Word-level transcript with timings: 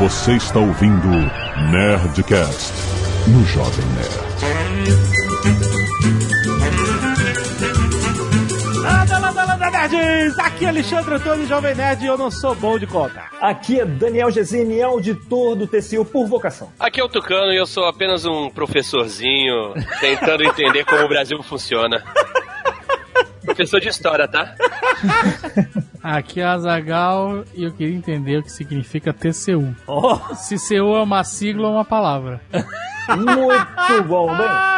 Você 0.00 0.32
está 0.32 0.58
ouvindo 0.58 1.08
Nerdcast 1.70 2.72
no 3.28 3.44
Jovem 3.44 3.84
Nerd. 3.88 4.30
Landa, 8.76 9.18
landa, 9.18 9.44
landa, 9.44 9.70
nerds! 9.70 10.38
Aqui 10.38 10.64
é 10.64 10.68
Alexandre 10.68 11.14
Antônio, 11.16 11.46
Jovem 11.46 11.74
Nerd, 11.74 12.02
e 12.02 12.06
eu 12.06 12.16
não 12.16 12.30
sou 12.30 12.54
bom 12.54 12.78
de 12.78 12.86
contar. 12.86 13.30
Aqui 13.42 13.78
é 13.78 13.84
Daniel 13.84 14.30
Gesine, 14.30 14.80
auditor 14.80 15.54
do 15.54 15.66
TCU 15.66 16.06
por 16.06 16.26
vocação. 16.26 16.72
Aqui 16.80 16.98
é 16.98 17.04
o 17.04 17.08
Tucano 17.08 17.52
e 17.52 17.58
eu 17.58 17.66
sou 17.66 17.84
apenas 17.84 18.24
um 18.24 18.48
professorzinho 18.48 19.74
tentando 20.00 20.42
entender 20.44 20.86
como 20.86 21.04
o 21.04 21.08
Brasil 21.08 21.42
funciona. 21.42 22.02
Professor 23.44 23.80
de 23.80 23.88
história, 23.88 24.28
tá? 24.28 24.54
Aqui 26.02 26.40
é 26.40 26.44
a 26.44 26.58
Zagal 26.58 27.44
e 27.54 27.64
eu 27.64 27.72
queria 27.72 27.94
entender 27.94 28.38
o 28.38 28.42
que 28.42 28.52
significa 28.52 29.12
TCU. 29.12 29.74
Oh. 29.86 30.34
Se 30.34 30.56
CU 30.56 30.96
é 30.96 31.02
uma 31.02 31.24
sigla 31.24 31.68
ou 31.68 31.74
uma 31.74 31.84
palavra. 31.84 32.40
Muito 33.08 34.04
bom, 34.08 34.28
bem. 34.36 34.70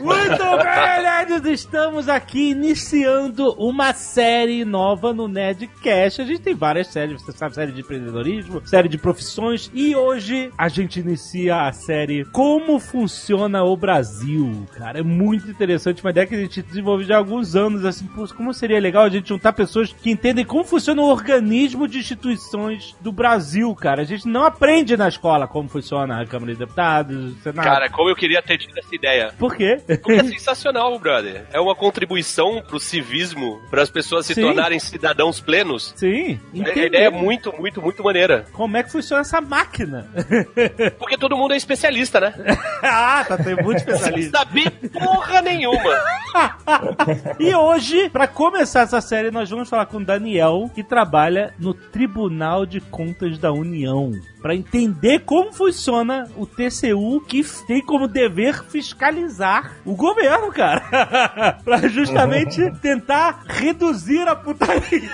Muito 0.00 0.44
bem, 0.58 1.02
nerds! 1.02 1.46
Estamos 1.46 2.08
aqui 2.08 2.50
iniciando 2.50 3.52
uma 3.52 3.92
série 3.92 4.64
nova 4.64 5.12
no 5.12 5.28
Nerdcast. 5.28 6.20
A 6.20 6.24
gente 6.24 6.40
tem 6.40 6.54
várias 6.54 6.88
séries, 6.88 7.22
você 7.22 7.32
sabe, 7.32 7.54
série 7.54 7.72
de 7.72 7.80
empreendedorismo, 7.80 8.66
série 8.66 8.88
de 8.88 8.98
profissões. 8.98 9.70
E 9.72 9.94
hoje 9.94 10.50
a 10.58 10.68
gente 10.68 10.98
inicia 10.98 11.68
a 11.68 11.72
série 11.72 12.24
Como 12.26 12.80
Funciona 12.80 13.62
o 13.62 13.76
Brasil. 13.76 14.66
Cara, 14.76 14.98
é 14.98 15.02
muito 15.02 15.48
interessante, 15.48 16.02
uma 16.02 16.10
ideia 16.10 16.26
que 16.26 16.34
a 16.34 16.40
gente 16.40 16.60
desenvolveu 16.60 17.06
já 17.06 17.14
há 17.14 17.18
alguns 17.18 17.54
anos. 17.54 17.84
Assim, 17.84 18.07
como 18.36 18.52
seria 18.52 18.80
legal 18.80 19.04
a 19.04 19.08
gente 19.08 19.28
juntar 19.28 19.52
pessoas 19.52 19.92
que 19.92 20.10
entendem 20.10 20.44
como 20.44 20.64
funciona 20.64 21.00
o 21.02 21.06
organismo 21.08 21.86
de 21.88 21.98
instituições 21.98 22.96
do 23.00 23.12
Brasil, 23.12 23.74
cara. 23.74 24.02
A 24.02 24.04
gente 24.04 24.26
não 24.28 24.44
aprende 24.44 24.96
na 24.96 25.08
escola 25.08 25.46
como 25.46 25.68
funciona 25.68 26.20
a 26.20 26.26
Câmara 26.26 26.52
de 26.52 26.58
Deputados, 26.58 27.32
o 27.36 27.42
Senado. 27.42 27.64
Cara, 27.64 27.88
como 27.90 28.08
eu 28.10 28.16
queria 28.16 28.42
ter 28.42 28.58
tido 28.58 28.76
essa 28.78 28.94
ideia. 28.94 29.32
Por 29.38 29.54
quê? 29.56 29.80
Porque 29.86 30.12
é 30.12 30.24
sensacional, 30.24 30.98
brother. 30.98 31.46
É 31.52 31.60
uma 31.60 31.74
contribuição 31.74 32.62
pro 32.66 32.78
civismo, 32.80 33.60
para 33.70 33.82
as 33.82 33.90
pessoas 33.90 34.26
se 34.26 34.34
Sim. 34.34 34.42
tornarem 34.42 34.78
cidadãos 34.78 35.40
plenos. 35.40 35.92
Sim, 35.96 36.38
A 36.52 36.58
entender 36.58 36.86
ideia 36.86 37.06
é 37.06 37.10
muito, 37.10 37.52
muito, 37.58 37.80
muito 37.80 38.02
maneira. 38.02 38.46
como 38.52 38.76
é 38.76 38.82
que 38.82 38.90
funciona 38.92 39.22
essa 39.22 39.40
máquina. 39.40 40.06
Porque 40.98 41.16
todo 41.16 41.36
mundo 41.36 41.54
é 41.54 41.56
especialista, 41.56 42.20
né? 42.20 42.34
ah, 42.82 43.24
tá 43.26 43.36
tem 43.36 43.54
muito 43.56 43.78
especialista. 43.78 44.38
saber 44.38 44.70
porra 44.92 45.40
nenhuma. 45.42 45.78
E 47.40 47.54
hoje, 47.54 47.97
pra 48.10 48.28
começar 48.28 48.82
essa 48.82 49.00
série, 49.00 49.30
nós 49.30 49.48
vamos 49.48 49.68
falar 49.68 49.86
com 49.86 49.96
o 49.96 50.04
Daniel, 50.04 50.70
que 50.74 50.84
trabalha 50.84 51.54
no 51.58 51.72
Tribunal 51.72 52.66
de 52.66 52.80
Contas 52.80 53.38
da 53.38 53.50
União. 53.52 54.12
Pra 54.42 54.54
entender 54.54 55.20
como 55.20 55.52
funciona 55.52 56.28
o 56.36 56.46
TCU, 56.46 57.20
que 57.26 57.42
tem 57.66 57.80
como 57.84 58.06
dever 58.06 58.62
fiscalizar 58.64 59.76
o 59.84 59.94
governo, 59.94 60.52
cara. 60.52 61.58
pra 61.64 61.88
justamente 61.88 62.70
tentar 62.80 63.42
reduzir 63.46 64.28
a 64.28 64.36
putaria 64.36 65.10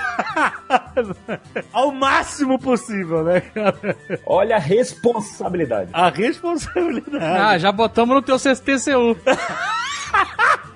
ao 1.72 1.92
máximo 1.92 2.58
possível, 2.58 3.22
né, 3.24 3.40
cara? 3.40 3.96
Olha 4.26 4.56
a 4.56 4.60
responsabilidade. 4.60 5.90
A 5.92 6.10
responsabilidade. 6.10 7.24
Ah, 7.24 7.56
já 7.56 7.72
botamos 7.72 8.16
no 8.16 8.22
teu 8.22 8.38
TCU. 8.38 9.16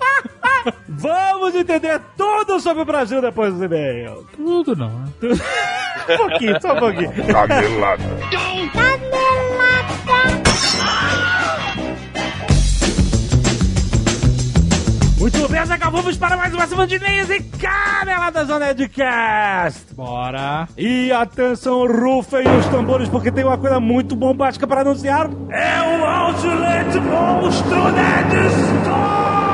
Vamos 0.88 1.54
entender 1.54 2.00
tudo 2.16 2.60
sobre 2.60 2.82
o 2.82 2.86
Brasil 2.86 3.20
depois 3.20 3.54
do 3.54 3.64
e-mail. 3.64 4.26
Tudo 4.36 4.76
não, 4.76 4.90
né? 4.90 5.08
Um 6.08 6.16
pouquinho, 6.16 6.62
só 6.62 6.72
um 6.72 6.78
pouquinho. 6.78 7.12
Canelada. 7.26 8.02
Muito 15.18 15.48
bem, 15.48 15.66
Zagal, 15.66 15.90
vamos 15.90 16.16
para 16.16 16.36
mais 16.36 16.54
uma 16.54 16.66
semana 16.66 16.86
de 16.86 16.94
e-mails 16.94 17.28
e 17.28 17.42
caneladas 17.42 18.48
Nerdcast. 18.48 19.92
Bora. 19.94 20.68
E 20.78 21.12
atenção, 21.12 21.86
rufem 21.86 22.48
os 22.56 22.66
tambores, 22.68 23.08
porque 23.08 23.30
tem 23.30 23.44
uma 23.44 23.58
coisa 23.58 23.78
muito 23.80 24.16
bombástica 24.16 24.66
para 24.66 24.80
anunciar. 24.82 25.28
É 25.50 25.80
o 25.82 26.04
Outlet 26.04 26.98
Monstro 27.00 27.92
Nerd 27.92 28.34
Store! 28.80 29.47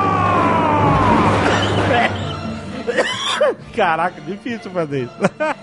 Caraca, 3.74 4.20
difícil 4.20 4.70
fazer 4.70 5.04
isso. 5.04 5.14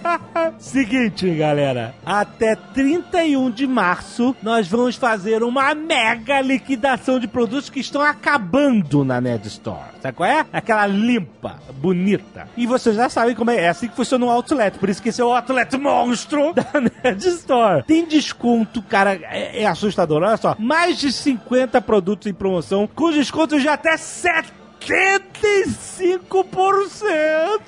Seguinte, 0.59 1.29
galera. 1.35 1.95
Até 2.05 2.55
31 2.55 3.51
de 3.51 3.67
março, 3.67 4.35
nós 4.41 4.67
vamos 4.67 4.95
fazer 4.95 5.43
uma 5.43 5.73
mega 5.73 6.41
liquidação 6.41 7.19
de 7.19 7.27
produtos 7.27 7.69
que 7.69 7.79
estão 7.79 8.01
acabando 8.01 9.03
na 9.03 9.19
Nerd 9.21 9.47
Store. 9.47 9.91
Sabe 10.01 10.17
qual 10.17 10.29
é? 10.29 10.45
Aquela 10.51 10.87
limpa, 10.87 11.59
bonita. 11.75 12.47
E 12.57 12.65
vocês 12.65 12.95
já 12.95 13.09
sabem 13.09 13.35
como 13.35 13.51
é. 13.51 13.61
É 13.61 13.69
assim 13.69 13.87
que 13.87 13.95
funciona 13.95 14.25
o 14.25 14.29
Outlet. 14.29 14.77
Por 14.79 14.89
isso 14.89 15.01
que 15.01 15.09
esse 15.09 15.21
é 15.21 15.25
o 15.25 15.33
Outlet 15.33 15.77
monstro 15.77 16.53
da 16.55 16.81
Nerd 16.81 17.27
Store. 17.27 17.83
Tem 17.83 18.05
desconto, 18.05 18.81
cara. 18.81 19.19
É, 19.23 19.61
é 19.61 19.67
assustador. 19.67 20.23
Olha 20.23 20.37
só. 20.37 20.55
Mais 20.57 20.97
de 20.97 21.11
50 21.11 21.79
produtos 21.81 22.27
em 22.27 22.33
promoção 22.33 22.87
com 22.87 23.11
descontos 23.11 23.61
de 23.61 23.67
até 23.67 23.95
7 23.97 24.60
75%, 24.81 27.61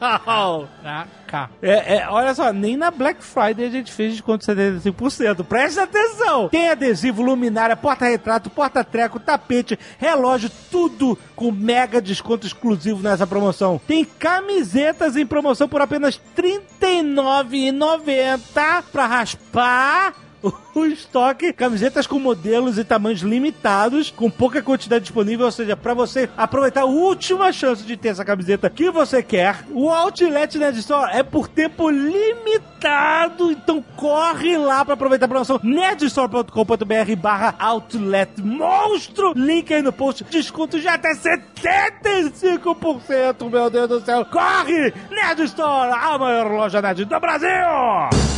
Azaghal! 0.00 0.68
Ah, 0.84 1.06
cá. 1.26 1.50
É, 1.62 1.96
é, 1.96 2.08
olha 2.08 2.34
só, 2.34 2.52
nem 2.52 2.76
na 2.76 2.90
Black 2.90 3.22
Friday 3.22 3.66
a 3.66 3.70
gente 3.70 3.92
fez 3.92 4.12
desconto 4.12 4.44
de 4.46 4.52
75%. 4.52 5.44
Presta 5.44 5.82
atenção! 5.84 6.48
Tem 6.48 6.70
adesivo, 6.70 7.22
luminária, 7.22 7.76
porta-retrato, 7.76 8.50
porta-treco, 8.50 9.20
tapete, 9.20 9.78
relógio, 9.98 10.50
tudo 10.70 11.18
com 11.36 11.52
mega 11.52 12.00
desconto 12.00 12.46
exclusivo 12.46 13.02
nessa 13.02 13.26
promoção. 13.26 13.78
Tem 13.86 14.04
camisetas 14.04 15.16
em 15.16 15.26
promoção 15.26 15.68
por 15.68 15.82
apenas 15.82 16.20
R$ 16.36 16.60
39,90 16.80 18.82
pra 18.90 19.06
raspar 19.06 20.14
o 20.42 20.52
estoque, 20.86 21.52
camisetas 21.52 22.06
com 22.06 22.18
modelos 22.18 22.78
e 22.78 22.84
tamanhos 22.84 23.20
limitados, 23.20 24.10
com 24.10 24.30
pouca 24.30 24.62
quantidade 24.62 25.04
disponível, 25.04 25.44
ou 25.46 25.52
seja, 25.52 25.76
para 25.76 25.94
você 25.94 26.28
aproveitar 26.36 26.82
a 26.82 26.86
última 26.86 27.52
chance 27.52 27.84
de 27.84 27.96
ter 27.96 28.08
essa 28.08 28.24
camiseta 28.24 28.68
que 28.68 28.90
você 28.90 29.22
quer. 29.22 29.64
O 29.70 29.88
Outlet 29.90 30.58
Nerd 30.58 30.78
Store 30.78 31.12
é 31.12 31.22
por 31.22 31.46
tempo 31.48 31.88
limitado, 31.90 33.50
então 33.50 33.84
corre 33.96 34.56
lá 34.56 34.82
para 34.84 34.94
aproveitar 34.94 35.26
a 35.26 35.28
promoção 35.28 35.60
nerdstore.com.br 35.62 37.16
barra 37.16 37.54
Outlet 37.58 38.42
Monstro, 38.42 39.32
link 39.36 39.72
aí 39.72 39.82
no 39.82 39.92
post, 39.92 40.24
desconto 40.24 40.80
de 40.80 40.88
até 40.88 41.14
75%, 41.14 43.50
meu 43.50 43.70
Deus 43.70 43.88
do 43.88 44.00
céu. 44.00 44.24
Corre! 44.24 44.92
Nerd 45.10 45.44
Store, 45.44 45.92
a 45.92 46.18
maior 46.18 46.50
loja 46.50 46.82
nerd 46.82 47.04
do 47.04 47.20
Brasil! 47.20 48.31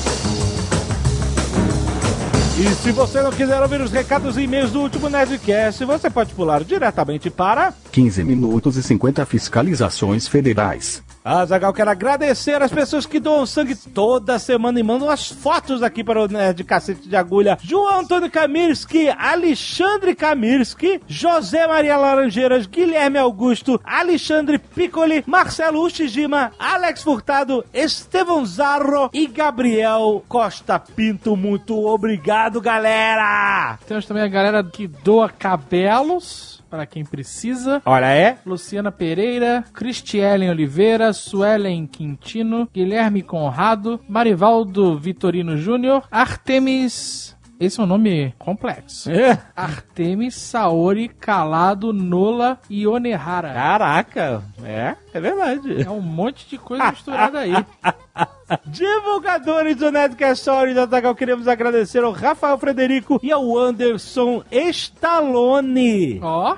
E 2.56 2.68
se 2.76 2.92
você 2.92 3.20
não 3.20 3.32
quiser 3.32 3.60
ouvir 3.60 3.80
os 3.80 3.90
recados 3.90 4.36
e 4.36 4.42
e-mails 4.42 4.70
do 4.70 4.80
último 4.80 5.08
Nerdcast, 5.08 5.84
você 5.84 6.08
pode 6.08 6.32
pular 6.34 6.62
diretamente 6.62 7.28
para... 7.28 7.74
15 7.90 8.22
minutos 8.22 8.76
e 8.76 8.82
50 8.82 9.26
fiscalizações 9.26 10.28
federais. 10.28 11.02
Azagal, 11.24 11.72
quero 11.72 11.90
agradecer 11.90 12.60
as 12.60 12.70
pessoas 12.70 13.06
que 13.06 13.18
doam 13.18 13.46
sangue 13.46 13.74
toda 13.74 14.38
semana 14.38 14.78
e 14.78 14.82
mandam 14.82 15.08
as 15.08 15.26
fotos 15.26 15.82
aqui 15.82 16.04
para 16.04 16.22
o 16.22 16.28
Nerd 16.28 16.62
Cacete 16.64 17.08
de 17.08 17.16
Agulha. 17.16 17.56
João 17.62 18.00
Antônio 18.00 18.30
Kamirski, 18.30 19.08
Alexandre 19.08 20.14
Kamirski, 20.14 21.00
José 21.08 21.66
Maria 21.66 21.96
Laranjeiras, 21.96 22.66
Guilherme 22.66 23.16
Augusto, 23.16 23.80
Alexandre 23.82 24.58
Piccoli, 24.58 25.24
Marcelo 25.26 25.80
Ushijima, 25.80 26.52
Alex 26.58 27.02
Furtado, 27.02 27.64
Estevão 27.72 28.44
Zarro 28.44 29.08
e 29.10 29.26
Gabriel 29.26 30.22
Costa 30.28 30.78
Pinto. 30.78 31.34
Muito 31.34 31.86
obrigado, 31.86 32.43
galera! 32.60 33.78
Temos 33.86 34.06
também 34.06 34.22
a 34.22 34.28
galera 34.28 34.64
que 34.64 34.86
doa 34.86 35.28
cabelos 35.28 36.62
para 36.74 36.86
quem 36.86 37.04
precisa. 37.04 37.80
Olha, 37.84 38.06
é? 38.06 38.38
Luciana 38.44 38.90
Pereira, 38.90 39.64
Cristielen 39.72 40.50
Oliveira, 40.50 41.12
Suelen 41.12 41.86
Quintino, 41.86 42.68
Guilherme 42.74 43.22
Conrado, 43.22 44.00
Marivaldo 44.08 44.98
Vitorino 44.98 45.56
Júnior, 45.56 46.02
Artemis. 46.10 47.36
Esse 47.60 47.80
é 47.80 47.84
um 47.84 47.86
nome 47.86 48.34
complexo. 48.38 49.10
É. 49.10 49.40
Artemis 49.54 50.34
Saori 50.34 51.08
Calado 51.08 51.92
Nola 51.92 52.58
e 52.68 52.86
Onehara. 52.86 53.52
Caraca, 53.54 54.42
é, 54.64 54.96
é 55.12 55.20
verdade. 55.20 55.82
É 55.82 55.88
um 55.88 56.00
monte 56.00 56.48
de 56.48 56.58
coisa 56.58 56.90
misturada 56.90 57.38
aí. 57.38 57.52
Divulgadores 58.66 59.76
do 59.76 59.90
Nerdcast 59.90 60.42
Stories, 60.42 60.76
Azaghal, 60.76 61.14
queremos 61.14 61.48
agradecer 61.48 62.02
ao 62.04 62.12
Rafael 62.12 62.58
Frederico 62.58 63.18
e 63.22 63.30
ao 63.32 63.56
Anderson 63.58 64.42
Stallone. 64.50 66.20
Ó. 66.22 66.56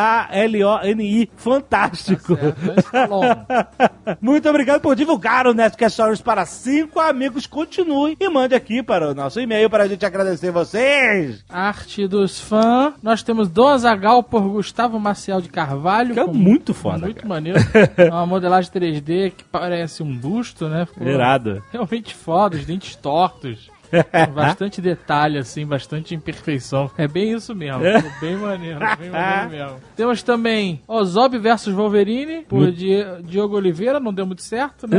E-S-T-A-L-O-N-I. 0.00 1.30
Fantástico. 1.36 2.36
Certo, 2.36 2.80
Stallone. 2.80 3.40
Muito 4.20 4.48
obrigado 4.48 4.80
por 4.80 4.94
divulgar 4.94 5.46
o 5.46 5.54
Nerdcast 5.54 5.94
Stories 5.94 6.20
para 6.20 6.44
cinco 6.46 7.00
amigos. 7.00 7.46
Continue 7.46 8.16
e 8.20 8.28
mande 8.28 8.54
aqui 8.54 8.82
para 8.82 9.10
o 9.10 9.14
nosso 9.14 9.40
e-mail 9.40 9.68
para 9.70 9.84
a 9.84 9.88
gente 9.88 10.04
agradecer 10.04 10.50
vocês. 10.50 11.44
Arte 11.48 12.06
dos 12.06 12.40
fãs. 12.40 12.94
Nós 13.02 13.22
temos 13.22 13.48
Dom 13.48 13.68
Azagal 13.68 14.22
por 14.22 14.40
Gustavo 14.42 14.98
Maciel 15.00 15.40
de 15.40 15.48
Carvalho. 15.48 16.14
Que 16.14 16.20
é 16.20 16.26
muito 16.26 16.72
foda, 16.74 16.98
Muito 17.06 17.16
cara. 17.16 17.28
maneiro. 17.28 17.58
É 17.96 18.08
uma 18.10 18.26
modelagem 18.26 18.70
3D 18.70 19.32
que 19.36 19.44
parece 19.44 20.02
um 20.02 20.16
busto, 20.16 20.59
né? 20.68 20.86
Ficou 20.86 21.06
Irado. 21.06 21.62
Realmente 21.72 22.14
foda, 22.14 22.56
os 22.56 22.64
dentes 22.64 22.94
tortos. 22.96 23.70
Bastante 24.32 24.80
detalhe, 24.80 25.36
assim, 25.36 25.66
bastante 25.66 26.14
imperfeição. 26.14 26.88
É 26.96 27.08
bem 27.08 27.32
isso 27.32 27.52
mesmo. 27.56 27.80
Ficou 27.82 28.10
bem 28.20 28.36
maneiro, 28.36 28.78
bem 28.96 29.10
maneiro 29.10 29.50
mesmo. 29.50 29.80
Temos 29.96 30.22
também 30.22 30.80
Ozob 30.86 31.36
versus 31.38 31.74
Wolverine, 31.74 32.42
por 32.42 32.70
Di- 32.70 33.02
Diogo 33.24 33.56
Oliveira, 33.56 33.98
não 33.98 34.14
deu 34.14 34.24
muito 34.24 34.42
certo, 34.42 34.86
né? 34.86 34.98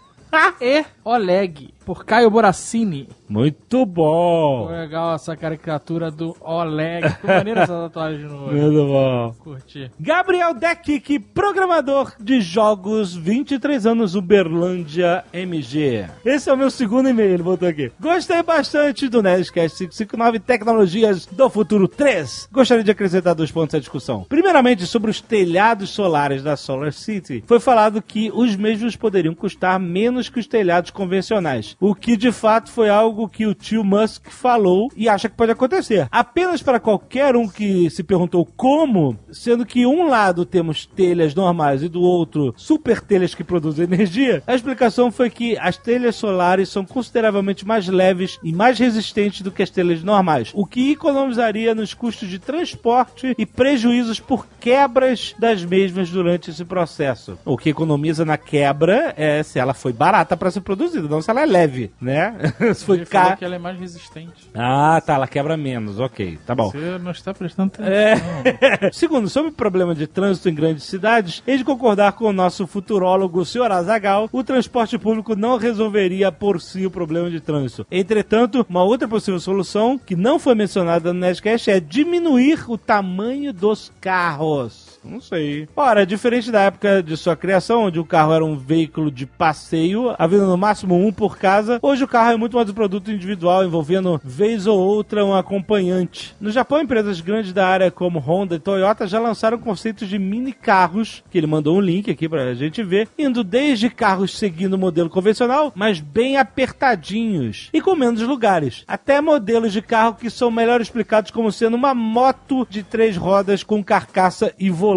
e 0.58 0.84
Oleg, 1.04 1.74
por 1.84 2.04
Caio 2.04 2.30
Boracini. 2.30 3.08
Muito 3.28 3.84
bom. 3.84 4.68
legal 4.70 5.14
essa 5.14 5.36
caricatura 5.36 6.10
do 6.10 6.36
Oleg. 6.40 7.08
Ficou 7.10 7.30
maneiro 7.30 7.60
essa 7.60 7.72
tatuagem 7.88 8.24
no 8.24 8.46
olho. 8.46 8.62
Muito 8.62 8.86
bom. 8.86 9.34
Curti. 9.38 9.90
Gabriel 10.00 10.54
Deck, 10.54 11.18
programador 11.18 12.12
de 12.18 12.40
jogos, 12.40 13.14
23 13.14 13.86
anos, 13.86 14.14
Uberlândia 14.14 15.24
MG. 15.32 16.06
Esse 16.24 16.48
é 16.48 16.52
o 16.52 16.56
meu 16.56 16.70
segundo 16.70 17.08
e-mail, 17.08 17.34
ele 17.34 17.42
botou 17.42 17.68
aqui. 17.68 17.92
Gostei 18.00 18.42
bastante 18.42 19.08
do 19.08 19.22
Nerdcast 19.22 19.76
559 19.76 20.38
Tecnologias 20.40 21.26
do 21.26 21.50
Futuro 21.50 21.86
3. 21.86 22.48
Gostaria 22.50 22.84
de 22.84 22.90
acrescentar 22.90 23.34
dois 23.34 23.50
pontos 23.52 23.74
à 23.74 23.78
discussão. 23.78 24.24
Primeiramente, 24.28 24.86
sobre 24.86 25.10
os 25.10 25.20
telhados 25.20 25.90
solares 25.90 26.42
da 26.42 26.56
Solar 26.56 26.92
City. 26.92 27.44
Foi 27.46 27.60
falado 27.60 28.00
que 28.00 28.30
os 28.34 28.56
mesmos 28.56 28.96
poderiam 28.96 29.34
custar 29.34 29.78
menos 29.78 30.28
que 30.28 30.40
os 30.40 30.46
telhados 30.46 30.90
convencionais. 30.94 31.76
O 31.80 31.94
que 31.94 32.16
de 32.16 32.32
fato 32.32 32.70
foi 32.70 32.88
algo 32.88 33.28
que 33.28 33.46
o 33.46 33.54
tio 33.54 33.84
Musk 33.84 34.28
falou 34.30 34.88
e 34.96 35.08
acha 35.08 35.28
que 35.28 35.36
pode 35.36 35.52
acontecer. 35.52 36.08
Apenas 36.10 36.62
para 36.62 36.80
qualquer 36.80 37.36
um 37.36 37.48
que 37.48 37.90
se 37.90 38.02
perguntou 38.02 38.46
como, 38.56 39.18
sendo 39.30 39.66
que 39.66 39.84
um 39.84 40.08
lado 40.08 40.46
temos 40.46 40.86
telhas 40.86 41.34
normais 41.34 41.82
e 41.82 41.88
do 41.88 42.00
outro 42.00 42.54
super 42.56 43.00
telhas 43.00 43.34
que 43.34 43.44
produzem 43.44 43.84
energia, 43.84 44.42
a 44.46 44.54
explicação 44.54 45.10
foi 45.10 45.28
que 45.28 45.58
as 45.58 45.76
telhas 45.76 46.16
solares 46.16 46.68
são 46.68 46.84
consideravelmente 46.84 47.66
mais 47.66 47.88
leves 47.88 48.38
e 48.42 48.52
mais 48.52 48.78
resistentes 48.78 49.42
do 49.42 49.50
que 49.50 49.62
as 49.62 49.70
telhas 49.70 50.02
normais, 50.02 50.52
o 50.54 50.64
que 50.64 50.92
economizaria 50.92 51.74
nos 51.74 51.92
custos 51.92 52.28
de 52.28 52.38
transporte 52.38 53.34
e 53.36 53.44
prejuízos 53.44 54.20
por 54.20 54.46
quebras 54.60 55.34
das 55.38 55.64
mesmas 55.64 56.10
durante 56.10 56.50
esse 56.50 56.64
processo. 56.64 57.38
O 57.44 57.56
que 57.56 57.70
economiza 57.70 58.24
na 58.24 58.36
quebra 58.36 59.12
é 59.16 59.42
se 59.42 59.58
ela 59.58 59.74
foi 59.74 59.92
barata 59.92 60.36
para 60.36 60.50
ser 60.50 60.60
produzida, 60.84 61.08
não 61.08 61.22
se 61.22 61.30
ela 61.30 61.42
é 61.42 61.46
leve, 61.46 61.90
né? 62.00 62.34
se 62.74 62.84
foi 62.84 62.98
Ele 62.98 63.06
falou 63.06 63.26
caro. 63.26 63.38
que 63.38 63.44
ela 63.44 63.54
é 63.54 63.58
mais 63.58 63.78
resistente. 63.78 64.50
Ah, 64.54 65.00
tá, 65.04 65.14
ela 65.14 65.26
quebra 65.26 65.56
menos, 65.56 65.98
ok, 65.98 66.38
tá 66.46 66.54
bom. 66.54 66.70
Você 66.70 66.98
não 66.98 67.10
está 67.10 67.32
prestando 67.34 67.72
atenção. 67.74 67.92
É. 67.92 68.90
Segundo, 68.92 69.28
sobre 69.28 69.50
o 69.50 69.54
problema 69.54 69.94
de 69.94 70.06
trânsito 70.06 70.48
em 70.48 70.54
grandes 70.54 70.84
cidades, 70.84 71.42
hei 71.46 71.58
de 71.58 71.64
concordar 71.64 72.12
com 72.12 72.26
o 72.26 72.32
nosso 72.32 72.66
futurólogo, 72.66 73.40
o 73.40 73.44
senhor 73.44 73.70
Azagal, 73.70 74.28
o 74.32 74.44
transporte 74.44 74.98
público 74.98 75.34
não 75.34 75.56
resolveria 75.56 76.30
por 76.30 76.60
si 76.60 76.86
o 76.86 76.90
problema 76.90 77.30
de 77.30 77.40
trânsito. 77.40 77.86
Entretanto, 77.90 78.64
uma 78.68 78.82
outra 78.82 79.08
possível 79.08 79.40
solução, 79.40 79.98
que 79.98 80.16
não 80.16 80.38
foi 80.38 80.54
mencionada 80.54 81.12
no 81.12 81.20
Nerdcast, 81.20 81.70
é 81.70 81.80
diminuir 81.80 82.64
o 82.68 82.76
tamanho 82.76 83.52
dos 83.52 83.92
carros. 84.00 84.83
Não 85.04 85.20
sei. 85.20 85.68
Ora, 85.76 86.06
diferente 86.06 86.50
da 86.50 86.62
época 86.62 87.02
de 87.02 87.16
sua 87.16 87.36
criação, 87.36 87.84
onde 87.84 88.00
o 88.00 88.04
carro 88.04 88.32
era 88.32 88.44
um 88.44 88.56
veículo 88.56 89.10
de 89.10 89.26
passeio, 89.26 90.14
havendo 90.18 90.46
no 90.46 90.56
máximo 90.56 90.96
um 90.96 91.12
por 91.12 91.36
casa, 91.36 91.78
hoje 91.82 92.04
o 92.04 92.08
carro 92.08 92.32
é 92.32 92.36
muito 92.36 92.56
mais 92.56 92.68
um 92.70 92.74
produto 92.74 93.10
individual, 93.10 93.64
envolvendo 93.64 94.20
vez 94.24 94.66
ou 94.66 94.78
outra 94.78 95.24
um 95.24 95.34
acompanhante. 95.34 96.34
No 96.40 96.50
Japão, 96.50 96.80
empresas 96.80 97.20
grandes 97.20 97.52
da 97.52 97.66
área 97.66 97.90
como 97.90 98.18
Honda 98.18 98.56
e 98.56 98.58
Toyota 98.60 99.06
já 99.06 99.20
lançaram 99.20 99.58
conceitos 99.58 100.08
de 100.08 100.18
mini 100.18 100.52
carros, 100.52 101.22
que 101.30 101.38
ele 101.38 101.46
mandou 101.46 101.76
um 101.76 101.80
link 101.80 102.10
aqui 102.10 102.28
pra 102.28 102.54
gente 102.54 102.82
ver, 102.82 103.08
indo 103.18 103.44
desde 103.44 103.90
carros 103.90 104.36
seguindo 104.38 104.74
o 104.74 104.78
modelo 104.78 105.10
convencional, 105.10 105.72
mas 105.74 106.00
bem 106.00 106.36
apertadinhos 106.36 107.68
e 107.72 107.80
com 107.80 107.94
menos 107.94 108.22
lugares, 108.22 108.84
até 108.86 109.20
modelos 109.20 109.72
de 109.72 109.82
carro 109.82 110.14
que 110.14 110.30
são 110.30 110.50
melhor 110.50 110.80
explicados 110.80 111.30
como 111.30 111.52
sendo 111.52 111.74
uma 111.74 111.94
moto 111.94 112.66
de 112.70 112.82
três 112.82 113.16
rodas 113.16 113.62
com 113.62 113.82
carcaça 113.82 114.52
e 114.58 114.70
volante. 114.70 114.93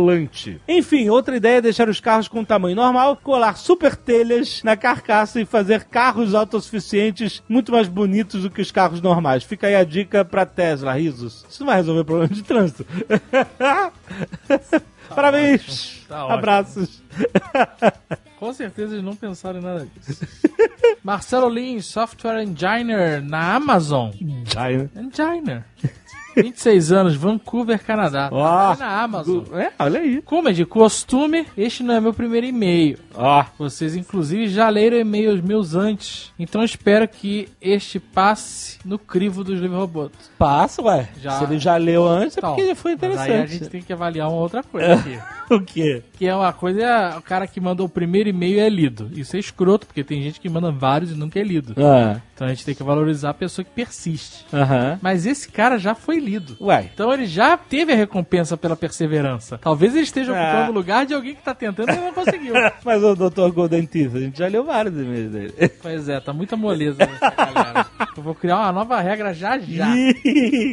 Enfim, 0.68 1.10
outra 1.10 1.36
ideia 1.38 1.58
é 1.58 1.62
deixar 1.62 1.90
os 1.90 2.00
carros 2.00 2.28
com 2.28 2.44
tamanho 2.44 2.76
normal, 2.76 3.18
colar 3.18 3.58
super 3.58 3.96
telhas 3.96 4.62
na 4.64 4.76
carcaça 4.78 5.40
e 5.42 5.46
fazer 5.46 5.86
carros 5.86 6.34
autossuficientes 6.34 7.44
muito 7.48 7.72
mais 7.72 7.88
bonitos 7.88 8.44
do 8.44 8.50
que 8.50 8.62
os 8.62 8.72
carros 8.72 9.02
normais. 9.02 9.44
Fica 9.44 9.68
aí 9.68 9.76
a 9.76 9.84
dica 9.84 10.24
pra 10.24 10.46
Tesla, 10.46 10.94
risos. 10.94 11.46
Isso 11.50 11.62
não 11.62 11.68
vai 11.68 11.78
resolver 11.78 12.02
o 12.02 12.06
problema 12.06 12.34
de 12.34 12.44
trânsito. 12.44 12.86
Parabéns! 15.10 16.06
Tá 16.08 16.26
ótimo. 16.26 16.38
Abraços! 16.38 17.04
Com 18.40 18.54
certeza 18.54 18.94
eles 18.94 19.04
não 19.04 19.16
pensaram 19.16 19.60
em 19.60 19.64
nada 19.64 19.88
disso. 19.96 20.26
Marcelo 21.04 21.50
Lins, 21.50 21.88
Software 21.88 22.44
Engineer 22.44 23.22
na 23.24 23.56
Amazon. 23.56 24.12
Engineer. 24.96 25.66
26 26.42 26.92
anos, 26.92 27.16
Vancouver, 27.16 27.84
Canadá. 27.84 28.30
Ó. 28.32 28.74
É 28.74 28.78
na 28.78 29.02
Amazon. 29.02 29.44
É, 29.54 29.72
olha 29.80 30.00
aí. 30.00 30.22
Como 30.22 30.50
é 30.50 30.54
de 30.54 30.66
costume, 30.66 31.46
este 31.58 31.84
não 31.84 31.94
é 31.96 32.00
meu 32.02 32.14
primeiro 32.14 32.46
e-mail. 32.48 32.98
Ó, 33.16 33.44
Vocês, 33.58 33.96
inclusive, 33.96 34.48
já 34.48 34.70
leram 34.70 34.98
e-mails 34.98 35.42
meus 35.42 35.74
antes. 35.76 36.32
Então 36.38 36.64
espero 36.64 37.08
que 37.08 37.48
este 37.62 38.00
passe 38.00 38.78
no 38.86 39.00
crivo 39.00 39.44
dos 39.44 39.60
livros 39.60 39.80
robôs. 39.80 40.12
passa, 40.38 40.82
ué. 40.84 41.10
Já. 41.22 41.32
Se 41.32 41.44
ele 41.46 41.60
já 41.60 41.76
leu 41.78 42.08
antes, 42.08 42.38
é 42.38 42.40
Então, 42.40 42.56
porque 42.56 42.68
já 42.68 42.76
foi 42.76 42.92
mas 43.00 43.04
Aí 43.04 43.10
a 43.10 43.24
interessante. 43.36 43.60
gente 43.60 43.70
tem 43.70 43.82
que 43.82 43.94
avaliar 43.94 44.30
uma 44.30 44.38
outra 44.40 44.62
coisa 44.64 44.94
aqui. 44.94 45.18
O 45.50 45.62
quê? 45.62 46.04
Que 46.18 46.28
é 46.28 46.36
uma 46.36 46.52
coisa, 46.52 46.82
é 46.82 47.18
o 47.18 47.22
cara 47.22 47.48
que 47.48 47.62
manda 47.62 47.82
o 47.82 47.88
primeiro 47.88 48.28
e-mail 48.28 48.60
é 48.60 48.68
lido. 48.68 49.10
Isso 49.16 49.34
é 49.38 49.40
escroto, 49.40 49.88
porque 49.88 50.04
tem 50.04 50.22
gente 50.22 50.42
que 50.42 50.50
manda 50.50 50.70
vários 50.74 51.12
e 51.12 51.14
nunca 51.16 51.40
é 51.40 51.42
lido. 51.44 51.74
Ah, 51.82 52.20
Então 52.36 52.46
a 52.46 52.50
gente 52.50 52.66
tem 52.66 52.76
que 52.76 52.84
valorizar 52.84 53.30
a 53.30 53.34
pessoa 53.34 53.64
que 53.64 53.72
persiste. 53.72 54.46
aham. 54.52 55.00
Mas 55.02 55.26
esse 55.26 55.48
cara 55.50 55.78
já 55.80 55.96
foi 55.96 56.20
Então 56.94 57.14
ele 57.14 57.26
já 57.26 57.56
teve 57.58 57.94
a 57.94 57.96
recompensa 57.96 58.56
pela 58.58 58.76
perseverança. 58.76 59.58
Talvez 59.58 59.94
ele 59.94 60.04
esteja 60.04 60.34
Ah. 60.36 60.42
ocupando 60.44 60.72
o 60.72 60.74
lugar 60.74 61.06
de 61.06 61.14
alguém 61.14 61.36
que 61.36 61.42
tá 61.42 61.54
tentando 61.54 61.92
e 61.92 61.96
não 61.96 62.14
conseguiu. 62.14 62.54
Mas 62.84 63.04
o 63.04 63.16
Dr. 63.16 63.52
Golden 63.54 63.86
Teeth, 63.86 64.16
a 64.16 64.20
gente 64.20 64.38
já 64.40 64.48
leu 64.48 64.64
vários 64.64 64.94
e-mails 64.94 65.32
dele. 65.32 65.54
pois 65.82 66.08
é, 66.10 66.20
tá 66.20 66.34
muita 66.34 66.56
moleza 66.58 67.04
essa 67.04 67.30
galera. 67.30 67.86
Eu 68.16 68.24
vou 68.24 68.36
criar 68.36 68.58
uma 68.58 68.72
nova 68.72 69.00
regra 69.00 69.34
já 69.34 69.58
já. 69.60 69.88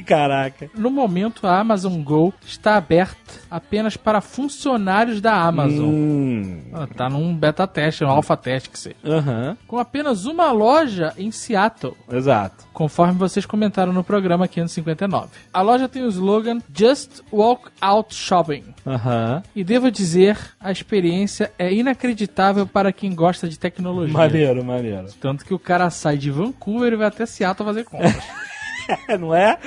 Caraca. 0.07 0.71
No 0.77 0.91
momento, 0.91 1.47
a 1.47 1.59
Amazon 1.59 2.01
Go 2.03 2.33
está 2.45 2.77
aberta 2.77 3.17
apenas 3.55 3.97
para 3.97 4.21
funcionários 4.21 5.21
da 5.21 5.33
Amazon. 5.35 5.85
Hum. 5.87 6.61
Ah, 6.73 6.89
Tá 6.95 7.09
num 7.09 7.35
beta 7.37 7.67
teste, 7.67 8.03
um 8.05 8.09
alpha 8.09 8.37
teste 8.37 8.69
que 8.71 8.79
seja. 8.79 8.97
Aham. 9.05 9.57
Com 9.67 9.79
apenas 9.79 10.25
uma 10.27 10.51
loja 10.51 11.13
em 11.17 11.31
Seattle. 11.31 11.95
Exato. 12.11 12.65
conforme 12.73 13.15
vocês 13.15 13.47
comentaram 13.47 13.93
no 13.93 14.03
programa 14.03 14.49
559. 14.49 15.29
A 15.53 15.63
loja 15.63 15.89
tem 15.89 16.03
o 16.03 16.09
slogan 16.09 16.59
Just 16.77 17.21
Walk 17.33 17.71
Out 17.81 18.13
Shopping. 18.15 18.65
Aham. 18.85 19.43
E 19.55 19.63
devo 19.63 19.91
dizer, 19.91 20.37
a 20.59 20.73
experiência 20.73 21.53
é 21.57 21.73
inacreditável 21.73 22.67
para 22.67 22.93
quem 22.93 23.15
gosta 23.15 23.49
de 23.49 23.57
tecnologia. 23.59 24.13
Maneiro, 24.13 24.65
maneiro. 24.65 25.07
Tanto 25.21 25.45
que 25.45 25.55
o 25.55 25.59
cara 25.59 25.89
sai 25.91 26.17
de 26.19 26.31
Vancouver 26.31 26.93
e 26.93 26.97
vai 26.97 27.07
até 27.07 27.25
Seattle 27.27 27.67
fazer 27.67 27.85
compras. 27.85 28.15
Não 29.19 29.35
é? 29.35 29.59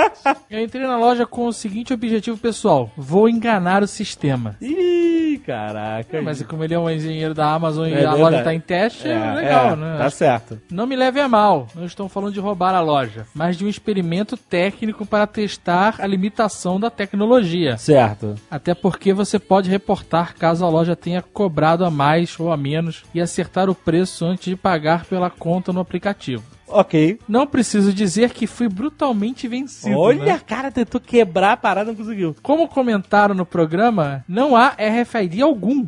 Eu 0.50 0.60
entrei 0.62 0.86
na 0.86 0.96
loja 0.98 1.26
com 1.26 1.46
o 1.46 1.52
seguinte 1.52 1.92
objetivo 1.92 2.36
pessoal: 2.36 2.90
vou 2.96 3.28
enganar 3.28 3.82
o 3.82 3.86
sistema. 3.86 4.56
Ih, 4.60 5.40
caraca. 5.44 6.22
Mas 6.22 6.42
como 6.42 6.64
ele 6.64 6.74
é 6.74 6.78
um 6.78 6.90
engenheiro 6.90 7.34
da 7.34 7.52
Amazon 7.52 7.86
e 7.86 7.92
É 7.92 7.94
a 7.94 7.98
verdade. 7.98 8.20
loja 8.20 8.38
está 8.38 8.54
em 8.54 8.60
teste, 8.60 9.08
é, 9.08 9.32
legal, 9.34 9.70
é, 9.72 9.76
né? 9.76 9.98
Tá 9.98 10.10
certo. 10.10 10.60
Não 10.70 10.86
me 10.86 10.96
leve 10.96 11.20
a 11.20 11.28
mal, 11.28 11.68
não 11.74 11.84
estou 11.84 12.08
falando 12.08 12.32
de 12.32 12.40
roubar 12.40 12.74
a 12.74 12.80
loja, 12.80 13.26
mas 13.34 13.56
de 13.56 13.64
um 13.64 13.68
experimento 13.68 14.36
técnico 14.36 15.04
para 15.06 15.26
testar 15.26 15.96
a 15.98 16.06
limitação 16.06 16.78
da 16.78 16.90
tecnologia. 16.90 17.76
Certo. 17.76 18.34
Até 18.50 18.74
porque 18.74 19.12
você 19.12 19.38
pode 19.38 19.70
reportar 19.70 20.34
caso 20.34 20.64
a 20.64 20.68
loja 20.68 20.96
tenha 20.96 21.22
cobrado 21.22 21.84
a 21.84 21.90
mais 21.90 22.38
ou 22.38 22.52
a 22.52 22.56
menos 22.56 23.04
e 23.14 23.20
acertar 23.20 23.68
o 23.68 23.74
preço 23.74 24.24
antes 24.24 24.46
de 24.46 24.56
pagar 24.56 25.04
pela 25.04 25.30
conta 25.30 25.72
no 25.72 25.80
aplicativo. 25.80 26.42
Ok. 26.74 27.20
Não 27.28 27.46
preciso 27.46 27.92
dizer 27.92 28.30
que 28.30 28.48
fui 28.48 28.68
brutalmente 28.68 29.46
vencido. 29.46 29.96
Olha, 29.96 30.24
né? 30.24 30.40
cara, 30.44 30.72
tentou 30.72 31.00
quebrar 31.00 31.52
a 31.52 31.56
parada, 31.56 31.92
não 31.92 31.94
conseguiu. 31.94 32.34
Como 32.42 32.66
comentaram 32.66 33.32
no 33.32 33.46
programa, 33.46 34.24
não 34.28 34.56
há 34.56 34.70
RFID 34.70 35.40
algum. 35.40 35.86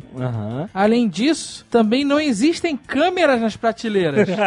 Além 0.73 1.09
disso, 1.09 1.65
também 1.69 2.05
não 2.05 2.17
existem 2.17 2.77
câmeras 2.77 3.41
nas 3.41 3.57
prateleiras. 3.57 4.27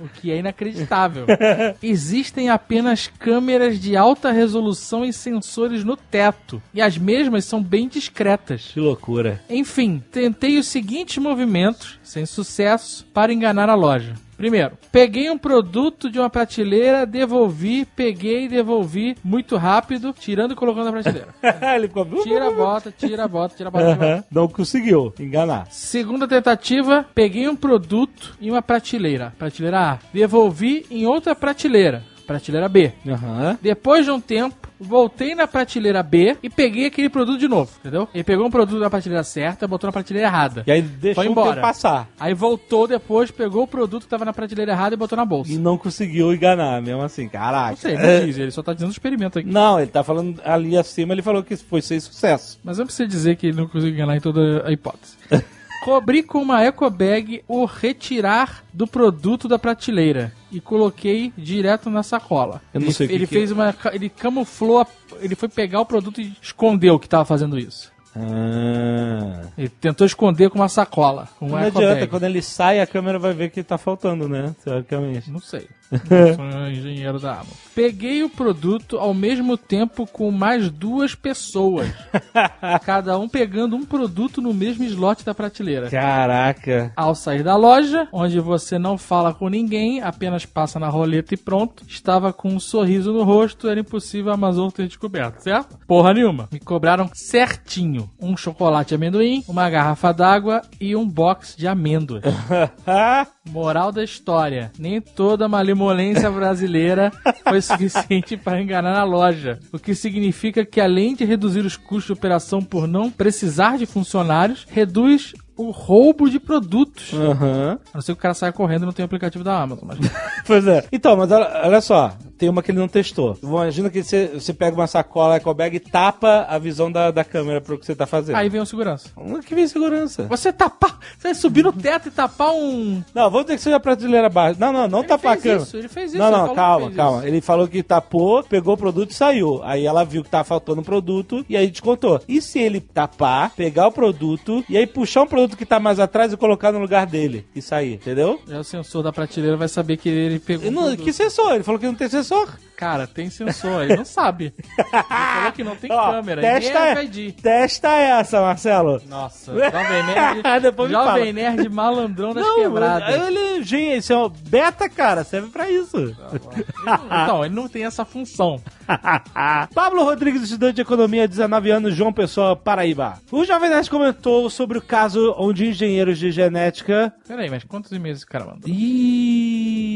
O 0.00 0.08
que 0.08 0.30
é 0.30 0.38
inacreditável. 0.38 1.26
Existem 1.82 2.48
apenas 2.48 3.06
câmeras 3.18 3.78
de 3.78 3.96
alta 3.96 4.30
resolução 4.30 5.04
e 5.04 5.12
sensores 5.12 5.84
no 5.84 5.96
teto. 5.96 6.62
E 6.72 6.80
as 6.80 6.96
mesmas 6.96 7.44
são 7.44 7.62
bem 7.62 7.86
discretas. 7.88 8.70
que 8.72 8.80
loucura. 8.80 9.40
Enfim, 9.48 10.02
tentei 10.10 10.58
os 10.58 10.66
seguintes 10.68 11.18
movimentos, 11.18 11.98
sem 12.02 12.24
sucesso, 12.24 13.06
para 13.12 13.32
enganar 13.32 13.68
a 13.68 13.74
loja. 13.74 14.14
Primeiro, 14.36 14.76
peguei 14.90 15.30
um 15.30 15.38
produto 15.38 16.10
de 16.10 16.18
uma 16.18 16.28
prateleira, 16.28 17.06
devolvi, 17.06 17.84
peguei 17.84 18.44
e 18.44 18.48
devolvi 18.48 19.16
muito 19.22 19.56
rápido, 19.56 20.14
tirando 20.18 20.52
e 20.52 20.56
colocando 20.56 20.86
na 20.86 20.92
prateleira. 20.92 21.28
Ele 21.74 21.88
ficou... 21.88 22.04
Tira, 22.22 22.50
bota, 22.50 22.92
tira, 22.92 22.92
bota, 22.92 22.94
tira, 22.96 23.28
bota, 23.28 23.56
tira, 23.56 23.70
bota. 23.70 23.84
Aham. 23.84 24.24
Não 24.30 24.48
conseguiu 24.48 25.12
enganar. 25.18 25.66
Segunda 25.70 26.26
tentativa, 26.26 27.06
peguei 27.14 27.48
um 27.48 27.56
produto 27.56 28.36
em 28.40 28.50
uma 28.50 28.62
prateleira, 28.62 29.32
prateleira 29.38 29.92
A. 29.92 29.98
Devolvi 30.12 30.86
em 30.90 31.06
outra 31.06 31.34
prateleira, 31.34 32.02
prateleira 32.26 32.68
B. 32.68 32.92
Aham. 33.06 33.58
Depois 33.60 34.04
de 34.04 34.10
um 34.10 34.20
tempo, 34.20 34.68
voltei 34.80 35.34
na 35.34 35.46
prateleira 35.46 36.02
B 36.02 36.36
e 36.42 36.50
peguei 36.50 36.86
aquele 36.86 37.08
produto 37.08 37.38
de 37.38 37.48
novo, 37.48 37.70
entendeu? 37.80 38.08
Ele 38.14 38.24
pegou 38.24 38.46
um 38.46 38.50
produto 38.50 38.80
na 38.80 38.90
prateleira 38.90 39.22
certa, 39.24 39.66
botou 39.68 39.88
na 39.88 39.92
prateleira 39.92 40.28
errada. 40.28 40.64
E 40.66 40.72
aí 40.72 40.82
deixou 40.82 41.22
Foi 41.22 41.28
o 41.28 41.32
embora. 41.32 41.50
tempo 41.54 41.60
passar. 41.62 42.08
Aí 42.18 42.34
voltou 42.34 42.86
depois, 42.86 43.30
pegou 43.30 43.64
o 43.64 43.66
produto 43.68 44.02
que 44.04 44.08
tava 44.08 44.24
na 44.24 44.32
prateleira 44.32 44.72
errada 44.72 44.94
e 44.94 44.98
botou 44.98 45.16
na 45.16 45.24
bolsa. 45.24 45.52
E 45.52 45.56
não 45.58 45.78
conseguiu 45.78 46.32
enganar, 46.34 46.80
mesmo 46.82 47.02
assim. 47.02 47.28
Caraca. 47.28 47.70
Não 47.70 47.76
sei, 47.76 47.94
não 47.96 48.02
diz, 48.26 48.38
ele 48.38 48.50
só 48.50 48.62
tá 48.62 48.72
dizendo 48.72 48.90
experimento 48.90 49.38
aqui. 49.38 49.48
Não, 49.48 49.78
ele 49.78 49.90
tá 49.90 50.02
falando 50.02 50.40
ali 50.44 50.76
acima, 50.76 51.12
ele 51.14 51.22
falou 51.22 51.42
que 51.42 51.56
foi 51.56 51.82
sem 51.82 51.98
sucesso. 52.00 52.58
Mas 52.64 52.78
eu 52.78 52.82
não 52.82 52.86
preciso 52.86 53.08
dizer 53.08 53.36
que 53.36 53.48
ele 53.48 53.56
não 53.56 53.66
conseguiu 53.68 53.94
enganar 53.94 54.16
em 54.16 54.20
toda 54.20 54.66
a 54.66 54.72
hipótese. 54.72 55.16
Cobri 55.84 56.22
com 56.22 56.38
uma 56.40 56.62
eco 56.62 56.88
bag 56.88 57.44
o 57.46 57.66
retirar 57.66 58.64
do 58.72 58.86
produto 58.86 59.46
da 59.46 59.58
prateleira 59.58 60.32
e 60.54 60.60
coloquei 60.60 61.32
direto 61.36 61.90
na 61.90 62.02
sacola. 62.02 62.62
Eu 62.72 62.80
não 62.80 62.86
ele 62.88 62.94
sei 62.94 63.08
que 63.08 63.12
ele 63.14 63.26
que 63.26 63.34
fez 63.34 63.50
uma. 63.50 63.74
Ele 63.92 64.08
camuflou, 64.08 64.80
a- 64.80 64.86
ele 65.20 65.34
foi 65.34 65.48
pegar 65.48 65.80
o 65.80 65.86
produto 65.86 66.20
e 66.20 66.32
escondeu 66.40 66.98
que 66.98 67.08
tava 67.08 67.24
fazendo 67.24 67.58
isso. 67.58 67.92
Ah. 68.16 69.42
Ele 69.58 69.68
tentou 69.68 70.06
esconder 70.06 70.50
com 70.50 70.58
uma 70.58 70.68
sacola, 70.68 71.28
com 71.38 71.48
Não 71.48 71.56
adianta, 71.56 71.94
bag. 71.94 72.06
quando 72.06 72.24
ele 72.24 72.42
sai, 72.42 72.80
a 72.80 72.86
câmera 72.86 73.18
vai 73.18 73.32
ver 73.32 73.50
que 73.50 73.62
tá 73.62 73.76
faltando, 73.76 74.28
né? 74.28 74.54
Teoricamente. 74.64 75.30
Não 75.30 75.40
sei. 75.40 75.68
Não 75.90 76.34
sou 76.34 76.68
engenheiro 76.68 77.20
da 77.20 77.34
Amazon. 77.34 77.52
Peguei 77.74 78.22
o 78.22 78.28
produto 78.28 78.98
ao 78.98 79.12
mesmo 79.12 79.56
tempo 79.56 80.06
com 80.06 80.30
mais 80.30 80.70
duas 80.70 81.14
pessoas. 81.14 81.88
cada 82.84 83.18
um 83.18 83.28
pegando 83.28 83.76
um 83.76 83.84
produto 83.84 84.40
no 84.40 84.52
mesmo 84.52 84.84
slot 84.84 85.24
da 85.24 85.34
prateleira. 85.34 85.90
Caraca. 85.90 86.92
Ao 86.96 87.14
sair 87.14 87.42
da 87.42 87.56
loja, 87.56 88.08
onde 88.12 88.40
você 88.40 88.78
não 88.78 88.96
fala 88.96 89.34
com 89.34 89.48
ninguém, 89.48 90.00
apenas 90.00 90.46
passa 90.46 90.78
na 90.78 90.88
roleta 90.88 91.34
e 91.34 91.36
pronto, 91.36 91.84
estava 91.86 92.32
com 92.32 92.48
um 92.48 92.60
sorriso 92.60 93.12
no 93.12 93.22
rosto, 93.22 93.68
era 93.68 93.80
impossível 93.80 94.30
a 94.32 94.34
Amazon 94.34 94.70
ter 94.70 94.86
descoberto, 94.86 95.40
certo? 95.42 95.78
Porra 95.86 96.14
nenhuma. 96.14 96.48
Me 96.50 96.60
cobraram 96.60 97.10
certinho 97.12 98.03
um 98.20 98.36
chocolate 98.36 98.90
de 98.90 98.94
amendoim, 98.94 99.44
uma 99.48 99.68
garrafa 99.68 100.12
d'água 100.12 100.62
e 100.80 100.94
um 100.96 101.08
box 101.08 101.56
de 101.56 101.66
amêndoas. 101.66 102.22
Moral 103.50 103.92
da 103.92 104.02
história: 104.02 104.72
nem 104.78 105.00
toda 105.00 105.48
malemolência 105.48 106.30
brasileira 106.30 107.12
foi 107.46 107.60
suficiente 107.60 108.36
para 108.36 108.60
enganar 108.60 108.98
a 108.98 109.04
loja. 109.04 109.58
O 109.72 109.78
que 109.78 109.94
significa 109.94 110.64
que, 110.64 110.80
além 110.80 111.14
de 111.14 111.24
reduzir 111.24 111.64
os 111.64 111.76
custos 111.76 112.06
de 112.06 112.12
operação 112.12 112.62
por 112.62 112.86
não 112.86 113.10
precisar 113.10 113.76
de 113.76 113.86
funcionários, 113.86 114.66
reduz 114.70 115.34
o 115.56 115.70
roubo 115.70 116.28
de 116.28 116.38
produtos. 116.40 117.12
Aham. 117.12 117.78
A 117.92 117.96
não 117.96 118.02
ser 118.02 118.12
que 118.12 118.18
o 118.18 118.22
cara 118.22 118.34
saia 118.34 118.52
correndo 118.52 118.82
e 118.82 118.86
não 118.86 118.92
tem 118.92 119.04
o 119.04 119.06
aplicativo 119.06 119.44
da 119.44 119.60
Amazon. 119.60 119.88
Mas... 119.88 119.98
Pois 120.46 120.66
é. 120.66 120.84
Então, 120.92 121.16
mas 121.16 121.32
olha, 121.32 121.62
olha 121.64 121.80
só, 121.80 122.12
tem 122.36 122.50
uma 122.50 122.62
que 122.62 122.70
ele 122.70 122.78
não 122.78 122.86
testou. 122.88 123.38
Imagina 123.42 123.88
que 123.88 124.02
você, 124.02 124.26
você 124.34 124.52
pega 124.52 124.76
uma 124.76 124.86
sacola 124.86 125.36
eco 125.36 125.52
bag 125.54 125.76
e 125.76 125.80
tapa 125.80 126.44
a 126.48 126.58
visão 126.58 126.92
da, 126.92 127.10
da 127.10 127.24
câmera 127.24 127.62
pro 127.62 127.78
que 127.78 127.86
você 127.86 127.94
tá 127.94 128.06
fazendo. 128.06 128.36
Aí 128.36 128.48
vem 128.50 128.60
o 128.60 128.66
segurança. 128.66 129.08
Que 129.46 129.54
vem 129.54 129.66
segurança. 129.66 130.24
Você 130.24 130.52
tapar. 130.52 130.98
Você 131.16 131.28
vai 131.28 131.34
subir 131.34 131.62
no 131.64 131.72
teto 131.72 132.08
e 132.08 132.10
tapar 132.10 132.52
um. 132.52 133.02
Não, 133.14 133.30
vamos 133.30 133.46
dizer 133.46 133.56
que 133.56 133.62
seja 133.62 133.76
a 133.76 133.80
prateleira 133.80 134.28
baixa. 134.28 134.58
Não, 134.60 134.72
não, 134.72 134.86
não 134.86 134.98
Ele 134.98 135.08
tapar 135.08 135.32
a 135.32 135.40
fez 135.40 135.42
câmera. 135.44 135.62
isso, 135.62 135.76
ele 135.78 135.88
fez 135.88 136.10
isso, 136.10 136.18
Não, 136.18 136.30
não, 136.30 136.54
calma, 136.54 136.90
calma. 136.90 137.18
isso. 137.20 137.28
Ele 137.28 137.40
falou 137.40 137.66
que 137.66 137.82
tapou, 137.82 138.42
pegou 138.44 138.74
o 138.74 138.78
produto 138.78 139.10
e 139.12 139.14
saiu. 139.14 139.60
Aí 139.64 139.86
ela 139.86 140.04
viu 140.04 140.22
que 140.22 140.28
tava 140.28 140.44
faltando 140.44 140.80
um 140.80 140.84
produto 140.84 141.44
e 141.48 141.56
aí 141.56 141.70
descontou. 141.70 142.20
E 142.28 142.42
se 142.42 142.58
ele 142.58 142.80
tapar, 142.80 143.50
pegar 143.56 143.86
o 143.88 143.92
produto 143.92 144.62
e 144.68 144.76
aí 144.76 144.86
puxar 144.86 145.22
um 145.22 145.26
produto 145.26 145.43
que 145.56 145.66
tá 145.66 145.78
mais 145.80 146.00
atrás 146.00 146.32
e 146.32 146.36
colocar 146.36 146.72
no 146.72 146.78
lugar 146.78 147.06
dele 147.06 147.46
e 147.54 147.60
sair, 147.62 147.94
entendeu? 147.94 148.40
Aí 148.48 148.56
o 148.58 148.64
sensor 148.64 149.02
da 149.02 149.12
prateleira 149.12 149.56
vai 149.56 149.68
saber 149.68 149.96
que 149.96 150.08
ele 150.08 150.38
pegou. 150.38 150.70
Não- 150.70 150.94
que 150.96 151.12
sensor? 151.12 151.54
Ele 151.54 151.64
falou 151.64 151.78
que 151.78 151.86
não 151.86 151.94
tem 151.94 152.08
sensor. 152.08 152.48
Cara, 152.76 153.06
tem 153.06 153.30
sensor, 153.30 153.84
ele 153.84 153.96
não 153.96 154.04
sabe. 154.04 154.52
Ele 154.76 154.84
falou 155.04 155.52
que 155.52 155.64
não 155.64 155.76
tem 155.76 155.90
Ó, 155.92 156.10
câmera, 156.12 156.40
testa, 156.40 156.72
nem 156.80 156.88
é- 156.88 156.94
RFID. 156.94 157.32
testa 157.40 157.88
essa, 157.92 158.40
Marcelo. 158.40 159.00
Nossa, 159.08 159.52
Jovem 159.52 160.02
Nerd, 160.06 160.42
Depois 160.62 160.90
Jovem. 160.90 161.32
Nerd 161.32 161.68
malandrão 161.68 162.34
das 162.34 162.44
Não, 162.44 162.56
quebradas. 162.56 163.14
ele, 163.28 163.62
gente, 163.62 163.98
esse 163.98 164.12
é 164.12 164.16
um 164.18 164.28
beta, 164.28 164.88
cara, 164.88 165.22
serve 165.22 165.48
pra 165.48 165.70
isso. 165.70 165.96
Não- 165.96 167.22
Então, 167.22 167.44
ele 167.44 167.54
não 167.54 167.68
tem 167.68 167.84
essa 167.84 168.04
função. 168.04 168.60
Pablo 169.74 170.04
Rodrigues, 170.04 170.42
estudante 170.42 170.74
de 170.76 170.82
economia, 170.82 171.28
19 171.28 171.70
anos, 171.70 171.94
João 171.94 172.12
Pessoa, 172.12 172.56
Paraíba. 172.56 173.14
O 173.30 173.44
Jovem 173.44 173.70
Nerd 173.70 173.88
comentou 173.88 174.50
sobre 174.50 174.78
o 174.78 174.82
caso 174.82 175.33
onde 175.38 175.66
engenheiros 175.66 176.18
de 176.18 176.30
genética. 176.30 177.14
Peraí, 177.26 177.50
mas 177.50 177.64
quantos 177.64 177.90
e-mails 177.92 178.18
esse 178.18 178.26
cara 178.26 178.44
mandou? 178.44 178.68
Ih, 178.68 179.94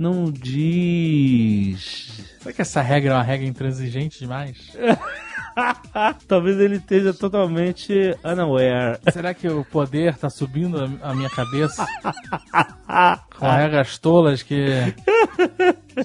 não 0.00 0.30
diz. 0.30 2.24
Será 2.40 2.52
que 2.52 2.62
essa 2.62 2.80
regra 2.80 3.12
é 3.12 3.14
uma 3.14 3.22
regra 3.22 3.46
intransigente 3.46 4.18
demais? 4.18 4.72
Talvez 6.28 6.58
ele 6.60 6.76
esteja 6.76 7.14
totalmente 7.14 8.14
unaware. 8.22 8.98
Será 9.12 9.32
que 9.32 9.48
o 9.48 9.64
poder 9.64 10.16
tá 10.16 10.28
subindo 10.28 10.98
a- 11.02 11.14
minha 11.14 11.30
cabeça? 11.30 11.86
Com 13.38 13.48
regras 13.50 13.98
tolas 13.98 14.42
que. 14.42 14.66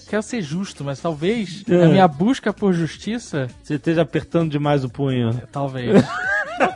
Quero 0.10 0.24
ser 0.24 0.42
justo, 0.42 0.84
mas 0.84 1.00
talvez 1.02 1.64
a 1.68 1.88
minha 1.88 2.08
busca 2.08 2.54
por 2.54 2.74
justiça. 2.74 3.48
Você 3.62 3.76
esteja 3.76 4.02
apertando 4.02 4.50
demais 4.52 4.84
o 4.84 4.90
punho. 4.90 5.42
Talvez. 5.52 6.04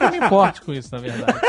Não 0.01 0.11
me 0.11 0.17
importe 0.17 0.61
com 0.61 0.73
isso, 0.73 0.89
na 0.91 0.99
verdade. 0.99 1.39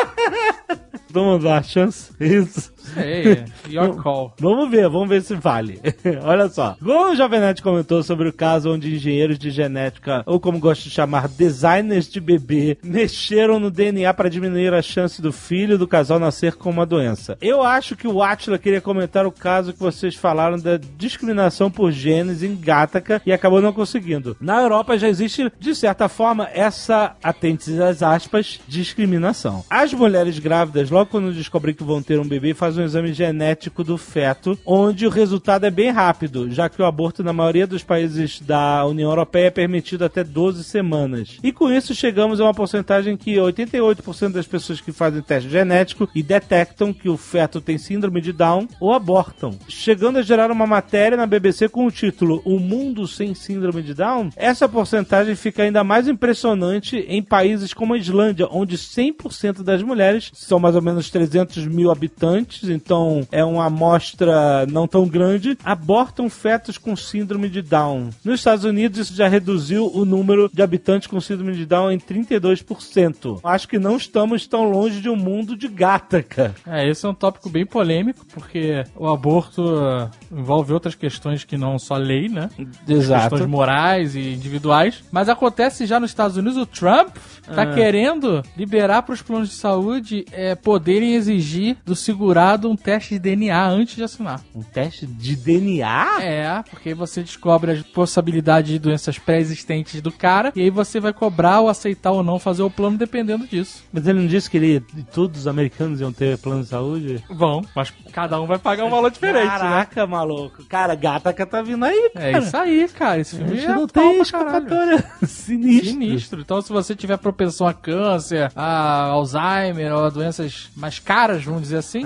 Vamos 1.11 1.45
a 1.47 1.62
chance? 1.62 2.12
Isso. 2.21 2.73
Sei, 2.95 3.45
your 3.69 4.02
call. 4.02 4.33
Vamos 4.38 4.71
ver, 4.71 4.88
vamos 4.88 5.09
ver 5.09 5.23
se 5.23 5.35
vale. 5.35 5.81
Olha 6.23 6.49
só. 6.49 6.76
Como 6.83 7.12
o 7.12 7.16
Jovem 7.16 7.40
Nerd 7.40 7.62
comentou 7.62 8.02
sobre 8.02 8.28
o 8.28 8.33
caso 8.33 8.73
onde 8.73 8.95
engenheiros 8.95 9.38
de 9.38 9.50
genética, 9.50 10.23
ou 10.26 10.38
como 10.38 10.59
gosto 10.59 10.85
de 10.85 10.90
chamar, 10.90 11.28
designers 11.28 12.09
de 12.09 12.21
bebê, 12.21 12.78
mexeram 12.83 13.59
no 13.59 13.71
DNA 13.71 14.12
para 14.14 14.31
diminuir 14.31 14.73
a 14.73 14.83
chance 14.83 15.21
do 15.21 15.33
filho 15.33 15.78
do 15.78 15.88
casal 15.88 16.19
nascer 16.19 16.55
com 16.55 16.71
uma 16.71 16.87
doença. 16.87 17.37
Eu 17.40 17.62
acho 17.62 17.97
que 17.97 18.09
o 18.09 18.23
Atila 18.23 18.59
queria 18.59 18.81
comentar 18.81 19.26
o 19.26 19.33
caso 19.33 19.73
que 19.73 19.78
vocês 19.78 20.14
falaram 20.14 20.59
da 20.59 20.78
discriminação 20.97 21.71
por 21.71 21.90
genes 21.90 22.43
em 22.43 22.57
Gataca 22.57 23.21
e 23.25 23.33
acabou 23.33 23.61
não 23.61 23.73
conseguindo. 23.73 24.37
Na 24.40 24.61
Europa 24.61 24.99
já 24.99 25.09
existe, 25.09 25.50
de 25.59 25.75
certa 25.75 26.09
forma, 26.09 26.49
essa, 26.52 27.16
atente 27.23 27.81
às 27.83 28.02
aspas, 28.02 28.61
discriminação. 28.69 29.64
As 29.69 29.93
mulheres 29.93 30.38
grávidas, 30.38 30.90
logo 30.90 31.11
quando 31.11 31.33
descobrem 31.33 31.75
que 31.75 31.85
vão 31.85 32.02
ter 32.02 32.19
um 32.19 32.26
bebê, 32.26 32.55
fazem 32.55 32.75
um 32.76 32.85
exame 32.85 33.12
genético 33.12 33.85
do 33.85 33.97
feto, 33.97 34.59
onde 34.66 35.06
o 35.06 35.11
resultado 35.11 35.64
é 35.64 35.71
bem 35.71 35.90
rápido, 35.90 36.50
já 36.50 36.68
que 36.68 36.83
o 36.83 36.85
aborto 36.85 37.23
na 37.23 37.33
maioria 37.33 37.66
dos 37.66 37.83
países 37.83 38.40
da 38.40 38.85
União 38.85 39.09
Europeia 39.09 39.47
é 39.47 39.50
permitido 39.50 40.04
até 40.04 40.25
12 40.25 40.64
semanas. 40.64 41.38
E 41.42 41.52
com 41.52 41.71
isso 41.71 41.95
chegamos 41.95 42.40
a 42.40 42.45
uma 42.45 42.52
porcentagem 42.52 43.16
que 43.16 43.37
88% 43.37 44.33
das 44.33 44.47
pessoas 44.47 44.80
que 44.80 44.92
fazem 44.92 45.23
teste 45.23 45.49
genético 45.49 46.09
e 46.14 46.23
detectam 46.23 46.92
que 46.92 47.09
o 47.09 47.16
feto 47.16 47.61
tem 47.61 47.78
síndrome 47.78 48.21
de 48.21 48.33
Down 48.33 48.68
ou 48.80 48.92
abortam. 48.92 49.56
Chegando 49.68 50.18
a 50.18 50.23
gerar 50.23 50.50
uma 50.50 50.66
matéria 50.66 51.16
na 51.16 51.26
BBC 51.26 51.68
com 51.68 51.87
o 51.87 51.90
título 51.90 52.42
O 52.45 52.59
Mundo 52.59 53.06
Sem 53.06 53.35
Síndrome 53.35 53.83
de 53.83 53.95
Down, 53.95 54.30
essa 54.37 54.68
porcentagem 54.68 55.35
fica 55.35 55.62
ainda 55.62 55.85
mais 55.85 56.09
impressionante 56.09 56.97
em 57.09 57.23
países 57.23 57.73
como 57.73 57.95
a 57.95 57.99
Islândia, 57.99 58.49
onde 58.50 58.76
100% 58.76 59.62
das 59.62 59.83
mulheres, 59.83 60.30
são 60.35 60.59
mais 60.59 60.75
ou 60.75 60.83
menos 60.83 60.97
menos 60.97 61.11
300 61.11 61.66
mil 61.66 61.90
habitantes, 61.90 62.65
então 62.68 63.26
é 63.30 63.44
uma 63.44 63.66
amostra 63.66 64.66
não 64.66 64.87
tão 64.87 65.06
grande, 65.06 65.58
abortam 65.64 66.28
fetos 66.28 66.78
com 66.78 66.96
síndrome 66.96 67.49
de 67.49 67.62
Down. 67.62 68.11
Nos 68.25 68.40
Estados 68.40 68.64
Unidos, 68.64 68.99
isso 68.99 69.14
já 69.14 69.28
reduziu 69.28 69.90
o 69.94 70.04
número 70.04 70.50
de 70.52 70.62
habitantes 70.62 71.06
com 71.06 71.20
síndrome 71.20 71.54
de 71.54 71.66
Down 71.66 71.90
em 71.92 71.99
32%. 71.99 73.40
Acho 73.42 73.68
que 73.68 73.78
não 73.78 73.96
estamos 73.96 74.46
tão 74.46 74.64
longe 74.70 75.00
de 75.00 75.08
um 75.08 75.16
mundo 75.16 75.56
de 75.56 75.68
gata, 75.68 76.23
cara. 76.23 76.54
É, 76.66 76.88
esse 76.88 77.04
é 77.04 77.08
um 77.08 77.14
tópico 77.14 77.49
bem 77.49 77.66
polêmico, 77.66 78.25
porque 78.32 78.85
o 78.94 79.08
aborto 79.08 79.62
uh, 79.62 80.11
envolve 80.32 80.73
outras 80.73 80.94
questões 80.94 81.44
que 81.44 81.56
não 81.56 81.78
só 81.78 81.96
lei, 81.96 82.28
né? 82.28 82.49
Questões 82.87 83.46
morais 83.46 84.14
e 84.14 84.32
individuais. 84.35 85.02
Mas 85.11 85.28
acontece 85.28 85.87
já 85.87 85.99
nos 86.00 86.11
Estados 86.11 86.37
Unidos, 86.37 86.56
o 86.56 86.66
Trump 86.66 87.16
tá 87.54 87.62
Ah. 87.62 87.75
querendo 87.75 88.42
liberar 88.56 89.02
para 89.02 89.12
os 89.12 89.23
planos 89.23 89.49
de 89.49 89.54
saúde 89.56 90.25
é, 90.32 90.54
poderem 90.54 91.14
exigir 91.14 91.76
do 91.85 91.94
segurado 91.94 92.56
um 92.65 92.77
teste 92.77 93.15
de 93.15 93.19
DNA 93.19 93.69
antes 93.69 93.97
de 93.97 94.03
assinar. 94.03 94.41
Um 94.55 94.63
teste 94.63 95.07
de 95.07 95.37
DNA? 95.37 96.23
É, 96.23 96.63
porque 96.71 96.91
aí 96.91 96.95
você 96.95 97.23
descobre 97.23 97.73
a 97.73 97.95
possibilidade 97.95 98.73
de 98.73 98.79
doenças 98.79 99.19
pré-existentes 99.19 100.01
do 100.01 100.13
cara 100.13 100.53
e 100.55 100.63
aí 100.63 100.71
você 100.71 100.99
vai 101.01 101.13
cobrar 101.13 101.61
ou 101.61 101.69
aceitar 101.69 102.13
ou 102.13 102.23
não 102.23 102.39
fazer 102.39 102.63
o 102.63 102.71
plano 102.71 102.97
dependendo 102.97 103.47
disso. 103.47 103.85
Mas 103.93 104.07
ele 104.07 104.21
não 104.21 104.27
disse 104.27 104.51
que 104.51 104.57
ele, 104.57 104.81
todos 105.13 105.41
os 105.41 105.47
americanos 105.47 106.01
iam 106.01 106.13
ter 106.13 106.39
plano 106.39 106.63
de 106.63 106.69
saúde? 106.69 107.25
Vão, 107.29 107.63
mas 107.75 107.93
cada 108.13 108.41
um 108.41 108.47
vai 108.47 108.59
pagar 108.59 108.85
um 108.85 108.91
valor 108.91 109.11
diferente, 109.11 109.45
né? 109.45 109.59
Caraca, 109.59 110.07
maluco. 110.07 110.65
Cara, 110.65 110.95
gata 110.95 111.33
que 111.33 111.45
tá 111.45 111.63
vindo 111.63 111.85
aí, 111.85 112.11
cara. 112.15 112.31
É 112.31 112.39
isso 112.39 112.57
aí, 112.57 112.89
cara. 112.89 113.21
Esse 113.21 113.37
filme 113.37 113.59
é 113.59 113.69
não 113.69 113.87
tem 113.87 114.21
escapatória. 114.21 115.05
Sinistro. 115.27 115.91
Sinistro. 115.91 116.41
Então, 116.41 116.61
se 116.61 116.73
você 116.73 116.95
tiver 116.95 117.17
propensão 117.19 117.67
a 117.67 117.75
câncer, 117.75 118.51
a 118.55 119.05
Alzheimer 119.07 119.93
ou 119.93 120.05
a 120.05 120.11
doenças 120.11 120.69
mais 120.77 120.99
caras, 120.99 121.45
vamos 121.45 121.63
dizer 121.63 121.79
assim, 121.79 122.03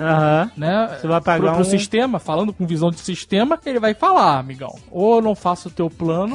Né? 0.55 0.97
Você 0.99 1.07
vai 1.07 1.21
pagar 1.21 1.41
pro, 1.47 1.51
pro 1.53 1.61
um- 1.61 1.69
sistema, 1.69 2.19
falando 2.19 2.53
com 2.53 2.65
visão 2.65 2.89
de 2.91 2.99
sistema, 2.99 3.59
ele 3.65 3.79
vai 3.79 3.93
falar, 3.93 4.39
amigão, 4.39 4.73
ou 4.91 5.21
não 5.21 5.35
faça 5.35 5.67
o 5.67 5.71
teu 5.71 5.89
plano, 5.89 6.33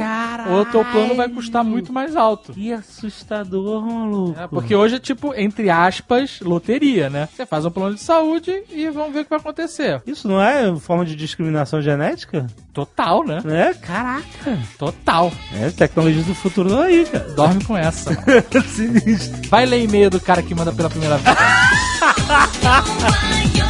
ou 0.50 0.60
o 0.60 0.64
teu 0.66 0.84
plano 0.84 1.14
vai 1.14 1.28
custar 1.28 1.64
muito 1.64 1.92
mais 1.92 2.16
alto. 2.16 2.52
Que 2.52 2.72
assustador, 2.72 3.84
maluco. 3.84 4.38
É, 4.40 4.46
porque 4.46 4.74
hoje 4.74 4.96
é 4.96 4.98
tipo, 4.98 5.34
entre 5.34 5.70
aspas, 5.70 6.40
loteria, 6.40 7.08
né? 7.10 7.28
Você 7.34 7.46
faz 7.46 7.64
um 7.64 7.70
plano 7.70 7.94
de 7.94 8.00
saúde 8.00 8.52
e 8.70 8.88
vamos 8.90 9.12
ver 9.12 9.20
o 9.20 9.24
que 9.24 9.30
vai 9.30 9.38
acontecer. 9.38 10.02
Isso 10.06 10.28
não 10.28 10.40
é 10.40 10.74
forma 10.78 11.04
de 11.04 11.16
discriminação 11.16 11.80
genética? 11.82 12.46
Total, 12.72 13.24
né? 13.24 13.40
É, 13.46 13.74
caraca. 13.74 14.58
Total. 14.78 15.32
É, 15.54 15.70
tecnologia 15.70 16.22
do 16.22 16.34
futuro 16.34 16.78
aí, 16.80 17.04
cara. 17.06 17.24
Dorme 17.32 17.64
com 17.64 17.76
essa. 17.76 18.14
Sinistro. 18.68 19.48
Vai 19.48 19.66
ler 19.66 19.82
e-mail 19.84 20.10
do 20.10 20.20
cara 20.20 20.42
que 20.42 20.54
manda 20.54 20.72
pela 20.72 20.90
primeira 20.90 21.16
vez. 21.18 21.36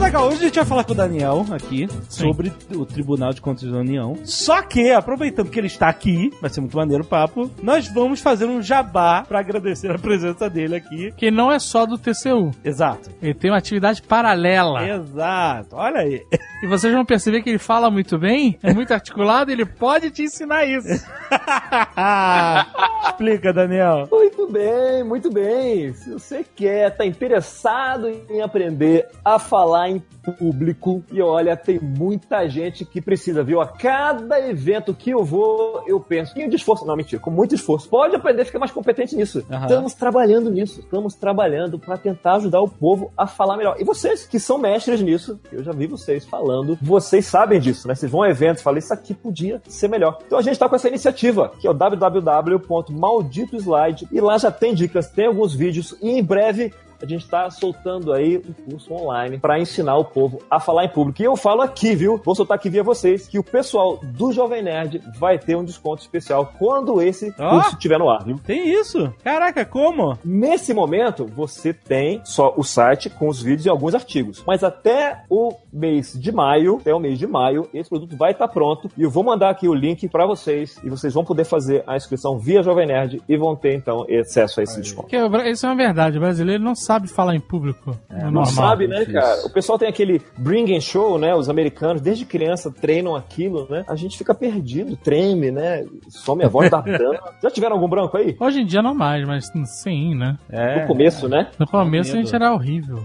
Azaghal, 0.00 0.28
hoje 0.28 0.38
a 0.38 0.42
gente 0.46 0.54
vai 0.54 0.64
falar 0.64 0.84
com 0.84 0.92
o 0.92 0.94
Daniel 0.94 1.44
aqui 1.50 1.86
sobre 2.08 2.50
o 2.74 2.86
Tribunal 2.86 3.34
de 3.34 3.40
Contas 3.42 3.70
da 3.70 3.76
União. 3.76 4.16
Só 4.24 4.62
que, 4.62 4.90
aproveitando 4.92 5.50
que 5.50 5.60
ele 5.60 5.66
está 5.66 5.90
aqui, 5.90 6.32
vai 6.40 6.48
ser 6.48 6.62
muito 6.62 6.74
maneiro 6.74 7.04
o 7.04 7.06
papo, 7.06 7.50
nós 7.62 7.86
vamos 7.86 8.18
fazer 8.18 8.46
um 8.46 8.62
jabá 8.62 9.22
pra 9.28 9.40
agradecer 9.40 9.90
a 9.90 9.98
presença 9.98 10.48
dele 10.48 10.76
aqui. 10.76 11.12
que 11.18 11.30
não 11.30 11.52
é 11.52 11.58
só 11.58 11.84
do 11.84 11.98
TCU. 11.98 12.50
Exato. 12.64 13.10
Ele 13.20 13.34
tem 13.34 13.50
uma 13.50 13.58
atividade 13.58 14.00
paralela. 14.00 14.82
Exato. 14.88 15.76
Olha 15.76 16.00
aí. 16.00 16.22
E 16.62 16.66
vocês 16.66 16.92
vão 16.92 17.06
perceber 17.06 17.40
que 17.40 17.48
ele 17.48 17.58
fala 17.58 17.90
muito 17.90 18.18
bem, 18.18 18.58
é 18.62 18.74
muito 18.74 18.92
articulado, 18.92 19.50
ele 19.50 19.64
pode 19.64 20.10
te 20.10 20.24
ensinar 20.24 20.66
isso. 20.66 20.88
Explica, 23.08 23.50
Daniel. 23.50 24.06
Muito 24.10 24.46
bem, 24.46 25.02
muito 25.02 25.32
bem. 25.32 25.94
Se 25.94 26.12
você 26.12 26.44
quer, 26.54 26.94
tá 26.94 27.06
interessado 27.06 28.10
em 28.28 28.42
aprender 28.42 29.06
a 29.24 29.38
falar 29.38 29.88
em 29.90 30.02
público, 30.38 31.02
e 31.10 31.20
olha, 31.20 31.56
tem 31.56 31.80
muita 31.80 32.48
gente 32.48 32.84
que 32.84 33.00
precisa, 33.00 33.42
viu? 33.42 33.60
A 33.60 33.66
cada 33.66 34.38
evento 34.40 34.94
que 34.94 35.10
eu 35.10 35.24
vou, 35.24 35.82
eu 35.86 36.00
penso, 36.00 36.34
de 36.34 36.56
esforço, 36.56 36.86
não, 36.86 36.96
mentira, 36.96 37.20
com 37.20 37.30
muito 37.30 37.54
esforço. 37.54 37.88
Pode 37.88 38.14
aprender 38.14 38.42
a 38.42 38.44
ficar 38.44 38.58
mais 38.58 38.70
competente 38.70 39.16
nisso. 39.16 39.44
Aham. 39.50 39.62
Estamos 39.62 39.94
trabalhando 39.94 40.50
nisso, 40.50 40.80
estamos 40.80 41.14
trabalhando 41.14 41.78
para 41.78 41.96
tentar 41.96 42.36
ajudar 42.36 42.60
o 42.60 42.68
povo 42.68 43.12
a 43.16 43.26
falar 43.26 43.56
melhor. 43.56 43.76
E 43.78 43.84
vocês 43.84 44.26
que 44.26 44.38
são 44.38 44.58
mestres 44.58 45.00
nisso, 45.02 45.40
eu 45.50 45.64
já 45.64 45.72
vi 45.72 45.86
vocês 45.86 46.24
falando, 46.24 46.78
vocês 46.80 47.26
sabem 47.26 47.60
disso, 47.60 47.88
né? 47.88 47.94
Vocês 47.94 48.10
vão 48.10 48.22
a 48.22 48.30
eventos 48.30 48.60
e 48.60 48.64
falam, 48.64 48.78
isso 48.78 48.92
aqui 48.92 49.14
podia 49.14 49.62
ser 49.68 49.88
melhor. 49.88 50.18
Então 50.26 50.38
a 50.38 50.42
gente 50.42 50.58
tá 50.58 50.68
com 50.68 50.76
essa 50.76 50.88
iniciativa, 50.88 51.52
que 51.58 51.66
é 51.66 51.70
o 51.70 51.74
www.malditoslide, 51.74 54.08
e 54.12 54.20
lá 54.20 54.36
já 54.38 54.50
tem 54.50 54.74
dicas, 54.74 55.08
tem 55.08 55.26
alguns 55.26 55.54
vídeos, 55.54 55.96
e 56.02 56.10
em 56.10 56.22
breve 56.22 56.72
a 57.02 57.06
gente 57.06 57.24
está 57.24 57.50
soltando 57.50 58.12
aí 58.12 58.38
um 58.38 58.70
curso 58.70 58.92
online 58.92 59.38
para 59.38 59.58
ensinar 59.58 59.96
o 59.96 60.04
povo 60.04 60.42
a 60.50 60.60
falar 60.60 60.84
em 60.84 60.88
público. 60.88 61.20
E 61.20 61.24
eu 61.24 61.36
falo 61.36 61.62
aqui, 61.62 61.94
viu? 61.94 62.20
Vou 62.22 62.34
soltar 62.34 62.56
aqui 62.56 62.68
via 62.68 62.82
vocês 62.82 63.26
que 63.26 63.38
o 63.38 63.42
pessoal 63.42 63.98
do 64.02 64.32
Jovem 64.32 64.62
Nerd 64.62 65.02
vai 65.18 65.38
ter 65.38 65.56
um 65.56 65.64
desconto 65.64 66.02
especial 66.02 66.52
quando 66.58 67.00
esse 67.00 67.34
Ó. 67.38 67.50
curso 67.50 67.70
estiver 67.70 67.98
no 67.98 68.10
ar, 68.10 68.24
viu? 68.24 68.38
Tem 68.44 68.68
isso? 68.68 69.12
Caraca, 69.22 69.64
como? 69.64 70.18
Nesse 70.24 70.74
momento, 70.74 71.26
você 71.26 71.72
tem 71.72 72.20
só 72.24 72.52
o 72.56 72.62
site 72.62 73.08
com 73.08 73.28
os 73.28 73.42
vídeos 73.42 73.66
e 73.66 73.68
alguns 73.68 73.94
artigos. 73.94 74.42
Mas 74.46 74.62
até 74.62 75.24
o 75.28 75.54
mês 75.72 76.12
de 76.18 76.32
maio, 76.32 76.78
até 76.80 76.94
o 76.94 76.98
mês 77.00 77.18
de 77.18 77.26
maio, 77.26 77.68
esse 77.72 77.88
produto 77.88 78.16
vai 78.16 78.32
estar 78.32 78.48
pronto. 78.48 78.90
E 78.96 79.02
eu 79.02 79.10
vou 79.10 79.22
mandar 79.24 79.50
aqui 79.50 79.68
o 79.68 79.74
link 79.74 80.08
para 80.08 80.26
vocês. 80.26 80.78
E 80.84 80.90
vocês 80.90 81.12
vão 81.14 81.24
poder 81.24 81.44
fazer 81.44 81.82
a 81.86 81.96
inscrição 81.96 82.38
via 82.38 82.62
Jovem 82.62 82.86
Nerd 82.86 83.22
e 83.28 83.36
vão 83.36 83.54
ter, 83.56 83.74
então, 83.74 84.04
acesso 84.20 84.60
a 84.60 84.62
esse 84.62 84.80
desconto. 84.80 85.02
Porque 85.08 85.16
o 85.20 85.28
Bra- 85.28 85.48
isso 85.48 85.66
é 85.66 85.68
uma 85.68 85.76
verdade, 85.76 86.16
o 86.18 86.20
brasileiro 86.20 86.62
não 86.62 86.74
sabe 86.74 87.08
falar 87.08 87.34
em 87.34 87.40
público. 87.40 87.96
É, 88.08 88.24
Não 88.24 88.30
normal. 88.32 88.46
sabe, 88.46 88.86
né, 88.86 89.04
cara? 89.04 89.46
O 89.46 89.50
pessoal 89.50 89.78
tem 89.78 89.88
aquele 89.88 90.20
bring 90.38 90.76
and 90.76 90.80
show, 90.80 91.18
né? 91.18 91.34
Os 91.34 91.48
americanos, 91.48 92.00
desde 92.02 92.24
criança, 92.24 92.70
treinam 92.72 93.14
aquilo, 93.14 93.66
né? 93.70 93.84
A 93.88 93.94
gente 93.96 94.16
fica 94.18 94.34
perdido, 94.34 94.96
treme, 94.96 95.50
né? 95.50 95.84
Some 96.08 96.44
a 96.44 96.48
voz 96.48 96.70
da 96.70 96.80
branca. 96.82 97.34
Já 97.42 97.50
tiveram 97.50 97.76
algum 97.76 97.88
branco 97.88 98.16
aí? 98.16 98.36
Hoje 98.40 98.60
em 98.60 98.66
dia 98.66 98.82
não 98.82 98.94
mais, 98.94 99.26
mas 99.26 99.50
sim, 99.82 100.14
né? 100.14 100.36
É. 100.50 100.80
No 100.82 100.86
começo, 100.88 101.28
né? 101.28 101.48
No 101.58 101.66
começo 101.66 102.12
a 102.12 102.16
gente 102.16 102.34
era 102.34 102.52
horrível. 102.52 102.96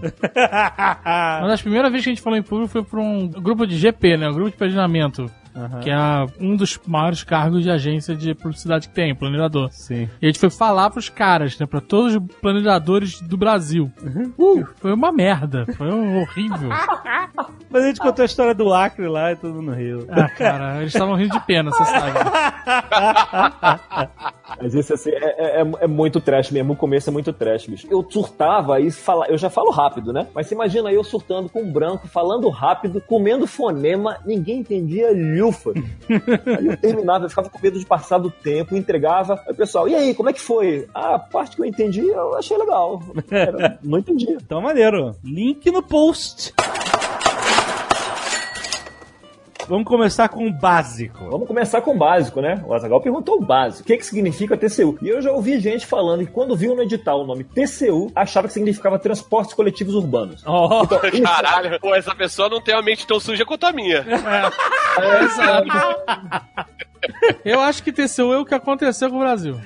Uma 1.40 1.48
das 1.48 1.62
primeiras 1.62 1.90
vezes 1.90 2.04
que 2.04 2.10
a 2.10 2.14
gente 2.14 2.22
falou 2.22 2.38
em 2.38 2.42
público 2.42 2.55
foi 2.68 2.82
pra 2.82 3.00
um 3.00 3.28
grupo 3.28 3.66
de 3.66 3.76
GP, 3.76 4.16
né? 4.16 4.28
Um 4.28 4.34
grupo 4.34 4.50
de 4.50 4.56
planejamento. 4.56 5.30
Que 5.82 5.90
é 5.90 5.96
um 6.38 6.54
dos 6.54 6.78
maiores 6.86 7.24
cargos 7.24 7.62
de 7.62 7.70
agência 7.70 8.14
de 8.14 8.34
publicidade 8.34 8.88
que 8.88 8.94
tem, 8.94 9.14
planejador. 9.14 9.70
Sim. 9.72 10.08
E 10.20 10.26
a 10.26 10.28
gente 10.28 10.38
foi 10.38 10.50
falar 10.50 10.90
pros 10.90 11.08
caras, 11.08 11.58
né? 11.58 11.64
Pra 11.64 11.80
todos 11.80 12.14
os 12.14 12.22
planejadores 12.42 13.22
do 13.22 13.38
Brasil. 13.38 13.90
Uhum. 14.02 14.34
Uh, 14.36 14.68
foi 14.76 14.92
uma 14.92 15.10
merda. 15.10 15.64
Foi 15.74 15.90
um 15.90 16.20
horrível. 16.20 16.68
Mas 17.70 17.84
a 17.84 17.86
gente 17.86 18.00
contou 18.00 18.22
a 18.22 18.26
história 18.26 18.54
do 18.54 18.72
Acre 18.72 19.08
lá 19.08 19.32
e 19.32 19.36
todo 19.36 19.54
mundo 19.54 19.72
riu. 19.72 20.06
Ah, 20.10 20.28
cara, 20.28 20.80
eles 20.80 20.92
estavam 20.92 21.14
rindo 21.14 21.32
de 21.32 21.40
pena, 21.46 21.70
você 21.70 21.84
sabe. 21.86 22.18
Mas 24.60 24.74
esse 24.74 24.92
assim, 24.92 25.10
é, 25.10 25.60
é- 25.60 25.66
é 25.80 25.86
muito 25.86 26.20
trash 26.20 26.50
mesmo. 26.50 26.72
O 26.72 26.76
começo 26.76 27.08
é 27.10 27.12
muito 27.12 27.32
trash, 27.32 27.66
bicho. 27.66 27.86
Eu 27.90 28.04
surtava 28.08 28.80
e 28.80 28.90
fala, 28.90 29.26
eu 29.28 29.36
já 29.38 29.50
falo 29.50 29.70
rápido, 29.70 30.12
né? 30.12 30.26
Mas 30.34 30.46
você 30.46 30.54
imagina 30.54 30.90
eu 30.92 31.04
surtando 31.04 31.48
com 31.48 31.62
um 31.62 31.70
branco, 31.72 32.08
falando 32.08 32.48
rápido, 32.48 33.00
comendo 33.00 33.46
fonema, 33.46 34.18
ninguém 34.24 34.60
entendia 34.60 35.10
lhufa. 35.12 35.72
aí 36.58 36.66
eu 36.66 36.76
terminava, 36.76 37.24
eu 37.24 37.28
ficava 37.30 37.48
com 37.50 37.58
medo 37.62 37.78
de 37.78 37.86
passar 37.86 38.18
do 38.18 38.30
tempo, 38.30 38.76
entregava. 38.76 39.34
Aí 39.46 39.52
o 39.52 39.56
pessoal, 39.56 39.88
e 39.88 39.94
aí, 39.94 40.14
como 40.14 40.28
é 40.30 40.32
que 40.32 40.40
foi? 40.40 40.88
Ah, 40.94 41.14
a 41.14 41.18
parte 41.18 41.56
que 41.56 41.62
eu 41.62 41.66
entendi, 41.66 42.06
eu 42.06 42.34
achei 42.36 42.56
legal. 42.56 43.02
Era- 43.30 43.78
não 43.82 43.98
entendi. 43.98 44.26
Então, 44.30 44.60
maneiro. 44.60 45.14
Link 45.24 45.70
no 45.70 45.82
post. 45.82 46.52
Vamos 49.68 49.84
começar 49.86 50.28
com 50.28 50.46
o 50.46 50.52
básico. 50.52 51.28
Vamos 51.30 51.46
começar 51.48 51.80
com 51.80 51.90
o 51.92 51.98
básico, 51.98 52.40
né? 52.40 52.62
O 52.66 52.72
Azagal 52.72 53.00
perguntou 53.00 53.36
o 53.36 53.44
básico. 53.44 53.82
O 53.82 53.86
que, 53.86 53.96
que 53.96 54.06
significa 54.06 54.56
TCU? 54.56 54.96
E 55.02 55.08
eu 55.08 55.20
já 55.20 55.32
ouvi 55.32 55.58
gente 55.58 55.84
falando 55.86 56.20
que 56.24 56.30
quando 56.30 56.56
viu 56.56 56.74
no 56.76 56.82
edital 56.82 57.22
o 57.22 57.26
nome 57.26 57.42
TCU, 57.44 58.10
achava 58.14 58.46
que 58.46 58.54
significava 58.54 58.98
Transportes 58.98 59.54
Coletivos 59.54 59.94
Urbanos. 59.94 60.42
Ó, 60.46 60.84
Então, 60.84 61.00
isso- 61.12 61.22
Caralho, 61.26 61.80
pô, 61.80 61.94
essa 61.94 62.14
pessoa 62.14 62.48
não 62.48 62.60
tem 62.60 62.74
uma 62.74 62.82
mente 62.82 63.06
tão 63.06 63.18
suja 63.18 63.44
quanto 63.44 63.64
a 63.66 63.72
minha. 63.72 64.04
É, 65.00 65.24
exato. 65.24 65.68
Eu 67.44 67.60
acho 67.60 67.82
que 67.84 67.92
TCU 67.92 68.32
é 68.32 68.38
o 68.38 68.44
que 68.44 68.54
aconteceu 68.54 69.08
com 69.10 69.16
o 69.16 69.20
Brasil. 69.20 69.60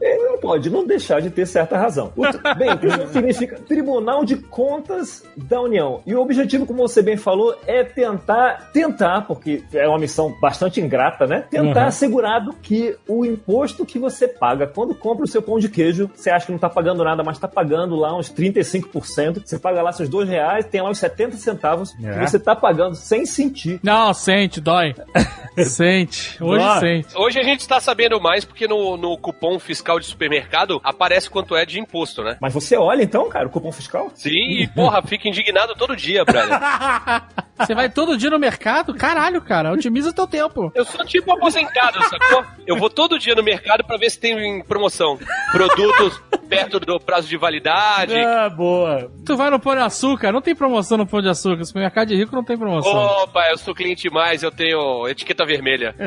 ele 0.00 0.24
não 0.28 0.38
pode 0.38 0.70
não 0.70 0.84
deixar 0.84 1.20
de 1.20 1.30
ter 1.30 1.46
certa 1.46 1.76
razão. 1.76 2.12
O, 2.16 2.22
bem, 2.56 2.70
isso 2.82 3.12
significa 3.12 3.58
Tribunal 3.60 4.24
de 4.24 4.36
Contas 4.36 5.24
da 5.36 5.60
União. 5.60 6.00
E 6.06 6.14
o 6.14 6.20
objetivo, 6.20 6.66
como 6.66 6.86
você 6.88 7.00
bem 7.02 7.16
falou, 7.16 7.54
é 7.66 7.84
tentar, 7.84 8.27
tentar, 8.72 9.22
porque 9.22 9.62
é 9.72 9.88
uma 9.88 9.98
missão 9.98 10.34
bastante 10.40 10.80
ingrata, 10.80 11.26
né? 11.26 11.44
Tentar 11.50 11.82
Uhum. 11.82 11.86
assegurado 11.88 12.52
que 12.62 12.96
o 13.08 13.24
imposto 13.24 13.84
que 13.86 13.98
você 13.98 14.28
paga 14.28 14.66
quando 14.66 14.94
compra 14.94 15.24
o 15.24 15.28
seu 15.28 15.40
pão 15.42 15.58
de 15.58 15.68
queijo, 15.68 16.10
você 16.14 16.30
acha 16.30 16.46
que 16.46 16.52
não 16.52 16.58
tá 16.58 16.68
pagando 16.68 17.02
nada, 17.04 17.22
mas 17.22 17.38
tá 17.38 17.48
pagando 17.48 17.96
lá 17.96 18.16
uns 18.16 18.30
35%. 18.30 19.42
Você 19.44 19.58
paga 19.58 19.82
lá 19.82 19.92
seus 19.92 20.08
dois 20.08 20.28
reais, 20.28 20.64
tem 20.66 20.80
lá 20.82 20.90
os 20.90 20.98
70 20.98 21.36
centavos 21.36 21.94
É. 22.02 22.18
que 22.20 22.28
você 22.30 22.38
tá 22.38 22.54
pagando 22.54 22.94
sem 22.94 23.24
sentir. 23.26 23.80
Não, 23.82 24.12
sente, 24.14 24.60
dói. 24.60 24.94
sente. 25.64 26.42
Hoje 26.42 26.64
Dói. 26.64 26.80
sente. 26.80 27.16
Hoje 27.16 27.38
a 27.38 27.42
gente 27.42 27.66
tá 27.66 27.80
sabendo 27.80 28.20
mais 28.20 28.44
porque 28.44 28.66
no, 28.68 28.96
no 28.96 29.16
cupom 29.18 29.58
fiscal 29.58 29.98
de 29.98 30.06
supermercado 30.06 30.80
aparece 30.84 31.28
quanto 31.30 31.56
é 31.56 31.64
de 31.64 31.80
imposto, 31.80 32.22
né? 32.22 32.36
Mas 32.40 32.52
você 32.54 32.76
olha 32.76 33.02
então, 33.02 33.28
cara, 33.28 33.46
o 33.46 33.50
cupom 33.50 33.72
fiscal? 33.72 34.10
Sim, 34.14 34.30
e 34.62 34.66
porra, 34.68 35.02
fica 35.02 35.28
indignado 35.28 35.74
todo 35.74 35.96
dia, 35.96 36.24
brother. 36.24 36.58
Você 37.58 37.74
vai 37.74 37.88
todo 37.90 38.16
dia 38.18 38.28
no 38.30 38.38
mercado? 38.38 38.94
Caralho, 38.94 39.40
cara, 39.40 39.72
otimiza 39.72 40.12
teu 40.12 40.26
tempo. 40.26 40.70
Eu 40.74 40.84
sou 40.84 41.04
tipo 41.06 41.32
aposentado, 41.32 42.02
sacou? 42.04 42.44
Eu 42.66 42.76
vou 42.76 42.90
todo 42.90 43.18
dia 43.18 43.34
no 43.34 43.42
mercado 43.42 43.84
pra 43.84 43.96
ver 43.96 44.10
se 44.10 44.18
tem 44.20 44.36
em 44.38 44.62
promoção. 44.62 45.18
Produtos 45.52 46.20
perto 46.48 46.80
do 46.80 46.98
prazo 46.98 47.28
de 47.28 47.36
validade. 47.36 48.14
Ah, 48.18 48.48
boa. 48.48 49.10
Tu 49.24 49.36
vai 49.36 49.50
no 49.50 49.60
Pão 49.60 49.74
de 49.74 49.82
Açúcar, 49.82 50.32
não 50.32 50.42
tem 50.42 50.54
promoção 50.54 50.98
no 50.98 51.06
Pão 51.06 51.22
de 51.22 51.28
Açúcar. 51.28 51.64
Supermercado 51.64 52.08
de 52.08 52.16
rico 52.16 52.34
não 52.34 52.44
tem 52.44 52.58
promoção. 52.58 52.92
Opa, 52.92 53.48
eu 53.50 53.58
sou 53.58 53.74
cliente 53.74 54.10
mais, 54.10 54.42
eu 54.42 54.50
tenho 54.50 55.06
etiqueta 55.08 55.46
vermelha. 55.46 55.94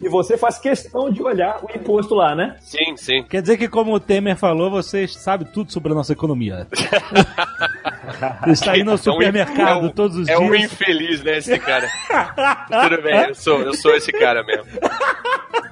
E 0.00 0.08
você 0.08 0.36
faz 0.36 0.58
questão 0.58 1.10
de 1.10 1.22
olhar 1.22 1.60
o 1.62 1.70
imposto 1.74 2.14
lá, 2.14 2.34
né? 2.34 2.56
Sim, 2.60 2.96
sim. 2.96 3.22
Quer 3.22 3.40
dizer 3.40 3.56
que, 3.56 3.68
como 3.68 3.94
o 3.94 4.00
Temer 4.00 4.36
falou, 4.36 4.70
você 4.70 5.06
sabe 5.06 5.46
tudo 5.46 5.72
sobre 5.72 5.92
a 5.92 5.94
nossa 5.94 6.12
economia. 6.12 6.66
Está 8.46 8.76
indo 8.76 8.90
ao 8.90 8.96
É 8.96 9.00
um- 9.00 9.02
supermercado 9.02 9.68
é 9.68 9.86
um- 9.86 9.88
todos 9.90 10.16
os 10.18 10.28
É 10.28 10.38
um 10.38 10.50
dias. 10.50 10.64
infeliz, 10.72 11.22
né, 11.22 11.38
esse 11.38 11.58
cara. 11.58 11.88
Tudo 12.88 13.02
bem, 13.02 13.28
eu 13.28 13.34
sou, 13.34 13.60
eu 13.62 13.74
sou 13.74 13.94
esse 13.94 14.12
cara 14.12 14.42
mesmo. 14.44 14.64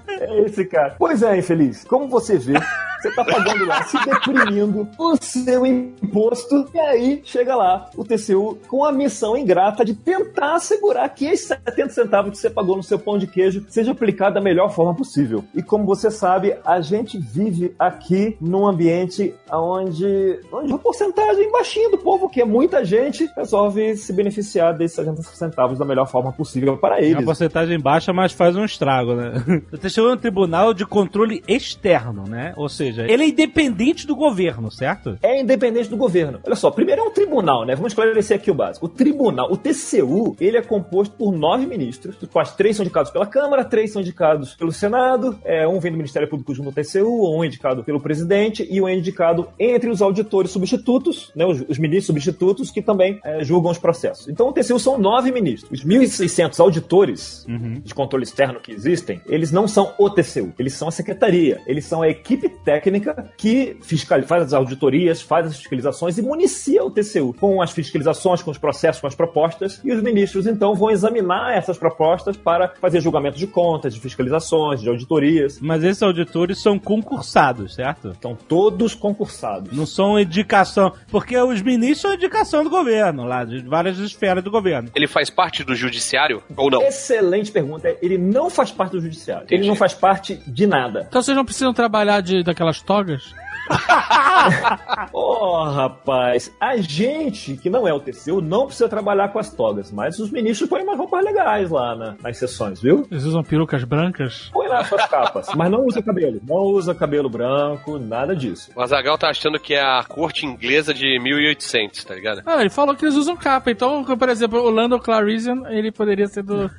É 0.08 0.40
esse 0.42 0.64
cara. 0.66 0.94
Pois 0.98 1.22
é, 1.22 1.38
infeliz. 1.38 1.84
Como 1.84 2.06
você 2.08 2.38
vê, 2.38 2.52
você 3.00 3.10
tá 3.12 3.24
pagando 3.24 3.64
lá, 3.66 3.82
se 3.82 3.96
deprimindo 4.04 4.88
o 4.98 5.16
seu 5.16 5.66
imposto, 5.66 6.68
e 6.72 6.78
aí 6.78 7.22
chega 7.24 7.56
lá 7.56 7.90
o 7.96 8.04
TCU 8.04 8.58
com 8.68 8.84
a 8.84 8.92
missão 8.92 9.36
ingrata 9.36 9.84
de 9.84 9.94
tentar 9.94 10.54
assegurar 10.56 11.08
que 11.08 11.24
esses 11.26 11.48
70 11.48 11.88
centavos 11.90 12.30
que 12.32 12.36
você 12.38 12.48
pagou 12.50 12.76
no 12.76 12.82
seu 12.82 12.98
pão 12.98 13.18
de 13.18 13.26
queijo 13.26 13.64
seja 13.68 13.90
aplicado 13.90 14.34
da 14.34 14.40
melhor 14.40 14.68
forma 14.72 14.94
possível. 14.94 15.42
E 15.54 15.62
como 15.62 15.84
você 15.84 16.10
sabe, 16.10 16.56
a 16.64 16.80
gente 16.80 17.18
vive 17.18 17.74
aqui 17.78 18.36
num 18.40 18.66
ambiente 18.66 19.34
onde, 19.50 20.38
onde 20.52 20.72
uma 20.72 20.78
porcentagem 20.78 21.50
baixinha 21.50 21.90
do 21.90 21.98
povo, 21.98 22.21
que 22.28 22.40
é 22.40 22.44
muita 22.44 22.84
gente, 22.84 23.28
resolve 23.36 23.96
se 23.96 24.12
beneficiar 24.12 24.76
desses 24.76 24.96
70 24.96 25.22
centavos 25.22 25.78
da 25.78 25.84
melhor 25.84 26.06
forma 26.06 26.32
possível 26.32 26.76
para 26.76 26.98
É 26.98 27.04
eles. 27.04 27.14
uma 27.16 27.24
porcentagem 27.24 27.78
baixa, 27.78 28.12
mas 28.12 28.32
faz 28.32 28.56
um 28.56 28.64
estrago, 28.64 29.14
né? 29.14 29.32
TCU 29.80 30.08
é 30.08 30.12
um 30.12 30.16
tribunal 30.16 30.72
de 30.74 30.84
controle 30.86 31.42
externo, 31.48 32.24
né? 32.28 32.52
Ou 32.56 32.68
seja, 32.68 33.02
ele 33.10 33.22
é 33.24 33.28
independente 33.28 34.06
do 34.06 34.14
governo, 34.16 34.70
certo? 34.70 35.18
é 35.22 35.40
independente 35.40 35.88
do 35.88 35.96
governo. 35.96 36.40
Olha 36.44 36.56
só, 36.56 36.70
primeiro 36.70 37.02
é 37.02 37.04
um 37.04 37.10
tribunal, 37.10 37.64
né? 37.64 37.74
Vamos 37.74 37.92
esclarecer 37.92 38.36
aqui 38.36 38.50
o 38.50 38.54
básico. 38.54 38.86
O 38.86 38.88
tribunal, 38.88 39.50
o 39.50 39.56
TCU, 39.56 40.36
ele 40.40 40.56
é 40.56 40.62
composto 40.62 41.14
por 41.16 41.32
nove 41.32 41.66
ministros, 41.66 42.16
dos 42.16 42.28
quais 42.28 42.52
três 42.52 42.76
são 42.76 42.84
indicados 42.84 43.10
pela 43.10 43.26
Câmara, 43.26 43.64
três 43.64 43.92
são 43.92 44.02
indicados 44.02 44.54
pelo 44.54 44.72
Senado, 44.72 45.38
é, 45.44 45.66
um 45.66 45.78
vem 45.80 45.90
do 45.92 45.96
Ministério 45.98 46.28
Público 46.28 46.54
junto 46.54 46.68
ao 46.68 46.72
TCU, 46.74 47.36
um 47.36 47.42
é 47.42 47.46
indicado 47.46 47.82
pelo 47.84 48.00
presidente 48.00 48.66
e 48.70 48.80
um 48.80 48.88
é 48.88 48.94
indicado 48.94 49.48
entre 49.58 49.90
os 49.90 50.02
auditores 50.02 50.50
substitutos, 50.50 51.30
né? 51.34 51.44
Os, 51.46 51.60
os 51.68 51.78
ministros 51.78 52.11
substitutos 52.12 52.70
que 52.70 52.82
também 52.82 53.18
é, 53.24 53.42
julgam 53.42 53.70
os 53.70 53.78
processos. 53.78 54.28
Então 54.28 54.48
o 54.48 54.52
TCU 54.52 54.78
são 54.78 54.98
nove 54.98 55.32
ministros. 55.32 55.80
Os 55.80 55.86
1.600 55.86 56.60
auditores 56.60 57.46
de 57.82 57.94
controle 57.94 58.24
externo 58.24 58.60
que 58.60 58.72
existem, 58.72 59.20
eles 59.26 59.50
não 59.50 59.66
são 59.66 59.92
o 59.98 60.10
TCU, 60.10 60.52
eles 60.58 60.74
são 60.74 60.88
a 60.88 60.90
secretaria, 60.90 61.60
eles 61.66 61.84
são 61.84 62.02
a 62.02 62.08
equipe 62.08 62.48
técnica 62.48 63.30
que 63.36 63.76
fiscal, 63.80 64.22
faz 64.22 64.44
as 64.44 64.52
auditorias, 64.52 65.22
faz 65.22 65.46
as 65.46 65.56
fiscalizações 65.56 66.18
e 66.18 66.22
municia 66.22 66.84
o 66.84 66.90
TCU 66.90 67.34
com 67.38 67.62
as 67.62 67.70
fiscalizações, 67.70 68.42
com 68.42 68.50
os 68.50 68.58
processos, 68.58 69.00
com 69.00 69.06
as 69.06 69.14
propostas, 69.14 69.80
e 69.84 69.92
os 69.92 70.02
ministros 70.02 70.46
então 70.46 70.74
vão 70.74 70.90
examinar 70.90 71.56
essas 71.56 71.78
propostas 71.78 72.36
para 72.36 72.74
fazer 72.80 73.00
julgamento 73.00 73.38
de 73.38 73.46
contas, 73.46 73.94
de 73.94 74.00
fiscalizações, 74.00 74.80
de 74.80 74.88
auditorias. 74.88 75.58
Mas 75.60 75.82
esses 75.82 76.02
auditores 76.02 76.60
são 76.60 76.78
concursados, 76.78 77.74
certo? 77.74 78.10
Estão 78.10 78.36
todos 78.36 78.94
concursados. 78.94 79.76
Não 79.76 79.86
são 79.86 80.18
indicação. 80.18 80.92
Porque 81.10 81.36
os 81.38 81.62
ministros 81.62 82.01
são 82.02 82.12
indicação 82.12 82.64
do 82.64 82.70
governo, 82.70 83.24
lá, 83.24 83.44
de 83.44 83.60
várias 83.60 83.98
esferas 83.98 84.42
do 84.42 84.50
governo. 84.50 84.90
Ele 84.94 85.06
faz 85.06 85.30
parte 85.30 85.62
do 85.62 85.74
judiciário 85.74 86.42
ou 86.56 86.70
não? 86.70 86.82
Excelente 86.82 87.50
pergunta. 87.52 87.96
Ele 88.02 88.18
não 88.18 88.50
faz 88.50 88.72
parte 88.72 88.92
do 88.92 89.00
judiciário. 89.00 89.44
Ele 89.44 89.56
Entendi. 89.56 89.68
não 89.68 89.76
faz 89.76 89.94
parte 89.94 90.42
de 90.46 90.66
nada. 90.66 91.06
Então 91.08 91.22
vocês 91.22 91.36
não 91.36 91.44
precisam 91.44 91.72
trabalhar 91.72 92.20
de, 92.20 92.42
daquelas 92.42 92.82
togas? 92.82 93.32
Oh, 95.12 95.64
rapaz, 95.64 96.50
a 96.60 96.76
gente 96.76 97.56
que 97.56 97.70
não 97.70 97.86
é 97.86 97.92
o 97.92 98.00
TCU 98.00 98.40
não 98.40 98.66
precisa 98.66 98.88
trabalhar 98.88 99.28
com 99.28 99.38
as 99.38 99.50
togas, 99.52 99.90
mas 99.92 100.18
os 100.18 100.30
ministros 100.30 100.68
põem 100.68 100.82
umas 100.82 100.98
roupas 100.98 101.24
legais 101.24 101.70
lá 101.70 101.94
na- 101.94 102.14
nas 102.22 102.36
sessões, 102.38 102.80
viu? 102.80 103.06
Eles 103.10 103.24
usam 103.24 103.42
perucas 103.42 103.84
brancas? 103.84 104.50
Põe 104.52 104.68
lá 104.68 104.84
suas 104.84 105.06
capas, 105.06 105.46
mas 105.54 105.70
não 105.70 105.84
usa 105.86 106.02
cabelo. 106.02 106.40
Não 106.46 106.56
usa 106.56 106.94
cabelo 106.94 107.28
branco, 107.28 107.98
nada 107.98 108.34
disso. 108.34 108.70
O 108.74 108.80
Azagal 108.80 109.16
tá 109.18 109.28
achando 109.28 109.58
que 109.60 109.74
é 109.74 109.80
a 109.82 110.02
corte 110.04 110.44
inglesa 110.46 110.92
de 110.92 111.18
1800, 111.20 112.04
tá 112.04 112.14
ligado? 112.14 112.42
Ah, 112.46 112.60
ele 112.60 112.70
falou 112.70 112.94
que 112.96 113.04
eles 113.04 113.14
usam 113.16 113.36
capa. 113.36 113.70
Então, 113.70 114.04
por 114.04 114.28
exemplo, 114.28 114.60
o 114.60 114.70
Lando 114.70 114.98
Clarissian, 114.98 115.62
ele 115.68 115.92
poderia 115.92 116.26
ser 116.26 116.42
do... 116.42 116.70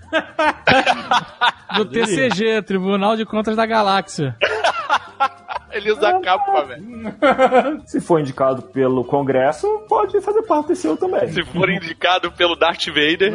do 1.77 1.85
TCG, 1.85 2.61
Tribunal 2.63 3.15
de 3.15 3.25
Contas 3.25 3.55
da 3.55 3.65
Galáxia. 3.65 4.35
Ele 5.73 5.91
usa 5.91 6.19
capa, 6.19 6.65
velho. 6.65 6.83
Se 7.85 7.99
for 7.99 8.19
indicado 8.19 8.61
pelo 8.61 9.03
Congresso, 9.03 9.67
pode 9.87 10.19
fazer 10.21 10.43
parte 10.43 10.67
do 10.67 10.75
TCU 10.75 10.97
também. 10.97 11.27
Se 11.29 11.43
for 11.43 11.69
indicado 11.69 12.31
pelo 12.31 12.55
Darth 12.55 12.87
Vader. 12.87 13.33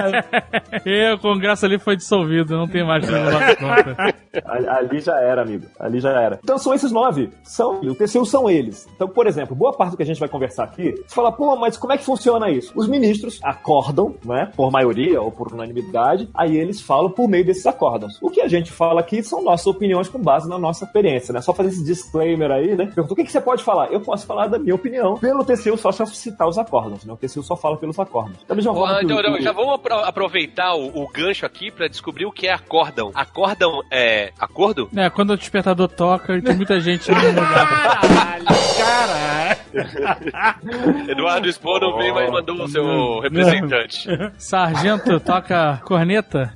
e 0.84 1.12
o 1.12 1.18
Congresso 1.18 1.66
ali 1.66 1.78
foi 1.78 1.96
dissolvido, 1.96 2.56
não 2.56 2.66
tem 2.66 2.84
mais 2.84 3.04
Tribunal 3.06 3.40
de 3.40 3.56
Contas. 3.56 3.96
Ali 4.44 4.90
ali 4.90 5.00
já 5.00 5.18
era, 5.20 5.42
amigo. 5.42 5.66
Ali 5.78 6.00
já 6.00 6.10
era. 6.10 6.38
Então 6.42 6.58
são 6.58 6.74
esses 6.74 6.92
nove. 6.92 7.30
São, 7.42 7.80
o 7.80 7.94
TCU 7.94 8.24
são 8.26 8.48
eles. 8.48 8.86
Então, 8.94 9.08
por 9.08 9.26
exemplo, 9.26 9.54
boa 9.54 9.72
parte 9.72 9.92
do 9.92 9.96
que 9.96 10.02
a 10.02 10.06
gente 10.06 10.20
vai 10.20 10.28
conversar 10.28 10.64
aqui, 10.64 10.92
você 11.06 11.14
fala, 11.14 11.32
pô, 11.32 11.56
mas 11.56 11.76
como 11.76 11.92
é 11.92 11.98
que 11.98 12.04
funciona 12.04 12.50
isso? 12.50 12.72
Os 12.74 12.88
ministros 12.88 13.40
acordam, 13.42 14.14
né, 14.24 14.50
por 14.56 14.70
maioria 14.70 15.20
ou 15.20 15.30
por 15.30 15.52
unanimidade, 15.52 16.28
aí 16.34 16.56
eles 16.56 16.80
falam 16.80 17.10
por 17.10 17.28
meio 17.28 17.44
desses 17.44 17.66
acórdãos. 17.66 18.18
O 18.20 18.30
que 18.30 18.40
a 18.40 18.48
gente 18.48 18.70
fala 18.72 19.00
aqui 19.00 19.22
são 19.22 19.42
nossas 19.42 19.66
opiniões 19.66 20.08
com 20.08 20.18
base 20.18 20.48
na 20.48 20.58
nossa 20.58 20.84
experiência, 20.84 21.32
né? 21.32 21.40
Só 21.50 21.54
fazer 21.54 21.70
esse 21.70 21.84
disclaimer 21.84 22.50
aí, 22.52 22.76
né? 22.76 22.86
Perguntou, 22.86 23.12
o 23.12 23.16
que, 23.16 23.24
que 23.24 23.32
você 23.32 23.40
pode 23.40 23.64
falar? 23.64 23.90
Eu 23.90 24.00
posso 24.00 24.24
falar 24.24 24.46
da 24.46 24.56
minha 24.58 24.74
opinião 24.74 25.16
pelo 25.16 25.44
TCU 25.44 25.76
só 25.76 25.90
se 25.90 26.00
eu 26.00 26.06
citar 26.06 26.46
os 26.46 26.56
acórdãos, 26.58 27.04
né? 27.04 27.12
O 27.12 27.16
TCU 27.16 27.42
só 27.42 27.56
fala 27.56 27.76
pelos 27.76 27.98
acórdãos. 27.98 28.36
Da 28.46 28.54
mesma 28.54 28.72
forma 28.72 28.94
Ah, 28.94 28.98
que 29.00 29.06
o- 29.06 29.10
então, 29.18 29.30
não, 29.32 29.38
o- 29.38 29.42
já 29.42 29.50
vamos 29.52 29.74
apro- 29.74 30.04
aproveitar 30.04 30.74
o, 30.74 31.02
o 31.02 31.08
gancho 31.08 31.44
aqui 31.44 31.70
pra 31.72 31.88
descobrir 31.88 32.24
o 32.26 32.30
que 32.32 32.46
é 32.46 32.52
acórdão. 32.52 33.10
Acórdão 33.14 33.80
é 33.90 34.30
acordo? 34.38 34.88
É, 34.96 35.10
quando 35.10 35.30
o 35.30 35.36
despertador 35.36 35.88
toca 35.88 36.36
e 36.36 36.42
tem 36.42 36.54
muita 36.54 36.78
gente 36.78 37.10
no 37.10 37.16
lugar. 37.16 37.68
Caralho, 37.68 38.46
caralho. 38.78 39.60
Eduardo 41.08 41.48
Expo 41.48 41.78
não 41.78 41.96
veio, 41.96 42.14
mas 42.14 42.30
mandou 42.30 42.56
o 42.64 42.68
seu 42.68 43.20
representante. 43.20 44.08
Sargento 44.38 45.18
toca 45.20 45.80
corneta 45.84 46.52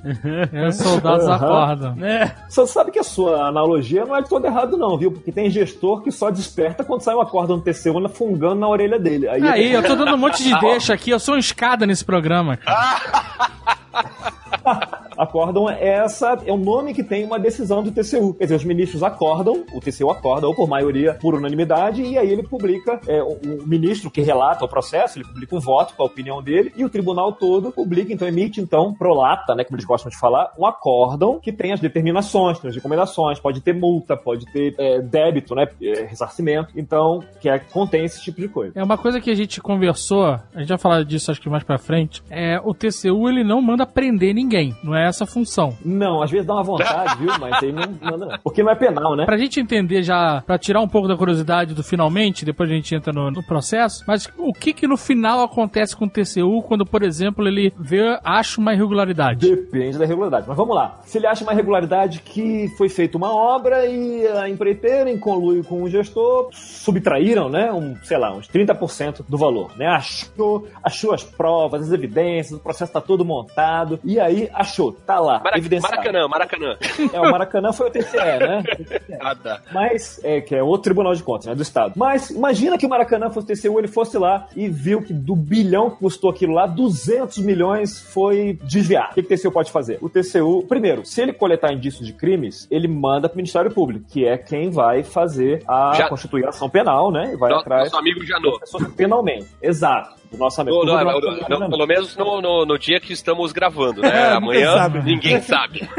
e 0.53 0.67
os 0.67 0.75
soldados 0.77 1.25
Aham. 1.27 1.35
acordam. 1.35 2.05
É. 2.05 2.35
Você 2.49 2.67
sabe 2.67 2.91
que 2.91 2.99
a 2.99 3.03
sua 3.03 3.47
analogia 3.47 4.05
não 4.05 4.15
é 4.17 4.21
de 4.21 4.29
todo 4.29 4.45
errado, 4.45 4.77
não, 4.87 4.97
viu? 4.97 5.11
Porque 5.11 5.31
tem 5.31 5.49
gestor 5.49 6.01
que 6.01 6.11
só 6.11 6.29
desperta 6.29 6.83
quando 6.83 7.01
sai 7.01 7.15
uma 7.15 7.25
corda 7.25 7.55
no 7.55 7.61
TCU 7.61 8.07
fungando 8.09 8.55
na 8.55 8.67
orelha 8.67 8.99
dele. 8.99 9.27
Aí, 9.27 9.41
Aí, 9.41 9.71
eu 9.73 9.83
tô 9.83 9.95
dando 9.95 10.13
um 10.13 10.17
monte 10.17 10.43
de 10.43 10.59
deixa 10.59 10.93
aqui, 10.93 11.09
eu 11.09 11.19
sou 11.19 11.33
uma 11.33 11.39
escada 11.39 11.85
nesse 11.85 12.05
programa. 12.05 12.59
acordam 15.17 15.69
é 15.69 15.87
essa 15.87 16.37
é 16.45 16.51
o 16.51 16.57
nome 16.57 16.93
que 16.93 17.03
tem 17.03 17.25
uma 17.25 17.39
decisão 17.39 17.83
do 17.83 17.91
TCU. 17.91 18.33
Quer 18.33 18.45
dizer, 18.45 18.55
os 18.55 18.63
ministros 18.63 19.03
acordam, 19.03 19.63
o 19.73 19.79
TCU 19.79 20.09
acorda, 20.09 20.47
ou 20.47 20.55
por 20.55 20.67
maioria, 20.67 21.13
por 21.13 21.35
unanimidade, 21.35 22.01
e 22.01 22.17
aí 22.17 22.29
ele 22.29 22.43
publica, 22.43 22.99
é, 23.07 23.21
o, 23.21 23.33
o 23.63 23.67
ministro 23.67 24.11
que 24.11 24.21
relata 24.21 24.65
o 24.65 24.67
processo, 24.67 25.17
ele 25.17 25.25
publica 25.25 25.55
um 25.55 25.59
voto 25.59 25.93
com 25.95 26.03
a 26.03 26.05
opinião 26.05 26.41
dele, 26.41 26.73
e 26.75 26.83
o 26.83 26.89
tribunal 26.89 27.33
todo 27.33 27.71
publica, 27.71 28.11
então 28.11 28.27
emite, 28.27 28.61
então, 28.61 28.93
prolata, 28.93 29.55
né, 29.55 29.63
como 29.63 29.75
eles 29.75 29.85
gostam 29.85 30.09
de 30.09 30.17
falar, 30.17 30.51
um 30.57 30.65
acórdão 30.65 31.39
que 31.39 31.51
tem 31.51 31.71
as 31.71 31.79
determinações, 31.79 32.59
tem 32.59 32.69
as 32.69 32.75
recomendações, 32.75 33.39
pode 33.39 33.61
ter 33.61 33.73
multa, 33.73 34.17
pode 34.17 34.45
ter 34.51 34.75
é, 34.77 35.01
débito, 35.01 35.55
né, 35.55 35.67
é, 35.81 36.03
ressarcimento, 36.03 36.73
então, 36.75 37.23
que 37.39 37.49
é, 37.49 37.59
contém 37.59 38.05
esse 38.05 38.21
tipo 38.21 38.41
de 38.41 38.47
coisa. 38.47 38.73
É 38.75 38.83
uma 38.83 38.97
coisa 38.97 39.21
que 39.21 39.29
a 39.29 39.35
gente 39.35 39.61
conversou, 39.61 40.25
a 40.25 40.59
gente 40.59 40.69
vai 40.69 40.77
falar 40.77 41.03
disso 41.03 41.31
acho 41.31 41.41
que 41.41 41.49
mais 41.49 41.63
pra 41.63 41.77
frente, 41.77 42.21
é 42.29 42.59
o 42.63 42.73
TCU 42.73 43.29
ele 43.29 43.43
não 43.43 43.61
manda 43.61 43.84
prender 43.85 44.33
ninguém, 44.33 44.75
não 44.83 44.95
é 44.95 45.07
essa 45.07 45.15
essa 45.15 45.25
função. 45.25 45.75
Não, 45.83 46.21
às 46.21 46.29
vezes 46.29 46.45
dá 46.45 46.53
uma 46.53 46.63
vontade, 46.63 47.17
viu? 47.17 47.31
Mas 47.39 47.63
aí 47.63 47.71
não 47.71 47.83
manda 48.01 48.25
não. 48.25 48.39
Porque 48.43 48.61
não 48.61 48.71
é 48.71 48.75
penal, 48.75 49.15
né? 49.15 49.25
Pra 49.25 49.37
gente 49.37 49.59
entender 49.59 50.03
já, 50.03 50.41
pra 50.45 50.57
tirar 50.57 50.81
um 50.81 50.87
pouco 50.87 51.07
da 51.07 51.17
curiosidade 51.17 51.73
do 51.73 51.83
finalmente, 51.83 52.45
depois 52.45 52.69
a 52.69 52.73
gente 52.73 52.93
entra 52.93 53.11
no, 53.11 53.31
no 53.31 53.43
processo, 53.43 54.03
mas 54.07 54.29
o 54.37 54.53
que 54.53 54.73
que 54.73 54.87
no 54.87 54.97
final 54.97 55.43
acontece 55.43 55.95
com 55.95 56.05
o 56.05 56.09
TCU 56.09 56.61
quando, 56.63 56.85
por 56.85 57.03
exemplo, 57.03 57.47
ele 57.47 57.73
vê, 57.77 58.19
acha 58.23 58.59
uma 58.59 58.73
irregularidade? 58.73 59.49
Depende 59.49 59.97
da 59.97 60.05
irregularidade. 60.05 60.45
Mas 60.47 60.57
vamos 60.57 60.75
lá. 60.75 60.99
Se 61.05 61.17
ele 61.17 61.27
acha 61.27 61.43
uma 61.43 61.53
irregularidade 61.53 62.19
que 62.19 62.67
foi 62.77 62.89
feita 62.89 63.17
uma 63.17 63.33
obra 63.33 63.85
e 63.85 64.27
a 64.27 64.49
empreiteira, 64.49 65.09
em 65.09 65.19
conluio 65.19 65.63
com 65.63 65.83
o 65.83 65.89
gestor, 65.89 66.49
subtraíram, 66.51 67.49
né? 67.49 67.71
Um, 67.71 67.95
sei 68.03 68.17
lá, 68.17 68.33
uns 68.33 68.47
30% 68.47 69.25
do 69.27 69.37
valor, 69.37 69.71
né? 69.77 69.87
Achou, 69.87 70.67
achou 70.83 71.13
as 71.13 71.23
provas, 71.23 71.83
as 71.83 71.91
evidências, 71.91 72.59
o 72.59 72.61
processo 72.61 72.91
tá 72.91 73.01
todo 73.01 73.23
montado. 73.25 73.74
E 74.03 74.19
aí 74.19 74.49
achou, 74.53 74.91
tá 74.91 75.19
lá, 75.19 75.39
Marac- 75.39 75.57
evidenciado. 75.57 75.95
Maracanã, 75.97 76.27
Maracanã. 76.27 76.77
É, 77.13 77.19
o 77.19 77.31
Maracanã 77.31 77.73
foi 77.73 77.87
o 77.87 77.91
TCE, 77.91 78.17
né? 78.17 78.63
Ah, 79.19 79.35
tá. 79.35 79.61
Mas, 79.73 80.19
é, 80.23 80.39
que 80.41 80.53
é 80.55 80.61
outro 80.61 80.83
Tribunal 80.83 81.15
de 81.15 81.23
Contas, 81.23 81.47
né, 81.47 81.55
do 81.55 81.61
Estado. 81.63 81.93
Mas, 81.95 82.29
imagina 82.29 82.77
que 82.77 82.85
o 82.85 82.89
Maracanã 82.89 83.29
fosse 83.29 83.47
TCU, 83.47 83.79
ele 83.79 83.87
fosse 83.87 84.17
lá 84.17 84.47
e 84.55 84.67
viu 84.69 85.01
que 85.01 85.13
do 85.13 85.35
bilhão 85.35 85.89
que 85.89 85.97
custou 85.97 86.29
aquilo 86.29 86.53
lá, 86.53 86.67
200 86.67 87.39
milhões 87.39 87.99
foi 88.01 88.59
desviar. 88.63 89.09
O 89.11 89.13
que, 89.15 89.23
que 89.23 89.33
o 89.33 89.37
TCU 89.37 89.51
pode 89.51 89.71
fazer? 89.71 89.97
O 90.01 90.09
TCU, 90.09 90.63
primeiro, 90.67 91.05
se 91.05 91.21
ele 91.21 91.33
coletar 91.33 91.73
indícios 91.73 92.05
de 92.05 92.13
crimes, 92.13 92.67
ele 92.69 92.87
manda 92.87 93.27
pro 93.27 93.37
Ministério 93.37 93.71
Público, 93.71 94.05
que 94.09 94.25
é 94.25 94.37
quem 94.37 94.69
vai 94.69 95.01
fazer 95.03 95.63
a 95.67 95.93
Já- 95.95 96.09
constituir 96.09 96.45
a 96.45 96.49
ação 96.49 96.69
penal, 96.69 97.11
né? 97.11 97.31
E 97.33 97.37
vai 97.37 97.51
No- 97.51 97.57
atrás 97.59 97.85
Nosso 97.85 97.97
amigo 97.97 98.23
Janot. 98.25 98.59
penalmente. 98.95 99.47
Exato. 99.61 100.15
Do 100.31 100.37
nosso 100.37 100.61
amigo. 100.61 100.83
No- 100.83 100.85
no- 100.85 100.97
do 100.97 101.03
nosso 101.03 101.03
no- 101.05 101.09
amigo 101.29 101.43
no- 101.43 101.47
Janot. 101.55 101.69
pelo 101.69 101.87
menos 101.87 102.15
no, 102.17 102.41
no- 102.41 102.65
no 102.65 102.77
dia 102.79 102.99
que 102.99 103.13
estamos 103.13 103.51
gravando, 103.51 104.01
né? 104.01 104.09
É, 104.15 104.33
Amanhã 104.33 104.71
ninguém 104.71 104.77
sabe. 104.77 105.01
ninguém 105.03 105.41
sabe. 105.41 105.89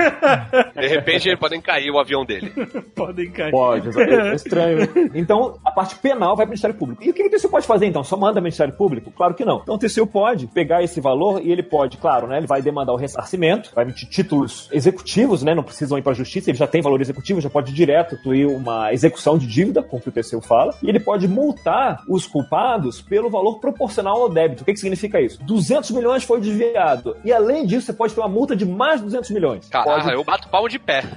De 0.81 0.87
repente 0.89 1.37
podem 1.37 1.61
cair 1.61 1.91
o 1.91 1.99
avião 1.99 2.25
dele. 2.25 2.51
Podem 2.95 3.31
cair. 3.31 3.51
Pode, 3.51 3.89
é 4.01 4.35
estranho. 4.35 4.89
Então, 5.15 5.59
a 5.65 5.71
parte 5.71 5.97
penal 5.97 6.35
vai 6.37 6.45
para 6.45 6.45
o 6.47 6.49
Ministério 6.51 6.77
Público. 6.77 7.03
E 7.05 7.11
o 7.11 7.15
que 7.15 7.23
o 7.23 7.31
TCU 7.31 7.49
pode 7.51 7.67
fazer, 7.67 7.87
então? 7.87 8.03
Só 8.03 8.17
manda 8.17 8.41
o 8.41 8.43
Ministério 8.43 8.73
Público? 8.75 9.11
Claro 9.11 9.35
que 9.35 9.45
não. 9.45 9.61
Então, 9.63 9.75
o 9.75 9.79
TCU 9.79 10.07
pode 10.07 10.47
pegar 10.47 10.83
esse 10.83 11.01
valor 11.01 11.41
e 11.43 11.51
ele 11.53 11.63
pode, 11.63 11.97
claro, 11.99 12.27
né? 12.27 12.39
Ele 12.39 12.47
vai 12.47 12.63
demandar 12.63 12.93
o 12.93 12.97
ressarcimento, 12.97 13.71
vai 13.75 13.85
emitir 13.85 14.09
títulos 14.09 14.69
executivos, 14.73 15.43
né? 15.43 15.55
Não 15.55 15.63
precisam 15.63 15.99
ir 15.99 16.03
para 16.03 16.13
a 16.13 16.15
justiça, 16.15 16.51
ele 16.51 16.59
já 16.59 16.67
tem 16.67 16.81
valor 16.83 17.01
executivo, 17.01 17.41
já 17.41 17.51
pode 17.51 17.73
direto 17.73 18.15
incluir 18.15 18.47
uma 18.47 18.93
execução 18.93 19.37
de 19.39 19.47
dívida, 19.47 19.83
com 19.83 19.97
o 19.99 20.01
que 20.01 20.09
o 20.09 20.13
TCU 20.13 20.41
fala. 20.41 20.75
E 20.83 20.89
ele 20.89 21.01
pode 21.01 21.29
multar 21.29 22.03
os 22.09 22.27
culpados 22.27 23.01
pelo 23.03 23.29
valor 23.31 23.59
proporcional 23.61 24.16
ao 24.23 24.29
débito. 24.29 24.63
O 24.63 24.65
que, 24.65 24.73
que 24.73 24.81
significa 24.81 25.21
isso? 25.21 25.43
200 25.43 25.91
milhões 25.91 26.25
foi 26.25 26.41
desviado. 26.41 27.17
E, 27.25 27.33
além 27.33 27.67
disso, 27.67 27.87
você 27.87 27.93
pode 27.93 28.15
ter 28.15 28.21
uma 28.21 28.29
multa 28.29 28.55
de 28.55 28.65
mais 28.65 29.01
de 29.01 29.07
200 29.07 29.31
milhões. 29.31 29.69
Caralho, 29.69 30.03
Pode 30.03 30.15
eu 30.15 30.25
bato 30.25 30.49
palmo 30.49 30.69
de 30.69 30.79
pé. 30.79 31.05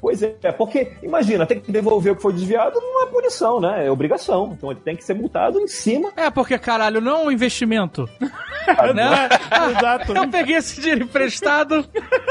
Pois 0.00 0.22
é, 0.22 0.52
porque 0.56 0.92
imagina, 1.02 1.46
tem 1.46 1.60
que 1.60 1.70
devolver 1.72 2.12
o 2.12 2.16
que 2.16 2.22
foi 2.22 2.32
desviado 2.32 2.80
não 2.80 3.02
é 3.02 3.06
punição, 3.06 3.60
né? 3.60 3.86
É 3.86 3.90
obrigação. 3.90 4.52
Então 4.56 4.70
ele 4.70 4.80
tem 4.80 4.96
que 4.96 5.04
ser 5.04 5.14
multado 5.14 5.60
em 5.60 5.66
cima. 5.66 6.12
É, 6.16 6.30
porque, 6.30 6.58
caralho, 6.58 7.00
não 7.00 7.16
é 7.16 7.24
um 7.24 7.30
investimento. 7.30 8.08
né? 8.94 9.28
Exato. 9.70 10.12
Eu 10.12 10.28
peguei 10.28 10.56
esse 10.56 10.80
dinheiro 10.80 11.04
emprestado, 11.04 11.84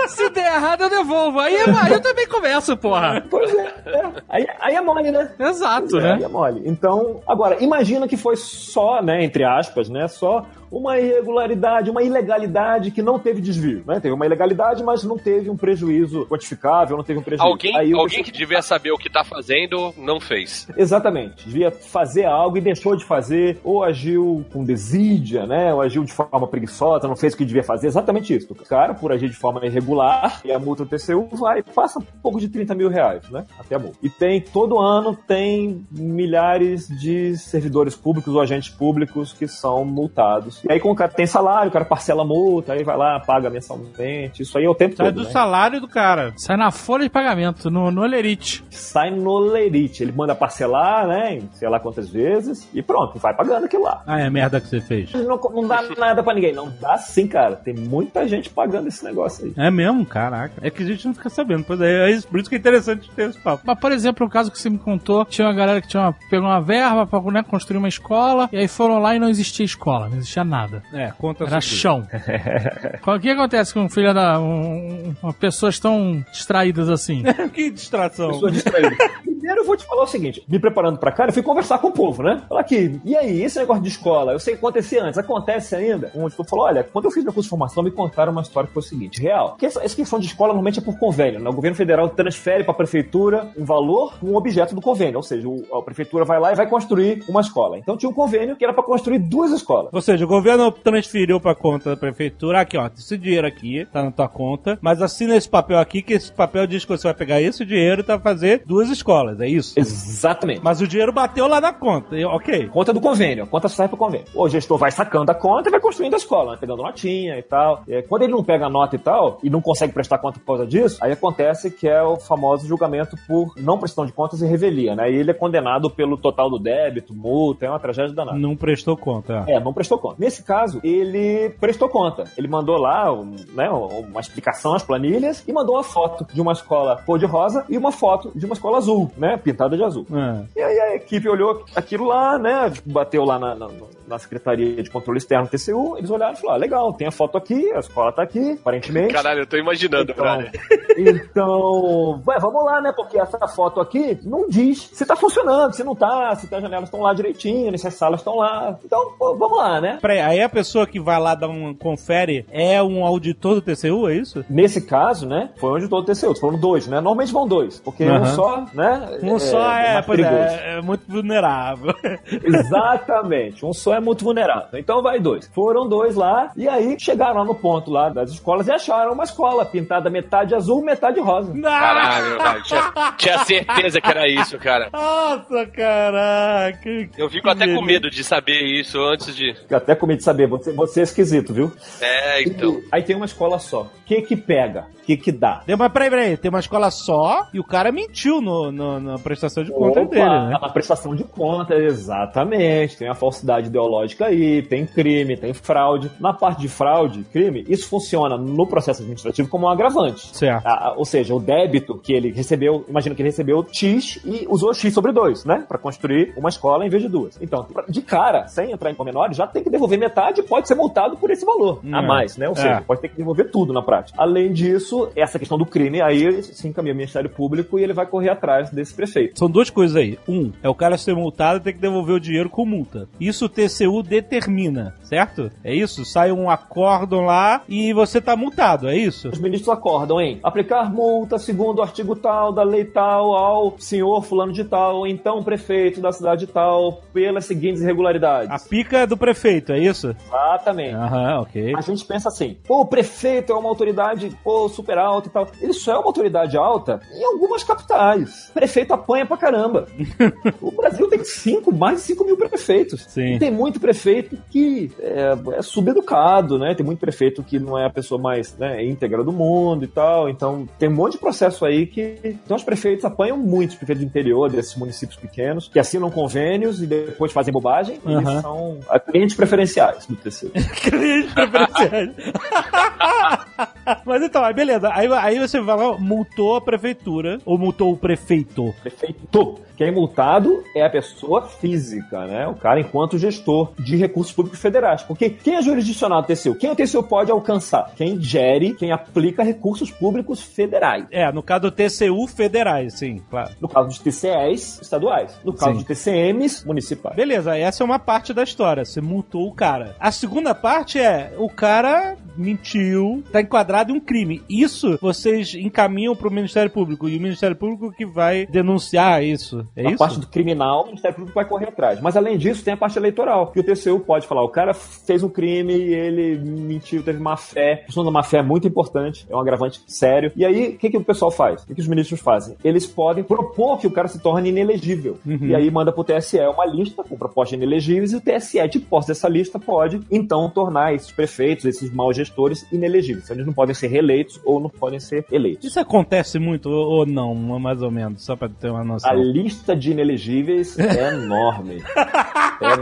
se 0.08 0.30
der 0.30 0.56
errado 0.56 0.84
eu 0.84 0.90
devolvo. 0.90 1.40
Aí, 1.40 1.56
aí 1.56 1.92
eu 1.92 2.02
também 2.02 2.28
começo, 2.28 2.76
porra. 2.78 3.24
Pois 3.30 3.54
é, 3.54 3.74
é. 3.86 4.12
Aí, 4.30 4.48
aí 4.60 4.76
é 4.76 4.82
mole, 4.82 5.12
né? 5.12 5.32
Exato, 5.40 6.00
é, 6.00 6.14
Aí 6.14 6.20
né? 6.20 6.26
é 6.26 6.28
mole. 6.28 6.62
Então, 6.66 7.22
agora, 7.28 7.58
imagina 7.64 8.08
que 8.08 8.18
foi 8.18 8.36
só, 8.36 8.97
né, 9.02 9.24
entre 9.24 9.44
aspas, 9.44 9.90
né, 9.90 10.08
só 10.08 10.46
uma 10.72 11.00
irregularidade, 11.00 11.90
uma 11.90 12.04
ilegalidade 12.04 12.92
que 12.92 13.02
não 13.02 13.20
teve 13.20 13.42
desvio, 13.42 13.84
né? 13.88 14.00
Teve 14.00 14.14
uma 14.14 14.26
ilegalidade, 14.26 14.84
mas 14.84 15.04
não 15.04 15.18
teve 15.18 15.50
um 15.50 15.58
prejuízo 15.58 16.26
quantificável, 16.26 16.98
não 16.98 17.04
teve 17.04 17.20
um 17.20 17.24
prejuízo. 17.24 17.48
Alguém, 17.48 17.94
alguém 17.94 18.24
que 18.24 18.32
devia 18.32 18.62
saber 18.62 18.92
o 18.92 18.98
que 18.98 19.10
tá 19.10 19.24
fazendo, 19.24 19.94
não 19.98 20.20
fez. 20.20 20.68
Exatamente. 20.76 21.48
Devia 21.48 21.72
fazer 21.72 22.26
algo 22.26 22.58
e 22.58 22.62
deixou 22.62 22.96
de 22.96 23.06
fazer, 23.06 23.60
ou 23.64 23.84
agiu 23.84 24.46
com 24.52 24.64
desídia, 24.64 25.46
né? 25.46 25.74
Ou 25.74 25.82
agiu 25.82 26.04
de 26.04 26.14
forma 26.14 26.48
preguiçosa, 26.48 27.08
não 27.08 27.16
fez 27.16 27.34
o 27.34 27.38
que 27.38 27.46
devia 27.46 27.64
fazer. 27.64 27.88
Exatamente 27.88 28.36
isso. 28.36 28.52
O 28.52 28.56
cara, 28.56 28.94
por 28.94 29.12
agir 29.12 29.30
de 29.30 29.36
forma 29.36 29.66
irregular, 29.66 30.42
e 30.44 30.52
a 30.52 30.60
multa 30.60 30.84
do 30.84 30.90
TCU 30.90 31.28
vai, 31.34 31.64
passa 31.64 32.00
um 32.00 32.04
pouco 32.22 32.40
de 32.40 32.50
30 32.50 32.76
mil 32.76 32.90
reais, 32.90 33.30
né? 33.30 33.46
Até 33.60 33.76
a 33.76 33.80
multa. 33.80 33.98
E 34.04 34.10
tem, 34.10 34.42
todo 34.42 34.80
ano, 34.80 35.18
tem 35.28 35.86
milhares 35.92 36.88
de 36.88 37.38
servidores 37.38 37.96
públicos 37.96 38.34
ou 38.34 38.42
agentes 38.42 38.70
públicos 38.70 39.34
que 39.34 39.48
são 39.48 39.86
multados. 39.86 40.57
E 40.64 40.72
aí, 40.72 40.80
quando 40.80 40.94
o 40.94 40.98
cara 40.98 41.12
tem 41.12 41.26
salário, 41.28 41.70
o 41.70 41.72
cara 41.74 41.86
parcela 41.86 42.24
a 42.24 42.26
multa, 42.26 42.74
aí 42.74 42.84
vai 42.84 42.98
lá, 42.98 43.20
paga 43.20 43.50
mensalmente. 43.50 44.42
Isso 44.42 44.58
aí 44.58 44.66
é 44.66 44.70
o 44.70 44.76
tempo 44.76 44.96
Sai 44.96 45.08
todo. 45.08 45.16
do 45.16 45.24
né? 45.26 45.32
salário 45.32 45.82
do 45.82 45.88
cara. 45.88 46.34
Sai 46.38 46.58
na 46.58 46.72
folha 46.72 47.04
de 47.04 47.10
pagamento, 47.10 47.70
no, 47.70 47.92
no 47.92 48.02
Olerite. 48.02 48.64
sai 48.70 49.12
no 49.12 49.38
lerite. 49.40 50.04
Ele 50.04 50.12
manda 50.12 50.36
parcelar, 50.36 51.08
né? 51.08 51.42
Sei 51.54 51.68
lá 51.70 51.80
quantas 51.80 52.10
vezes, 52.10 52.68
e 52.74 52.82
pronto, 52.82 53.20
vai 53.20 53.34
pagando 53.34 53.66
aquilo 53.66 53.84
lá. 53.84 54.04
Ah, 54.06 54.20
é 54.20 54.28
a 54.28 54.32
merda 54.32 54.60
que 54.60 54.68
você 54.68 54.82
fez. 54.82 55.12
Não, 55.14 55.38
não 55.38 55.68
dá 55.68 55.82
nada 55.98 56.24
pra 56.24 56.34
ninguém. 56.34 56.54
Não 56.54 56.72
dá 56.80 56.98
sim, 56.98 57.28
cara. 57.28 57.56
Tem 57.56 57.74
muita 57.74 58.28
gente 58.28 58.50
pagando 58.50 58.88
esse 58.88 59.04
negócio 59.04 59.46
aí. 59.46 59.54
É 59.58 59.70
mesmo? 59.72 60.06
Caraca. 60.06 60.54
É 60.62 60.70
que 60.70 60.84
a 60.84 60.86
gente 60.86 61.06
não 61.06 61.14
fica 61.14 61.30
sabendo. 61.30 61.64
Pois 61.64 61.82
é, 61.82 62.10
é 62.10 62.12
isso, 62.12 62.28
por 62.28 62.40
isso 62.40 62.50
que 62.50 62.56
é 62.56 62.60
interessante 62.60 63.10
ter 63.16 63.30
esse 63.30 63.40
papo. 63.40 63.64
Mas, 63.66 63.80
por 63.80 63.92
exemplo, 63.92 64.26
um 64.26 64.30
caso 64.30 64.52
que 64.52 64.60
você 64.60 64.70
me 64.70 64.78
contou, 64.78 65.26
tinha 65.26 65.48
uma 65.48 65.54
galera 65.54 65.82
que 65.82 65.88
tinha 65.88 66.04
uma, 66.04 66.16
pegou 66.30 66.48
uma 66.48 66.62
verba 66.62 67.06
pra 67.06 67.20
né, 67.32 67.44
construir 67.44 67.78
uma 67.78 67.88
escola, 67.88 68.50
e 68.52 68.58
aí 68.58 68.68
foram 68.68 69.00
lá 69.00 69.16
e 69.16 69.20
não 69.20 69.30
existia 69.30 69.66
escola, 69.66 70.08
não 70.10 70.18
existia 70.18 70.44
nada. 70.48 70.82
É, 70.94 71.12
conta 71.18 71.44
Era 71.44 71.62
sobre 71.62 71.76
chão. 71.78 72.08
o 73.06 73.20
que 73.20 73.30
acontece 73.30 73.74
com 73.74 73.82
um 73.82 73.90
filho 73.90 74.14
da. 74.14 74.40
Um, 74.40 75.16
uma 75.22 75.34
pessoas 75.34 75.80
tão 75.80 76.24
distraídas 76.32 76.90
assim? 76.90 77.24
que 77.54 77.70
distração. 77.70 78.30
Pessoa 78.32 78.52
distraída. 78.52 78.96
Primeiro 79.38 79.62
eu 79.62 79.66
vou 79.66 79.78
te 79.78 79.86
falar 79.86 80.04
o 80.04 80.08
seguinte: 80.08 80.44
me 80.48 80.60
preparando 80.60 80.98
pra 80.98 81.12
cá, 81.12 81.26
eu 81.26 81.32
fui 81.34 81.44
conversar 81.44 81.78
com 81.80 81.88
o 81.88 81.92
povo, 81.92 82.24
né? 82.24 82.42
Falar 82.50 82.62
aqui, 82.62 83.00
e 83.06 83.16
aí, 83.16 83.42
esse 83.44 83.58
negócio 83.60 83.82
de 83.84 83.90
escola, 83.90 84.34
eu 84.34 84.40
sei 84.40 84.54
que 84.56 84.60
acontecia 84.60 85.04
antes, 85.04 85.18
acontece 85.18 85.76
ainda? 85.76 86.12
Um 86.16 86.26
editor 86.28 86.46
falou: 86.48 86.66
olha, 86.66 86.84
quando 86.84 87.06
eu 87.06 87.12
fiz 87.12 87.24
meu 87.24 87.32
curso 87.34 87.46
de 87.48 87.50
formação, 87.50 87.84
me 87.84 87.92
contaram 87.92 88.32
uma 88.32 88.42
história 88.42 88.68
que 88.68 88.74
foi 88.74 88.82
o 88.82 88.86
seguinte: 88.86 89.22
real. 89.22 89.56
Que 89.58 89.66
essa, 89.66 89.84
essa 89.84 89.96
questão 89.96 90.20
de 90.20 90.26
escola 90.28 90.50
normalmente 90.50 90.80
é 90.80 90.82
por 90.82 90.98
convênio, 90.98 91.40
né? 91.40 91.50
O 91.50 91.54
governo 91.54 91.76
federal 91.78 92.10
transfere 92.10 92.64
pra 92.64 92.74
prefeitura 92.74 93.48
um 93.58 93.64
valor, 93.64 94.14
um 94.22 94.36
objeto 94.36 94.76
do 94.76 94.82
convênio. 94.82 95.18
Ou 95.18 95.24
seja, 95.24 95.48
o- 95.48 95.64
a 95.78 95.82
prefeitura 95.82 96.26
vai 96.26 96.40
lá 96.40 96.52
e 96.52 96.56
vai 96.56 96.68
construir 96.68 97.24
uma 97.30 97.42
escola. 97.42 97.78
Então 97.78 97.96
tinha 97.96 98.10
um 98.10 98.14
convênio 98.14 98.56
que 98.56 98.64
era 98.64 98.74
pra 98.74 98.84
construir 98.84 99.20
duas 99.20 99.52
escolas. 99.52 99.90
Ou 99.94 100.02
seja, 100.02 100.26
o 100.26 100.28
governo 100.38 100.72
transferiu 100.72 101.40
pra 101.40 101.56
conta 101.56 101.90
da 101.90 101.98
prefeitura, 101.98 102.62
aqui 102.62 102.78
ó, 102.78 102.88
esse 102.96 103.18
dinheiro 103.18 103.48
aqui 103.48 103.86
tá 103.92 104.04
na 104.04 104.12
tua 104.12 104.28
conta, 104.28 104.78
mas 104.82 105.02
assina 105.02 105.36
esse 105.36 105.50
papel 105.50 105.80
aqui, 105.80 106.02
que 106.02 106.14
esse 106.14 106.32
papel 106.32 106.68
diz 106.68 106.86
que 106.86 106.92
você 106.92 107.08
vai 107.08 107.14
pegar 107.14 107.42
esse 107.42 107.66
dinheiro 107.66 108.02
e 108.02 108.04
tá 108.04 108.20
fazer 108.20 108.62
duas 108.66 108.90
escolas, 108.90 109.40
é 109.42 109.48
isso? 109.48 109.80
Exatamente. 109.80 110.62
Mas 110.64 110.80
o 110.80 110.88
dinheiro 110.88 111.12
bateu 111.12 111.48
lá 111.48 111.60
na 111.60 111.74
conta, 111.74 112.16
ok. 112.28 112.68
Conta 112.68 112.94
do 112.94 113.02
convênio, 113.02 113.46
a 113.46 113.48
conta 113.48 113.68
sai 113.68 113.88
pro 113.88 113.98
convênio. 113.98 114.28
O 114.36 114.48
gestor 114.48 114.78
vai 114.78 114.92
sacando 114.92 115.32
a 115.32 115.36
conta 115.36 115.70
e 115.70 115.72
vai 115.72 115.80
construindo 115.80 116.14
a 116.14 116.18
escola, 116.18 116.52
né? 116.52 116.58
pegando 116.60 116.84
notinha 116.84 117.38
e 117.38 117.42
tal. 117.42 117.84
E, 117.88 118.02
quando 118.04 118.24
ele 118.24 118.32
não 118.32 118.44
pega 118.44 118.68
a 118.68 118.70
nota 118.70 118.96
e 118.96 119.00
tal, 119.00 119.40
e 119.42 119.50
não 119.50 119.62
consegue 119.62 119.94
prestar 119.94 120.20
conta 120.20 120.40
por 120.40 120.46
causa 120.46 120.68
disso, 120.68 120.98
aí 121.02 121.12
acontece 121.12 121.72
que 121.72 121.88
é 121.88 122.02
o 122.04 122.18
famoso 122.18 122.68
julgamento 122.68 123.16
por 123.28 123.54
não 123.58 123.80
prestação 123.80 124.06
de 124.06 124.14
contas 124.14 124.42
e 124.42 124.46
revelia, 124.46 124.96
né? 124.96 125.12
E 125.12 125.16
ele 125.16 125.32
é 125.32 125.34
condenado 125.34 125.90
pelo 125.90 126.18
total 126.18 126.50
do 126.50 126.60
débito, 126.60 127.14
multa, 127.14 127.66
é 127.66 127.70
uma 127.70 127.80
tragédia 127.80 128.14
danada. 128.14 128.38
Não 128.38 128.56
prestou 128.56 128.96
conta. 128.96 129.46
É, 129.48 129.60
não 129.60 129.74
prestou 129.74 129.98
conta. 129.98 130.16
Nesse 130.28 130.44
caso, 130.44 130.82
ele 130.84 131.52
prestou 131.58 131.88
conta. 131.88 132.26
Ele 132.38 132.50
mandou 132.50 132.76
lá 132.78 133.14
um, 133.14 133.34
né, 133.54 133.70
uma 133.70 134.20
explicação 134.20 134.74
às 134.74 134.84
planilhas 134.84 135.42
e 135.48 135.54
mandou 135.54 135.76
uma 135.76 135.84
foto 135.86 136.28
de 136.34 136.42
uma 136.42 136.52
escola 136.52 137.02
cor-de-rosa 137.06 137.64
e 137.70 137.78
uma 137.78 137.94
foto 137.94 138.30
de 138.36 138.46
uma 138.46 138.52
escola 138.52 138.78
azul, 138.78 139.10
né? 139.16 139.38
Pintada 139.38 139.78
de 139.78 139.86
azul. 139.86 140.06
É. 140.12 140.60
E 140.60 140.62
aí 140.62 140.80
a 140.82 140.96
equipe 140.96 141.30
olhou 141.30 141.64
aquilo 141.74 142.04
lá, 142.04 142.38
né? 142.38 142.74
Bateu 142.86 143.24
lá 143.24 143.40
na, 143.40 143.56
na, 143.56 143.70
na 144.06 144.20
Secretaria 144.20 144.84
de 144.84 144.90
Controle 144.90 145.18
Externo 145.18 145.48
TCU, 145.48 145.98
eles 145.98 146.10
olharam 146.10 146.34
e 146.34 146.38
falaram: 146.38 146.58
ah, 146.58 146.60
legal, 146.60 146.94
tem 146.94 147.08
a 147.08 147.12
foto 147.12 147.38
aqui, 147.38 147.72
a 147.72 147.80
escola 147.80 148.12
tá 148.12 148.24
aqui, 148.24 148.52
aparentemente. 148.52 149.14
Caralho, 149.14 149.42
eu 149.42 149.48
tô 149.48 149.56
imaginando, 149.56 150.12
Então, 150.12 150.26
brother. 150.26 150.52
então, 150.98 152.22
ué, 152.28 152.38
vamos 152.40 152.66
lá, 152.66 152.82
né? 152.82 152.92
Porque 152.94 153.18
essa 153.18 153.48
foto 153.48 153.80
aqui 153.80 154.20
não 154.24 154.50
diz 154.50 154.90
se 154.92 155.06
tá 155.06 155.16
funcionando, 155.16 155.74
se 155.74 155.86
não 155.86 155.96
tá, 155.96 156.36
se 156.36 156.54
as 156.54 156.62
janelas 156.62 156.86
estão 156.86 157.02
lá 157.02 157.14
direitinho, 157.14 157.78
se 157.78 157.88
as 157.88 157.94
salas 157.94 158.20
estão 158.20 158.38
lá. 158.38 158.78
Então, 158.84 159.14
pô, 159.18 159.36
vamos 159.36 159.58
lá, 159.58 159.80
né? 159.80 160.00
Peraí, 160.02 160.17
aí 160.20 160.42
a 160.42 160.50
pessoa 160.50 160.86
que 160.88 161.00
vai 161.00 161.20
lá 161.20 161.36
dar 161.36 161.48
um 161.50 161.74
confere 161.74 162.46
é 162.52 162.82
um 162.82 163.06
auditor 163.06 163.56
do 163.56 163.62
TCU, 163.62 164.08
é 164.10 164.16
isso? 164.16 164.44
Nesse 164.50 164.82
caso, 164.82 165.28
né, 165.28 165.50
foi 165.58 165.72
onde 165.72 165.88
todo 165.88 166.04
o 166.04 166.06
TCU. 166.14 166.36
Foram 166.40 166.60
dois, 166.60 166.88
né? 166.88 166.96
Normalmente 166.98 167.32
vão 167.34 167.48
dois, 167.48 167.80
porque 167.80 168.04
Aham. 168.04 168.22
um 168.22 168.26
só, 168.26 168.66
né, 168.74 169.20
Um 169.24 169.40
só 169.40 169.72
é, 169.72 169.94
mais 169.96 170.06
pois 170.06 170.20
perigoso. 170.20 170.56
é, 170.56 170.78
é 170.78 170.82
muito 170.82 171.04
vulnerável. 171.08 171.94
Exatamente, 172.44 173.66
um 173.66 173.74
só 173.74 173.96
é 173.96 174.00
muito 174.00 174.24
vulnerável. 174.24 174.80
Então 174.80 175.02
vai 175.02 175.20
dois. 175.20 175.50
Foram 175.54 175.88
dois 175.88 176.16
lá 176.16 176.52
e 176.56 176.68
aí 176.68 176.98
chegaram 177.00 177.38
lá 177.40 177.46
no 177.46 177.56
ponto 177.56 177.92
lá 177.92 178.10
das 178.10 178.32
escolas 178.32 178.68
e 178.68 178.72
acharam 178.72 179.14
uma 179.14 179.24
escola 179.24 179.66
pintada 179.66 180.10
metade 180.10 180.56
azul, 180.56 180.84
metade 180.84 181.20
rosa. 181.20 181.54
Caralho, 181.62 182.38
cara, 182.38 182.62
tinha, 182.62 182.94
tinha 183.18 183.38
certeza 183.40 184.02
que 184.02 184.10
era 184.10 184.28
isso, 184.28 184.58
cara. 184.58 184.90
Nossa, 184.92 185.66
caraca. 185.68 186.90
Eu 187.18 187.30
fico 187.30 187.50
até 187.50 187.68
com 187.74 187.82
medo 187.82 188.10
de 188.10 188.24
saber 188.24 188.62
isso 188.80 189.00
antes 189.00 189.36
de. 189.36 189.54
Fico 189.54 189.76
até 189.76 189.96
com 189.96 190.07
medo 190.08 190.18
de 190.20 190.24
saber, 190.24 190.48
você, 190.48 190.72
você 190.72 191.02
é 191.02 191.04
esquisito, 191.04 191.54
viu? 191.54 191.72
É, 192.02 192.44
então. 192.44 192.82
Aí 192.92 193.04
tem 193.04 193.16
uma 193.16 193.26
escola 193.26 193.60
só. 193.60 193.82
O 193.84 193.90
que 194.06 194.22
que 194.22 194.36
pega? 194.36 194.86
O 195.02 195.06
que 195.08 195.16
que 195.18 195.32
dá? 195.32 195.62
Deu, 195.66 195.78
mas 195.78 195.92
peraí, 195.92 196.10
peraí, 196.10 196.38
tem 196.38 196.50
uma 196.50 196.60
escola 196.60 196.90
só 196.92 197.48
e 197.54 197.60
o 197.60 197.64
cara 197.64 197.92
mentiu 197.92 198.42
no, 198.42 198.72
no- 198.72 199.00
na 199.00 199.18
prestação 199.20 199.64
de 199.64 199.72
conta 199.72 200.02
Opa, 200.02 200.10
dele, 200.16 200.26
né? 200.50 200.58
A 200.62 200.70
prestação 200.70 201.16
de 201.16 201.24
conta, 201.24 201.76
exatamente. 202.22 202.98
Tem 202.98 203.08
a 203.08 203.14
falsidade 203.16 203.68
ideológica 203.68 204.26
aí, 204.26 204.62
tem 204.62 204.86
crime, 204.86 205.38
tem 205.38 205.54
fraude. 205.54 206.12
Na 206.20 206.34
parte 206.34 206.60
de 206.62 206.68
fraude, 206.68 207.24
crime, 207.32 207.64
isso 207.70 207.88
funciona 207.88 208.38
no 208.38 208.68
processo 208.68 209.02
administrativo 209.02 209.48
como 209.50 209.66
um 209.66 209.70
agravante. 209.70 210.36
Certo. 210.36 210.66
Ah, 210.66 210.94
ou 210.98 211.06
seja, 211.06 211.34
o 211.34 211.40
débito 211.40 211.98
que 211.98 212.12
ele 212.14 212.32
recebeu, 212.32 212.84
imagina 212.90 213.16
que 213.16 213.22
ele 213.22 213.30
recebeu 213.30 213.66
X 213.72 214.20
e 214.26 214.46
usou 214.50 214.74
X 214.74 214.94
sobre 214.94 215.12
2, 215.12 215.46
né? 215.46 215.64
Pra 215.68 215.78
construir 215.78 216.34
uma 216.36 216.50
escola 216.50 216.86
em 216.86 216.90
vez 216.90 217.02
de 217.04 217.10
duas. 217.10 217.38
Então, 217.42 217.66
de 217.88 218.02
cara, 218.02 218.48
sem 218.48 218.72
entrar 218.72 218.92
em 218.92 218.96
pormenores, 218.96 219.38
já 219.38 219.48
tem 219.48 219.64
que 219.64 219.70
devolver 219.70 219.87
metade 219.96 220.42
e 220.42 220.44
pode 220.44 220.68
ser 220.68 220.76
multado 220.76 221.16
por 221.16 221.30
esse 221.32 221.46
valor 221.46 221.80
a 221.94 222.00
É. 222.04 222.06
mais, 222.06 222.36
né? 222.36 222.50
Ou 222.50 222.56
seja, 222.56 222.68
É. 222.70 222.82
pode 222.82 223.00
ter 223.00 223.10
que 223.10 223.16
devolver 223.16 223.50
tudo 223.52 223.72
na 223.72 223.82
prática. 223.82 224.20
Além 224.22 224.52
disso, 224.52 225.10
essa 225.16 225.38
questão 225.40 225.58
do 225.58 225.66
crime, 225.66 226.02
aí 226.02 226.42
se 226.44 226.68
encaminha 226.68 226.94
o 226.94 226.98
Ministério 226.98 227.30
Público 227.30 227.78
e 227.80 227.84
ele 227.84 227.94
vai 227.94 228.06
correr 228.08 228.30
atrás 228.30 228.70
desse 228.72 228.94
prefeito. 228.94 229.38
São 229.38 229.50
duas 229.50 229.70
coisas 229.70 229.96
aí. 229.96 230.18
Um, 230.28 230.52
é 230.64 230.68
o 230.68 230.74
cara 230.76 230.98
ser 230.98 231.16
multado 231.16 231.60
e 231.60 231.62
ter 231.62 231.74
que 231.74 231.80
devolver 231.80 232.16
o 232.16 232.20
dinheiro 232.20 232.50
com 232.50 232.66
multa. 232.66 233.08
Isso 233.20 233.46
o 233.46 233.50
TCU 233.50 234.02
determina, 234.04 234.96
certo? 235.04 235.52
É 235.64 235.74
isso? 235.74 236.04
Sai 236.04 236.32
um 236.32 236.50
acórdão 236.50 237.22
lá 237.22 237.62
e 237.70 237.94
você 237.94 238.20
tá 238.20 238.36
multado, 238.36 238.88
é 238.90 238.98
isso? 238.98 239.30
Os 239.30 239.40
ministros 239.40 239.70
acordam 239.70 240.20
em 240.20 240.40
aplicar 240.44 240.92
multa 240.92 241.38
segundo 241.38 241.80
o 241.80 241.82
artigo 241.84 242.16
tal 242.16 242.52
da 242.52 242.64
lei 242.64 242.84
tal 242.86 243.34
ao 243.34 243.76
senhor 243.80 244.24
fulano 244.24 244.52
de 244.52 244.64
tal, 244.64 245.06
então 245.06 245.44
prefeito 245.44 246.02
da 246.02 246.12
cidade 246.12 246.48
tal, 246.48 247.02
pelas 247.14 247.46
seguintes 247.46 247.82
irregularidades. 247.82 248.50
A 248.50 248.60
pica 248.70 249.00
é 249.00 249.08
do 249.08 249.16
prefeito, 249.18 249.72
é 249.72 249.77
isso? 249.78 250.16
Exatamente. 250.26 250.96
Aham, 250.96 251.42
ok. 251.42 251.74
A 251.76 251.82
gente 251.82 252.06
pensa 252.06 252.30
assim, 252.30 252.58
pô, 252.66 252.82
o 252.82 252.86
prefeito 252.86 253.52
é 253.52 253.56
uma 253.56 253.70
autoridade, 253.70 254.36
pô, 254.44 254.68
super 254.70 254.98
alta 254.98 255.28
e 255.28 255.32
tal. 255.32 255.48
Ele 255.62 255.74
só 255.74 255.94
é 255.94 255.98
uma 255.98 256.08
autoridade 256.08 256.58
alta 256.58 257.02
em 257.14 257.24
algumas 257.24 257.64
capitais. 257.64 258.52
Prefeito 258.54 258.94
apanha 258.94 259.26
pra 259.26 259.38
caramba. 259.38 259.88
o 260.62 260.72
Brasil 260.72 261.08
tem 261.10 261.24
cinco, 261.24 261.74
mais 261.74 261.98
de 261.98 262.02
5 262.02 262.24
mil 262.24 262.38
prefeitos. 262.38 263.06
Sim. 263.08 263.36
E 263.36 263.40
tem 263.40 263.52
muito 263.52 263.80
prefeito 263.80 264.38
que 264.50 264.92
é, 265.00 265.38
é 265.58 265.62
subeducado, 265.62 266.58
né? 266.58 266.74
Tem 266.74 266.86
muito 266.86 267.00
prefeito 267.00 267.44
que 267.44 267.60
não 267.60 267.78
é 267.78 267.86
a 267.86 267.90
pessoa 267.90 268.20
mais 268.20 268.58
né, 268.58 268.84
íntegra 268.86 269.24
do 269.24 269.32
mundo 269.32 269.84
e 269.84 269.88
tal. 269.88 270.30
Então, 270.30 270.68
tem 270.80 270.90
um 270.90 270.96
monte 270.96 271.14
de 271.14 271.20
processo 271.20 271.66
aí 271.66 271.86
que. 271.86 272.20
Então, 272.24 272.58
os 272.58 272.64
prefeitos 272.64 273.06
apanham 273.06 273.38
muito, 273.38 273.72
os 273.72 273.76
prefeitos 273.76 274.04
do 274.04 274.08
interior, 274.08 274.50
desses 274.50 274.76
municípios 274.76 275.20
pequenos, 275.20 275.68
que 275.68 275.80
assinam 275.80 276.10
convênios 276.10 276.82
e 276.82 276.88
depois 276.88 277.32
fazem 277.32 277.54
bobagem. 277.54 278.00
Aham. 278.06 278.32
Eles 278.32 278.42
são 278.42 278.80
clientes 279.12 279.36
preferenciais 279.36 279.67
do 280.08 280.16
TCU. 280.16 280.52
Clientes 280.82 281.34
preferenciais. 281.34 282.12
Mas 284.06 284.22
então, 284.22 284.44
aí 284.44 284.54
beleza. 284.54 284.90
Aí, 284.94 285.08
aí 285.14 285.40
você 285.40 285.60
vai 285.60 285.76
lá, 285.76 285.98
multou 285.98 286.56
a 286.56 286.62
prefeitura, 286.62 287.40
ou 287.46 287.58
multou 287.58 287.92
o 287.92 287.98
prefeito. 287.98 288.74
Prefeito. 288.82 289.60
Quem 289.76 289.90
é 289.90 289.92
multado 289.92 290.64
é 290.76 290.84
a 290.84 290.90
pessoa 290.90 291.44
física, 291.44 292.26
né? 292.26 292.48
O 292.48 292.56
cara 292.56 292.80
enquanto 292.80 293.18
gestor 293.18 293.74
de 293.78 293.96
recursos 293.96 294.34
públicos 294.34 294.60
federais. 294.60 295.04
Porque 295.04 295.30
quem 295.30 295.56
é 295.56 295.62
jurisdicional 295.62 296.24
do 296.24 296.28
TCU? 296.28 296.56
Quem 296.56 296.72
o 296.72 296.76
TCU 296.76 297.04
pode 297.04 297.30
alcançar? 297.30 297.92
Quem 297.96 298.20
gere, 298.20 298.74
quem 298.74 298.92
aplica 298.92 299.44
recursos 299.44 299.92
públicos 299.92 300.42
federais. 300.42 301.06
É, 301.12 301.32
no 301.32 301.44
caso 301.44 301.62
do 301.62 301.72
TCU 301.72 302.26
federais, 302.26 302.96
sim, 302.96 303.22
claro. 303.30 303.52
No 303.62 303.70
caso 303.70 303.90
dos 303.90 304.00
TCEs, 304.00 304.82
estaduais. 304.82 305.40
No 305.44 305.54
caso 305.54 305.74
Sim. 305.74 305.78
de 305.80 305.86
TCMs, 305.86 306.66
municipais. 306.66 307.16
Beleza, 307.16 307.56
essa 307.56 307.84
é 307.84 307.86
uma 307.86 308.00
parte 308.00 308.34
da 308.34 308.44
história. 308.44 308.84
Você 308.84 309.00
multou 309.00 309.48
o 309.48 309.54
cara. 309.58 309.96
A 310.00 310.12
segunda 310.12 310.54
parte 310.54 311.00
é: 311.00 311.34
o 311.38 311.50
cara 311.50 312.16
mentiu, 312.38 313.24
tá 313.32 313.42
enquadrado 313.42 313.92
em 313.92 313.96
um 313.96 314.00
crime. 314.00 314.42
Isso 314.48 314.98
vocês 315.02 315.56
encaminham 315.56 316.16
pro 316.16 316.32
Ministério 316.32 316.70
Público 316.70 317.10
e 317.10 317.18
o 317.18 317.22
Ministério 317.22 317.56
Público 317.56 317.92
que 317.92 318.06
vai 318.06 318.46
denunciar 318.46 319.24
isso. 319.24 319.68
É 319.76 319.88
a 319.88 319.90
isso? 319.90 319.98
parte 319.98 320.20
do 320.20 320.28
criminal, 320.28 320.84
o 320.84 320.88
Ministério 320.88 321.16
Público 321.16 321.36
vai 321.36 321.46
correr 321.46 321.70
atrás. 321.70 322.00
Mas 322.00 322.16
além 322.16 322.38
disso, 322.38 322.64
tem 322.64 322.74
a 322.74 322.78
parte 322.78 322.98
eleitoral, 322.98 323.48
que 323.48 323.60
o 323.60 323.64
TCU 323.64 324.00
pode 324.00 324.28
falar, 324.28 324.44
o 324.44 324.50
cara 324.50 324.74
fez 324.74 325.24
um 325.24 325.30
crime, 325.30 325.74
ele 325.74 326.38
mentiu, 326.38 327.02
teve 327.02 327.20
má 327.20 327.36
fé. 327.36 327.74
A 327.74 327.86
questão 327.86 328.06
da 328.06 328.12
má 328.12 328.24
fé 328.24 328.38
é 328.38 328.44
muito 328.44 328.68
importante, 328.68 329.26
é 329.30 329.36
um 329.36 329.40
agravante 329.40 329.82
sério. 329.88 330.32
E 330.36 330.46
aí, 330.46 330.70
o 330.70 330.78
que, 330.78 330.92
que 330.92 330.98
o 330.98 331.04
pessoal 331.04 331.32
faz? 331.32 331.64
O 331.64 331.68
que, 331.68 331.76
que 331.76 331.82
os 331.82 331.88
ministros 331.88 332.20
fazem? 332.20 332.56
Eles 332.64 332.86
podem 332.86 333.24
propor 333.24 333.80
que 333.80 333.88
o 333.88 333.92
cara 333.92 334.08
se 334.08 334.20
torne 334.20 334.50
inelegível. 334.50 335.18
E 335.26 335.56
aí 335.56 335.72
manda 335.72 335.92
pro 335.92 336.04
TSE 336.04 336.40
uma 336.40 336.66
lista 336.66 337.04
com 337.04 337.18
propostas 337.18 337.58
inelegíveis 337.58 338.14
e 338.14 338.18
o 338.18 338.22
TSE, 338.22 338.68
de 338.68 338.80
posse 338.80 339.08
dessa 339.08 339.28
lista, 339.28 339.47
pode 339.52 340.02
então 340.12 340.50
tornar 340.50 340.94
esses 340.94 341.12
prefeitos, 341.12 341.66
esses 341.66 341.94
maus 341.94 342.16
gestores, 342.16 342.66
inelegíveis. 342.72 343.30
Eles 343.30 343.46
não 343.46 343.54
podem 343.54 343.74
ser 343.76 343.88
reeleitos 343.88 344.40
ou 344.46 344.60
não 344.60 344.70
podem 344.70 345.00
ser 345.00 345.26
eleitos. 345.32 345.66
Isso 345.66 345.80
acontece 345.80 346.40
muito 346.40 346.70
ou 346.70 347.06
não, 347.06 347.34
mais 347.36 347.82
ou 347.82 347.90
menos, 347.92 348.24
só 348.24 348.36
pra 348.36 348.50
ter 348.50 348.70
uma 348.70 348.84
noção. 348.84 349.10
A 349.10 349.14
lista 349.14 349.76
de 349.76 349.92
inelegíveis 349.92 350.78
é 350.80 351.10
enorme. 351.14 351.82
É 352.60 352.74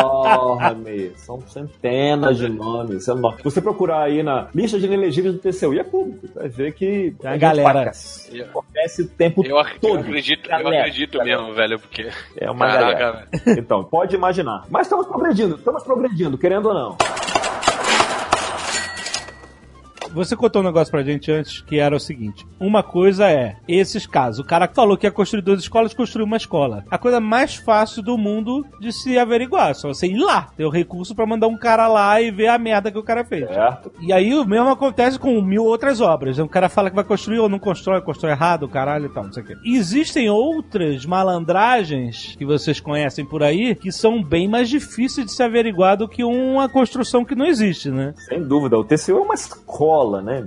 enorme. 0.00 1.12
São 1.16 1.40
centenas 1.42 2.38
de 2.38 2.48
nomes. 2.48 3.06
É 3.08 3.12
enorme. 3.12 3.38
Se 3.38 3.44
você 3.44 3.60
procurar 3.60 4.02
aí 4.04 4.22
na 4.22 4.48
lista 4.54 4.78
de 4.78 4.86
inelegíveis 4.86 5.34
do 5.34 5.40
TCU, 5.40 5.74
e 5.74 5.78
é 5.78 5.84
público, 5.84 6.26
vai 6.34 6.48
ver 6.48 6.72
que 6.72 7.14
a 7.24 7.36
galera. 7.36 7.90
Acontece 7.90 9.02
o 9.02 9.08
tempo 9.08 9.44
Eu, 9.44 9.58
ac- 9.58 9.74
eu 9.74 9.80
todo. 9.90 9.98
acredito, 10.00 10.46
eu 10.50 10.58
Galera, 10.62 10.78
acredito 10.86 11.18
galera. 11.18 11.42
mesmo, 11.42 11.54
velho, 11.54 11.78
porque. 11.78 12.08
É 12.36 12.50
uma 12.50 12.66
Caraca, 12.68 12.98
galera. 12.98 13.28
velho. 13.44 13.60
Então, 13.60 13.84
pode 13.84 14.14
imaginar. 14.16 14.64
Mas 14.70 14.86
estamos 14.86 15.06
progredindo, 15.06 15.58
estamos 15.60 15.82
progredindo, 15.84 16.36
querendo 16.36 16.66
ou 16.66 16.74
não. 16.74 16.96
Você 20.12 20.36
contou 20.36 20.62
um 20.62 20.64
negócio 20.64 20.90
pra 20.90 21.02
gente 21.02 21.30
antes 21.30 21.60
que 21.60 21.78
era 21.78 21.94
o 21.94 22.00
seguinte: 22.00 22.46
uma 22.58 22.82
coisa 22.82 23.30
é 23.30 23.56
esses 23.68 24.06
casos. 24.06 24.40
O 24.40 24.44
cara 24.44 24.66
que 24.66 24.74
falou 24.74 24.96
que 24.96 25.06
ia 25.06 25.10
construir 25.10 25.42
duas 25.42 25.60
escolas, 25.60 25.94
construiu 25.94 26.26
uma 26.26 26.36
escola. 26.36 26.84
A 26.90 26.98
coisa 26.98 27.20
mais 27.20 27.54
fácil 27.56 28.02
do 28.02 28.16
mundo 28.16 28.64
de 28.80 28.92
se 28.92 29.18
averiguar. 29.18 29.74
Só 29.74 29.88
você 29.88 30.06
ir 30.06 30.18
lá, 30.18 30.48
ter 30.56 30.64
o 30.64 30.70
recurso 30.70 31.14
pra 31.14 31.26
mandar 31.26 31.46
um 31.46 31.56
cara 31.56 31.86
lá 31.86 32.20
e 32.20 32.30
ver 32.30 32.48
a 32.48 32.58
merda 32.58 32.90
que 32.90 32.98
o 32.98 33.02
cara 33.02 33.24
fez. 33.24 33.48
Certo? 33.48 33.92
E 34.00 34.12
aí 34.12 34.34
o 34.34 34.44
mesmo 34.44 34.68
acontece 34.68 35.18
com 35.18 35.40
mil 35.40 35.64
outras 35.64 36.00
obras. 36.00 36.38
O 36.38 36.48
cara 36.48 36.68
fala 36.68 36.90
que 36.90 36.96
vai 36.96 37.04
construir 37.04 37.38
ou 37.38 37.48
não 37.48 37.58
constrói, 37.58 38.00
constrói 38.00 38.32
errado, 38.32 38.68
caralho 38.68 39.06
e 39.06 39.08
tal, 39.08 39.24
não 39.24 39.32
sei 39.32 39.42
o 39.42 39.46
quê. 39.46 39.56
Existem 39.64 40.30
outras 40.30 41.04
malandragens 41.06 42.34
que 42.36 42.44
vocês 42.44 42.80
conhecem 42.80 43.24
por 43.24 43.42
aí 43.42 43.74
que 43.74 43.92
são 43.92 44.22
bem 44.22 44.48
mais 44.48 44.68
difíceis 44.68 45.26
de 45.26 45.32
se 45.32 45.42
averiguar 45.42 45.96
do 45.96 46.08
que 46.08 46.24
uma 46.24 46.68
construção 46.68 47.24
que 47.24 47.34
não 47.34 47.46
existe, 47.46 47.90
né? 47.90 48.14
Sem 48.28 48.42
dúvida. 48.42 48.78
O 48.78 48.84
TCU 48.84 49.18
é 49.18 49.20
uma 49.20 49.34
escola, 49.34 49.99
né? 50.22 50.46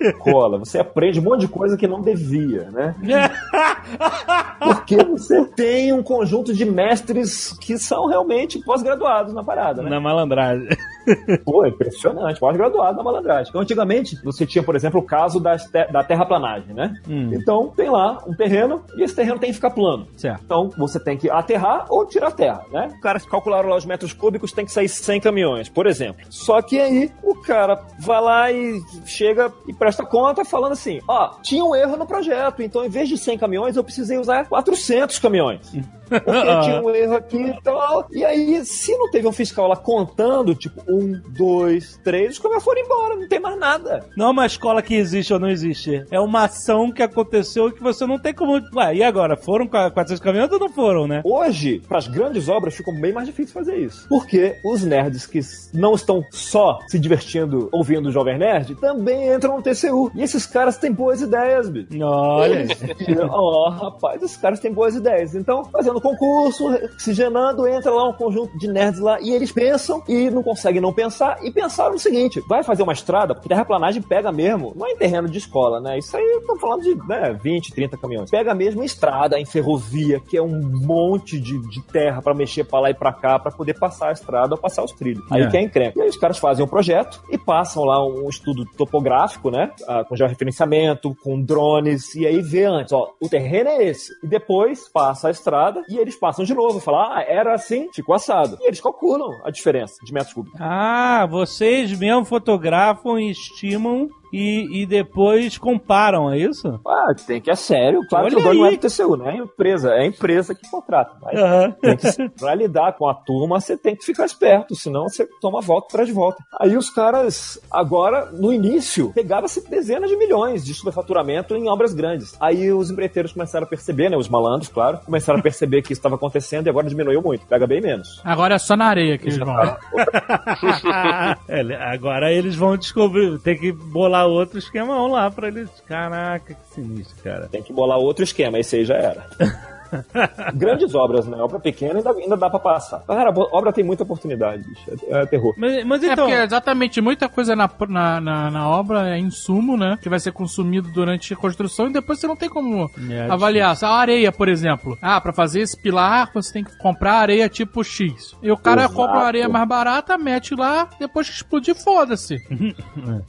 Escola. 0.00 0.58
Você 0.58 0.78
aprende 0.78 1.20
um 1.20 1.22
monte 1.22 1.40
de 1.40 1.48
coisa 1.48 1.76
que 1.76 1.86
não 1.86 2.00
devia, 2.00 2.70
né? 2.70 2.94
Porque 4.58 4.96
você 5.04 5.44
tem 5.44 5.92
um 5.92 6.02
conjunto 6.02 6.52
de 6.54 6.64
mestres 6.64 7.52
que 7.60 7.78
são 7.78 8.06
realmente 8.06 8.58
pós-graduados 8.64 9.34
na 9.34 9.42
parada, 9.44 9.82
né? 9.82 9.90
Na 9.90 10.00
malandragem. 10.00 10.68
Pô, 11.44 11.66
impressionante, 11.66 12.40
pós-graduado 12.40 12.96
na 12.96 13.02
malandragem. 13.02 13.50
Então, 13.50 13.60
antigamente, 13.60 14.16
você 14.24 14.46
tinha, 14.46 14.62
por 14.64 14.74
exemplo, 14.74 15.00
o 15.00 15.02
caso 15.02 15.38
das 15.38 15.64
te- 15.64 15.86
da 15.92 16.02
terraplanagem, 16.02 16.72
né? 16.74 16.94
Hum. 17.08 17.30
Então, 17.34 17.68
tem 17.76 17.90
lá 17.90 18.22
um 18.26 18.34
terreno 18.34 18.82
e 18.96 19.02
esse 19.02 19.14
terreno 19.14 19.38
tem 19.38 19.50
que 19.50 19.56
ficar 19.56 19.70
plano. 19.70 20.06
Certo. 20.16 20.40
Então, 20.44 20.70
você 20.78 20.98
tem 20.98 21.16
que 21.18 21.28
aterrar 21.28 21.86
ou 21.90 22.06
tirar 22.06 22.30
terra, 22.30 22.62
né? 22.72 22.88
Os 22.94 23.00
caras 23.00 23.26
calcularam 23.26 23.68
lá 23.68 23.76
os 23.76 23.84
metros 23.84 24.12
cúbicos, 24.14 24.52
tem 24.52 24.64
que 24.64 24.72
sair 24.72 24.88
100 24.88 25.20
caminhões, 25.20 25.68
por 25.68 25.86
exemplo. 25.86 26.24
Só 26.30 26.62
que 26.62 26.80
aí, 26.80 27.10
o 27.22 27.34
cara 27.42 27.80
vai 28.00 28.20
lá 28.22 28.50
e 28.52 28.80
chega 29.04 29.52
e 29.66 29.72
presta 29.72 30.04
conta 30.04 30.44
falando 30.44 30.72
assim, 30.72 31.00
ó, 31.08 31.36
tinha 31.42 31.64
um 31.64 31.74
erro 31.74 31.96
no 31.96 32.06
projeto, 32.06 32.62
então 32.62 32.84
em 32.84 32.88
vez 32.88 33.08
de 33.08 33.16
100 33.16 33.38
caminhões, 33.38 33.76
eu 33.76 33.84
precisei 33.84 34.18
usar 34.18 34.46
400 34.48 35.18
caminhões. 35.18 35.72
Porque 36.08 36.60
tinha 36.62 36.82
um 36.82 36.90
erro 36.90 37.14
aqui 37.14 37.36
e 37.36 37.62
tal. 37.62 38.06
E 38.12 38.24
aí, 38.24 38.64
se 38.64 38.96
não 38.96 39.10
teve 39.10 39.26
um 39.26 39.32
fiscal 39.32 39.68
lá 39.68 39.76
contando, 39.76 40.54
tipo, 40.54 40.82
um, 40.88 41.20
dois, 41.36 41.98
três, 42.02 42.34
os 42.34 42.38
caras 42.38 42.62
foram 42.62 42.82
embora, 42.82 43.16
não 43.16 43.28
tem 43.28 43.40
mais 43.40 43.58
nada. 43.58 44.04
Não 44.16 44.26
é 44.26 44.30
uma 44.30 44.46
escola 44.46 44.82
que 44.82 44.94
existe 44.94 45.32
ou 45.32 45.40
não 45.40 45.48
existe. 45.48 46.04
É 46.10 46.20
uma 46.20 46.44
ação 46.44 46.90
que 46.90 47.02
aconteceu 47.02 47.72
que 47.72 47.82
você 47.82 48.06
não 48.06 48.18
tem 48.18 48.34
como. 48.34 48.60
Ué, 48.74 48.96
e 48.96 49.02
agora? 49.02 49.36
Foram 49.36 49.66
com 49.66 49.76
a 49.76 49.90
400 49.90 50.22
caminhões 50.22 50.52
ou 50.52 50.58
não 50.58 50.68
foram, 50.68 51.06
né? 51.06 51.22
Hoje, 51.24 51.82
para 51.88 51.98
as 51.98 52.08
grandes 52.08 52.48
obras, 52.48 52.74
ficou 52.74 52.94
bem 52.94 53.12
mais 53.12 53.26
difícil 53.26 53.54
fazer 53.54 53.76
isso. 53.76 54.08
Porque 54.08 54.56
os 54.64 54.84
nerds 54.84 55.26
que 55.26 55.40
não 55.72 55.94
estão 55.94 56.22
só 56.30 56.78
se 56.86 56.98
divertindo 56.98 57.68
ouvindo 57.72 58.08
o 58.08 58.12
Jovem 58.12 58.38
Nerd 58.38 58.74
também 58.76 59.32
entram 59.32 59.56
no 59.56 59.62
TCU. 59.62 60.10
E 60.14 60.22
esses 60.22 60.46
caras 60.46 60.76
têm 60.76 60.92
boas 60.92 61.20
ideias, 61.20 61.68
bicho. 61.68 61.88
Olha. 62.02 62.66
Ó, 63.30 63.68
rapaz, 63.70 64.22
esses 64.22 64.36
caras 64.36 64.60
têm 64.60 64.72
boas 64.72 64.94
ideias. 64.94 65.34
Então, 65.34 65.64
fazendo 65.64 65.93
concurso, 66.00 66.66
oxigenando, 67.04 67.66
entra 67.66 67.90
lá 67.92 68.08
um 68.08 68.12
conjunto 68.12 68.56
de 68.58 68.68
nerds 68.68 69.00
lá 69.00 69.20
e 69.20 69.30
eles 69.30 69.52
pensam 69.52 70.02
e 70.08 70.30
não 70.30 70.42
conseguem 70.42 70.80
não 70.80 70.92
pensar. 70.92 71.38
E 71.44 71.50
pensaram 71.50 71.94
o 71.94 71.98
seguinte: 71.98 72.40
vai 72.48 72.62
fazer 72.62 72.82
uma 72.82 72.92
estrada, 72.92 73.34
porque 73.34 73.48
terraplanagem 73.48 74.02
pega 74.02 74.32
mesmo, 74.32 74.72
não 74.76 74.86
é 74.86 74.92
em 74.92 74.96
terreno 74.96 75.28
de 75.28 75.38
escola, 75.38 75.80
né? 75.80 75.98
Isso 75.98 76.16
aí 76.16 76.24
estamos 76.40 76.60
falando 76.60 76.82
de 76.82 76.94
né, 77.08 77.38
20, 77.42 77.72
30 77.72 77.96
caminhões. 77.96 78.30
Pega 78.30 78.54
mesmo 78.54 78.82
em 78.82 78.86
estrada, 78.86 79.38
em 79.38 79.44
ferrovia, 79.44 80.20
que 80.20 80.36
é 80.36 80.42
um 80.42 80.60
monte 80.60 81.38
de, 81.38 81.58
de 81.68 81.82
terra 81.86 82.22
para 82.22 82.34
mexer 82.34 82.64
pra 82.64 82.80
lá 82.80 82.90
e 82.90 82.94
pra 82.94 83.12
cá, 83.12 83.38
para 83.38 83.52
poder 83.52 83.74
passar 83.78 84.08
a 84.08 84.12
estrada 84.12 84.54
ou 84.54 84.60
passar 84.60 84.84
os 84.84 84.92
trilhos. 84.92 85.24
Aí 85.30 85.42
É. 85.42 85.48
que 85.48 85.56
é 85.56 85.62
encrenca. 85.62 85.98
E 85.98 86.02
aí 86.02 86.08
os 86.08 86.16
caras 86.16 86.38
fazem 86.38 86.64
um 86.64 86.68
projeto 86.68 87.22
e 87.30 87.38
passam 87.38 87.84
lá 87.84 88.04
um 88.04 88.28
estudo 88.28 88.64
topográfico, 88.76 89.50
né? 89.50 89.70
ah, 89.88 90.04
com 90.04 90.16
georreferenciamento, 90.16 91.14
com 91.22 91.40
drones, 91.40 92.14
e 92.14 92.26
aí 92.26 92.40
vê 92.40 92.64
antes, 92.64 92.92
ó, 92.92 93.10
o 93.20 93.28
terreno 93.28 93.70
é 93.70 93.84
esse. 93.84 94.12
E 94.22 94.26
depois 94.26 94.88
passa 94.88 95.28
a 95.28 95.30
estrada 95.30 95.82
e 95.88 95.98
eles 95.98 96.16
passam 96.16 96.44
de 96.44 96.54
novo, 96.54 96.80
falam, 96.80 97.12
ah, 97.12 97.22
era 97.22 97.54
assim, 97.54 97.88
ficou 97.92 98.14
assado. 98.14 98.58
E 98.60 98.66
eles 98.66 98.80
calculam 98.80 99.30
a 99.44 99.50
diferença 99.50 99.96
de 100.04 100.12
metros 100.12 100.32
cúbicos. 100.32 100.60
Ah, 100.60 101.26
vocês 101.30 101.96
mesmo 101.98 102.24
fotografam 102.24 103.18
e 103.18 103.30
estimam 103.30 104.08
e, 104.34 104.82
e 104.82 104.86
depois 104.86 105.56
comparam, 105.56 106.32
é 106.32 106.38
isso? 106.38 106.80
Ah, 106.84 107.14
tem 107.26 107.40
que 107.40 107.50
é 107.50 107.54
sério. 107.54 108.00
Claro 108.08 108.28
que 108.28 108.36
o 108.36 108.42
dono 108.42 108.54
não 108.54 108.66
é 108.66 108.72
do 108.72 108.78
TCU, 108.78 109.16
né? 109.16 109.34
É 109.34 109.36
empresa, 109.36 109.90
é 109.90 110.00
a 110.00 110.06
empresa 110.06 110.54
que 110.54 110.68
contrata. 110.68 111.14
Mas 111.22 111.38
Aham. 111.38 111.70
tem 111.80 111.96
que, 111.96 112.28
pra 112.30 112.54
lidar 112.54 112.94
com 112.94 113.08
a 113.08 113.14
turma, 113.14 113.60
você 113.60 113.76
tem 113.76 113.94
que 113.94 114.04
ficar 114.04 114.24
esperto, 114.24 114.74
senão 114.74 115.08
você 115.08 115.24
toma 115.40 115.60
volta 115.60 115.86
atrás 115.88 116.08
de 116.08 116.14
volta. 116.14 116.42
Aí 116.60 116.76
os 116.76 116.90
caras, 116.90 117.60
agora, 117.70 118.26
no 118.32 118.52
início, 118.52 119.12
pegava-se 119.14 119.68
dezenas 119.70 120.10
de 120.10 120.16
milhões 120.16 120.64
de 120.64 120.74
superfaturamento 120.74 121.54
em 121.54 121.68
obras 121.68 121.94
grandes. 121.94 122.36
Aí 122.40 122.72
os 122.72 122.90
empreiteiros 122.90 123.32
começaram 123.32 123.66
a 123.66 123.68
perceber, 123.68 124.10
né? 124.10 124.16
Os 124.16 124.28
malandros, 124.28 124.68
claro, 124.68 124.98
começaram 125.04 125.38
a 125.38 125.42
perceber 125.42 125.82
que 125.82 125.92
isso 125.92 126.00
estava 126.00 126.16
acontecendo 126.16 126.66
e 126.66 126.70
agora 126.70 126.88
diminuiu 126.88 127.22
muito. 127.22 127.46
Pega 127.46 127.66
bem 127.66 127.80
menos. 127.80 128.20
Agora 128.24 128.56
é 128.56 128.58
só 128.58 128.76
na 128.76 128.86
areia 128.86 129.16
que 129.16 129.26
eles 129.26 129.38
vão. 129.38 129.54
É, 131.48 131.74
Agora 131.84 132.32
eles 132.32 132.56
vão 132.56 132.76
descobrir, 132.76 133.38
tem 133.38 133.56
que 133.56 133.72
bolar 133.72 134.23
outro 134.26 134.58
esquemão 134.58 135.08
lá 135.08 135.30
pra 135.30 135.48
eles. 135.48 135.70
Caraca, 135.86 136.54
que 136.54 136.74
sinistro, 136.74 137.22
cara. 137.22 137.48
Tem 137.48 137.62
que 137.62 137.72
bolar 137.72 137.98
outro 137.98 138.24
esquema, 138.24 138.58
esse 138.58 138.76
aí 138.76 138.84
já 138.84 138.94
era. 138.94 139.26
Grandes 140.54 140.94
obras, 140.94 141.26
né? 141.26 141.36
Obra 141.38 141.58
pequena 141.60 141.98
ainda, 141.98 142.10
ainda 142.10 142.36
dá 142.36 142.50
pra 142.50 142.58
passar. 142.58 143.00
Cara, 143.06 143.30
a 143.30 143.56
obra 143.56 143.72
tem 143.72 143.84
muita 143.84 144.02
oportunidade, 144.02 144.62
bicho. 144.64 144.82
É, 145.08 145.22
é 145.22 145.26
terror. 145.26 145.54
Mas, 145.56 145.84
mas 145.84 146.02
É 146.02 146.12
então. 146.12 146.26
porque 146.26 146.40
exatamente 146.42 147.00
muita 147.00 147.28
coisa 147.28 147.54
na, 147.56 147.70
na, 147.88 148.20
na, 148.20 148.50
na 148.50 148.68
obra 148.68 149.08
é 149.10 149.18
insumo, 149.18 149.76
né? 149.76 149.98
Que 150.02 150.08
vai 150.08 150.18
ser 150.20 150.32
consumido 150.32 150.88
durante 150.90 151.32
a 151.32 151.36
construção 151.36 151.88
e 151.88 151.92
depois 151.92 152.18
você 152.18 152.26
não 152.26 152.36
tem 152.36 152.48
como 152.48 152.90
É, 153.10 153.28
avaliar. 153.30 153.76
A 153.82 153.88
areia, 153.96 154.30
por 154.32 154.48
exemplo. 154.48 154.96
Ah, 155.00 155.20
pra 155.20 155.32
fazer 155.32 155.60
esse 155.60 155.80
pilar 155.80 156.30
você 156.32 156.52
tem 156.52 156.64
que 156.64 156.76
comprar 156.78 157.14
areia 157.14 157.48
tipo 157.48 157.82
X. 157.84 158.34
E 158.42 158.50
o 158.50 158.56
cara 158.56 158.82
Exato. 158.82 158.94
compra 158.94 159.16
uma 159.18 159.24
areia 159.26 159.48
mais 159.48 159.66
barata, 159.68 160.16
mete 160.18 160.54
lá, 160.54 160.88
depois 160.98 161.28
que 161.28 161.34
explodir, 161.36 161.74
foda-se. 161.74 162.36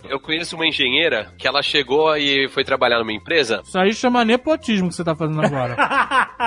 Eu 0.09 0.19
conheço 0.19 0.55
uma 0.55 0.65
engenheira 0.67 1.27
que 1.37 1.47
ela 1.47 1.61
chegou 1.61 2.15
e 2.17 2.47
foi 2.49 2.63
trabalhar 2.63 2.99
numa 2.99 3.11
empresa. 3.13 3.61
Isso 3.63 3.77
aí 3.77 3.93
chama 3.93 4.23
nepotismo 4.25 4.89
que 4.89 4.95
você 4.95 5.03
tá 5.03 5.15
fazendo 5.15 5.41
agora. 5.41 5.75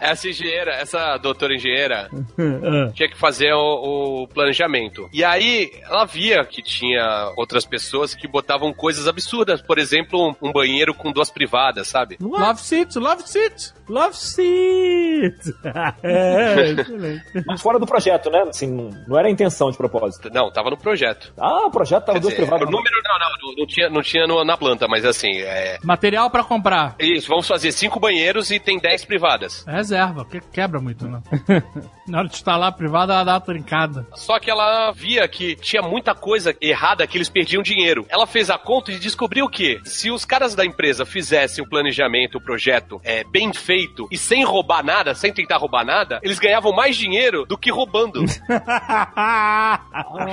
Essa 0.00 0.28
engenheira, 0.28 0.72
essa 0.72 1.16
doutora 1.18 1.54
engenheira, 1.54 2.08
Ah. 2.38 2.90
tinha 2.94 3.08
que 3.08 3.16
fazer 3.16 3.52
o, 3.52 4.22
o 4.22 4.28
planejamento. 4.28 5.08
E 5.12 5.24
aí 5.24 5.72
ela 5.82 6.04
via 6.04 6.44
que 6.44 6.62
tinha 6.62 7.32
outras 7.36 7.64
pessoas 7.64 8.14
que 8.14 8.26
botavam 8.28 8.72
coisas 8.72 9.06
absurdas. 9.08 9.62
Por 9.62 9.78
exemplo, 9.78 10.30
um, 10.40 10.48
um 10.48 10.52
banheiro 10.52 10.94
com 10.94 11.12
duas 11.12 11.30
privadas, 11.30 11.88
sabe? 11.88 12.16
love 12.20 12.60
seats, 12.60 12.96
love 12.96 13.22
seats. 13.28 13.74
Love 13.88 14.16
Seat! 14.16 15.54
é, 16.02 16.70
excelente. 16.70 17.24
Mas 17.46 17.60
fora 17.60 17.78
do 17.78 17.86
projeto, 17.86 18.30
né? 18.30 18.42
Assim, 18.48 18.66
não, 18.66 18.90
não 19.06 19.18
era 19.18 19.28
a 19.28 19.30
intenção 19.30 19.70
de 19.70 19.76
propósito. 19.76 20.30
Não, 20.32 20.50
tava 20.50 20.70
no 20.70 20.76
projeto. 20.76 21.32
Ah, 21.38 21.66
o 21.66 21.70
projeto 21.70 22.04
tava 22.06 22.14
Quer 22.18 22.22
duas 22.22 22.34
dizer, 22.34 22.42
privadas. 22.46 22.68
o 22.68 22.70
número 22.70 22.94
não, 23.04 23.18
não, 23.18 23.28
não, 23.50 23.56
não 23.58 23.66
tinha, 23.66 23.90
não 23.90 24.02
tinha 24.02 24.26
no- 24.26 24.44
na 24.44 24.56
planta, 24.56 24.86
mas 24.88 25.04
assim, 25.04 25.38
é. 25.40 25.78
Material 25.82 26.30
pra 26.30 26.42
comprar. 26.44 26.94
Isso, 26.98 27.28
vamos 27.28 27.46
fazer 27.46 27.72
cinco 27.72 28.00
banheiros 28.00 28.50
e 28.50 28.58
tem 28.58 28.78
dez 28.78 29.04
privadas. 29.04 29.64
Reserva, 29.66 30.24
porque 30.24 30.40
quebra 30.52 30.80
muito, 30.80 31.06
né? 31.06 31.20
Na 32.06 32.18
hora 32.18 32.28
de 32.28 32.34
instalar 32.34 32.68
a 32.68 32.72
privada, 32.72 33.14
ela 33.14 33.24
dá 33.24 33.32
uma 33.34 33.40
trincada. 33.40 34.06
Só 34.14 34.38
que 34.38 34.50
ela 34.50 34.92
via 34.92 35.26
que 35.26 35.56
tinha 35.56 35.80
muita 35.82 36.14
coisa 36.14 36.54
errada 36.60 37.06
que 37.06 37.16
eles 37.16 37.30
perdiam 37.30 37.62
dinheiro. 37.62 38.04
Ela 38.10 38.26
fez 38.26 38.50
a 38.50 38.58
conta 38.58 38.92
e 38.92 38.98
descobriu 38.98 39.48
que 39.48 39.80
se 39.84 40.10
os 40.10 40.24
caras 40.24 40.54
da 40.54 40.64
empresa 40.66 41.06
fizessem 41.06 41.64
o 41.64 41.68
planejamento, 41.68 42.36
o 42.36 42.42
projeto 42.42 43.00
é, 43.02 43.24
bem 43.24 43.52
feito 43.54 44.06
e 44.10 44.18
sem 44.18 44.44
roubar 44.44 44.84
nada, 44.84 45.14
sem 45.14 45.32
tentar 45.32 45.56
roubar 45.56 45.84
nada, 45.84 46.20
eles 46.22 46.38
ganhavam 46.38 46.72
mais 46.72 46.94
dinheiro 46.96 47.46
do 47.46 47.56
que 47.56 47.70
roubando. 47.70 48.20
o, 48.20 48.24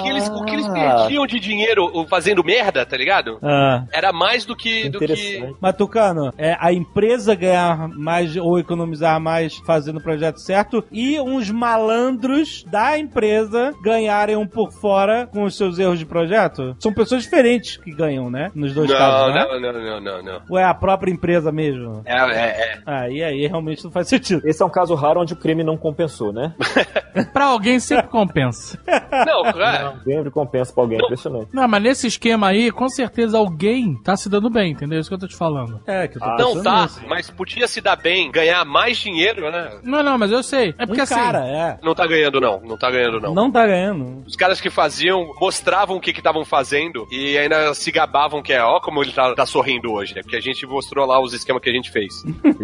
que 0.02 0.10
eles, 0.10 0.28
o 0.30 0.44
que 0.44 0.54
eles 0.54 0.68
perdiam 0.68 1.26
de 1.26 1.40
dinheiro 1.40 1.90
o- 1.94 2.06
fazendo 2.08 2.44
merda, 2.44 2.86
tá 2.86 2.98
ligado? 2.98 3.40
Ah. 3.42 3.86
Era 3.94 4.12
mais 4.12 4.44
do 4.46 4.56
que. 4.56 4.90
Do 4.90 5.00
que... 5.00 5.54
Mas, 5.62 5.76
Tucano, 5.76 6.34
é 6.38 6.58
a 6.60 6.74
empresa 6.74 7.34
ganhar 7.36 7.88
mais 7.90 8.36
ou 8.36 8.60
economizar 8.60 9.20
mais 9.22 9.56
fazendo 9.66 10.00
o 10.00 10.04
projeto 10.04 10.40
certo 10.40 10.84
e 10.92 11.20
uns 11.20 11.50
malandros 11.62 12.64
da 12.64 12.98
empresa 12.98 13.74
ganharem 13.84 14.36
um 14.36 14.46
por 14.48 14.72
fora 14.72 15.28
com 15.28 15.44
os 15.44 15.56
seus 15.56 15.78
erros 15.80 16.00
de 16.00 16.06
projeto? 16.06 16.76
São 16.80 16.94
pessoas 16.94 17.24
diferentes 17.24 17.78
que 17.78 17.92
ganham, 17.92 18.30
né? 18.30 18.52
Nos 18.56 18.74
dois 18.74 18.90
Não, 18.90 18.98
casos, 18.98 19.34
né? 19.36 19.46
não, 19.46 19.60
não, 19.62 19.74
não, 19.74 20.02
não, 20.02 20.24
não. 20.24 20.42
Ou 20.50 20.58
é 20.58 20.64
a 20.64 20.74
própria 20.74 21.12
empresa 21.12 21.52
mesmo? 21.52 22.02
É, 22.06 22.16
é, 22.18 22.46
é. 22.46 22.80
Ah, 22.86 23.10
e 23.10 23.24
aí 23.24 23.48
realmente 23.48 23.84
não 23.84 23.92
faz 23.92 24.08
sentido. 24.08 24.42
Esse 24.48 24.62
é 24.62 24.66
um 24.66 24.70
caso 24.70 24.96
raro 24.96 25.22
onde 25.22 25.34
o 25.34 25.38
crime 25.38 25.64
não 25.64 25.78
compensou, 25.78 26.34
né? 26.34 26.54
Pra 27.34 27.46
alguém 27.46 27.80
sempre 27.80 28.08
compensa. 28.08 28.80
Não, 29.26 29.46
é. 29.62 29.94
Sempre 30.04 30.32
compensa 30.32 30.74
pra 30.74 30.84
alguém, 30.84 30.98
impressionante. 30.98 31.50
Não, 31.54 31.68
mas 31.68 31.84
nesse 31.84 32.08
esquema 32.08 32.48
aí, 32.48 32.72
com 32.72 32.88
certeza 32.88 33.38
alguém 33.38 33.96
tá 34.02 34.16
se 34.16 34.30
dando 34.30 34.50
bem, 34.50 34.72
entendeu? 34.72 35.00
Isso 35.00 35.10
que 35.10 35.16
eu 35.16 35.20
tô 35.20 35.28
te 35.28 35.36
falando. 35.36 35.82
É, 35.86 36.08
que 36.08 36.18
eu 36.18 36.22
tô 36.22 36.28
Ah, 36.30 36.38
Não 36.40 36.64
tá, 36.64 36.84
nisso. 36.84 37.02
mas 37.10 37.30
podia 37.30 37.68
se 37.68 37.82
dar 37.82 37.98
bem, 37.98 38.32
ganhar 38.32 38.64
mais 38.64 38.98
dinheiro, 38.98 39.52
né? 39.52 39.72
Não, 39.84 40.02
não, 40.02 40.18
mas 40.18 40.32
eu 40.32 40.42
sei. 40.42 40.74
É 40.78 40.86
porque 40.86 41.02
Um 41.02 41.04
assim. 41.04 41.16
É. 41.52 41.80
Não 41.82 41.94
tá 41.96 42.06
ganhando, 42.08 42.40
não. 42.40 42.60
Não 42.62 42.78
tá 42.78 42.90
ganhando, 42.92 43.20
não. 43.20 43.34
Não 43.34 43.52
tá 43.52 43.66
ganhando. 43.66 44.24
Os 44.26 44.36
caras 44.36 44.60
que 44.62 44.70
faziam 44.70 45.32
mostravam 45.40 45.98
o 45.98 46.02
que 46.02 46.12
estavam 46.12 46.44
fazendo 46.46 47.08
e 47.12 47.38
ainda 47.38 47.74
se 47.74 47.92
gabavam 47.92 48.42
que 48.42 48.54
é, 48.54 48.64
ó, 48.64 48.80
como 48.80 49.02
ele 49.04 49.12
tá, 49.12 49.34
tá 49.34 49.46
sorrindo 49.46 49.92
hoje, 49.92 50.16
né? 50.16 50.22
Porque 50.22 50.36
a 50.38 50.42
gente 50.42 50.66
mostrou 50.66 51.06
lá 51.06 51.20
os 51.22 51.34
esquemas 51.34 51.62
que 51.62 51.70
a 51.70 51.74
gente 51.74 51.92
fez. 51.92 52.14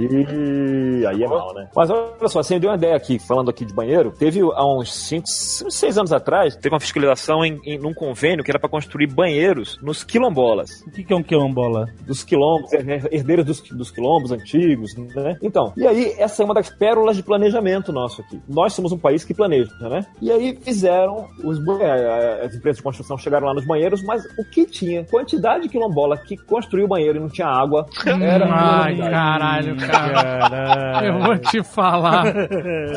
E 1.00 1.06
aí 1.06 1.24
é 1.24 1.28
mal, 1.28 1.54
né? 1.54 1.70
Mas 1.76 1.90
olha 1.90 2.28
só, 2.28 2.42
você 2.42 2.60
deu 2.60 2.70
uma 2.70 2.76
ideia 2.76 2.96
aqui, 2.96 3.20
falando 3.20 3.50
aqui 3.50 3.66
de 3.66 3.74
banheiro. 3.74 4.12
Teve 4.18 4.42
há 4.42 4.66
uns 4.66 4.94
5, 5.08 5.24
6 5.28 5.98
anos 5.98 6.12
atrás, 6.14 6.56
teve 6.56 6.74
uma 6.74 6.80
fiscalização 6.80 7.44
em, 7.46 7.60
em 7.66 7.78
num 7.78 7.94
convênio 7.94 8.44
que 8.44 8.52
era 8.52 8.60
pra 8.60 8.70
construir 8.70 9.08
banheiros 9.08 9.78
nos 9.82 10.04
quilombolas. 10.04 10.82
O 10.88 10.92
que, 10.92 11.04
que 11.04 11.14
é 11.14 11.16
um 11.16 11.24
quilombola? 11.24 11.86
Dos 12.02 12.24
quilombos, 12.24 12.72
her- 12.74 13.08
herdeiros 13.12 13.46
dos, 13.46 13.62
dos 13.62 13.92
quilombos 13.92 14.32
antigos, 14.32 14.96
né? 14.96 15.38
Então, 15.42 15.74
e 15.78 15.86
aí, 15.88 16.14
essa 16.18 16.42
é 16.42 16.46
uma 16.46 16.54
das 16.54 16.70
pérolas 16.70 17.16
de 17.16 17.24
planejamento 17.24 17.92
nosso 17.92 18.22
aqui. 18.22 18.40
Nós 18.48 18.74
somos 18.78 18.92
um 18.94 18.98
país 18.98 19.26
que 19.26 19.34
planeja, 19.34 19.70
né? 19.82 20.06
E 20.22 20.32
aí 20.32 20.58
fizeram, 20.62 21.28
os, 21.44 21.60
ba- 21.60 21.78
eh, 21.82 22.46
as 22.46 22.56
empresas 22.56 22.78
de 22.78 22.84
construção 22.84 23.18
chegaram 23.18 23.48
lá 23.48 23.54
nos 23.54 23.66
banheiros, 23.66 24.02
mas 24.04 24.24
o 24.38 24.44
que 24.50 24.66
tinha? 24.66 25.04
Quantidade 25.06 25.64
de 25.64 25.70
quilombola 25.70 26.16
que 26.18 26.38
construiu 26.38 26.86
o 26.86 26.88
banheiro 26.88 27.18
e 27.18 27.22
não 27.22 27.28
tinha 27.30 27.48
água. 27.48 27.86
Era 28.06 28.46
uma 28.46 28.56
Ai, 28.84 28.98
caralho, 28.98 29.76
cara. 29.78 31.06
Eu 31.06 31.20
vou 31.20 31.38
te 31.38 31.62
falar. 31.64 32.24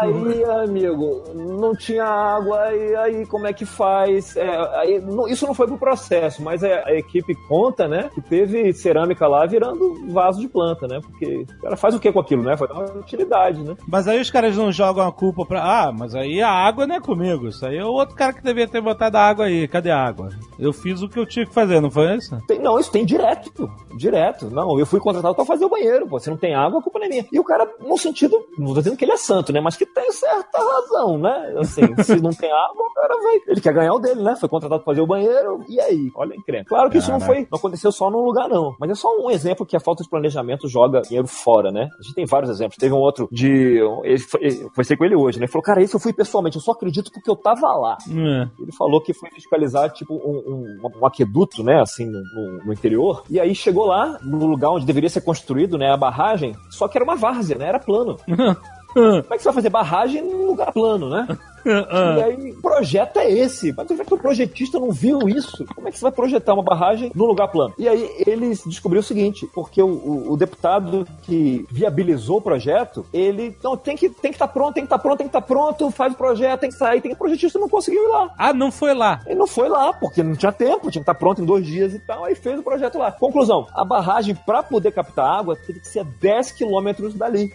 Aí, 0.00 0.44
amigo, 0.64 1.22
não 1.34 1.74
tinha 1.76 2.04
água, 2.04 2.72
e 2.74 2.94
aí 2.96 3.26
como 3.26 3.46
é 3.46 3.52
que 3.52 3.64
faz? 3.64 4.36
É, 4.36 4.48
aí, 4.78 5.00
não- 5.00 5.28
isso 5.28 5.46
não 5.46 5.54
foi 5.54 5.66
pro 5.66 5.78
processo, 5.78 6.42
mas 6.42 6.62
a, 6.64 6.86
a 6.86 6.94
equipe 6.94 7.34
conta, 7.48 7.86
né, 7.88 8.10
que 8.14 8.20
teve 8.20 8.72
cerâmica 8.72 9.26
lá 9.26 9.46
virando 9.46 10.10
vaso 10.12 10.40
de 10.40 10.48
planta, 10.48 10.86
né? 10.86 11.00
Porque 11.00 11.44
o 11.58 11.62
cara 11.62 11.76
faz 11.76 11.94
o 11.94 12.00
que 12.00 12.10
com 12.12 12.20
aquilo, 12.20 12.42
né? 12.42 12.56
Foi 12.56 12.68
dar 12.68 12.74
uma 12.74 12.84
utilidade, 12.98 13.62
né? 13.62 13.74
Mas 13.88 14.06
aí 14.08 14.20
os 14.20 14.30
caras 14.30 14.56
não 14.56 14.70
jogam 14.72 14.93
jogam 14.94 15.06
a 15.08 15.12
culpa 15.12 15.44
pra. 15.44 15.60
Ah, 15.62 15.92
mas 15.92 16.14
aí 16.14 16.40
a 16.40 16.48
água 16.50 16.86
não 16.86 16.94
é 16.96 17.00
comigo. 17.00 17.48
Isso 17.48 17.66
aí 17.66 17.76
é 17.76 17.84
o 17.84 17.88
outro 17.92 18.14
cara 18.14 18.32
que 18.32 18.42
devia 18.42 18.68
ter 18.68 18.80
botado 18.80 19.16
a 19.16 19.20
água 19.20 19.46
aí. 19.46 19.66
Cadê 19.66 19.90
a 19.90 19.98
água? 20.02 20.30
Eu 20.58 20.72
fiz 20.72 21.02
o 21.02 21.08
que 21.08 21.18
eu 21.18 21.26
tinha 21.26 21.44
que 21.44 21.52
fazer, 21.52 21.80
não 21.80 21.90
foi 21.90 22.14
isso? 22.16 22.38
Tem- 22.46 22.60
não, 22.60 22.78
isso 22.78 22.90
tem 22.92 23.04
direto, 23.04 23.52
pô. 23.52 23.68
direto. 23.96 24.48
Não, 24.50 24.78
eu 24.78 24.86
fui 24.86 25.00
contratado 25.00 25.34
pra 25.34 25.44
fazer 25.44 25.64
o 25.64 25.68
banheiro, 25.68 26.06
pô. 26.06 26.18
Se 26.20 26.30
não 26.30 26.36
tem 26.36 26.54
água, 26.54 26.78
a 26.78 26.82
culpa 26.82 26.98
não 26.98 27.06
é 27.06 27.08
minha. 27.08 27.26
E 27.32 27.38
o 27.40 27.44
cara, 27.44 27.68
no 27.80 27.98
sentido, 27.98 28.38
não 28.56 28.68
tô 28.68 28.74
dizendo 28.80 28.96
que 28.96 29.04
ele 29.04 29.12
é 29.12 29.16
santo, 29.16 29.52
né? 29.52 29.60
Mas 29.60 29.76
que 29.76 29.84
tem 29.86 30.10
certa 30.12 30.58
razão, 30.58 31.18
né? 31.18 31.54
Assim, 31.58 31.82
se 32.04 32.20
não 32.20 32.30
tem 32.30 32.50
água, 32.50 32.86
o 32.86 32.94
cara 32.94 33.14
vai. 33.22 33.40
Ele 33.48 33.60
quer 33.60 33.72
ganhar 33.74 33.92
o 33.94 33.98
dele, 33.98 34.22
né? 34.22 34.36
Foi 34.36 34.48
contratado 34.48 34.82
pra 34.82 34.92
fazer 34.92 35.00
o 35.02 35.06
banheiro. 35.06 35.64
E 35.68 35.80
aí? 35.80 36.10
Olha 36.14 36.32
a 36.34 36.36
encrenca. 36.36 36.68
Claro 36.68 36.90
que 36.90 36.98
isso 36.98 37.10
não 37.10 37.20
foi. 37.20 37.46
Não 37.50 37.58
aconteceu 37.58 37.90
só 37.90 38.10
num 38.10 38.24
lugar, 38.24 38.48
não. 38.48 38.74
Mas 38.78 38.90
é 38.90 38.94
só 38.94 39.08
um 39.18 39.30
exemplo 39.30 39.66
que 39.66 39.76
a 39.76 39.80
falta 39.80 40.02
de 40.02 40.08
planejamento 40.08 40.68
joga 40.68 41.02
dinheiro 41.02 41.26
fora, 41.26 41.70
né? 41.72 41.88
A 41.98 42.02
gente 42.02 42.14
tem 42.14 42.26
vários 42.26 42.50
exemplos. 42.50 42.76
Teve 42.76 42.94
um 42.94 42.98
outro 42.98 43.28
de. 43.32 43.80
Ele, 44.04 44.18
foi- 44.18 44.40
eu 44.62 44.70
conversei 44.84 44.96
com 44.96 45.04
ele 45.04 45.16
hoje, 45.16 45.38
né? 45.38 45.44
Ele 45.44 45.50
falou, 45.52 45.62
cara, 45.62 45.82
isso 45.82 45.96
eu 45.96 46.00
fui 46.00 46.12
pessoalmente, 46.12 46.56
eu 46.56 46.62
só 46.62 46.72
acredito 46.72 47.10
porque 47.10 47.28
eu 47.30 47.36
tava 47.36 47.66
lá. 47.74 47.96
É. 48.08 48.48
Ele 48.62 48.72
falou 48.76 49.00
que 49.00 49.12
foi 49.14 49.30
fiscalizar, 49.30 49.90
tipo, 49.90 50.14
um, 50.14 50.78
um- 50.84 51.00
um 51.02 51.06
aqueduto, 51.06 51.62
né, 51.64 51.80
assim, 51.80 52.04
no, 52.06 52.22
no- 52.22 52.64
no 52.66 52.72
interior. 52.72 53.24
E 53.30 53.40
aí 53.40 53.54
chegou 53.54 53.86
lá, 53.86 54.18
no 54.22 54.46
lugar 54.46 54.70
onde 54.70 54.86
deveria 54.86 55.08
ser 55.10 55.22
construído, 55.22 55.78
né, 55.78 55.90
a 55.92 55.96
barragem, 55.96 56.54
só 56.70 56.86
que 56.86 56.96
era 56.98 57.04
uma 57.04 57.16
várzea, 57.16 57.56
né, 57.56 57.66
era 57.68 57.78
plano. 57.80 58.16
Como 58.94 59.08
é 59.08 59.22
que 59.36 59.38
você 59.38 59.44
vai 59.46 59.54
fazer 59.54 59.70
barragem 59.70 60.22
num 60.22 60.46
lugar 60.46 60.72
plano, 60.72 61.08
né? 61.10 61.26
E 61.64 62.22
aí, 62.22 62.50
o 62.52 62.60
projeto 62.62 63.18
é 63.18 63.30
esse. 63.30 63.72
Mas 63.76 63.86
como 63.86 64.02
é 64.02 64.04
que 64.04 64.14
o 64.14 64.18
projetista 64.18 64.78
não 64.78 64.90
viu 64.90 65.20
isso? 65.28 65.64
Como 65.74 65.88
é 65.88 65.90
que 65.90 65.98
você 65.98 66.02
vai 66.02 66.12
projetar 66.12 66.54
uma 66.54 66.62
barragem 66.62 67.10
num 67.14 67.24
lugar 67.26 67.48
plano? 67.48 67.74
E 67.78 67.88
aí, 67.88 68.10
ele 68.26 68.48
descobriu 68.66 69.00
o 69.00 69.04
seguinte, 69.04 69.48
porque 69.54 69.82
o, 69.82 69.86
o- 69.88 70.32
o 70.32 70.36
deputado 70.36 71.06
que 71.22 71.64
viabilizou 71.70 72.38
o 72.38 72.42
projeto, 72.42 73.06
ele, 73.12 73.56
não, 73.62 73.76
tem 73.76 73.96
que 73.96 74.08
tem 74.08 74.30
que 74.30 74.36
estar 74.36 74.48
pronto, 74.48 74.74
tem 74.74 74.82
que 74.84 74.86
estar 74.86 74.98
pronto, 74.98 75.18
tem 75.18 75.26
que 75.28 75.36
estar 75.36 75.42
pronto, 75.42 75.90
faz 75.90 76.12
o 76.12 76.16
projeto, 76.16 76.60
tem 76.60 76.70
que 76.70 76.76
sair, 76.76 77.00
tem 77.00 77.10
que 77.10 77.14
o 77.16 77.18
projetista 77.18 77.58
não 77.58 77.68
conseguiu 77.68 78.02
ir 78.04 78.08
lá. 78.08 78.30
Ah, 78.38 78.52
não 78.52 78.70
foi 78.70 78.94
lá. 78.94 79.20
Ele 79.26 79.34
não 79.38 79.46
foi 79.46 79.68
lá, 79.68 79.92
porque 79.92 80.22
não 80.22 80.34
tinha 80.36 80.52
tempo, 80.52 80.82
tinha 80.90 80.92
que 80.92 80.98
estar 81.00 81.14
pronto 81.14 81.40
em 81.42 81.44
dois 81.44 81.66
dias 81.66 81.94
e 81.94 81.98
tal, 81.98 82.24
aí 82.24 82.34
fez 82.34 82.58
o 82.58 82.62
projeto 82.62 82.98
lá. 82.98 83.10
Conclusão, 83.12 83.66
a 83.74 83.84
barragem, 83.84 84.34
para 84.34 84.62
poder 84.62 84.92
captar 84.92 85.38
água, 85.40 85.56
teve 85.56 85.80
que 85.80 85.88
ser 85.88 86.00
a 86.00 86.06
10 86.20 86.52
quilômetros 86.52 87.14
dali. 87.14 87.52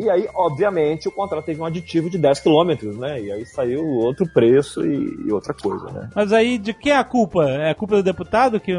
E 0.00 0.08
aí, 0.10 0.28
obviamente, 0.34 1.08
o 1.08 1.12
contrato 1.12 1.44
teve 1.44 1.60
um 1.60 1.64
aditivo 1.64 2.08
de 2.10 2.18
10 2.18 2.40
quilômetros, 2.40 2.96
né? 2.96 3.20
E 3.20 3.32
aí 3.32 3.44
saiu 3.48 3.84
outro 3.84 4.26
preço 4.32 4.84
e, 4.84 5.26
e 5.26 5.32
outra 5.32 5.54
coisa, 5.54 5.90
né? 5.90 6.10
Mas 6.14 6.32
aí, 6.32 6.58
de 6.58 6.72
quem 6.72 6.92
é 6.92 6.96
a 6.96 7.04
culpa? 7.04 7.44
É 7.44 7.70
a 7.70 7.74
culpa 7.74 7.96
do 7.96 8.02
deputado 8.02 8.60
que 8.60 8.72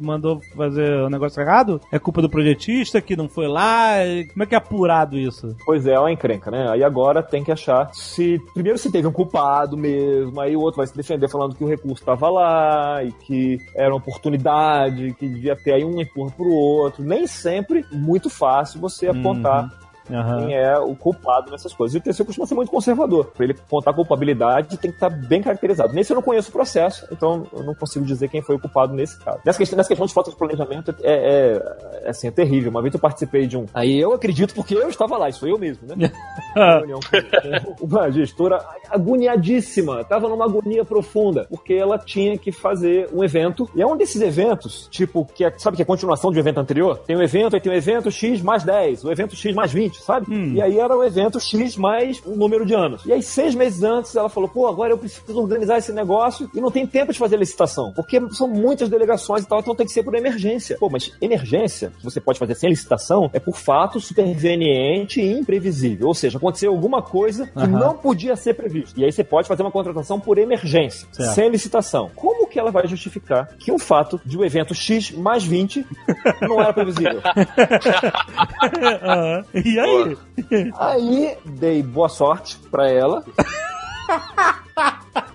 mandou 0.00 0.40
fazer 0.56 1.02
o 1.02 1.10
negócio 1.10 1.40
errado? 1.40 1.80
É 1.92 1.98
culpa 1.98 2.22
do 2.22 2.30
projetista 2.30 3.00
que 3.00 3.16
não 3.16 3.28
foi 3.28 3.48
lá? 3.48 3.96
Como 4.32 4.42
é 4.42 4.46
que 4.46 4.54
é 4.54 4.58
apurado 4.58 5.18
isso? 5.18 5.56
Pois 5.64 5.86
é, 5.86 5.92
é 5.92 5.98
uma 5.98 6.12
encrenca, 6.12 6.50
né? 6.50 6.68
Aí 6.70 6.82
agora 6.82 7.22
tem 7.22 7.44
que 7.44 7.52
achar 7.52 7.90
se. 7.92 8.40
Primeiro 8.54 8.78
se 8.78 8.90
teve 8.90 9.06
um 9.06 9.12
culpado 9.12 9.76
mesmo, 9.76 10.40
aí 10.40 10.56
o 10.56 10.60
outro 10.60 10.78
vai 10.78 10.86
se 10.86 10.96
defender 10.96 11.28
falando 11.28 11.54
que 11.54 11.64
o 11.64 11.68
recurso 11.68 12.02
estava 12.02 12.28
lá 12.28 13.02
e 13.02 13.12
que 13.12 13.58
era 13.74 13.90
uma 13.90 13.98
oportunidade, 13.98 15.14
que 15.14 15.28
devia 15.28 15.56
ter 15.56 15.72
aí 15.72 15.84
um 15.84 16.00
empurra 16.00 16.30
pro 16.30 16.50
outro. 16.50 17.02
Nem 17.02 17.26
sempre 17.26 17.84
muito 17.92 18.30
fácil 18.30 18.80
você 18.80 19.08
apontar 19.08 19.70
Aham. 20.10 20.46
quem 20.46 20.56
é 20.56 20.78
o 20.78 20.94
culpado 20.94 21.50
nessas 21.50 21.72
coisas. 21.72 21.94
E 21.94 21.98
o 21.98 22.00
terceiro 22.00 22.26
costuma 22.26 22.46
ser 22.46 22.54
muito 22.54 22.70
conservador. 22.70 23.26
Para 23.26 23.44
ele 23.44 23.54
contar 23.68 23.92
culpabilidade, 23.92 24.76
tem 24.78 24.90
que 24.90 24.96
estar 24.96 25.10
bem 25.10 25.42
caracterizado. 25.42 25.92
Nesse 25.92 26.12
eu 26.12 26.16
não 26.16 26.22
conheço 26.22 26.50
o 26.50 26.52
processo, 26.52 27.06
então 27.10 27.46
eu 27.52 27.62
não 27.62 27.74
consigo 27.74 28.04
dizer 28.04 28.28
quem 28.28 28.42
foi 28.42 28.56
o 28.56 28.58
culpado 28.58 28.92
nesse 28.92 29.18
caso. 29.18 29.40
Nessa 29.44 29.58
questão, 29.58 29.76
nessa 29.76 29.88
questão 29.88 30.06
de 30.06 30.14
falta 30.14 30.30
de 30.30 30.36
planejamento, 30.36 30.94
é, 31.02 31.12
é, 31.12 32.02
é, 32.04 32.10
assim, 32.10 32.28
é 32.28 32.30
terrível. 32.30 32.70
Uma 32.70 32.82
vez 32.82 32.94
eu 32.94 33.00
participei 33.00 33.46
de 33.46 33.56
um. 33.56 33.66
Aí 33.74 33.98
eu 33.98 34.12
acredito 34.12 34.54
porque 34.54 34.74
eu 34.74 34.88
estava 34.88 35.16
lá, 35.16 35.28
isso 35.28 35.40
foi 35.40 35.50
eu 35.50 35.58
mesmo, 35.58 35.86
né? 35.86 36.10
Uma 36.56 36.78
reunião 36.78 37.00
com 37.76 37.86
uma 37.86 38.10
gestora 38.10 38.64
agoniadíssima, 38.90 40.04
tava 40.04 40.28
numa 40.28 40.44
agonia 40.44 40.84
profunda, 40.84 41.46
porque 41.48 41.74
ela 41.74 41.98
tinha 41.98 42.36
que 42.36 42.50
fazer 42.50 43.08
um 43.12 43.22
evento, 43.22 43.68
e 43.74 43.82
é 43.82 43.86
um 43.86 43.96
desses 43.96 44.20
eventos, 44.20 44.88
tipo, 44.90 45.24
que 45.24 45.44
é, 45.44 45.52
sabe 45.56 45.76
que 45.76 45.82
é 45.82 45.84
a 45.84 45.86
continuação 45.86 46.30
de 46.30 46.38
um 46.38 46.40
evento 46.40 46.58
anterior? 46.58 46.98
Tem 46.98 47.16
um 47.16 47.22
evento, 47.22 47.54
aí 47.54 47.60
tem 47.60 47.70
um 47.70 47.74
evento 47.74 48.10
X 48.10 48.40
mais 48.42 48.64
10, 48.64 49.04
o 49.04 49.12
evento 49.12 49.36
X 49.36 49.54
mais 49.54 49.72
20, 49.72 49.97
sabe? 50.04 50.26
E 50.54 50.60
aí 50.62 50.78
era 50.78 50.96
o 50.96 51.04
evento 51.04 51.38
X 51.40 51.76
mais 51.76 52.20
um 52.26 52.34
número 52.36 52.64
de 52.66 52.74
anos. 52.74 53.04
E 53.06 53.12
aí, 53.12 53.22
seis 53.22 53.54
meses 53.54 53.82
antes, 53.82 54.14
ela 54.16 54.28
falou, 54.28 54.48
pô, 54.48 54.66
agora 54.66 54.92
eu 54.92 54.98
preciso 54.98 55.38
organizar 55.40 55.78
esse 55.78 55.92
negócio 55.92 56.50
e 56.54 56.60
não 56.60 56.70
tem 56.70 56.86
tempo 56.86 57.12
de 57.12 57.18
fazer 57.18 57.36
licitação, 57.36 57.92
porque 57.94 58.20
são 58.30 58.48
muitas 58.48 58.88
delegações 58.88 59.44
e 59.44 59.48
tal, 59.48 59.60
então 59.60 59.74
tem 59.74 59.86
que 59.86 59.92
ser 59.92 60.02
por 60.02 60.14
emergência. 60.14 60.76
Pô, 60.78 60.88
mas 60.90 61.12
emergência, 61.20 61.92
que 61.98 62.04
você 62.04 62.20
pode 62.20 62.38
fazer 62.38 62.54
sem 62.54 62.70
licitação, 62.70 63.30
é 63.32 63.38
por 63.40 63.56
fato 63.56 64.00
superveniente 64.00 65.20
e 65.20 65.32
imprevisível. 65.38 66.06
Ou 66.08 66.14
seja, 66.14 66.38
aconteceu 66.38 66.70
alguma 66.72 67.02
coisa 67.02 67.46
que 67.46 67.58
Aham. 67.58 67.66
não 67.68 67.94
podia 67.96 68.36
ser 68.36 68.54
previsto. 68.54 68.98
E 68.98 69.04
aí 69.04 69.12
você 69.12 69.24
pode 69.24 69.48
fazer 69.48 69.62
uma 69.62 69.70
contratação 69.70 70.18
por 70.20 70.38
emergência, 70.38 71.06
Certo. 71.12 71.34
sem 71.34 71.48
licitação. 71.50 72.10
Como 72.14 72.46
que 72.46 72.58
ela 72.58 72.70
vai 72.70 72.86
justificar 72.86 73.48
que 73.58 73.70
o 73.72 73.78
fato 73.78 74.20
de 74.24 74.36
o 74.36 74.44
evento 74.44 74.74
X 74.74 75.10
mais 75.12 75.44
20 75.44 75.84
não 76.42 76.60
era 76.60 76.72
previsível? 76.72 77.20
Aham. 79.02 79.44
E 79.54 79.78
aí? 79.78 79.87
Aí 80.78 81.36
dei 81.44 81.82
boa 81.82 82.08
sorte 82.08 82.56
pra 82.70 82.88
ela. 82.88 83.24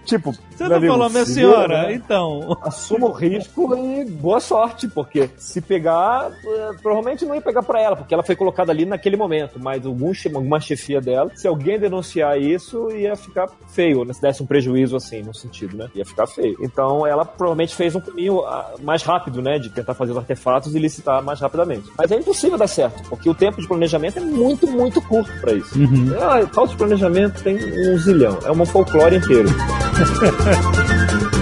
tipo, 0.05 0.31
Você 0.31 0.67
não 0.67 0.81
falou, 0.81 1.09
minha 1.09 1.25
se 1.25 1.33
senhora? 1.35 1.83
né? 1.83 1.93
Então. 1.93 2.57
Assuma 2.61 3.07
o 3.07 3.11
risco 3.11 3.75
e 3.75 4.05
boa 4.05 4.39
sorte, 4.39 4.87
porque 4.87 5.29
se 5.37 5.61
pegar, 5.61 6.31
eh, 6.45 6.71
provavelmente 6.81 7.25
não 7.25 7.35
ia 7.35 7.41
pegar 7.41 7.63
pra 7.63 7.81
ela, 7.81 7.95
porque 7.95 8.13
ela 8.13 8.23
foi 8.23 8.35
colocada 8.35 8.71
ali 8.71 8.85
naquele 8.85 9.17
momento, 9.17 9.59
mas 9.59 9.85
algum, 9.85 10.11
alguma 10.35 10.59
chefia 10.59 11.01
dela, 11.01 11.31
se 11.35 11.47
alguém 11.47 11.79
denunciar 11.79 12.39
isso, 12.39 12.89
ia 12.91 13.15
ficar 13.15 13.49
feio, 13.67 14.03
né? 14.03 14.13
se 14.13 14.21
desse 14.21 14.43
um 14.43 14.45
prejuízo 14.45 14.95
assim, 14.95 15.21
no 15.21 15.33
sentido, 15.33 15.75
né? 15.77 15.87
Ia 15.95 16.05
ficar 16.05 16.27
feio. 16.27 16.57
Então 16.61 17.05
ela 17.05 17.25
provavelmente 17.25 17.75
fez 17.75 17.95
um 17.95 18.01
caminho 18.01 18.41
ah, 18.45 18.73
mais 18.81 19.03
rápido, 19.03 19.41
né? 19.41 19.57
De 19.59 19.69
tentar 19.69 19.93
fazer 19.93 20.11
os 20.11 20.17
artefatos 20.17 20.75
e 20.75 20.79
licitar 20.79 21.21
mais 21.23 21.39
rapidamente. 21.39 21.89
Mas 21.97 22.11
é 22.11 22.15
impossível 22.17 22.57
dar 22.57 22.67
certo, 22.67 23.01
porque 23.09 23.29
o 23.29 23.33
tempo 23.33 23.61
de 23.61 23.67
planejamento 23.67 24.17
é 24.17 24.21
muito, 24.21 24.67
muito 24.67 25.01
curto 25.01 25.31
pra 25.41 25.53
isso. 25.53 25.73
Ah, 26.21 26.47
falta 26.53 26.71
de 26.71 26.77
planejamento 26.77 27.43
tem 27.43 27.55
um 27.55 27.97
zilhão. 27.97 28.37
É 28.45 28.51
uma 28.51 28.65
folclore 28.65 29.17
inteiro. 29.17 29.49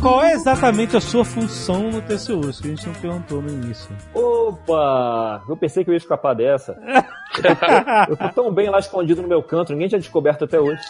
Qual 0.00 0.24
é 0.24 0.32
exatamente 0.32 0.96
a 0.96 1.00
sua 1.00 1.26
função 1.26 1.90
no 1.90 2.00
TCU? 2.00 2.48
Isso 2.48 2.62
que 2.62 2.68
a 2.68 2.70
gente 2.70 2.86
não 2.86 2.94
perguntou 2.94 3.42
no 3.42 3.50
início. 3.50 3.94
Opa! 4.14 5.42
Eu 5.46 5.56
pensei 5.56 5.84
que 5.84 5.90
eu 5.90 5.94
ia 5.94 5.98
escapar 5.98 6.34
dessa. 6.34 6.74
Eu 8.08 8.16
tô 8.16 8.28
tão 8.30 8.52
bem 8.52 8.70
lá 8.70 8.78
escondido 8.78 9.20
no 9.22 9.28
meu 9.28 9.42
canto, 9.42 9.72
ninguém 9.72 9.88
tinha 9.88 10.00
descoberto 10.00 10.44
até 10.44 10.58
hoje. 10.58 10.82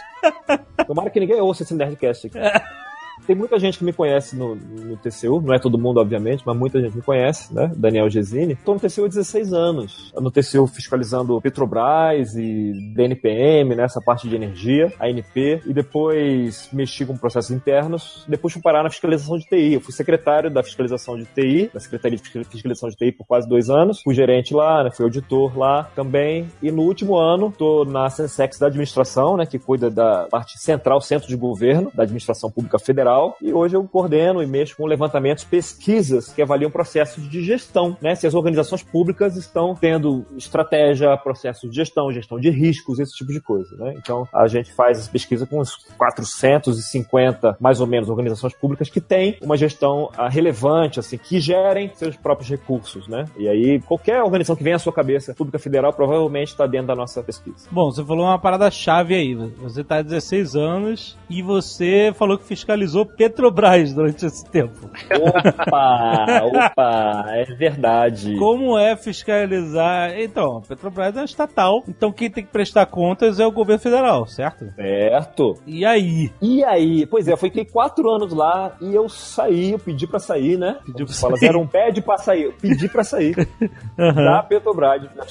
Tomara 0.87 1.11
que 1.11 1.21
ninguém 1.21 1.41
ouça 1.41 1.65
esse 1.65 1.75
Nerdcast 1.75 2.29
aqui. 2.29 2.39
Tem 3.31 3.37
muita 3.37 3.61
gente 3.61 3.79
que 3.79 3.85
me 3.85 3.93
conhece 3.93 4.35
no, 4.35 4.57
no 4.57 4.97
TCU, 4.97 5.41
não 5.41 5.55
é 5.55 5.59
todo 5.61 5.79
mundo, 5.79 6.01
obviamente, 6.01 6.43
mas 6.45 6.57
muita 6.57 6.81
gente 6.81 6.97
me 6.97 7.01
conhece, 7.03 7.55
né? 7.55 7.71
Daniel 7.77 8.11
Gesine. 8.11 8.57
Tô 8.57 8.75
no 8.75 8.81
TCU 8.81 9.05
há 9.05 9.07
16 9.07 9.53
anos. 9.53 10.13
No 10.17 10.33
TCU 10.33 10.67
fiscalizando 10.67 11.41
Petrobras 11.41 12.35
e 12.35 12.73
DNPM, 12.93 13.77
né? 13.77 13.85
Essa 13.85 14.01
parte 14.01 14.29
de 14.29 14.35
energia, 14.35 14.93
ANP. 14.99 15.63
E 15.65 15.73
depois 15.73 16.69
mexi 16.73 17.07
com 17.07 17.17
processos 17.17 17.53
internos. 17.53 18.25
Depois 18.27 18.53
fui 18.53 18.61
parar 18.61 18.83
na 18.83 18.91
fiscalização 18.91 19.39
de 19.39 19.45
TI. 19.45 19.75
Eu 19.75 19.81
fui 19.81 19.95
secretário 19.95 20.51
da 20.51 20.65
fiscalização 20.65 21.17
de 21.17 21.25
TI, 21.27 21.71
da 21.73 21.79
Secretaria 21.79 22.17
de 22.17 22.25
Fiscal- 22.25 22.43
Fiscalização 22.51 22.89
de 22.89 22.97
TI 22.97 23.13
por 23.13 23.29
quase 23.29 23.49
dois 23.49 23.71
anos. 23.71 24.01
Fui 24.03 24.13
gerente 24.13 24.53
lá, 24.53 24.83
né? 24.83 24.91
Fui 24.91 25.05
auditor 25.05 25.57
lá 25.57 25.85
também. 25.95 26.49
E 26.61 26.73
no 26.73 26.83
último 26.83 27.15
ano, 27.17 27.55
tô 27.57 27.85
na 27.85 28.11
Sensex 28.11 28.59
da 28.59 28.67
administração, 28.67 29.37
né? 29.37 29.47
Que 29.47 29.57
cuida 29.57 29.89
da 29.89 30.27
parte 30.29 30.59
central, 30.59 31.01
centro 31.01 31.29
de 31.29 31.37
governo, 31.37 31.93
da 31.95 32.03
administração 32.03 32.51
pública 32.51 32.77
federal. 32.77 33.20
E 33.41 33.53
hoje 33.53 33.77
eu 33.77 33.85
coordeno 33.85 34.43
e 34.43 34.47
mexo 34.47 34.77
com 34.77 34.87
levantamentos, 34.87 35.45
pesquisas 35.45 36.33
que 36.33 36.43
avaliam 36.43 36.71
processos 36.71 37.29
de 37.29 37.43
gestão, 37.43 37.97
né? 38.01 38.15
Se 38.15 38.27
as 38.27 38.35
organizações 38.35 38.83
públicas 38.83 39.37
estão 39.37 39.75
tendo 39.75 40.25
estratégia, 40.37 41.17
processos 41.17 41.71
de 41.71 41.77
gestão, 41.77 42.13
gestão 42.13 42.39
de 42.39 42.51
riscos, 42.51 42.99
esse 42.99 43.15
tipo 43.15 43.33
de 43.33 43.41
coisa, 43.41 43.77
né? 43.77 43.95
Então 43.97 44.27
a 44.33 44.47
gente 44.47 44.73
faz 44.73 44.99
essa 44.99 45.11
pesquisa 45.11 45.47
com 45.47 45.61
uns 45.61 45.77
450, 45.97 47.57
mais 47.61 47.81
ou 47.81 47.87
menos, 47.87 48.09
organizações 48.09 48.55
públicas 48.55 48.89
que 48.89 49.01
têm 49.01 49.37
uma 49.43 49.57
gestão 49.57 50.11
ah, 50.17 50.29
relevante, 50.29 51.01
assim, 51.01 51.19
que 51.19 51.41
gerem 51.41 51.91
seus 51.95 52.17
próprios 52.17 52.49
recursos, 52.49 53.09
né? 53.09 53.25
E 53.37 53.49
aí 53.49 53.81
qualquer 53.81 54.23
organização 54.23 54.57
que 54.57 54.65
venha 54.65 54.77
à 54.77 54.79
sua 54.79 54.93
cabeça, 54.93 55.35
pública 55.35 55.59
federal, 55.59 55.93
provavelmente 55.93 56.49
está 56.49 56.67
dentro 56.67 56.89
da 56.89 56.95
nossa 56.95 57.23
pesquisa. 57.23 57.69
Bom, 57.71 57.91
você 57.91 58.05
falou 58.05 58.27
uma 58.27 58.39
parada 58.39 58.71
chave 58.71 59.15
aí. 59.15 59.35
Você 59.35 59.83
tá 59.83 59.99
há 59.99 60.03
16 60.03 60.57
anos 60.57 61.19
e 61.29 61.43
você 61.43 62.13
falou 62.17 62.39
que 62.39 62.45
fiscalizou 62.45 63.00
fiscalizou 63.01 63.07
Petrobras 63.07 63.93
durante 63.95 64.27
esse 64.27 64.45
tempo. 64.51 64.91
Opa, 65.21 66.27
opa, 66.45 67.25
é 67.29 67.45
verdade. 67.55 68.37
Como 68.39 68.79
é 68.79 68.97
fiscalizar? 68.97 70.19
Então, 70.19 70.59
a 70.59 70.61
Petrobras 70.61 71.17
é 71.17 71.25
estatal, 71.25 71.83
então 71.89 72.13
quem 72.13 72.31
tem 72.31 72.45
que 72.45 72.51
prestar 72.51 72.87
contas 72.87 73.41
é 73.41 73.47
o 73.47 73.51
governo 73.53 73.81
federal, 73.83 74.27
certo? 74.27 74.67
Certo. 74.75 75.59
E 75.67 75.85
aí? 75.85 76.31
E 76.41 76.63
aí? 76.65 77.07
Pois 77.07 77.27
é, 77.29 77.33
eu 77.33 77.37
fiquei 77.37 77.65
quatro 77.65 78.09
anos 78.11 78.33
lá 78.33 78.73
e 78.81 78.95
eu 78.95 79.09
saí, 79.09 79.73
eu 79.73 79.79
pedi 79.79 80.07
pra 80.07 80.19
sair, 80.19 80.57
né? 80.59 80.79
Pediu 80.85 81.07
pra 81.07 81.15
Fala, 81.15 81.37
sair. 81.37 81.49
Era 81.49 81.59
um 81.59 81.67
pede 81.67 82.03
pra 82.03 82.19
sair. 82.19 82.43
Eu 82.45 82.53
pedi 82.53 82.89
pra 82.89 83.05
sair 83.05 83.35
da 83.97 84.43
Petrobras, 84.43 85.03
da 85.15 85.25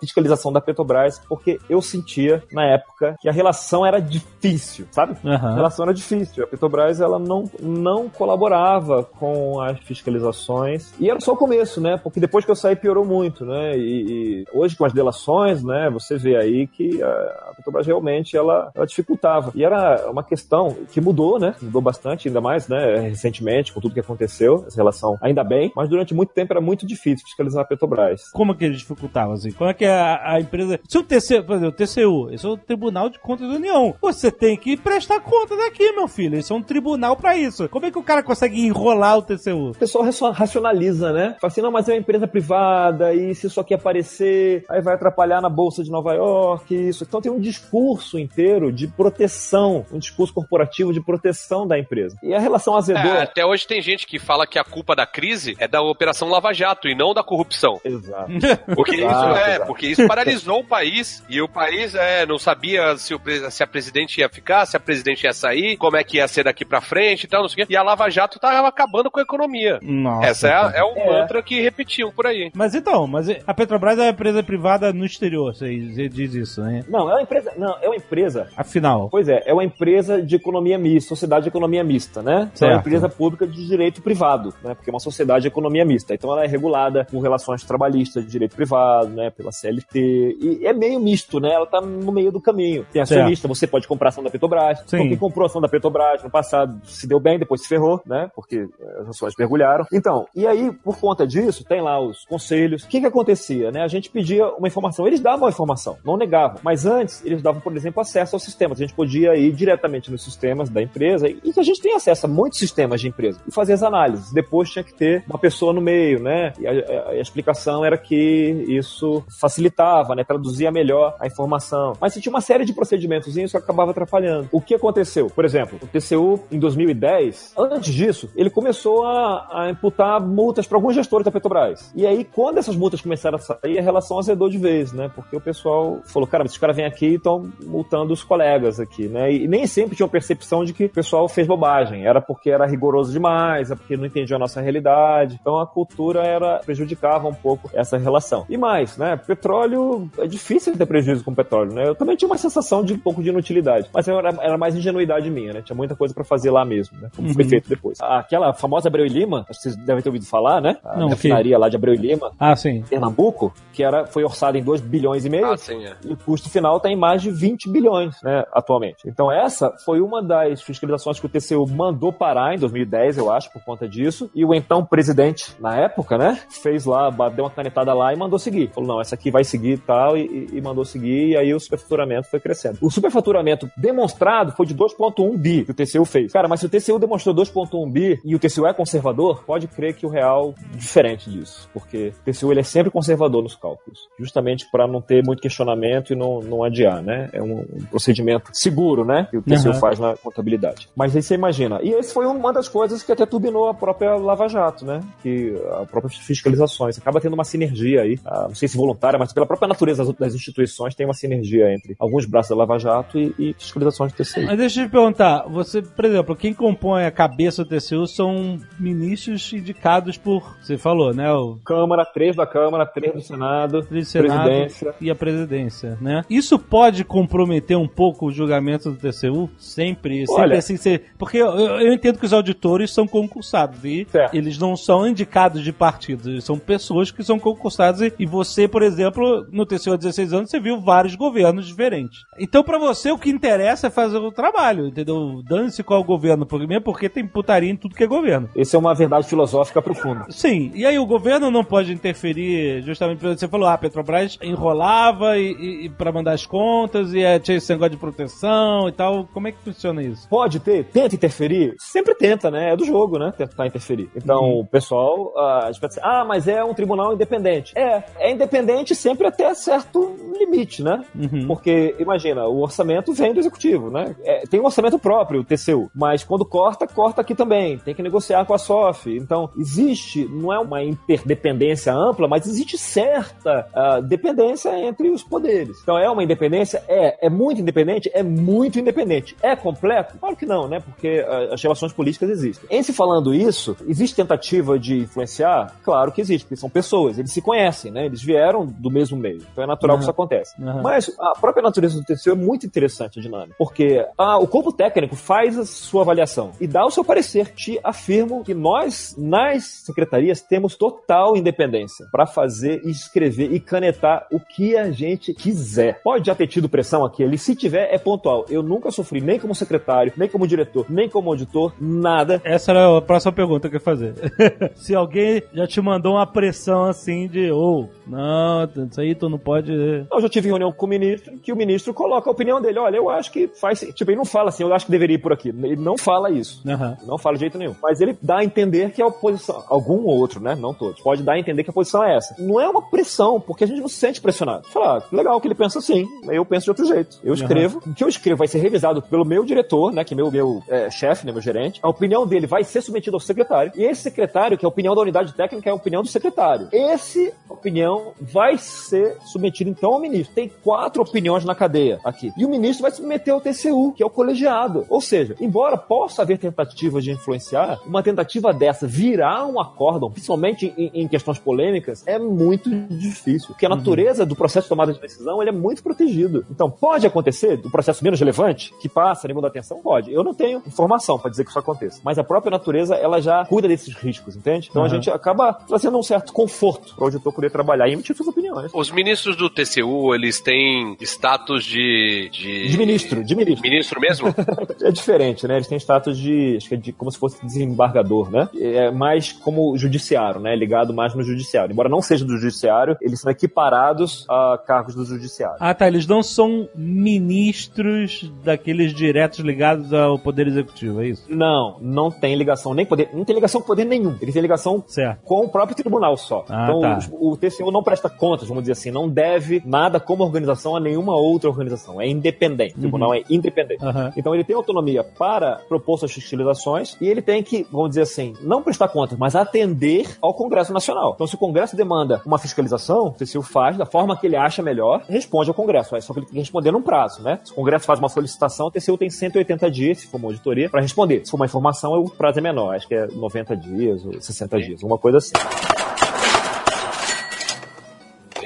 fiscalização- 0.00 0.52
da 0.52 0.60
Petrobras, 0.60 1.18
porque 1.28 1.58
eu 1.68 1.80
sentia, 1.82 2.42
na 2.52 2.64
época, 2.64 3.16
que 3.20 3.28
a 3.28 3.32
relação 3.32 3.84
era 3.84 4.00
difícil, 4.00 4.86
sabe? 4.90 5.16
A 5.24 5.34
Aham. 5.34 5.54
relação 5.54 5.84
era 5.84 5.94
difícil. 5.94 6.44
A 6.44 6.46
Petrobras 6.46 7.00
ela 7.00 7.15
não, 7.18 7.44
não 7.60 8.08
colaborava 8.08 9.04
com 9.04 9.60
as 9.60 9.78
fiscalizações. 9.80 10.92
E 10.98 11.10
era 11.10 11.20
só 11.20 11.32
o 11.32 11.36
começo, 11.36 11.80
né? 11.80 11.96
Porque 11.96 12.20
depois 12.20 12.44
que 12.44 12.50
eu 12.50 12.56
saí 12.56 12.76
piorou 12.76 13.04
muito, 13.04 13.44
né? 13.44 13.76
E, 13.76 14.42
e 14.42 14.44
hoje 14.52 14.76
com 14.76 14.84
as 14.84 14.92
delações, 14.92 15.62
né? 15.62 15.90
Você 15.90 16.16
vê 16.16 16.36
aí 16.36 16.66
que 16.66 17.02
a, 17.02 17.08
a 17.50 17.54
Petrobras 17.56 17.86
realmente 17.86 18.36
ela, 18.36 18.70
ela 18.74 18.86
dificultava. 18.86 19.52
E 19.54 19.64
era 19.64 20.10
uma 20.10 20.22
questão 20.22 20.76
que 20.92 21.00
mudou, 21.00 21.38
né? 21.38 21.54
Mudou 21.60 21.82
bastante, 21.82 22.28
ainda 22.28 22.40
mais, 22.40 22.68
né? 22.68 23.00
Recentemente, 23.00 23.72
com 23.72 23.80
tudo 23.80 23.94
que 23.94 24.00
aconteceu, 24.00 24.64
essa 24.66 24.76
relação 24.76 25.16
ainda 25.20 25.44
bem. 25.44 25.72
Mas 25.74 25.88
durante 25.88 26.14
muito 26.14 26.32
tempo 26.32 26.52
era 26.52 26.60
muito 26.60 26.86
difícil 26.86 27.26
fiscalizar 27.26 27.62
a 27.62 27.66
Petrobras. 27.66 28.30
Como 28.32 28.54
que 28.54 28.64
eles 28.64 28.78
dificultavam, 28.78 29.34
assim? 29.34 29.52
Como 29.52 29.70
é 29.70 29.74
que 29.74 29.84
a, 29.84 30.32
a 30.32 30.40
empresa... 30.40 30.80
Se 30.88 30.98
o 30.98 31.02
TCU, 31.02 31.44
por 31.44 31.56
exemplo, 31.56 31.68
o 31.68 31.72
TCU, 31.72 32.30
esse 32.32 32.46
é 32.46 32.48
o 32.48 32.56
Tribunal 32.56 33.08
de 33.08 33.18
Contas 33.18 33.48
da 33.48 33.54
União, 33.54 33.94
você 34.00 34.30
tem 34.30 34.56
que 34.56 34.76
prestar 34.76 35.20
conta 35.20 35.56
daqui, 35.56 35.92
meu 35.92 36.08
filho. 36.08 36.38
Isso 36.38 36.52
é 36.52 36.56
um 36.56 36.62
tribunal 36.62 37.05
pra 37.14 37.36
isso. 37.36 37.68
Como 37.68 37.86
é 37.86 37.90
que 37.90 37.98
o 37.98 38.02
cara 38.02 38.22
consegue 38.22 38.64
enrolar 38.66 39.18
o 39.18 39.22
TCU? 39.22 39.70
O 39.70 39.74
pessoal 39.74 40.04
racio- 40.04 40.30
racionaliza, 40.30 41.12
né? 41.12 41.36
Fala 41.40 41.50
assim, 41.52 41.60
não, 41.60 41.70
mas 41.70 41.88
é 41.88 41.92
uma 41.92 41.98
empresa 41.98 42.26
privada 42.26 43.12
e 43.12 43.34
se 43.34 43.46
isso 43.46 43.60
aqui 43.60 43.74
aparecer, 43.74 44.64
aí 44.68 44.80
vai 44.80 44.94
atrapalhar 44.94 45.40
na 45.40 45.48
Bolsa 45.48 45.84
de 45.84 45.90
Nova 45.90 46.14
York, 46.14 46.74
isso. 46.74 47.04
Então 47.04 47.20
tem 47.20 47.30
um 47.30 47.38
discurso 47.40 48.18
inteiro 48.18 48.72
de 48.72 48.88
proteção, 48.88 49.84
um 49.92 49.98
discurso 49.98 50.32
corporativo 50.32 50.92
de 50.92 51.00
proteção 51.00 51.66
da 51.66 51.78
empresa. 51.78 52.16
E 52.22 52.34
a 52.34 52.38
relação 52.40 52.76
azedou... 52.76 53.02
É, 53.12 53.22
até 53.22 53.44
hoje 53.44 53.66
tem 53.66 53.82
gente 53.82 54.06
que 54.06 54.18
fala 54.18 54.46
que 54.46 54.58
a 54.58 54.64
culpa 54.64 54.94
da 54.96 55.06
crise 55.06 55.54
é 55.58 55.68
da 55.68 55.82
Operação 55.82 56.28
Lava 56.28 56.52
Jato 56.52 56.88
e 56.88 56.94
não 56.94 57.12
da 57.12 57.22
corrupção. 57.22 57.80
Exato. 57.84 58.30
Porque 58.74 58.96
isso 58.96 59.04
Exato, 59.06 59.36
é, 59.38 59.54
exato. 59.54 59.66
porque 59.66 59.86
isso 59.86 60.06
paralisou 60.06 60.60
o 60.60 60.64
país 60.64 61.22
e 61.28 61.40
o 61.40 61.48
país 61.48 61.94
é, 61.94 62.24
não 62.26 62.38
sabia 62.38 62.96
se, 62.96 63.14
o, 63.14 63.20
se 63.50 63.62
a 63.62 63.66
presidente 63.66 64.20
ia 64.20 64.28
ficar, 64.28 64.64
se 64.66 64.76
a 64.76 64.80
presidente 64.80 65.24
ia 65.24 65.32
sair, 65.32 65.76
como 65.76 65.96
é 65.96 66.04
que 66.04 66.16
ia 66.18 66.28
ser 66.28 66.44
daqui 66.44 66.64
pra 66.64 66.80
frente 66.80 66.95
e 66.96 67.28
tal, 67.28 67.42
não 67.42 67.48
sei 67.48 67.62
o 67.64 67.66
quê. 67.66 67.72
E 67.72 67.76
a 67.76 67.82
Lava 67.82 68.08
Jato 68.10 68.38
tava 68.38 68.66
acabando 68.68 69.10
com 69.10 69.18
a 69.20 69.22
economia. 69.22 69.78
Nossa. 69.82 70.26
Essa 70.26 70.48
é, 70.48 70.52
a- 70.52 70.72
é 70.76 70.82
o 70.82 70.92
É. 70.96 71.06
mantra 71.20 71.42
que 71.42 71.60
repetiam 71.60 72.10
por 72.10 72.26
aí. 72.26 72.50
Mas 72.54 72.74
então, 72.74 73.06
mas 73.06 73.28
a 73.46 73.54
Petrobras 73.54 73.98
é 73.98 74.02
uma 74.02 74.10
empresa 74.10 74.42
privada 74.42 74.92
no 74.92 75.04
exterior, 75.04 75.54
você 75.54 75.68
diz 76.08 76.34
isso, 76.34 76.62
né? 76.62 76.84
Não, 76.88 77.10
é 77.10 77.14
uma 77.14 77.22
empresa... 77.22 77.52
Não, 77.56 77.76
é 77.80 77.86
uma 77.86 77.96
empresa... 77.96 78.48
Afinal. 78.56 79.08
Pois 79.10 79.28
é, 79.28 79.42
é 79.46 79.52
uma 79.52 79.64
empresa 79.64 80.20
de 80.22 80.36
economia 80.36 80.78
mista, 80.78 81.08
sociedade 81.08 81.44
de 81.44 81.48
economia 81.48 81.82
mista, 81.84 82.22
né? 82.22 82.50
Então, 82.54 82.66
É 82.68 82.72
uma 82.72 82.76
Certo. 82.76 82.86
empresa 82.88 83.08
pública 83.08 83.46
de 83.46 83.66
direito 83.66 84.02
privado, 84.02 84.52
né? 84.62 84.74
Porque 84.74 84.90
é 84.90 84.92
uma 84.92 85.00
sociedade 85.00 85.42
de 85.42 85.48
economia 85.48 85.84
mista. 85.84 86.14
Então 86.14 86.30
ela 86.32 86.44
é 86.44 86.46
regulada 86.46 87.04
por 87.10 87.20
relações 87.20 87.62
trabalhistas 87.64 88.24
de 88.24 88.30
direito 88.30 88.54
privado, 88.56 89.08
né? 89.10 89.30
Pela 89.30 89.52
CLT. 89.52 90.36
E 90.40 90.66
é 90.66 90.72
meio 90.72 90.98
misto, 91.00 91.38
né? 91.40 91.52
Ela 91.52 91.66
tá 91.66 91.80
no 91.80 92.12
meio 92.12 92.30
do 92.32 92.40
caminho. 92.40 92.86
Tem 92.92 93.02
acionista, 93.02 93.46
você 93.48 93.66
pode 93.66 93.86
comprar 93.86 94.08
ação 94.08 94.22
da 94.24 94.30
Petrobras. 94.30 94.78
Sim. 94.80 94.96
Então 94.96 95.08
quem 95.08 95.16
comprou 95.16 95.46
ação 95.46 95.60
da 95.60 95.68
Petrobras 95.68 96.22
no 96.22 96.30
passado 96.30 96.80
se 96.86 97.06
deu 97.06 97.18
bem, 97.20 97.38
depois 97.38 97.62
se 97.62 97.68
ferrou, 97.68 98.00
né? 98.06 98.30
Porque 98.34 98.68
as 99.00 99.08
ações 99.08 99.34
mergulharam. 99.38 99.84
Então, 99.92 100.26
e 100.34 100.46
aí, 100.46 100.72
por 100.72 100.98
conta 100.98 101.26
disso, 101.26 101.64
tem 101.64 101.80
lá 101.80 102.00
os 102.00 102.24
conselhos. 102.24 102.84
O 102.84 102.88
que 102.88 103.00
que 103.00 103.06
acontecia, 103.06 103.70
né? 103.70 103.82
A 103.82 103.88
gente 103.88 104.10
pedia 104.10 104.46
uma 104.54 104.68
informação. 104.68 105.06
Eles 105.06 105.20
davam 105.20 105.46
a 105.46 105.50
informação, 105.50 105.96
não 106.04 106.16
negavam. 106.16 106.58
Mas 106.62 106.86
antes, 106.86 107.24
eles 107.24 107.42
davam, 107.42 107.60
por 107.60 107.74
exemplo, 107.76 108.00
acesso 108.00 108.36
aos 108.36 108.42
sistemas. 108.44 108.78
A 108.78 108.82
gente 108.84 108.94
podia 108.94 109.34
ir 109.36 109.52
diretamente 109.52 110.10
nos 110.10 110.22
sistemas 110.22 110.68
da 110.68 110.82
empresa 110.82 111.28
e 111.28 111.40
a 111.56 111.62
gente 111.62 111.80
tem 111.80 111.94
acesso 111.94 112.26
a 112.26 112.28
muitos 112.28 112.58
sistemas 112.58 113.00
de 113.00 113.08
empresa 113.08 113.40
e 113.46 113.52
fazer 113.52 113.72
as 113.74 113.82
análises. 113.82 114.32
Depois 114.32 114.70
tinha 114.70 114.82
que 114.84 114.94
ter 114.94 115.24
uma 115.28 115.38
pessoa 115.38 115.72
no 115.72 115.80
meio, 115.80 116.20
né? 116.22 116.52
E 116.58 116.66
a, 116.66 116.70
a- 116.70 117.08
a 117.10 117.16
explicação 117.20 117.84
era 117.84 117.96
que 117.98 118.64
isso 118.68 119.24
facilitava, 119.40 120.14
né? 120.14 120.24
Traduzia 120.24 120.70
melhor 120.70 121.16
a 121.20 121.26
informação. 121.26 121.94
Mas 122.00 122.14
tinha 122.14 122.30
uma 122.32 122.40
série 122.40 122.64
de 122.64 122.72
procedimentos 122.72 123.32
que 123.32 123.56
acabava 123.56 123.90
atrapalhando. 123.90 124.48
O 124.52 124.60
que 124.60 124.74
aconteceu? 124.74 125.28
Por 125.28 125.44
exemplo, 125.44 125.78
o 125.82 125.86
TCU 125.86 126.40
em 126.50 126.58
2010, 126.76 127.54
antes 127.56 127.94
disso, 127.94 128.30
ele 128.36 128.50
começou 128.50 129.04
a, 129.04 129.48
a 129.52 129.70
imputar 129.70 130.20
multas 130.20 130.66
para 130.66 130.76
alguns 130.76 130.94
gestores 130.94 131.24
da 131.24 131.30
Petrobras. 131.30 131.92
E 131.94 132.06
aí, 132.06 132.24
quando 132.24 132.58
essas 132.58 132.76
multas 132.76 133.00
começaram 133.00 133.36
a 133.36 133.40
sair, 133.40 133.78
a 133.78 133.82
relação 133.82 134.18
azedou 134.18 134.48
de 134.48 134.58
vez, 134.58 134.92
né? 134.92 135.10
Porque 135.14 135.36
o 135.36 135.40
pessoal 135.40 136.00
falou, 136.04 136.26
cara, 136.26 136.44
esses 136.44 136.58
caras 136.58 136.76
vêm 136.76 136.84
aqui 136.84 137.06
e 137.06 137.14
estão 137.14 137.50
multando 137.64 138.12
os 138.12 138.22
colegas 138.22 138.78
aqui, 138.78 139.08
né? 139.08 139.32
E 139.32 139.48
nem 139.48 139.66
sempre 139.66 139.96
tinha 139.96 140.06
a 140.06 140.10
percepção 140.10 140.64
de 140.64 140.72
que 140.72 140.84
o 140.84 140.90
pessoal 140.90 141.28
fez 141.28 141.46
bobagem. 141.46 142.06
Era 142.06 142.20
porque 142.20 142.50
era 142.50 142.66
rigoroso 142.66 143.12
demais, 143.12 143.70
é 143.70 143.74
porque 143.74 143.96
não 143.96 144.06
entendia 144.06 144.36
a 144.36 144.38
nossa 144.38 144.60
realidade. 144.60 145.38
Então 145.40 145.58
a 145.58 145.66
cultura 145.66 146.22
era 146.22 146.58
prejudicava 146.58 147.28
um 147.28 147.34
pouco 147.34 147.70
essa 147.72 147.96
relação. 147.96 148.44
E 148.48 148.56
mais, 148.56 148.96
né? 148.96 149.16
Petróleo 149.16 150.08
é 150.18 150.26
difícil 150.26 150.76
ter 150.76 150.86
prejuízo 150.86 151.24
com 151.24 151.34
petróleo, 151.34 151.72
né? 151.72 151.88
Eu 151.88 151.94
também 151.94 152.16
tinha 152.16 152.28
uma 152.28 152.38
sensação 152.38 152.84
de 152.84 152.94
um 152.94 152.98
pouco 152.98 153.22
de 153.22 153.30
inutilidade, 153.30 153.88
mas 153.92 154.06
era, 154.08 154.34
era 154.40 154.58
mais 154.58 154.74
ingenuidade 154.74 155.30
minha, 155.30 155.54
né? 155.54 155.62
Tinha 155.62 155.76
muita 155.76 155.94
coisa 155.94 156.12
pra 156.12 156.24
fazer 156.24 156.50
lá 156.50 156.64
mesmo, 156.66 156.98
né? 157.00 157.08
Como 157.14 157.32
foi 157.32 157.44
feito 157.44 157.68
depois. 157.68 157.98
Aquela 158.00 158.52
famosa 158.52 158.88
Abreu 158.88 159.06
e 159.06 159.08
Lima, 159.08 159.46
acho 159.48 159.58
que 159.58 159.62
vocês 159.62 159.76
devem 159.76 160.02
ter 160.02 160.08
ouvido 160.08 160.26
falar, 160.26 160.60
né? 160.60 160.76
A 160.84 160.96
Não, 160.96 161.08
refinaria 161.08 161.58
lá 161.58 161.68
de 161.68 161.76
Abreu 161.76 161.94
e 161.94 161.96
Lima, 161.96 162.32
Ah, 162.38 162.54
sim. 162.56 162.82
Pernambuco, 162.88 163.52
que 163.72 163.82
era, 163.82 164.06
foi 164.06 164.24
orçada 164.24 164.58
em 164.58 164.62
2 164.62 164.80
bilhões 164.80 165.24
e 165.24 165.30
meio. 165.30 165.46
Ah, 165.46 165.56
sim, 165.56 165.84
é. 165.84 165.94
E 166.04 166.12
o 166.12 166.16
custo 166.16 166.48
final 166.50 166.76
está 166.76 166.88
em 166.88 166.96
mais 166.96 167.22
de 167.22 167.30
20 167.30 167.70
bilhões, 167.70 168.20
né, 168.22 168.44
atualmente. 168.52 169.06
Então, 169.06 169.30
essa 169.30 169.70
foi 169.84 170.00
uma 170.00 170.22
das 170.22 170.62
fiscalizações 170.62 171.20
que 171.20 171.26
o 171.26 171.28
TCU 171.28 171.66
mandou 171.66 172.12
parar 172.12 172.54
em 172.54 172.58
2010, 172.58 173.18
eu 173.18 173.30
acho, 173.30 173.52
por 173.52 173.62
conta 173.64 173.88
disso. 173.88 174.30
E 174.34 174.44
o 174.44 174.54
então 174.54 174.84
presidente, 174.84 175.54
na 175.60 175.76
época, 175.76 176.16
né, 176.18 176.38
fez 176.48 176.84
lá, 176.84 177.10
deu 177.10 177.44
uma 177.44 177.50
canetada 177.50 177.92
lá 177.94 178.12
e 178.12 178.16
mandou 178.16 178.38
seguir. 178.38 178.70
Falou, 178.74 178.88
não, 178.88 179.00
essa 179.00 179.14
aqui 179.14 179.30
vai 179.30 179.44
seguir 179.44 179.72
e 179.74 179.78
tal, 179.78 180.16
e, 180.16 180.48
e 180.52 180.60
mandou 180.60 180.84
seguir, 180.84 181.28
e 181.30 181.36
aí 181.36 181.54
o 181.54 181.60
superfaturamento 181.60 182.28
foi 182.28 182.40
crescendo. 182.40 182.78
O 182.80 182.90
superfaturamento 182.90 183.70
demonstrado 183.76 184.52
foi 184.52 184.66
de 184.66 184.74
2,1 184.74 185.36
bi 185.36 185.64
que 185.64 185.70
o 185.70 185.74
TCU 185.74 186.04
fez. 186.04 186.32
Cara, 186.32 186.48
mas 186.48 186.55
se 186.56 186.66
o 186.66 186.68
TCU 186.68 186.98
demonstrou 186.98 187.34
2,1 187.34 187.90
bi 187.90 188.20
e 188.24 188.34
o 188.34 188.38
TCU 188.38 188.66
é 188.66 188.72
conservador, 188.72 189.42
pode 189.44 189.66
crer 189.66 189.94
que 189.94 190.06
o 190.06 190.08
real 190.08 190.54
é 190.72 190.76
diferente 190.76 191.30
disso, 191.30 191.68
porque 191.72 192.12
o 192.20 192.32
TCU 192.32 192.50
ele 192.52 192.60
é 192.60 192.64
sempre 192.64 192.90
conservador 192.90 193.42
nos 193.42 193.54
cálculos, 193.54 194.08
justamente 194.18 194.66
para 194.70 194.86
não 194.86 195.00
ter 195.00 195.24
muito 195.24 195.40
questionamento 195.42 196.12
e 196.12 196.16
não, 196.16 196.40
não 196.40 196.62
adiar, 196.64 197.02
né? 197.02 197.28
É 197.32 197.42
um, 197.42 197.60
um 197.60 197.84
procedimento 197.90 198.50
seguro, 198.52 199.04
né? 199.04 199.26
Que 199.30 199.36
o 199.38 199.42
TCU 199.42 199.66
Uhum. 199.68 199.74
faz 199.74 199.98
na 199.98 200.16
contabilidade. 200.16 200.88
Mas 200.94 201.14
aí 201.16 201.22
você 201.22 201.34
imagina. 201.34 201.80
E 201.82 201.90
esse 201.90 202.12
foi 202.14 202.26
uma 202.26 202.52
das 202.52 202.68
coisas 202.68 203.02
que 203.02 203.10
até 203.12 203.26
turbinou 203.26 203.68
a 203.68 203.74
própria 203.74 204.14
Lava 204.16 204.48
Jato, 204.48 204.84
né? 204.84 205.00
Que 205.22 205.54
a 205.72 205.84
própria 205.86 206.08
fiscalizações 206.10 206.98
acaba 206.98 207.20
tendo 207.20 207.34
uma 207.34 207.44
sinergia 207.44 208.02
aí, 208.02 208.18
ah, 208.24 208.46
não 208.48 208.54
sei 208.54 208.68
se 208.68 208.76
voluntária, 208.76 209.18
mas 209.18 209.32
pela 209.32 209.46
própria 209.46 209.68
natureza 209.68 210.04
das, 210.18 210.34
instituições 210.34 210.94
tem 210.94 211.06
uma 211.06 211.14
sinergia 211.14 211.72
entre 211.72 211.96
alguns 211.98 212.26
braços 212.26 212.50
da 212.50 212.56
Lava 212.56 212.78
Jato 212.78 213.18
e, 213.18 213.34
e 213.38 213.54
fiscalizações 213.54 214.12
do 214.12 214.16
TCU. 214.16 214.42
Mas 214.46 214.58
deixa 214.58 214.80
eu 214.82 214.86
te 214.86 214.90
perguntar, 214.90 215.44
você, 215.48 215.82
por 215.82 216.04
exemplo, 216.04 216.36
quem 216.46 216.54
compõe 216.54 217.04
a 217.04 217.10
cabeça 217.10 217.64
do 217.64 217.68
TCU 217.68 218.06
são 218.06 218.60
ministros 218.78 219.52
indicados 219.52 220.16
por, 220.16 220.56
você 220.62 220.78
falou, 220.78 221.12
né, 221.12 221.32
o 221.32 221.58
Câmara, 221.64 222.04
três 222.04 222.36
da 222.36 222.46
Câmara, 222.46 222.86
três 222.86 223.12
do 223.14 223.20
Senado, 223.20 223.82
presidente 223.84 224.04
do 224.04 224.28
Senado 224.30 224.44
presidência. 224.44 224.94
e 225.00 225.10
a 225.10 225.14
presidência, 225.16 225.98
né? 226.00 226.22
Isso 226.30 226.56
pode 226.56 227.02
comprometer 227.02 227.76
um 227.76 227.88
pouco 227.88 228.26
o 228.26 228.30
julgamento 228.30 228.92
do 228.92 228.96
TCU? 228.96 229.50
Sempre, 229.58 230.24
sempre 230.24 230.42
Olha- 230.42 230.58
assim, 230.58 230.76
porque 231.18 231.38
eu, 231.38 231.48
eu 231.48 231.92
entendo 231.92 232.16
que 232.20 232.26
os 232.26 232.32
auditores 232.32 232.92
são 232.92 233.08
concursados 233.08 233.84
e 233.84 234.06
Certo. 234.08 234.32
eles 234.34 234.56
não 234.56 234.76
são 234.76 235.04
indicados 235.04 235.64
de 235.64 235.72
partidos, 235.72 236.28
eles 236.28 236.44
são 236.44 236.60
pessoas 236.60 237.10
que 237.10 237.24
são 237.24 237.40
concursadas 237.40 238.00
e, 238.02 238.12
e 238.20 238.24
você, 238.24 238.68
por 238.68 238.82
exemplo, 238.84 239.44
no 239.50 239.66
TCU 239.66 239.94
há 239.94 239.96
16 239.96 240.32
anos, 240.32 240.50
você 240.50 240.60
viu 240.60 240.80
vários 240.80 241.16
governos 241.16 241.66
diferentes. 241.66 242.20
Então, 242.38 242.62
pra 242.62 242.78
você, 242.78 243.10
o 243.10 243.18
que 243.18 243.30
interessa 243.30 243.88
é 243.88 243.90
fazer 243.90 244.18
o 244.18 244.30
trabalho, 244.30 244.86
entendeu? 244.86 245.42
Dane-se 245.48 245.82
qual 245.82 246.04
governo, 246.04 246.25
porque- 246.46 246.66
mesmo 246.66 246.82
porque 246.82 247.08
tem 247.08 247.26
putaria 247.26 247.70
em 247.70 247.76
tudo 247.76 247.94
que 247.94 248.04
é 248.04 248.06
governo. 248.06 248.48
Essa 248.56 248.76
é 248.76 248.80
uma 248.80 248.94
verdade 248.94 249.26
filosófica 249.28 249.80
profunda. 249.82 250.24
Sim, 250.30 250.70
e 250.74 250.84
aí 250.86 250.98
o 250.98 251.06
governo 251.06 251.50
não 251.50 251.62
pode 251.64 251.92
interferir, 251.92 252.82
justamente 252.82 253.20
você 253.20 253.46
falou, 253.48 253.68
ah, 253.68 253.74
a 253.74 253.78
Petrobras 253.78 254.38
enrolava 254.42 255.38
e, 255.38 255.52
e, 255.52 255.84
e 255.86 255.88
para 255.90 256.10
mandar 256.12 256.32
as 256.32 256.46
contas 256.46 257.12
e 257.14 257.22
eh, 257.22 257.38
tinha 257.38 257.56
esse 257.58 257.70
negócio 257.72 257.90
de 257.92 257.96
proteção 257.96 258.88
e 258.88 258.92
tal. 258.92 259.28
Como 259.32 259.48
é 259.48 259.52
que 259.52 259.58
funciona 259.58 260.02
isso? 260.02 260.28
Pode 260.28 260.60
ter, 260.60 260.84
tenta 260.84 261.14
interferir? 261.14 261.74
Sempre 261.78 262.14
tenta, 262.14 262.50
né? 262.50 262.72
É 262.72 262.76
do 262.76 262.84
jogo, 262.84 263.18
né? 263.18 263.32
Tentar 263.36 263.66
interferir. 263.66 264.08
Então, 264.16 264.40
Uhum. 264.40 264.60
o 264.60 264.66
pessoal, 264.66 265.32
ah, 265.36 265.70
ah, 266.02 266.24
mas 266.26 266.48
é 266.48 266.62
um 266.64 266.74
tribunal 266.74 267.12
independente. 267.14 267.72
É, 267.76 268.02
é 268.18 268.30
independente 268.32 268.94
sempre 268.94 269.26
até 269.26 269.52
certo 269.54 270.14
limite, 270.38 270.82
né? 270.82 271.02
Uhum. 271.14 271.46
Porque, 271.46 271.94
imagina, 271.98 272.46
o 272.46 272.60
orçamento 272.62 273.12
vem 273.12 273.32
do 273.32 273.40
executivo, 273.40 273.90
né? 273.90 274.14
É, 274.24 274.42
tem 274.46 274.60
um 274.60 274.64
orçamento 274.64 274.98
próprio, 274.98 275.40
o 275.40 275.44
TCU, 275.44 275.90
mas 275.94 276.15
Mas 276.16 276.24
quando 276.24 276.46
corta, 276.46 276.86
corta 276.86 277.20
aqui 277.20 277.34
também. 277.34 277.76
Tem 277.76 277.94
que 277.94 278.02
negociar 278.02 278.46
com 278.46 278.54
a 278.54 278.58
SOF. 278.58 279.14
Então, 279.14 279.50
existe, 279.58 280.24
não 280.24 280.50
é 280.50 280.58
uma 280.58 280.82
interdependência 280.82 281.92
ampla, 281.92 282.26
mas 282.26 282.46
existe 282.46 282.78
certa 282.78 283.68
uh, 283.74 284.02
dependência 284.02 284.70
entre 284.78 285.10
os 285.10 285.22
poderes. 285.22 285.78
Então, 285.82 285.98
é 285.98 286.08
uma 286.08 286.24
independência? 286.24 286.82
É. 286.88 287.26
É 287.26 287.28
muito 287.28 287.60
independente? 287.60 288.10
É 288.14 288.22
muito 288.22 288.78
independente. 288.78 289.36
É 289.42 289.54
completo? 289.54 290.16
Claro 290.18 290.34
que 290.34 290.46
não, 290.46 290.66
né? 290.66 290.80
Porque 290.80 291.20
uh, 291.20 291.52
as 291.52 291.62
relações 291.62 291.92
políticas 291.92 292.30
existem. 292.30 292.66
Em 292.70 292.82
se 292.82 292.94
falando 292.94 293.34
isso, 293.34 293.76
existe 293.86 294.16
tentativa 294.16 294.78
de 294.78 295.00
influenciar? 295.00 295.76
Claro 295.82 296.12
que 296.12 296.22
existe, 296.22 296.46
porque 296.46 296.56
são 296.56 296.70
pessoas, 296.70 297.18
eles 297.18 297.30
se 297.30 297.42
conhecem, 297.42 297.92
né? 297.92 298.06
Eles 298.06 298.22
vieram 298.22 298.64
do 298.64 298.90
mesmo 298.90 299.18
meio. 299.18 299.42
Então 299.52 299.64
é 299.64 299.66
natural 299.66 299.96
uhum. 299.96 299.98
que 299.98 300.04
isso 300.04 300.10
aconteça. 300.10 300.54
Uhum. 300.58 300.80
Mas 300.80 301.14
a 301.20 301.38
própria 301.38 301.62
natureza 301.62 302.00
do 302.00 302.04
TCU 302.04 302.30
é 302.30 302.34
muito 302.34 302.64
interessante 302.64 303.18
a 303.18 303.22
dinâmica, 303.22 303.54
porque 303.58 304.02
ah, 304.16 304.38
o 304.38 304.46
corpo 304.46 304.72
técnico 304.72 305.14
faz 305.14 305.58
a 305.58 305.66
sua 305.66 306.05
avaliação 306.06 306.52
e 306.60 306.66
dá 306.66 306.84
o 306.84 306.90
seu 306.90 307.04
parecer. 307.04 307.52
Te 307.54 307.78
afirmo 307.82 308.44
que 308.44 308.54
nós, 308.54 309.14
nas 309.18 309.64
secretarias, 309.64 310.40
temos 310.40 310.76
total 310.76 311.36
independência 311.36 312.06
para 312.10 312.26
fazer, 312.26 312.80
escrever 312.84 313.52
e 313.52 313.60
canetar 313.60 314.26
o 314.30 314.40
que 314.40 314.76
a 314.76 314.90
gente 314.90 315.34
quiser. 315.34 316.00
Pode 316.02 316.26
já 316.26 316.34
ter 316.34 316.46
tido 316.46 316.68
pressão 316.68 317.04
aqui 317.04 317.24
ali, 317.24 317.38
se 317.38 317.54
tiver, 317.54 317.92
é 317.92 317.98
pontual. 317.98 318.46
Eu 318.48 318.62
nunca 318.62 318.90
sofri 318.90 319.20
nem 319.20 319.38
como 319.38 319.54
secretário, 319.54 320.12
nem 320.16 320.28
como 320.28 320.46
diretor, 320.46 320.86
nem 320.88 321.08
como 321.08 321.30
auditor, 321.30 321.72
nada. 321.80 322.40
Essa 322.44 322.72
era 322.72 322.98
a 322.98 323.02
próxima 323.02 323.32
pergunta 323.32 323.68
que 323.68 323.76
eu 323.76 323.78
ia 323.78 323.84
fazer. 323.84 324.14
se 324.74 324.94
alguém 324.94 325.42
já 325.52 325.66
te 325.66 325.80
mandou 325.80 326.14
uma 326.14 326.26
pressão 326.26 326.84
assim 326.84 327.26
de, 327.28 327.50
ou, 327.50 327.84
oh, 327.84 328.10
não, 328.10 328.68
isso 328.88 329.00
aí 329.00 329.14
tu 329.14 329.28
não 329.28 329.38
pode. 329.38 329.72
Eu 329.72 330.20
já 330.20 330.28
tive 330.28 330.48
reunião 330.48 330.72
com 330.72 330.86
o 330.86 330.88
ministro, 330.88 331.38
que 331.38 331.52
o 331.52 331.56
ministro 331.56 331.92
coloca 331.92 332.28
a 332.28 332.32
opinião 332.32 332.60
dele. 332.60 332.78
Olha, 332.78 332.96
eu 332.96 333.10
acho 333.10 333.30
que 333.30 333.48
faz. 333.48 333.80
Tipo, 333.80 334.10
ele 334.10 334.18
não 334.18 334.24
fala 334.24 334.48
assim, 334.48 334.62
eu 334.62 334.72
acho 334.72 334.86
que 334.86 334.92
deveria 334.92 335.16
ir 335.16 335.20
por 335.20 335.32
aqui. 335.32 335.48
Ele 335.48 335.76
não 335.76 335.95
fala 335.98 336.30
isso. 336.30 336.62
Uhum. 336.64 336.96
Não 337.06 337.18
fala 337.18 337.36
de 337.36 337.40
jeito 337.40 337.58
nenhum. 337.58 337.74
Mas 337.82 338.00
ele 338.00 338.16
dá 338.20 338.38
a 338.38 338.44
entender 338.44 338.90
que 338.92 339.02
a 339.02 339.06
oposição, 339.06 339.64
algum 339.68 340.04
ou 340.04 340.18
outro, 340.18 340.40
né? 340.40 340.54
Não 340.54 340.72
todos, 340.72 341.00
pode 341.00 341.22
dar 341.22 341.34
a 341.34 341.38
entender 341.38 341.64
que 341.64 341.70
a 341.70 341.72
posição 341.72 342.02
é 342.04 342.16
essa. 342.16 342.34
Não 342.38 342.60
é 342.60 342.68
uma 342.68 342.82
pressão, 342.82 343.40
porque 343.40 343.64
a 343.64 343.66
gente 343.66 343.80
não 343.80 343.88
se 343.88 343.96
sente 343.96 344.20
pressionado. 344.20 344.66
Fala, 344.68 344.98
ah, 344.98 345.14
legal 345.14 345.40
que 345.40 345.46
ele 345.46 345.54
pensa 345.54 345.78
assim, 345.78 346.06
eu 346.28 346.44
penso 346.44 346.64
de 346.64 346.70
outro 346.70 346.86
jeito. 346.86 347.18
Eu 347.22 347.34
escrevo, 347.34 347.80
uhum. 347.84 347.92
o 347.92 347.94
que 347.94 348.04
eu 348.04 348.08
escrevo 348.08 348.38
vai 348.38 348.48
ser 348.48 348.58
revisado 348.58 349.02
pelo 349.02 349.24
meu 349.24 349.44
diretor, 349.44 349.92
né? 349.92 350.04
Que 350.04 350.14
é 350.14 350.16
meu, 350.16 350.30
meu 350.30 350.62
é, 350.68 350.90
chefe, 350.90 351.26
né? 351.26 351.32
Meu 351.32 351.42
gerente. 351.42 351.80
A 351.82 351.88
opinião 351.88 352.26
dele 352.26 352.46
vai 352.46 352.64
ser 352.64 352.80
submetida 352.80 353.16
ao 353.16 353.20
secretário. 353.20 353.72
E 353.74 353.84
esse 353.84 354.02
secretário, 354.02 354.56
que 354.56 354.64
é 354.64 354.66
a 354.66 354.68
opinião 354.68 354.94
da 354.94 355.02
unidade 355.02 355.32
técnica, 355.34 355.68
é 355.68 355.72
a 355.72 355.76
opinião 355.76 356.02
do 356.02 356.08
secretário. 356.08 356.68
Esse 356.72 357.32
opinião 357.48 358.12
vai 358.20 358.58
ser 358.58 359.16
submetido 359.22 359.70
então 359.70 359.92
ao 359.92 360.00
ministro. 360.00 360.34
Tem 360.34 360.50
quatro 360.62 361.02
opiniões 361.02 361.44
na 361.44 361.54
cadeia 361.54 362.00
aqui. 362.04 362.32
E 362.36 362.44
o 362.44 362.48
ministro 362.48 362.82
vai 362.82 362.90
submeter 362.90 363.32
ao 363.32 363.40
TCU, 363.40 363.92
que 363.92 364.02
é 364.02 364.06
o 364.06 364.10
colegiado. 364.10 364.86
Ou 364.88 365.00
seja, 365.00 365.36
embora 365.40 365.76
possa 365.88 366.22
haver 366.22 366.38
tentativas 366.38 367.04
de 367.04 367.10
influenciar, 367.10 367.80
uma 367.86 368.02
tentativa 368.02 368.52
dessa 368.52 368.86
virar 368.86 369.46
um 369.46 369.60
acórdão, 369.60 370.10
principalmente 370.10 370.72
em, 370.76 370.90
em 370.94 371.08
questões 371.08 371.38
polêmicas, 371.38 372.06
é 372.06 372.18
muito 372.18 372.70
difícil. 372.70 373.48
Porque 373.48 373.66
a 373.66 373.70
uhum. 373.70 373.76
natureza 373.76 374.22
uhum. 374.22 374.28
do 374.28 374.36
processo 374.36 374.64
de 374.64 374.68
tomada 374.68 374.92
de 374.92 375.00
decisão 375.00 375.40
ele 375.40 375.50
é 375.50 375.52
muito 375.52 375.82
protegido. 375.82 376.44
Então, 376.50 376.70
pode 376.70 377.06
acontecer, 377.06 377.60
o 377.64 377.70
processo 377.70 378.02
menos 378.02 378.18
relevante, 378.18 378.72
que 378.80 378.88
passa, 378.88 379.28
nem 379.28 379.40
da 379.40 379.48
atenção, 379.48 379.80
pode. 379.80 380.12
Eu 380.12 380.24
não 380.24 380.34
tenho 380.34 380.62
informação 380.66 381.18
para 381.18 381.30
dizer 381.30 381.44
que 381.44 381.50
isso 381.50 381.58
aconteça. 381.58 382.00
Mas 382.02 382.18
a 382.18 382.24
própria 382.24 382.50
natureza, 382.50 382.94
ela 382.94 383.20
já 383.20 383.44
cuida 383.44 383.68
desses 383.68 383.94
riscos, 383.94 384.36
entende? 384.36 384.68
Então 384.70 384.82
uhum. 384.82 384.86
a 384.86 384.90
gente 384.90 385.10
acaba 385.10 385.52
trazendo 385.52 385.98
um 385.98 386.02
certo 386.02 386.32
conforto 386.32 386.94
para 386.94 387.02
o 387.02 387.06
auditor 387.06 387.32
poder 387.32 387.50
trabalhar 387.50 387.88
e 387.88 387.92
emitir 387.92 388.16
suas 388.16 388.28
opiniões. 388.28 388.70
Os 388.74 388.90
ministros 388.90 389.36
do 389.36 389.50
TCU, 389.50 390.14
eles 390.14 390.40
têm 390.40 390.96
status 391.00 391.64
de. 391.64 392.30
De, 392.32 392.68
de 392.68 392.78
ministro, 392.78 393.24
de 393.24 393.34
ministro. 393.34 393.62
Ministro 393.62 394.00
mesmo? 394.00 394.28
é 394.82 394.90
diferente, 394.90 395.46
né? 395.46 395.56
Eles 395.56 395.66
têm 395.66 395.75
status 395.76 396.18
de. 396.18 396.56
Acho 396.56 396.68
que 396.68 396.74
é 396.74 396.78
de 396.78 396.92
como 396.92 397.10
se 397.10 397.18
fosse 397.18 397.44
desembargador, 397.44 398.30
né? 398.30 398.48
É 398.58 398.90
mais 398.90 399.32
como 399.32 399.76
judiciário, 399.76 400.40
né? 400.40 400.54
Ligado 400.54 400.92
mais 400.94 401.14
no 401.14 401.22
judiciário. 401.22 401.72
Embora 401.72 401.88
não 401.88 402.02
seja 402.02 402.24
do 402.24 402.36
judiciário, 402.36 402.96
eles 403.00 403.20
são 403.20 403.30
equiparados 403.30 404.24
a 404.28 404.58
cargos 404.66 404.94
do 404.94 405.04
judiciário. 405.04 405.56
Ah, 405.60 405.74
tá. 405.74 405.86
Eles 405.86 406.06
não 406.06 406.22
são 406.22 406.68
ministros 406.74 408.30
daqueles 408.44 408.92
diretos 408.92 409.40
ligados 409.40 409.92
ao 409.92 410.18
Poder 410.18 410.46
Executivo, 410.46 411.00
é 411.00 411.08
isso? 411.08 411.24
Não, 411.28 411.76
não 411.80 412.10
tem 412.10 412.34
ligação 412.34 412.74
nem 412.74 412.86
poder. 412.86 413.10
Não 413.12 413.24
tem 413.24 413.34
ligação 413.34 413.60
com 413.60 413.66
poder 413.66 413.84
nenhum. 413.84 414.16
Eles 414.20 414.32
têm 414.32 414.42
ligação 414.42 414.82
certo. 414.86 415.22
com 415.24 415.44
o 415.44 415.48
próprio 415.48 415.76
tribunal 415.76 416.16
só. 416.16 416.44
Ah, 416.48 416.64
então, 416.64 416.80
tá. 416.80 416.98
o, 417.12 417.32
o 417.32 417.36
TCU 417.36 417.70
não 417.70 417.82
presta 417.82 418.08
contas, 418.08 418.48
vamos 418.48 418.62
dizer 418.62 418.72
assim, 418.72 418.90
não 418.90 419.08
deve 419.08 419.62
nada 419.64 420.00
como 420.00 420.24
organização 420.24 420.76
a 420.76 420.80
nenhuma 420.80 421.16
outra 421.16 421.48
organização. 421.48 422.00
É 422.00 422.08
independente. 422.08 422.76
O 422.76 422.80
tribunal 422.80 423.10
uhum. 423.10 423.16
é 423.16 423.22
independente. 423.30 423.84
Uhum. 423.84 424.10
Então 424.16 424.34
ele 424.34 424.44
tem 424.44 424.56
autonomia 424.56 425.04
para 425.04 425.60
propor 425.66 425.98
suas 425.98 426.12
fiscalizações 426.12 426.96
e 427.00 427.08
ele 427.08 427.22
tem 427.22 427.42
que, 427.42 427.66
vamos 427.70 427.90
dizer 427.90 428.02
assim, 428.02 428.34
não 428.40 428.62
prestar 428.62 428.88
contas, 428.88 429.18
mas 429.18 429.34
atender 429.34 430.16
ao 430.20 430.34
Congresso 430.34 430.72
Nacional. 430.72 431.12
Então, 431.14 431.26
se 431.26 431.34
o 431.34 431.38
Congresso 431.38 431.76
demanda 431.76 432.22
uma 432.24 432.38
fiscalização, 432.38 433.06
o 433.06 433.10
TCU 433.12 433.42
faz 433.42 433.76
da 433.76 433.86
forma 433.86 434.16
que 434.16 434.26
ele 434.26 434.36
acha 434.36 434.62
melhor, 434.62 435.02
responde 435.08 435.48
ao 435.48 435.54
Congresso. 435.54 435.96
É 435.96 436.00
só 436.00 436.12
que 436.12 436.20
ele 436.20 436.26
tem 436.26 436.34
que 436.34 436.40
responder 436.40 436.70
num 436.70 436.82
prazo, 436.82 437.22
né? 437.22 437.40
Se 437.44 437.52
o 437.52 437.54
Congresso 437.54 437.84
faz 437.86 437.98
uma 437.98 438.08
solicitação, 438.08 438.66
o 438.66 438.70
TCU 438.70 438.96
tem 438.96 439.10
180 439.10 439.70
dias, 439.70 439.98
se 439.98 440.06
for 440.06 440.18
uma 440.18 440.28
auditoria, 440.28 440.68
para 440.70 440.80
responder. 440.80 441.24
Se 441.24 441.30
for 441.30 441.36
uma 441.36 441.46
informação, 441.46 441.92
o 441.92 442.10
prazo 442.10 442.38
é 442.38 442.42
menor. 442.42 442.74
Acho 442.74 442.88
que 442.88 442.94
é 442.94 443.06
90 443.06 443.56
dias 443.56 444.04
ou 444.04 444.20
60 444.20 444.56
Sim. 444.56 444.64
dias, 444.64 444.82
uma 444.82 444.98
coisa 444.98 445.18
assim. 445.18 445.32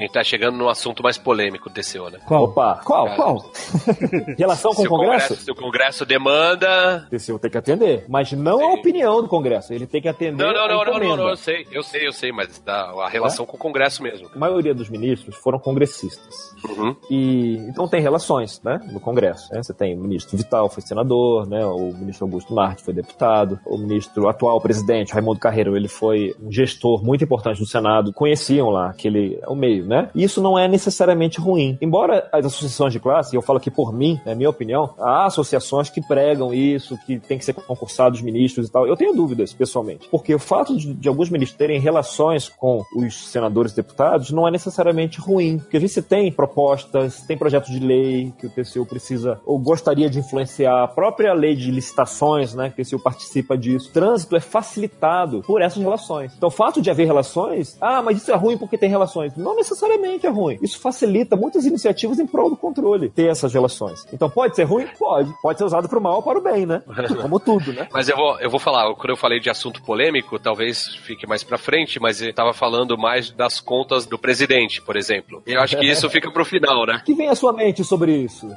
A 0.01 0.03
gente 0.03 0.13
tá 0.13 0.23
chegando 0.23 0.57
num 0.57 0.67
assunto 0.67 1.03
mais 1.03 1.19
polêmico 1.19 1.69
do 1.69 1.75
TCU, 1.75 2.09
né? 2.09 2.17
Qual? 2.25 2.45
Opa, 2.45 2.81
qual? 2.83 3.05
Cara, 3.05 3.15
qual? 3.17 3.51
Relação 4.35 4.73
com 4.73 4.81
o 4.81 4.87
Congresso? 4.87 5.27
Congresso? 5.27 5.45
Se 5.45 5.51
o 5.51 5.55
Congresso 5.55 6.05
demanda. 6.07 7.07
O 7.07 7.15
TCU 7.15 7.37
tem 7.37 7.51
que 7.51 7.57
atender. 7.59 8.05
Mas 8.09 8.31
não 8.31 8.57
Sim. 8.57 8.63
a 8.63 8.73
opinião 8.73 9.21
do 9.21 9.27
Congresso. 9.27 9.71
Ele 9.71 9.85
tem 9.85 10.01
que 10.01 10.07
atender. 10.07 10.43
Não, 10.43 10.51
não, 10.51 10.67
não, 10.67 10.85
não, 10.85 10.99
não, 10.99 11.17
não, 11.17 11.29
eu 11.29 11.37
sei, 11.37 11.67
eu 11.71 11.83
sei, 11.83 12.07
eu 12.07 12.11
sei, 12.11 12.31
mas 12.31 12.63
a 12.65 13.07
relação 13.09 13.45
é? 13.45 13.47
com 13.47 13.55
o 13.55 13.59
Congresso 13.59 14.01
mesmo. 14.01 14.27
A 14.33 14.39
maioria 14.39 14.73
dos 14.73 14.89
ministros 14.89 15.35
foram 15.35 15.59
congressistas. 15.59 16.55
Uhum. 16.67 16.95
E 17.07 17.57
então 17.69 17.87
tem 17.87 18.01
relações, 18.01 18.59
né? 18.63 18.79
No 18.91 18.99
Congresso. 18.99 19.53
Né? 19.53 19.61
Você 19.61 19.71
tem 19.71 19.95
o 19.95 20.01
ministro 20.01 20.35
Vital, 20.35 20.67
foi 20.67 20.81
senador, 20.81 21.47
né? 21.47 21.63
O 21.63 21.93
ministro 21.93 22.25
Augusto 22.25 22.55
Marte 22.55 22.83
foi 22.83 22.95
deputado. 22.95 23.59
O 23.67 23.77
ministro 23.77 24.27
atual 24.27 24.59
presidente, 24.59 25.13
Raimundo 25.13 25.39
Carreiro, 25.39 25.77
ele 25.77 25.87
foi 25.87 26.35
um 26.41 26.51
gestor 26.51 27.05
muito 27.05 27.23
importante 27.23 27.59
do 27.59 27.67
Senado. 27.67 28.11
Conheciam 28.11 28.71
lá 28.71 28.89
aquele. 28.89 29.39
o 29.47 29.53
meio, 29.53 29.90
né? 29.91 30.09
E 30.15 30.23
isso 30.23 30.41
não 30.41 30.57
é 30.57 30.69
necessariamente 30.69 31.37
ruim. 31.39 31.77
Embora 31.81 32.29
as 32.31 32.45
associações 32.45 32.93
de 32.93 32.99
classe, 32.99 33.35
e 33.35 33.37
eu 33.37 33.41
falo 33.41 33.57
aqui 33.57 33.69
por 33.69 33.91
mim, 33.93 34.19
é 34.25 34.33
minha 34.33 34.49
opinião, 34.49 34.91
há 34.97 35.25
associações 35.25 35.89
que 35.89 36.01
pregam 36.01 36.53
isso, 36.53 36.97
que 37.05 37.19
tem 37.19 37.37
que 37.37 37.43
ser 37.43 37.53
concursados 37.53 38.21
ministros 38.21 38.69
e 38.69 38.71
tal. 38.71 38.87
Eu 38.87 38.95
tenho 38.95 39.13
dúvidas, 39.13 39.53
pessoalmente. 39.53 40.07
Porque 40.09 40.33
o 40.33 40.39
fato 40.39 40.77
de, 40.77 40.93
de 40.93 41.09
alguns 41.09 41.29
ministros 41.29 41.57
terem 41.57 41.77
relações 41.77 42.47
com 42.47 42.81
os 42.95 43.29
senadores 43.29 43.73
e 43.73 43.75
deputados 43.75 44.31
não 44.31 44.47
é 44.47 44.51
necessariamente 44.51 45.19
ruim. 45.19 45.57
Porque 45.57 45.77
vezes 45.77 45.95
você 45.95 46.01
tem 46.01 46.31
propostas, 46.31 47.21
tem 47.23 47.37
projetos 47.37 47.69
de 47.69 47.79
lei 47.79 48.31
que 48.39 48.47
o 48.47 48.49
TCU 48.49 48.85
precisa 48.85 49.41
ou 49.45 49.59
gostaria 49.59 50.09
de 50.09 50.19
influenciar, 50.19 50.83
a 50.83 50.87
própria 50.87 51.33
lei 51.33 51.53
de 51.53 51.69
licitações, 51.69 52.53
né, 52.53 52.71
que 52.73 52.81
o 52.81 52.85
TCU 52.85 52.99
participa 52.99 53.57
disso. 53.57 53.91
Trânsito 53.91 54.37
é 54.37 54.39
facilitado 54.39 55.41
por 55.41 55.61
essas 55.61 55.83
relações. 55.83 56.31
Então 56.37 56.47
o 56.47 56.51
fato 56.51 56.81
de 56.81 56.89
haver 56.89 57.05
relações, 57.05 57.77
ah, 57.81 58.01
mas 58.01 58.17
isso 58.17 58.31
é 58.31 58.35
ruim 58.35 58.57
porque 58.57 58.77
tem 58.77 58.89
relações. 58.89 59.35
Não 59.35 59.55
necessariamente 59.55 59.80
necessariamente 59.81 60.25
é 60.25 60.29
ruim. 60.29 60.59
Isso 60.61 60.79
facilita 60.79 61.35
muitas 61.35 61.65
iniciativas 61.65 62.19
em 62.19 62.27
prol 62.27 62.49
do 62.49 62.55
controle, 62.55 63.09
ter 63.09 63.27
essas 63.27 63.53
relações. 63.53 64.05
Então 64.13 64.29
pode 64.29 64.55
ser 64.55 64.63
ruim? 64.63 64.87
Pode. 64.97 65.33
Pode 65.41 65.57
ser 65.57 65.65
usado 65.65 65.89
para 65.89 65.97
o 65.97 66.01
mal 66.01 66.15
ou 66.15 66.23
para 66.23 66.37
o 66.37 66.41
bem, 66.41 66.65
né? 66.65 66.81
Como 67.21 67.39
tudo, 67.39 67.73
né? 67.73 67.87
Mas 67.91 68.07
eu 68.07 68.15
vou, 68.15 68.39
eu 68.39 68.49
vou 68.49 68.59
falar, 68.59 68.93
quando 68.95 69.09
eu 69.09 69.17
falei 69.17 69.39
de 69.39 69.49
assunto 69.49 69.81
polêmico, 69.81 70.37
talvez 70.37 70.95
fique 71.03 71.27
mais 71.27 71.43
para 71.43 71.57
frente, 71.57 71.99
mas 71.99 72.21
eu 72.21 72.29
estava 72.29 72.53
falando 72.53 72.97
mais 72.97 73.31
das 73.31 73.59
contas 73.59 74.05
do 74.05 74.17
presidente, 74.17 74.81
por 74.81 74.95
exemplo. 74.95 75.41
E 75.47 75.53
eu 75.53 75.61
acho 75.61 75.77
que 75.77 75.85
isso 75.85 76.09
fica 76.09 76.31
pro 76.31 76.45
final, 76.45 76.85
né? 76.85 76.99
O 77.01 77.03
que 77.03 77.13
vem 77.13 77.29
à 77.29 77.35
sua 77.35 77.53
mente 77.53 77.83
sobre 77.83 78.15
isso? 78.15 78.47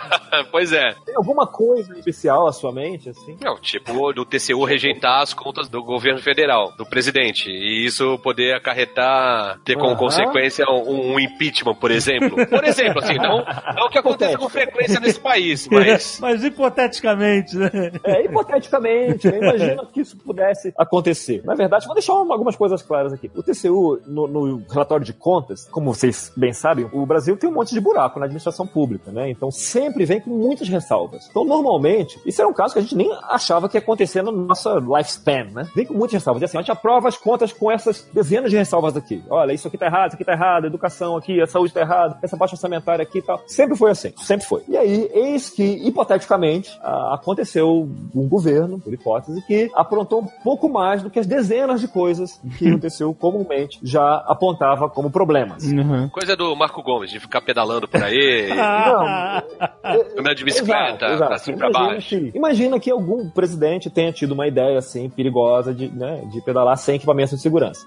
pois 0.50 0.72
é. 0.72 0.94
Tem 1.04 1.14
alguma 1.16 1.46
coisa 1.46 1.96
especial 1.98 2.46
à 2.46 2.52
sua 2.52 2.72
mente, 2.72 3.08
assim? 3.08 3.36
Não, 3.40 3.56
tipo, 3.58 4.12
do 4.12 4.24
TCU 4.24 4.64
rejeitar 4.64 5.22
as 5.22 5.32
contas 5.32 5.68
do 5.68 5.82
governo 5.82 6.20
federal, 6.20 6.72
do 6.76 6.84
presidente, 6.84 7.50
e 7.50 7.84
isso 7.84 8.18
poder 8.18 8.54
acarretar, 8.54 9.58
ter 9.64 9.74
como 9.74 9.90
uhum. 9.90 9.96
consequência 9.96 10.63
um, 10.68 11.14
um, 11.14 11.20
impeachment, 11.20 11.74
por 11.74 11.90
exemplo. 11.90 12.46
Por 12.46 12.64
exemplo, 12.64 13.02
assim, 13.02 13.14
não, 13.14 13.44
não 13.76 13.88
que 13.90 13.98
aconteça 13.98 14.38
com 14.38 14.48
frequência 14.48 15.00
nesse 15.00 15.20
país, 15.20 15.68
mas. 15.68 16.18
mas 16.22 16.44
hipoteticamente, 16.44 17.56
né? 17.56 17.70
É, 18.04 18.24
hipoteticamente, 18.24 19.30
né? 19.30 19.38
imagina 19.38 19.86
que 19.86 20.00
isso 20.00 20.16
pudesse 20.16 20.72
acontecer. 20.76 21.42
Na 21.44 21.54
verdade, 21.54 21.86
vou 21.86 21.94
deixar 21.94 22.12
algumas 22.12 22.56
coisas 22.56 22.82
claras 22.82 23.12
aqui. 23.12 23.30
O 23.34 23.42
TCU, 23.42 24.00
no, 24.06 24.26
no, 24.26 24.62
relatório 24.70 25.04
de 25.04 25.12
contas, 25.12 25.68
como 25.70 25.92
vocês 25.92 26.32
bem 26.36 26.52
sabem, 26.52 26.88
o 26.92 27.04
Brasil 27.06 27.36
tem 27.36 27.48
um 27.48 27.54
monte 27.54 27.74
de 27.74 27.80
buraco 27.80 28.18
na 28.18 28.26
administração 28.26 28.66
pública, 28.66 29.10
né? 29.10 29.30
Então 29.30 29.50
sempre 29.50 30.04
vem 30.04 30.20
com 30.20 30.30
muitas 30.30 30.68
ressalvas. 30.68 31.28
Então, 31.30 31.44
normalmente, 31.44 32.18
isso 32.24 32.40
era 32.40 32.48
um 32.48 32.54
caso 32.54 32.74
que 32.74 32.78
a 32.78 32.82
gente 32.82 32.96
nem 32.96 33.10
achava 33.28 33.68
que 33.68 33.76
ia 33.76 33.80
acontecer 33.80 34.22
na 34.22 34.32
nossa 34.32 34.74
lifespan, 34.74 35.50
né? 35.52 35.68
Vem 35.74 35.86
com 35.86 35.94
muitas 35.94 36.14
ressalvas. 36.14 36.42
E 36.42 36.44
assim, 36.44 36.58
a 36.58 36.60
gente 36.60 36.72
aprova 36.72 37.08
as 37.08 37.16
contas 37.16 37.52
com 37.52 37.70
essas 37.70 38.08
dezenas 38.12 38.50
de 38.50 38.56
ressalvas 38.56 38.96
aqui. 38.96 39.22
Olha, 39.28 39.52
isso 39.52 39.68
aqui 39.68 39.78
tá 39.78 39.86
errado, 39.86 40.08
isso 40.08 40.16
aqui 40.16 40.24
tá 40.24 40.32
errado 40.32 40.53
errada, 40.54 40.66
a 40.66 40.68
educação 40.68 41.16
aqui, 41.16 41.40
a 41.40 41.46
saúde 41.46 41.72
tá 41.72 41.80
errada, 41.80 42.18
essa 42.22 42.36
parte 42.36 42.52
orçamentária 42.54 43.02
aqui 43.02 43.18
e 43.18 43.22
tal. 43.22 43.42
Sempre 43.46 43.76
foi 43.76 43.90
assim, 43.90 44.12
sempre 44.18 44.46
foi. 44.46 44.62
E 44.68 44.76
aí, 44.76 45.10
eis 45.12 45.50
que, 45.50 45.62
hipoteticamente, 45.62 46.70
aconteceu 47.10 47.88
um 48.14 48.28
governo, 48.28 48.78
por 48.80 48.92
hipótese, 48.92 49.42
que 49.46 49.70
aprontou 49.74 50.20
um 50.22 50.26
pouco 50.42 50.68
mais 50.68 51.02
do 51.02 51.10
que 51.10 51.18
as 51.18 51.26
dezenas 51.26 51.80
de 51.80 51.88
coisas 51.88 52.40
que 52.58 52.68
aconteceu 52.68 53.12
comumente 53.14 53.78
já 53.82 54.16
apontava 54.26 54.88
como 54.88 55.10
problemas. 55.10 55.64
Uhum. 55.64 56.08
Coisa 56.08 56.36
do 56.36 56.54
Marco 56.56 56.82
Gomes, 56.82 57.10
de 57.10 57.18
ficar 57.20 57.40
pedalando 57.40 57.88
por 57.88 58.02
aí, 58.02 58.48
andando 60.18 60.34
de 60.34 60.44
bicicleta, 60.44 61.06
Exato, 61.06 61.12
exato. 61.14 61.28
pra 61.28 61.38
cima 61.38 61.56
e 61.56 61.58
pra 61.58 61.68
Imagina 61.68 61.88
baixo. 61.92 62.08
que, 62.08 62.32
imagina 62.34 62.80
que 62.80 62.90
algum 62.90 63.28
presidente 63.30 63.90
tenha 63.90 64.12
tido 64.12 64.32
uma 64.32 64.46
ideia 64.46 64.78
assim 64.78 65.08
perigosa 65.08 65.74
de, 65.74 65.88
né, 65.88 66.22
de 66.32 66.40
pedalar 66.42 66.76
sem 66.76 66.96
equipamento 66.96 67.34
de 67.34 67.40
segurança. 67.42 67.86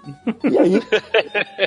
E 0.50 0.58
aí, 0.58 0.82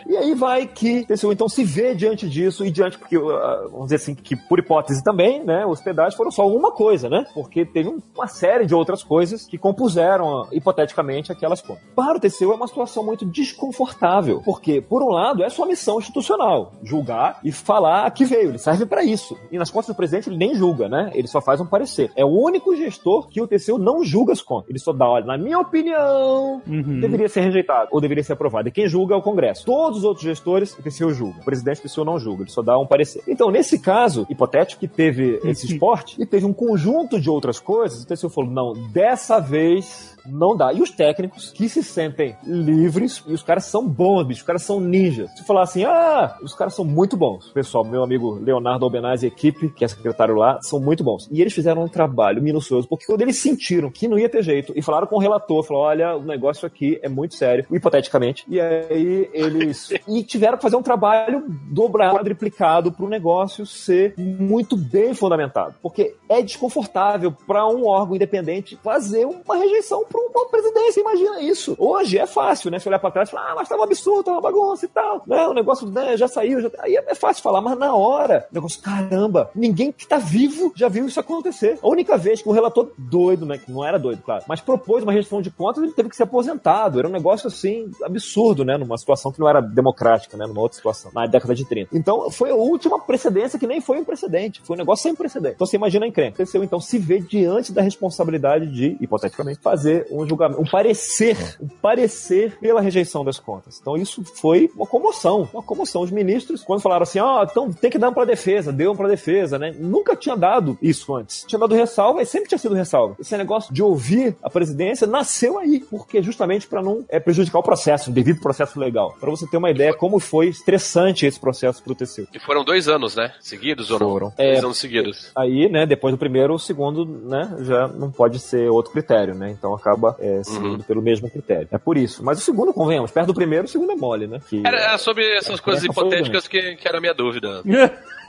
e 0.06 0.16
aí 0.16 0.34
vai 0.34 0.66
que 0.66 0.89
TCU 1.04 1.32
então 1.32 1.48
se 1.48 1.64
vê 1.64 1.94
diante 1.94 2.28
disso 2.28 2.64
e 2.64 2.70
diante, 2.70 2.98
porque 2.98 3.16
uh, 3.16 3.22
vamos 3.70 3.84
dizer 3.86 3.96
assim, 3.96 4.14
que 4.14 4.36
por 4.36 4.58
hipótese 4.58 5.02
também, 5.02 5.44
né, 5.44 5.64
os 5.66 5.80
pedágios 5.80 6.14
foram 6.14 6.30
só 6.30 6.46
uma 6.46 6.70
coisa, 6.72 7.08
né? 7.08 7.24
Porque 7.34 7.64
teve 7.64 7.88
um- 7.88 7.98
uma 8.14 8.26
série 8.26 8.66
de 8.66 8.74
outras 8.74 9.02
coisas 9.02 9.46
que 9.46 9.56
compuseram, 9.58 10.42
uh, 10.42 10.48
hipoteticamente, 10.52 11.32
aquelas 11.32 11.60
contas. 11.60 11.82
Para 11.94 12.16
o 12.16 12.20
TCU 12.20 12.52
é 12.52 12.54
uma 12.54 12.66
situação 12.68 13.04
muito 13.04 13.24
desconfortável, 13.24 14.42
porque, 14.44 14.80
por 14.80 15.02
um 15.02 15.08
lado, 15.10 15.42
é 15.44 15.48
sua 15.48 15.66
missão 15.66 15.98
institucional, 15.98 16.72
julgar 16.82 17.38
e 17.44 17.52
falar 17.52 18.10
que 18.10 18.24
veio, 18.24 18.50
ele 18.50 18.58
serve 18.58 18.86
para 18.86 19.02
isso. 19.04 19.36
E 19.52 19.58
nas 19.58 19.70
contas 19.70 19.88
do 19.88 19.94
presidente 19.94 20.28
ele 20.28 20.36
nem 20.36 20.54
julga, 20.54 20.88
né? 20.88 21.10
Ele 21.14 21.28
só 21.28 21.40
faz 21.40 21.60
um 21.60 21.66
parecer. 21.66 22.10
É 22.16 22.24
o 22.24 22.28
único 22.28 22.74
gestor 22.76 23.28
que 23.28 23.40
o 23.40 23.46
TCU 23.46 23.78
não 23.78 24.02
julga 24.02 24.32
as 24.32 24.42
contas. 24.42 24.70
Ele 24.70 24.78
só 24.78 24.92
dá, 24.92 25.08
olha, 25.08 25.24
na 25.26 25.38
minha 25.38 25.58
opinião, 25.58 26.60
Uhum. 26.66 27.00
deveria 27.00 27.28
ser 27.28 27.40
rejeitado 27.42 27.88
ou 27.92 28.00
deveria 28.00 28.22
ser 28.24 28.32
aprovado. 28.32 28.68
E 28.68 28.72
quem 28.72 28.88
julga 28.88 29.14
é 29.14 29.18
o 29.18 29.22
Congresso. 29.22 29.64
Todos 29.64 29.98
os 29.98 30.04
outros 30.04 30.24
gestores, 30.24 30.76
o 30.80 30.90
TCU 30.90 31.12
julga. 31.12 31.40
O 31.40 31.44
presidente 31.44 31.82
do 31.82 31.88
TCU 31.88 32.04
não 32.04 32.18
julga, 32.18 32.42
ele 32.42 32.50
só 32.50 32.62
dá 32.62 32.78
um 32.78 32.86
parecer. 32.86 33.22
Então, 33.26 33.50
nesse 33.50 33.78
caso 33.78 34.26
hipotético 34.28 34.80
que 34.80 34.88
teve 34.88 35.40
esse 35.44 35.66
esporte 35.66 36.20
e 36.20 36.26
teve 36.26 36.46
um 36.46 36.52
conjunto 36.52 37.20
de 37.20 37.30
outras 37.30 37.58
coisas, 37.58 38.02
o 38.02 38.06
TCU 38.06 38.28
falou: 38.28 38.50
não, 38.50 38.72
dessa 38.90 39.40
vez 39.40 40.16
não 40.26 40.56
dá. 40.56 40.72
E 40.72 40.80
os 40.80 40.90
técnicos 40.90 41.50
que 41.50 41.68
se 41.68 41.82
sentem 41.82 42.36
livres, 42.44 43.22
e 43.26 43.32
os 43.32 43.42
caras 43.42 43.64
são 43.64 43.86
bons, 43.86 44.24
bicho, 44.24 44.40
os 44.40 44.46
caras 44.46 44.62
são 44.62 44.80
ninjas. 44.80 45.30
Se 45.36 45.44
falar 45.44 45.62
assim, 45.62 45.84
ah, 45.84 46.36
os 46.42 46.54
caras 46.54 46.74
são 46.74 46.84
muito 46.84 47.16
bons. 47.16 47.50
Pessoal, 47.52 47.84
meu 47.84 48.02
amigo 48.02 48.34
Leonardo 48.34 48.84
Albenaz 48.84 49.22
e 49.22 49.26
equipe, 49.26 49.70
que 49.70 49.84
é 49.84 49.88
secretário 49.88 50.34
lá, 50.34 50.58
são 50.62 50.80
muito 50.80 51.02
bons. 51.04 51.28
E 51.30 51.40
eles 51.40 51.52
fizeram 51.52 51.84
um 51.84 51.88
trabalho 51.88 52.42
minucioso, 52.42 52.88
porque 52.88 53.06
quando 53.06 53.22
eles 53.22 53.36
sentiram 53.36 53.90
que 53.90 54.08
não 54.08 54.18
ia 54.18 54.28
ter 54.28 54.42
jeito, 54.42 54.72
e 54.76 54.82
falaram 54.82 55.06
com 55.06 55.16
o 55.16 55.20
relator, 55.20 55.62
falaram, 55.62 55.86
olha, 55.86 56.16
o 56.16 56.22
negócio 56.22 56.66
aqui 56.66 56.98
é 57.02 57.08
muito 57.08 57.34
sério, 57.34 57.66
hipoteticamente, 57.70 58.44
e 58.48 58.60
aí 58.60 59.28
eles... 59.32 59.90
e 60.08 60.22
tiveram 60.22 60.56
que 60.56 60.62
fazer 60.62 60.69
um 60.76 60.82
trabalho 60.82 61.44
dobrado, 61.70 62.16
quadriplicado, 62.16 62.92
para 62.92 63.04
o 63.04 63.08
negócio 63.08 63.66
ser 63.66 64.14
muito 64.16 64.76
bem 64.76 65.14
fundamentado. 65.14 65.74
Porque 65.82 66.16
é 66.28 66.42
desconfortável 66.42 67.32
para 67.46 67.66
um 67.66 67.86
órgão 67.86 68.16
independente 68.16 68.78
fazer 68.82 69.24
uma 69.26 69.56
rejeição 69.56 70.04
para 70.04 70.20
uma 70.20 70.48
presidência, 70.48 71.00
imagina 71.00 71.40
isso. 71.40 71.74
Hoje 71.78 72.18
é 72.18 72.26
fácil, 72.26 72.70
né? 72.70 72.78
Se 72.78 72.88
olhar 72.88 72.98
para 72.98 73.10
trás 73.10 73.28
e 73.28 73.32
falar, 73.32 73.52
ah, 73.52 73.54
mas 73.56 73.68
tá 73.68 73.76
um 73.76 73.82
absurdo, 73.82 74.24
tá 74.24 74.32
uma 74.32 74.40
bagunça 74.40 74.84
e 74.84 74.88
tal. 74.88 75.22
Né? 75.26 75.46
O 75.46 75.54
negócio 75.54 75.88
né, 75.88 76.16
já 76.16 76.28
saiu, 76.28 76.60
já... 76.60 76.70
aí 76.78 76.96
é 76.96 77.14
fácil 77.14 77.42
falar, 77.42 77.60
mas 77.60 77.78
na 77.78 77.94
hora, 77.94 78.46
o 78.50 78.54
negócio, 78.54 78.80
caramba, 78.82 79.50
ninguém 79.54 79.92
que 79.92 80.06
tá 80.06 80.18
vivo 80.18 80.72
já 80.74 80.88
viu 80.88 81.06
isso 81.06 81.20
acontecer. 81.20 81.78
A 81.82 81.88
única 81.88 82.16
vez 82.16 82.42
que 82.42 82.48
o 82.48 82.52
relator 82.52 82.90
doido, 82.96 83.46
né? 83.46 83.58
Que 83.58 83.70
não 83.70 83.84
era 83.84 83.98
doido, 83.98 84.22
claro, 84.22 84.44
mas 84.46 84.60
propôs 84.60 85.02
uma 85.02 85.12
restrição 85.12 85.42
de 85.42 85.50
contas, 85.50 85.82
ele 85.82 85.92
teve 85.92 86.08
que 86.08 86.16
ser 86.16 86.24
aposentado. 86.24 86.98
Era 86.98 87.08
um 87.08 87.12
negócio 87.12 87.46
assim, 87.46 87.90
absurdo, 88.02 88.64
né? 88.64 88.76
Numa 88.76 88.98
situação 88.98 89.32
que 89.32 89.40
não 89.40 89.48
era 89.48 89.60
democrática, 89.60 90.36
né? 90.36 90.46
Numa 90.46 90.59
outra 90.60 90.76
situação, 90.76 91.10
na 91.14 91.26
década 91.26 91.54
de 91.54 91.64
30. 91.64 91.96
Então, 91.96 92.30
foi 92.30 92.50
a 92.50 92.54
última 92.54 93.00
precedência 93.00 93.58
que 93.58 93.66
nem 93.66 93.80
foi 93.80 93.98
um 93.98 94.04
precedente. 94.04 94.60
Foi 94.64 94.76
um 94.76 94.78
negócio 94.78 95.02
sem 95.02 95.14
precedente. 95.14 95.54
Então, 95.54 95.66
você 95.66 95.76
imagina 95.76 96.04
a 96.04 96.08
encrenca. 96.08 96.34
Aconteceu, 96.34 96.62
então, 96.62 96.80
se 96.80 96.98
vê 96.98 97.20
diante 97.20 97.72
da 97.72 97.82
responsabilidade 97.82 98.66
de, 98.66 98.96
hipoteticamente, 99.00 99.60
fazer 99.60 100.06
um 100.10 100.26
julgamento, 100.26 100.60
um 100.60 100.64
parecer, 100.64 101.56
um 101.60 101.68
parecer 101.68 102.58
pela 102.58 102.80
rejeição 102.80 103.24
das 103.24 103.38
contas. 103.38 103.78
Então, 103.80 103.96
isso 103.96 104.22
foi 104.24 104.70
uma 104.74 104.86
comoção. 104.86 105.48
Uma 105.52 105.62
comoção. 105.62 106.02
Os 106.02 106.10
ministros, 106.10 106.62
quando 106.62 106.80
falaram 106.80 107.02
assim, 107.02 107.18
ó, 107.18 107.42
então 107.44 107.72
tem 107.72 107.90
que 107.90 107.98
dar 107.98 108.10
um 108.10 108.14
pra 108.14 108.24
defesa, 108.24 108.72
deu 108.72 108.92
um 108.92 108.96
pra 108.96 109.08
defesa, 109.08 109.58
né? 109.58 109.74
Nunca 109.78 110.16
tinha 110.16 110.36
dado 110.36 110.78
isso 110.80 111.14
antes. 111.14 111.44
Tinha 111.46 111.58
dado 111.58 111.74
ressalva 111.74 112.22
e 112.22 112.26
sempre 112.26 112.48
tinha 112.48 112.58
sido 112.58 112.74
ressalva. 112.74 113.16
Esse 113.18 113.36
negócio 113.36 113.72
de 113.72 113.82
ouvir 113.82 114.36
a 114.42 114.50
presidência 114.50 115.06
nasceu 115.06 115.58
aí, 115.58 115.80
porque 115.90 116.22
justamente 116.22 116.66
para 116.66 116.82
não 116.82 117.04
é, 117.08 117.18
prejudicar 117.20 117.58
o 117.58 117.62
processo, 117.62 118.10
o 118.10 118.12
devido 118.12 118.40
processo 118.40 118.78
legal. 118.78 119.14
Para 119.18 119.30
você 119.30 119.46
ter 119.46 119.56
uma 119.56 119.70
ideia 119.70 119.94
como 119.94 120.18
foi 120.18 120.49
estressante 120.50 121.26
esse 121.26 121.38
processo 121.38 121.82
pro 121.82 121.94
TCU. 121.94 122.26
E 122.34 122.38
foram 122.38 122.64
dois 122.64 122.88
anos, 122.88 123.16
né? 123.16 123.32
Seguidos 123.40 123.90
ou 123.90 123.98
não? 123.98 124.08
Foram. 124.10 124.32
Dois 124.36 124.58
É, 124.58 124.58
anos 124.58 124.78
seguidos. 124.78 125.30
Aí, 125.36 125.68
né, 125.68 125.86
depois 125.86 126.12
do 126.14 126.18
primeiro, 126.18 126.54
o 126.54 126.58
segundo, 126.58 127.04
né, 127.04 127.56
já 127.60 127.88
não 127.88 128.10
pode 128.10 128.38
ser 128.38 128.70
outro 128.70 128.92
critério, 128.92 129.34
né? 129.34 129.50
Então 129.50 129.74
acaba 129.74 130.16
é, 130.18 130.42
seguindo 130.42 130.84
pelo 130.84 131.00
mesmo 131.02 131.30
critério. 131.30 131.68
É 131.70 131.78
por 131.78 131.96
isso. 131.96 132.24
Mas 132.24 132.38
o 132.38 132.40
segundo, 132.40 132.72
convenhamos, 132.72 133.10
perto 133.10 133.28
do 133.28 133.34
primeiro, 133.34 133.64
o 133.64 133.68
segundo 133.68 133.92
é 133.92 133.96
mole, 133.96 134.26
né? 134.26 134.40
Que, 134.48 134.62
Era, 134.66 134.96
sobre 134.98 135.24
essas 135.36 135.60
coisas 135.60 135.84
essa 135.84 135.92
foi 135.92 136.04
hipotéticas 136.04 136.46
que, 136.48 136.76
que 136.76 136.88
era 136.88 136.98
a 136.98 137.00
minha 137.00 137.14
dúvida. 137.14 137.62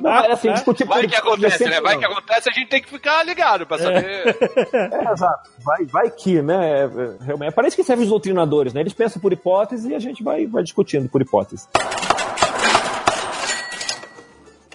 Não, 0.00 0.10
é 0.10 0.32
assim, 0.32 0.52
discutir 0.52 0.84
Vai 0.84 1.06
que 1.06 1.14
acontece, 1.14 1.64
né? 1.64 1.80
Vai 1.80 1.98
que 1.98 2.04
acontece, 2.04 2.48
a 2.48 2.52
gente 2.52 2.68
tem 2.68 2.82
que 2.82 2.88
ficar 2.88 3.24
ligado 3.24 3.66
pra 3.66 3.78
saber. 3.78 4.36
É, 4.72 5.12
exato. 5.12 5.50
Vai, 5.64 5.84
vai 5.86 6.10
que, 6.10 6.42
né? 6.42 6.80
é, 6.80 6.84
é, 6.84 7.24
Realmente. 7.24 7.54
Parece 7.54 7.76
que 7.76 7.84
serve 7.84 8.02
os 8.02 8.08
doutrinadores, 8.08 8.72
né? 8.72 8.80
Eles 8.80 8.92
pensam 8.92 9.20
por 9.20 9.32
hipótese 9.32 9.90
e 9.90 9.94
a 9.94 9.98
gente 9.98 10.22
vai, 10.22 10.46
vai 10.46 10.62
discutindo 10.62 11.08
por 11.08 11.22
hipótese. 11.22 11.68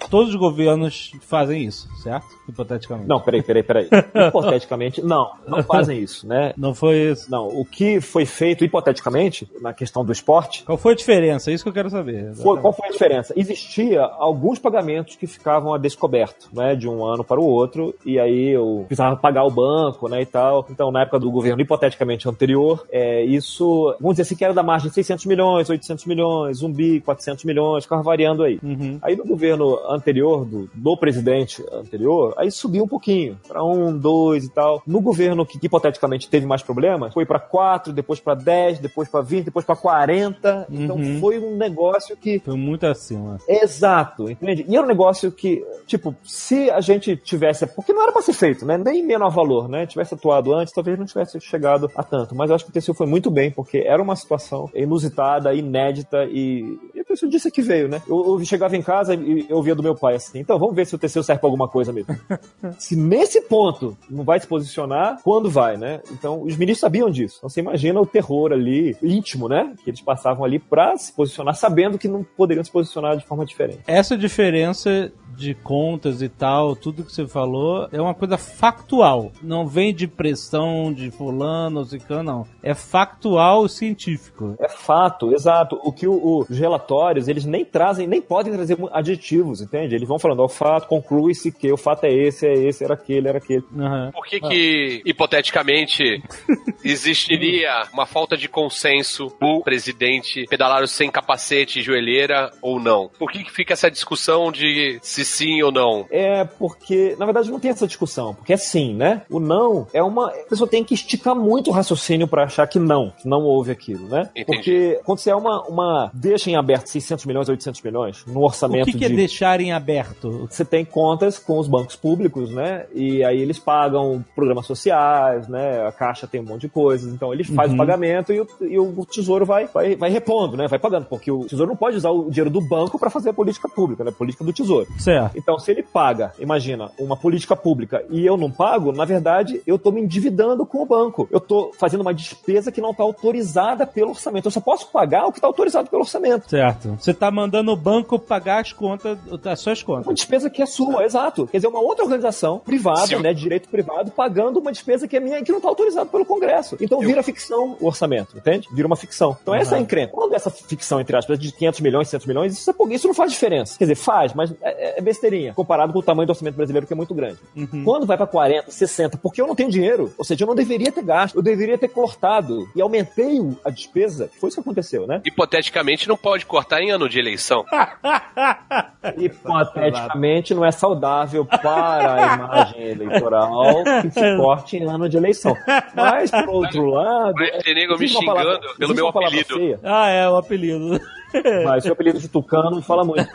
Todos 0.10 0.30
os 0.30 0.36
governos 0.36 1.12
fazem 1.22 1.64
isso, 1.64 1.88
certo? 2.02 2.28
Hipoteticamente. 2.48 3.08
Não, 3.08 3.20
peraí, 3.20 3.44
peraí, 3.44 3.64
peraí. 3.64 3.88
Hipoteticamente, 4.30 5.02
não, 5.02 5.32
não 5.48 5.64
fazem 5.64 6.00
isso, 6.00 6.28
né? 6.28 6.54
Não 6.58 6.74
foi 6.74 7.12
isso. 7.12 7.30
Não, 7.30 7.48
o 7.48 7.64
que 7.66 8.02
foi 8.02 8.26
feito 8.26 8.64
hipoteticamente, 8.64 9.50
na 9.62 9.74
questão 9.74 10.04
do 10.04 10.12
esporte, 10.12 10.64
Qual 10.64 10.78
foi 10.78 10.94
a 10.94 10.96
diferença? 10.96 11.52
É 11.52 11.54
Isso 11.54 11.64
que 11.64 11.70
eu 11.70 11.74
quero 11.74 11.90
saber. 11.90 12.34
foi, 12.36 12.60
qual 12.60 12.74
foi 12.74 12.88
a 12.88 12.92
diferença? 12.92 13.34
Existia 13.36 14.02
alguns 14.02 14.60
pagamentos 14.60 15.16
que 15.16 15.28
ficavam 15.28 15.74
a 15.74 15.78
descoberto, 15.78 16.50
né, 16.54 16.76
de 16.76 16.88
um 16.88 17.06
ano 17.06 17.24
para 17.24 17.40
o 17.40 17.46
outro, 17.46 17.94
e 18.06 18.20
aí 18.20 18.50
eu 18.50 18.86
precisava 18.88 19.16
pagar 19.16 19.44
o 19.44 19.52
banco, 19.52 20.08
né, 20.08 20.22
e 20.22 20.26
tal. 20.26 20.66
Então, 20.70 20.92
na 20.92 21.02
época 21.02 21.20
do 21.20 21.32
governo 21.32 21.62
hipoteticamente 21.62 22.28
anterior, 22.28 22.86
é, 22.92 23.24
isso, 23.24 23.96
vamos 24.00 24.16
dizer 24.16 24.24
assim, 24.24 24.36
que 24.36 24.44
era 24.44 24.54
da 24.54 24.64
margem 24.64 24.90
de 24.90 24.96
600 24.96 25.26
milhões, 25.26 25.70
800 25.70 26.06
milhões, 26.06 26.64
um 26.64 26.72
bi, 26.72 27.02
400 27.02 27.44
milhões, 27.46 27.84
ficava 27.84 28.02
variando 28.02 28.44
aí. 28.44 28.60
Uhum. 28.64 29.00
Aí 29.02 29.16
no 29.16 29.26
governo 29.26 29.78
anterior, 30.00 30.46
do, 30.46 30.70
do 30.74 30.98
presidente 30.98 31.64
anterior, 31.72 32.34
aí 32.38 32.52
subiu 32.52 32.84
um 32.84 32.88
pouquinho, 32.88 33.38
para 33.48 33.64
um, 33.64 33.98
dois 33.98 34.46
e 34.46 34.50
tal. 34.50 34.82
No 34.88 35.02
governo 35.02 35.46
que 35.46 35.60
hipoteticamente 35.62 36.30
teve 36.30 36.46
mais 36.46 36.62
problemas, 36.64 37.14
foi 37.14 37.26
para 37.26 37.40
quatro, 37.40 37.94
depois 37.94 38.20
para 38.20 38.34
10, 38.36 38.80
depois 38.80 39.08
para 39.10 39.22
20, 39.22 39.46
depois 39.46 39.66
para 39.66 39.76
40. 39.76 40.68
Então 40.70 40.96
Uhum. 40.96 41.20
foi 41.20 41.40
um 41.40 41.56
negócio 41.56 42.16
que 42.18 42.40
Foi 42.40 42.56
muito 42.56 42.86
acima. 42.86 43.38
Exato, 43.48 44.30
entende? 44.30 44.66
E 44.68 44.76
era 44.76 44.86
um 44.86 44.88
negócio 44.90 45.32
que, 45.32 45.64
tipo, 45.86 46.16
se 46.24 46.70
a 46.72 46.82
gente 46.82 47.16
tivesse. 47.18 47.68
Porque 47.68 47.94
não 47.94 48.02
era 48.04 48.12
pra 48.12 48.22
ser 48.22 48.34
feito, 48.34 48.66
né? 48.66 48.78
Nem 48.78 49.06
menor 49.06 49.30
valor, 49.30 49.68
né? 49.70 49.86
Tivesse 49.86 50.14
atuado 50.14 50.54
antes, 50.54 50.74
talvez 50.74 50.98
não 50.98 51.06
tivesse 51.06 51.40
chegado 51.42 51.90
a 51.96 52.04
tanto. 52.04 52.36
Mas 52.36 52.50
eu 52.50 52.56
acho 52.56 52.66
que 52.66 52.72
o 52.72 52.74
TCU 52.82 52.94
foi 52.94 53.08
muito 53.08 53.30
bem, 53.30 53.52
porque 53.52 53.80
era 53.80 54.02
uma 54.02 54.16
situação 54.16 54.70
inusitada, 54.74 55.54
inédita 55.54 56.26
e. 56.26 56.78
E 56.96 57.02
o 57.02 57.06
TCU 57.06 57.30
disse 57.30 57.52
que 57.52 57.62
veio, 57.62 57.88
né? 57.88 58.02
Eu, 58.08 58.40
eu 58.40 58.46
chegava 58.46 58.76
em 58.76 58.82
casa 58.82 59.14
e 59.14 59.46
eu 59.50 59.58
ouvia 59.58 59.76
do 59.76 59.84
meu 59.84 59.89
pai 59.96 60.16
assim: 60.16 60.40
então 60.40 60.58
vamos 60.60 60.76
ver 60.76 60.86
se 60.86 60.96
o 60.96 60.98
TCU 60.98 61.24
serve 61.24 61.40
pra 61.40 61.48
alguma 61.48 61.68
coisa 61.68 61.92
mesmo. 61.92 62.16
se 62.78 62.96
nesse 62.96 63.42
ponto 63.42 63.98
não 64.10 64.24
vai 64.24 64.40
se 64.40 64.48
posicionar, 64.48 65.20
quando 65.24 65.50
vai, 65.50 65.78
né? 65.78 66.02
Então 66.12 66.42
os 66.44 66.56
ministros 66.56 66.80
sabiam 66.80 67.10
disso. 67.10 67.36
Então 67.38 67.50
você 67.50 67.60
imagina 67.60 68.00
o 68.00 68.06
terror 68.06 68.52
ali, 68.52 68.96
íntimo, 69.02 69.48
né? 69.48 69.74
Que 69.84 69.90
eles 69.90 70.02
passavam 70.02 70.44
ali 70.44 70.60
pra 70.60 70.98
se 70.98 71.14
posicionar, 71.14 71.56
sabendo 71.56 71.98
que 71.98 72.08
não 72.08 72.24
poderiam 72.24 72.64
se 72.64 72.72
posicionar 72.72 73.18
de 73.18 73.26
forma 73.26 73.46
diferente. 73.46 73.80
Essa 73.88 74.18
diferença 74.18 75.12
de 75.36 75.54
contas 75.54 76.22
e 76.22 76.28
tal, 76.28 76.76
tudo 76.76 77.04
que 77.04 77.14
você 77.14 77.26
falou, 77.26 77.88
é 77.92 78.02
uma 78.02 78.14
coisa 78.14 78.38
factual. 78.38 79.32
Não 79.42 79.66
vem 79.66 79.94
de 79.94 80.06
pressão 80.08 80.92
de 80.94 81.10
fulano 81.12 81.80
ou 81.80 81.86
ciclano, 81.86 82.24
não. 82.24 82.46
É 82.62 82.74
factual 82.74 83.68
científico. 83.70 84.56
É 84.60 84.68
fato, 84.68 85.34
exato. 85.34 85.80
O 85.84 85.92
que 85.94 86.08
o- 86.08 86.46
os 86.50 86.58
relatórios, 86.60 87.28
eles 87.28 87.46
nem 87.46 87.64
trazem, 87.64 88.06
nem 88.08 88.22
podem 88.22 88.52
trazer 88.54 88.78
adjetivos, 88.92 89.62
entende? 89.62 89.79
Eles 89.86 90.08
vão 90.08 90.20
falando, 90.20 90.42
ó, 90.42 90.46
o 90.46 90.50
fato 90.50 90.88
conclui-se 90.88 91.52
que 91.52 91.72
o 91.72 91.78
fato 91.78 92.06
é 92.06 92.14
esse, 92.14 92.48
é 92.48 92.54
esse, 92.54 92.84
era 92.84 92.94
aquele, 92.94 93.28
era 93.28 93.38
aquele. 93.38 93.64
Aham. 93.78 94.12
Por 94.12 94.26
que 94.26 94.40
que, 94.40 95.02
hipoteticamente, 95.06 96.22
existiria 96.84 97.88
uma 97.94 98.06
falta 98.06 98.38
de 98.38 98.48
consenso 98.48 99.34
do 99.40 99.62
presidente 99.62 100.46
pedalar 100.50 100.88
sem 100.88 101.10
capacete 101.10 101.80
e 101.80 101.82
joelheira 101.82 102.52
ou 102.62 102.80
não? 102.80 103.10
Por 103.18 103.32
que 103.32 103.44
que 103.44 103.52
fica 103.52 103.74
essa 103.74 103.90
discussão 103.90 104.52
de 104.52 105.00
se 105.02 105.24
sim 105.26 105.62
ou 105.62 105.72
não? 105.72 106.06
É 106.10 106.44
porque, 106.44 107.16
na 107.18 107.26
verdade, 107.26 107.52
não 107.52 107.60
tem 107.60 107.72
essa 107.72 107.88
discussão. 107.88 108.34
Porque 108.34 108.54
é 108.54 108.58
sim, 108.58 108.94
né? 108.94 109.24
O 109.30 109.40
não 109.40 109.88
é 109.94 110.04
uma. 110.04 110.28
A 110.30 110.50
pessoa 110.50 110.70
tem 110.70 110.84
que 110.84 110.94
esticar 110.94 111.36
muito 111.36 111.70
o 111.70 111.74
raciocínio 111.74 112.28
pra 112.28 112.44
achar 112.44 112.68
que 112.68 112.80
não, 112.80 113.12
que 113.18 113.28
não 113.28 113.44
houve 113.44 113.72
aquilo, 113.72 114.08
né? 114.08 114.30
Entendi. 114.36 114.46
Porque 114.46 115.00
quando 115.04 115.20
você 115.20 115.32
é 115.32 115.36
uma, 115.36 115.64
uma. 115.68 116.12
deixa 116.14 116.50
em 116.50 116.56
aberto 116.56 116.88
600 116.88 117.26
milhões, 117.26 117.50
800 117.50 117.82
milhões, 117.82 118.26
no 118.26 118.40
O 118.40 118.46
orçamento 118.46 118.86
que, 118.86 118.98
que 118.98 119.06
é 119.06 119.10
de. 119.10 119.16
deixar 119.16 119.60
em 119.62 119.69
aberto? 119.72 120.48
Você 120.50 120.64
tem 120.66 120.84
contas 120.86 121.38
com 121.40 121.58
os 121.60 121.68
bancos 121.68 121.96
públicos, 121.96 122.52
né? 122.52 122.86
E 122.94 123.24
aí 123.24 123.40
eles 123.40 123.60
pagam 123.60 124.24
programas 124.36 124.66
sociais, 124.66 125.48
né? 125.48 125.86
A 125.88 125.92
Caixa 125.92 126.28
tem 126.28 126.42
um 126.42 126.46
monte 126.46 126.62
de 126.62 126.70
coisas. 126.70 127.12
Então 127.14 127.34
eles 127.34 127.48
fazem 127.48 127.70
Uhum. 127.70 127.76
o 127.76 127.78
pagamento 127.86 128.34
e 128.34 128.40
o, 128.42 128.48
e 128.62 128.80
o 128.80 129.06
Tesouro 129.06 129.46
vai, 129.46 129.68
vai, 129.68 129.96
vai 129.96 130.10
repondo, 130.10 130.58
né? 130.58 130.68
Vai 130.68 130.80
pagando. 130.80 131.06
Porque 131.06 131.32
o 131.32 131.46
Tesouro 131.46 131.70
não 131.70 131.78
pode 131.78 131.98
usar 131.98 132.10
o 132.12 132.30
dinheiro 132.30 132.50
do 132.50 132.62
banco 132.62 132.98
para 133.00 133.10
fazer 133.10 133.30
a 133.30 133.34
política 133.34 133.68
pública, 133.70 134.04
né? 134.04 134.12
Política 134.12 134.44
do 134.44 134.54
Tesouro. 134.54 134.88
Certo. 134.98 135.38
Então, 135.38 135.58
se 135.60 135.72
ele 135.72 135.84
paga, 135.84 136.34
imagina, 136.40 136.92
uma 137.00 137.16
política 137.16 137.56
pública 137.56 138.04
e 138.10 138.26
eu 138.26 138.38
não 138.38 138.50
pago, 138.52 138.92
na 138.92 139.06
verdade, 139.06 139.62
eu 139.68 139.78
tô 139.78 139.92
me 139.92 140.02
endividando 140.02 140.66
com 140.66 140.82
o 140.82 140.86
banco. 140.86 141.28
Eu 141.32 141.40
tô 141.40 141.72
fazendo 141.78 142.02
uma 142.02 142.14
despesa 142.14 142.72
que 142.72 142.82
não 142.82 142.94
tá 142.94 143.04
autorizada 143.04 143.86
pelo 143.86 144.10
orçamento. 144.12 144.48
Eu 144.48 144.52
só 144.52 144.60
posso 144.62 144.88
pagar 144.92 145.26
o 145.28 145.32
que 145.32 145.40
tá 145.42 145.48
autorizado 145.48 145.90
pelo 145.90 146.02
orçamento. 146.02 146.50
Certo. 146.50 146.96
Você 147.00 147.14
tá 147.14 147.30
mandando 147.32 147.72
o 147.72 147.76
banco 147.76 148.18
pagar 148.20 148.62
as 148.62 148.74
contas, 148.74 149.18
as 149.46 149.59
suas 149.62 149.82
Uma 149.84 149.98
contas. 149.98 150.16
despesa 150.16 150.50
que 150.50 150.62
é 150.62 150.66
sua, 150.66 151.04
exato. 151.06 151.48
Quer 151.48 151.58
dizer, 151.58 151.68
uma 151.68 151.80
outra 151.80 152.04
organização 152.04 152.60
privada, 152.60 153.08
Sim. 153.08 153.18
né, 153.22 153.34
de 153.34 153.42
direito 153.42 153.70
privado, 153.70 154.12
pagando 154.12 154.60
uma 154.60 154.72
despesa 154.72 155.08
que 155.08 155.16
é 155.18 155.20
minha 155.20 155.40
e 155.40 155.44
que 155.44 155.52
não 155.52 155.58
está 155.60 155.70
autorizado 155.70 156.10
pelo 156.10 156.26
Congresso. 156.26 156.78
Então 156.80 157.00
vira 157.00 157.22
ficção 157.24 157.78
o 157.80 157.88
orçamento, 157.88 158.38
entende? 158.38 158.68
Vira 158.72 158.88
uma 158.88 158.96
ficção. 158.96 159.38
Então 159.42 159.54
essa 159.54 159.76
é 159.76 159.78
a 159.78 159.82
encrenca. 159.82 160.14
Quando 160.14 160.34
essa 160.34 160.50
ficção, 160.50 161.00
entre 161.00 161.16
aspas, 161.16 161.38
de 161.40 161.52
500 161.52 161.80
milhões, 161.82 162.08
600 162.10 162.28
milhões, 162.28 162.54
isso, 162.54 162.70
é 162.70 162.74
pouco- 162.74 162.92
isso 162.94 163.08
não 163.08 163.14
faz 163.14 163.32
diferença. 163.32 163.78
Quer 163.78 163.86
dizer, 163.86 163.96
faz, 163.96 164.34
mas 164.34 164.54
é, 164.62 165.00
é 165.00 165.02
besteirinha, 165.02 165.54
comparado 165.54 165.92
com 165.94 166.00
o 166.00 166.04
tamanho 166.04 166.26
do 166.28 166.32
orçamento 166.32 166.56
brasileiro, 166.56 166.86
que 166.88 166.94
é 166.94 166.96
muito 166.96 167.14
grande. 167.14 167.38
Quando 167.84 168.06
vai 168.06 168.18
para 168.18 168.28
40, 168.28 168.72
60, 168.72 169.18
porque 169.18 169.42
eu 169.42 169.48
não 169.48 169.56
tenho 169.56 169.70
dinheiro, 169.70 170.14
ou 170.18 170.24
seja, 170.26 170.44
eu 170.44 170.48
não 170.48 170.56
deveria 170.56 170.92
ter 170.92 171.04
gasto, 171.04 171.36
eu 171.36 171.42
deveria 171.42 171.78
ter 171.78 171.88
cortado 171.90 172.68
e 172.76 172.82
aumentei 172.82 173.40
a 173.64 173.70
despesa, 173.70 174.28
que 174.28 174.40
foi 174.40 174.50
isso 174.50 174.56
que 174.62 174.62
aconteceu, 174.62 175.06
né? 175.08 175.22
Hipoteticamente, 175.26 176.08
não 176.08 176.18
pode 176.18 176.46
cortar 176.46 176.82
em 176.82 176.92
ano 176.92 177.08
de 177.10 177.20
eleição. 177.20 177.66
hipoteticamente 179.50 180.54
não 180.54 180.64
é 180.66 180.72
saudável 180.72 181.46
para 181.46 182.14
a 182.14 182.36
imagem 182.36 182.84
eleitoral 182.90 183.84
que 184.02 184.12
se 184.12 184.36
corte 184.38 184.78
em 184.78 184.84
ano 184.90 185.08
de 185.10 185.18
eleição. 185.18 185.56
Mas, 185.96 186.32
por 186.32 186.50
outro 186.50 186.86
lado. 186.86 187.34
Vai 187.36 187.52
ter 187.60 187.74
nego 187.74 187.98
me 187.98 188.08
uma 188.12 188.26
palavra- 188.26 188.54
xingando 188.56 188.78
pelo 188.78 188.94
meu 188.96 189.08
apelido. 189.10 189.54
feia? 189.58 189.80
Ah, 189.84 190.08
é, 190.10 190.30
o 190.30 190.36
apelido. 190.38 191.00
Mas 191.66 191.84
seu 191.84 191.94
apelido 191.94 192.20
de 192.20 192.28
tucano 192.28 192.82
fala 192.82 193.04
muito. 193.04 193.28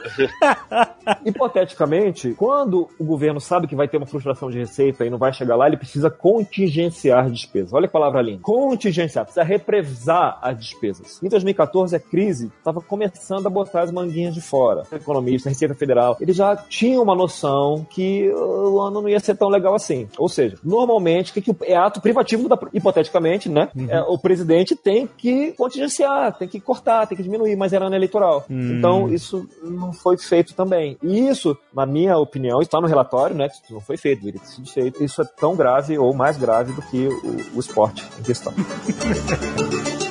Hipoteticamente, 1.25 2.35
quando 2.35 2.89
o 2.99 3.05
governo 3.05 3.41
sabe 3.41 3.67
que 3.67 3.77
vai 3.77 3.89
ter 3.89 3.97
uma 3.97 4.07
frustração 4.07 4.51
de 4.51 4.59
receita 4.59 5.05
e 5.05 5.11
não 5.11 5.19
vai 5.19 5.33
chegar 5.33 5.57
lá, 5.57 5.67
ele 5.67 5.77
precisa 5.77 6.11
contingenciar 6.11 7.31
despesas. 7.31 7.73
Olha 7.73 7.87
que 7.87 7.93
palavra 7.93 8.23
linda. 8.23 8.41
Contingenciar, 8.43 9.25
precisa 9.25 9.45
represar 9.45 10.39
as 10.43 10.59
despesas. 10.59 11.23
Em 11.23 11.29
2014, 11.29 11.97
a 11.97 12.01
crise 12.01 12.51
estava 12.59 12.81
começando 12.81 13.47
a 13.47 13.51
botar 13.51 13.83
as 13.83 13.91
manguinhas 13.91 14.35
de 14.35 14.41
fora. 14.41 14.83
O 14.91 14.95
economista, 14.95 15.49
a 15.49 15.51
Receita 15.51 15.75
Federal, 15.75 16.17
eles 16.21 16.37
já 16.37 16.57
tinham 16.57 17.03
uma 17.03 17.15
noção 17.15 17.87
que 17.89 18.29
uh, 18.31 18.73
o 18.73 18.81
ano 18.81 19.03
não 19.03 19.09
ia 19.09 19.21
ser 19.21 19.37
tão 19.37 19.49
legal 19.49 19.75
assim. 19.75 20.09
Ou 20.19 20.29
seja, 20.29 20.57
normalmente, 20.63 21.31
o 21.31 21.35
que, 21.35 21.41
que 21.41 21.57
é 21.65 21.77
ato 21.77 22.01
privativo 22.01 22.49
da, 22.49 22.59
hipoteticamente, 22.73 23.49
né? 23.49 23.69
É, 23.89 24.01
o 24.03 24.19
presidente 24.19 24.75
tem 24.75 25.07
que 25.07 25.53
contingenciar, 25.53 26.37
tem 26.37 26.49
que 26.49 26.61
cortar, 26.61 27.07
tem 27.07 27.17
que 27.17 27.23
diminuir, 27.23 27.57
mas 27.57 27.73
era 27.73 27.84
ano 27.85 27.97
eleitoral. 27.97 28.45
Então, 28.49 29.13
isso 29.13 29.49
não 29.63 29.93
foi 29.93 30.17
feito 30.17 30.55
também. 30.55 30.97
E 31.03 31.29
isso, 31.29 31.57
na 31.75 31.87
minha 31.87 32.17
opinião, 32.19 32.61
está 32.61 32.81
no 32.81 32.87
relatório, 32.87 33.37
né? 33.37 33.47
Isso 33.47 33.63
não 33.71 33.81
foi 33.81 33.97
feito, 33.97 34.21
deveria 34.21 34.41
ter 34.41 34.47
sido 34.47 34.69
feito. 34.69 35.03
Isso 35.03 35.23
é 35.23 35.25
tão 35.25 35.57
grave 35.57 35.99
ou 35.99 36.15
mais 36.15 36.37
grave 36.37 36.73
do 36.73 36.83
que 36.83 37.07
o, 37.07 37.57
o 37.57 37.61
esporte 37.61 38.05
em 38.19 38.23
questão. 38.23 38.53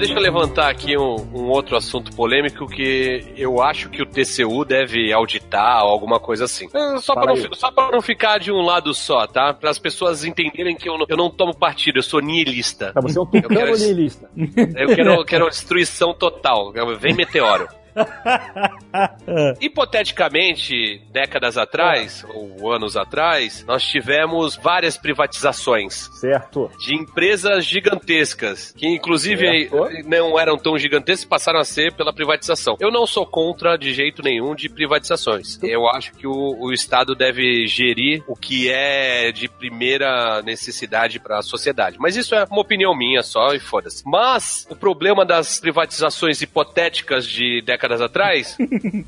Deixa 0.00 0.14
eu 0.14 0.20
levantar 0.22 0.70
aqui 0.70 0.96
um, 0.96 1.16
um 1.34 1.48
outro 1.50 1.76
assunto 1.76 2.10
polêmico 2.16 2.66
que 2.66 3.22
eu 3.36 3.62
acho 3.62 3.90
que 3.90 4.00
o 4.02 4.06
TCU 4.06 4.64
deve 4.64 5.12
auditar 5.12 5.84
ou 5.84 5.90
alguma 5.90 6.18
coisa 6.18 6.46
assim. 6.46 6.66
É, 6.74 6.96
Só 7.00 7.12
para 7.12 7.26
não, 7.34 7.54
só 7.54 7.70
pra 7.70 7.90
não 7.90 8.00
ficar 8.00 8.38
de 8.38 8.50
um 8.50 8.62
lado 8.62 8.94
só, 8.94 9.26
tá? 9.26 9.52
Para 9.52 9.68
as 9.68 9.78
pessoas 9.78 10.24
entenderem 10.24 10.74
que 10.74 10.88
eu 10.88 10.96
não, 10.96 11.04
eu 11.06 11.16
não 11.18 11.28
tomo 11.28 11.54
partido, 11.54 11.98
eu 11.98 12.02
sou 12.02 12.18
nihilista. 12.20 12.92
Tá, 12.94 13.00
você 13.02 13.18
é 13.18 13.20
um 13.20 13.26
quero 13.26 13.48
tucano 13.48 13.70
esse- 13.72 13.84
niilista. 13.86 14.30
Eu 14.74 14.88
quero, 14.96 15.24
quero 15.26 15.48
destruição 15.50 16.14
total. 16.14 16.72
Vem 16.98 17.14
meteoro. 17.14 17.68
Hipoteticamente, 19.60 21.00
décadas 21.10 21.56
atrás, 21.56 22.24
ou 22.34 22.72
anos 22.72 22.96
atrás, 22.96 23.64
nós 23.66 23.82
tivemos 23.82 24.56
várias 24.56 24.96
privatizações 24.96 26.08
Certo. 26.20 26.70
de 26.78 26.94
empresas 26.94 27.64
gigantescas, 27.64 28.72
que 28.72 28.86
inclusive 28.86 29.68
Certo. 29.68 30.08
não 30.08 30.38
eram 30.38 30.56
tão 30.56 30.78
gigantescas 30.78 31.24
e 31.24 31.28
passaram 31.28 31.60
a 31.60 31.64
ser 31.64 31.94
pela 31.94 32.12
privatização. 32.12 32.76
Eu 32.80 32.90
não 32.90 33.06
sou 33.06 33.26
contra 33.26 33.76
de 33.76 33.92
jeito 33.92 34.22
nenhum 34.22 34.54
de 34.54 34.68
privatizações. 34.68 35.58
Eu 35.62 35.88
acho 35.88 36.12
que 36.12 36.26
o, 36.26 36.56
o 36.58 36.72
Estado 36.72 37.14
deve 37.14 37.66
gerir 37.66 38.22
o 38.28 38.36
que 38.36 38.70
é 38.70 39.32
de 39.32 39.48
primeira 39.48 40.42
necessidade 40.42 41.18
para 41.18 41.38
a 41.38 41.42
sociedade. 41.42 41.96
Mas 41.98 42.16
isso 42.16 42.34
é 42.34 42.44
uma 42.44 42.60
opinião 42.60 42.96
minha 42.96 43.22
só 43.22 43.54
e 43.54 43.60
foda-se. 43.60 44.02
Mas 44.06 44.66
o 44.70 44.76
problema 44.76 45.24
das 45.24 45.58
privatizações 45.60 46.40
hipotéticas 46.42 47.26
de 47.26 47.62
décadas 47.62 47.89
atrás 47.98 48.58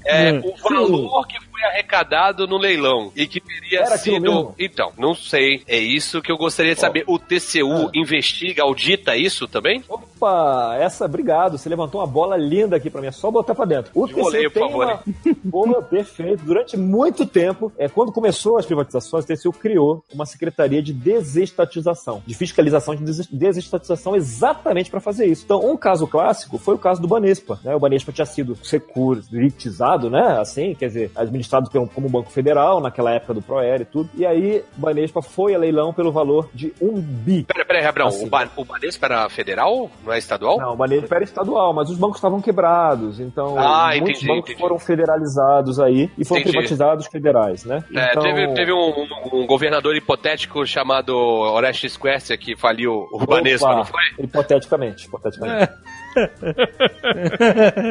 é 0.07 0.33
o 0.43 0.57
valor 0.57 1.27
que 1.27 1.37
foi 1.63 1.71
arrecadado 1.71 2.47
no 2.47 2.57
leilão 2.59 3.13
e 3.17 3.27
que 3.27 3.41
teria 3.41 3.81
Era 3.81 3.97
sido. 3.97 4.55
Então, 4.59 4.93
não 4.99 5.15
sei. 5.15 5.63
É 5.67 5.79
isso 5.79 6.21
que 6.21 6.31
eu 6.31 6.37
gostaria 6.37 6.75
de 6.75 6.81
saber. 6.81 7.05
O 7.07 7.19
TCU 7.19 7.87
Ah. 7.87 7.91
investiga, 7.95 8.63
audita 8.63 9.17
isso 9.17 9.47
também? 9.47 9.83
Opa, 9.89 10.77
essa, 10.79 11.05
obrigado. 11.05 11.59
Você 11.59 11.69
levantou 11.69 12.01
uma 12.01 12.07
bola 12.07 12.37
linda 12.37 12.77
aqui 12.77 12.91
pra 12.91 13.01
mim, 13.01 13.07
é 13.09 13.13
só 13.13 13.31
botar 13.31 13.55
pra 13.55 13.65
dentro. 13.65 13.91
O 13.95 14.07
De 14.07 14.15
voleio, 14.15 14.51
por 14.51 14.61
tem 14.61 14.69
favor, 14.71 14.87
uma... 14.87 15.03
Boa, 15.45 15.83
perfeito. 15.83 16.45
Durante 16.45 16.77
muito 16.77 17.27
tempo, 17.27 17.73
é, 17.79 17.89
quando 17.89 18.13
começou 18.13 18.57
as 18.59 18.67
privatizações, 18.67 19.25
o 19.25 19.27
TCU 19.29 19.53
criou 19.53 20.05
uma 20.13 20.27
secretaria 20.27 20.83
de 20.83 20.93
desestatização, 20.93 22.23
de 22.27 22.35
fiscalização 22.35 22.95
de 22.95 23.05
des- 23.05 23.27
desestatização 23.27 24.15
exatamente 24.17 24.91
para 24.91 25.01
fazer 25.01 25.27
isso. 25.27 25.43
Então, 25.45 25.61
um 25.71 25.77
caso 25.77 26.07
clássico 26.07 26.59
foi 26.59 26.75
o 26.75 26.79
caso 26.79 27.01
do 27.01 27.09
Banespa. 27.09 27.59
Né? 27.65 27.75
O 27.75 27.81
Banespa 27.81 28.13
tinha 28.13 28.27
sido 28.27 28.57
securitizado, 28.63 30.09
né? 30.11 30.39
Assim, 30.41 30.75
quer 30.75 30.87
dizer, 30.89 31.11
administrado 31.15 31.52
pelo, 31.71 31.89
como 31.89 32.09
banco 32.09 32.31
federal 32.31 32.81
naquela 32.81 33.11
época 33.13 33.35
do 33.35 33.43
Proer 33.43 33.81
e 33.83 33.85
tudo. 33.85 34.09
E 34.15 34.25
aí, 34.25 34.65
o 34.77 34.81
Banespa 34.81 35.21
foi 35.23 35.55
a 35.55 35.59
leilão 35.59 35.93
pelo 35.93 36.11
valor 36.13 36.49
de 36.55 36.73
um 36.81 37.01
bi. 37.01 37.45
Peraí, 37.45 37.65
peraí, 37.65 37.83
Rabrão. 37.83 38.09
Assim. 38.09 38.27
O, 38.27 38.31
ba 38.31 38.49
o 38.57 38.65
Banespa 38.65 39.07
era 39.07 39.29
federal? 39.29 39.91
Não 40.05 40.13
é 40.13 40.19
estadual? 40.19 40.59
Não, 40.59 40.73
o 40.73 40.77
Banespa 40.77 41.15
era 41.17 41.25
estadual, 41.25 41.73
mas 41.73 41.91
os 41.91 41.97
bancos 41.99 42.17
estavam 42.19 42.41
quebrados, 42.41 43.21
então 43.21 43.59
Ah, 43.59 43.89
muitos 43.97 44.11
entendi, 44.23 44.27
bancos 44.29 44.51
entendi. 44.51 44.61
foram 44.61 44.79
federalizados 44.79 45.79
aí 45.81 46.11
e 46.19 46.25
foram 46.25 46.41
Entendi. 46.41 46.57
privatizados 46.57 47.07
federais, 47.07 47.65
né? 47.65 47.83
É, 47.95 48.11
então, 48.13 48.23
teve, 48.23 48.49
teve 48.55 48.73
um, 48.73 48.79
um- 48.79 49.41
um 49.43 49.47
governador 49.47 49.95
hipotético 49.97 50.67
chamado 50.67 51.17
Orestes 51.17 51.97
Quercia 51.97 52.37
que 52.37 52.57
faliu 52.57 53.07
o 53.13 53.27
Banespa, 53.27 53.75
não 53.75 53.85
foi? 53.85 54.01
Hipoteticamente, 54.19 55.07
hipoteticamente. 55.07 55.73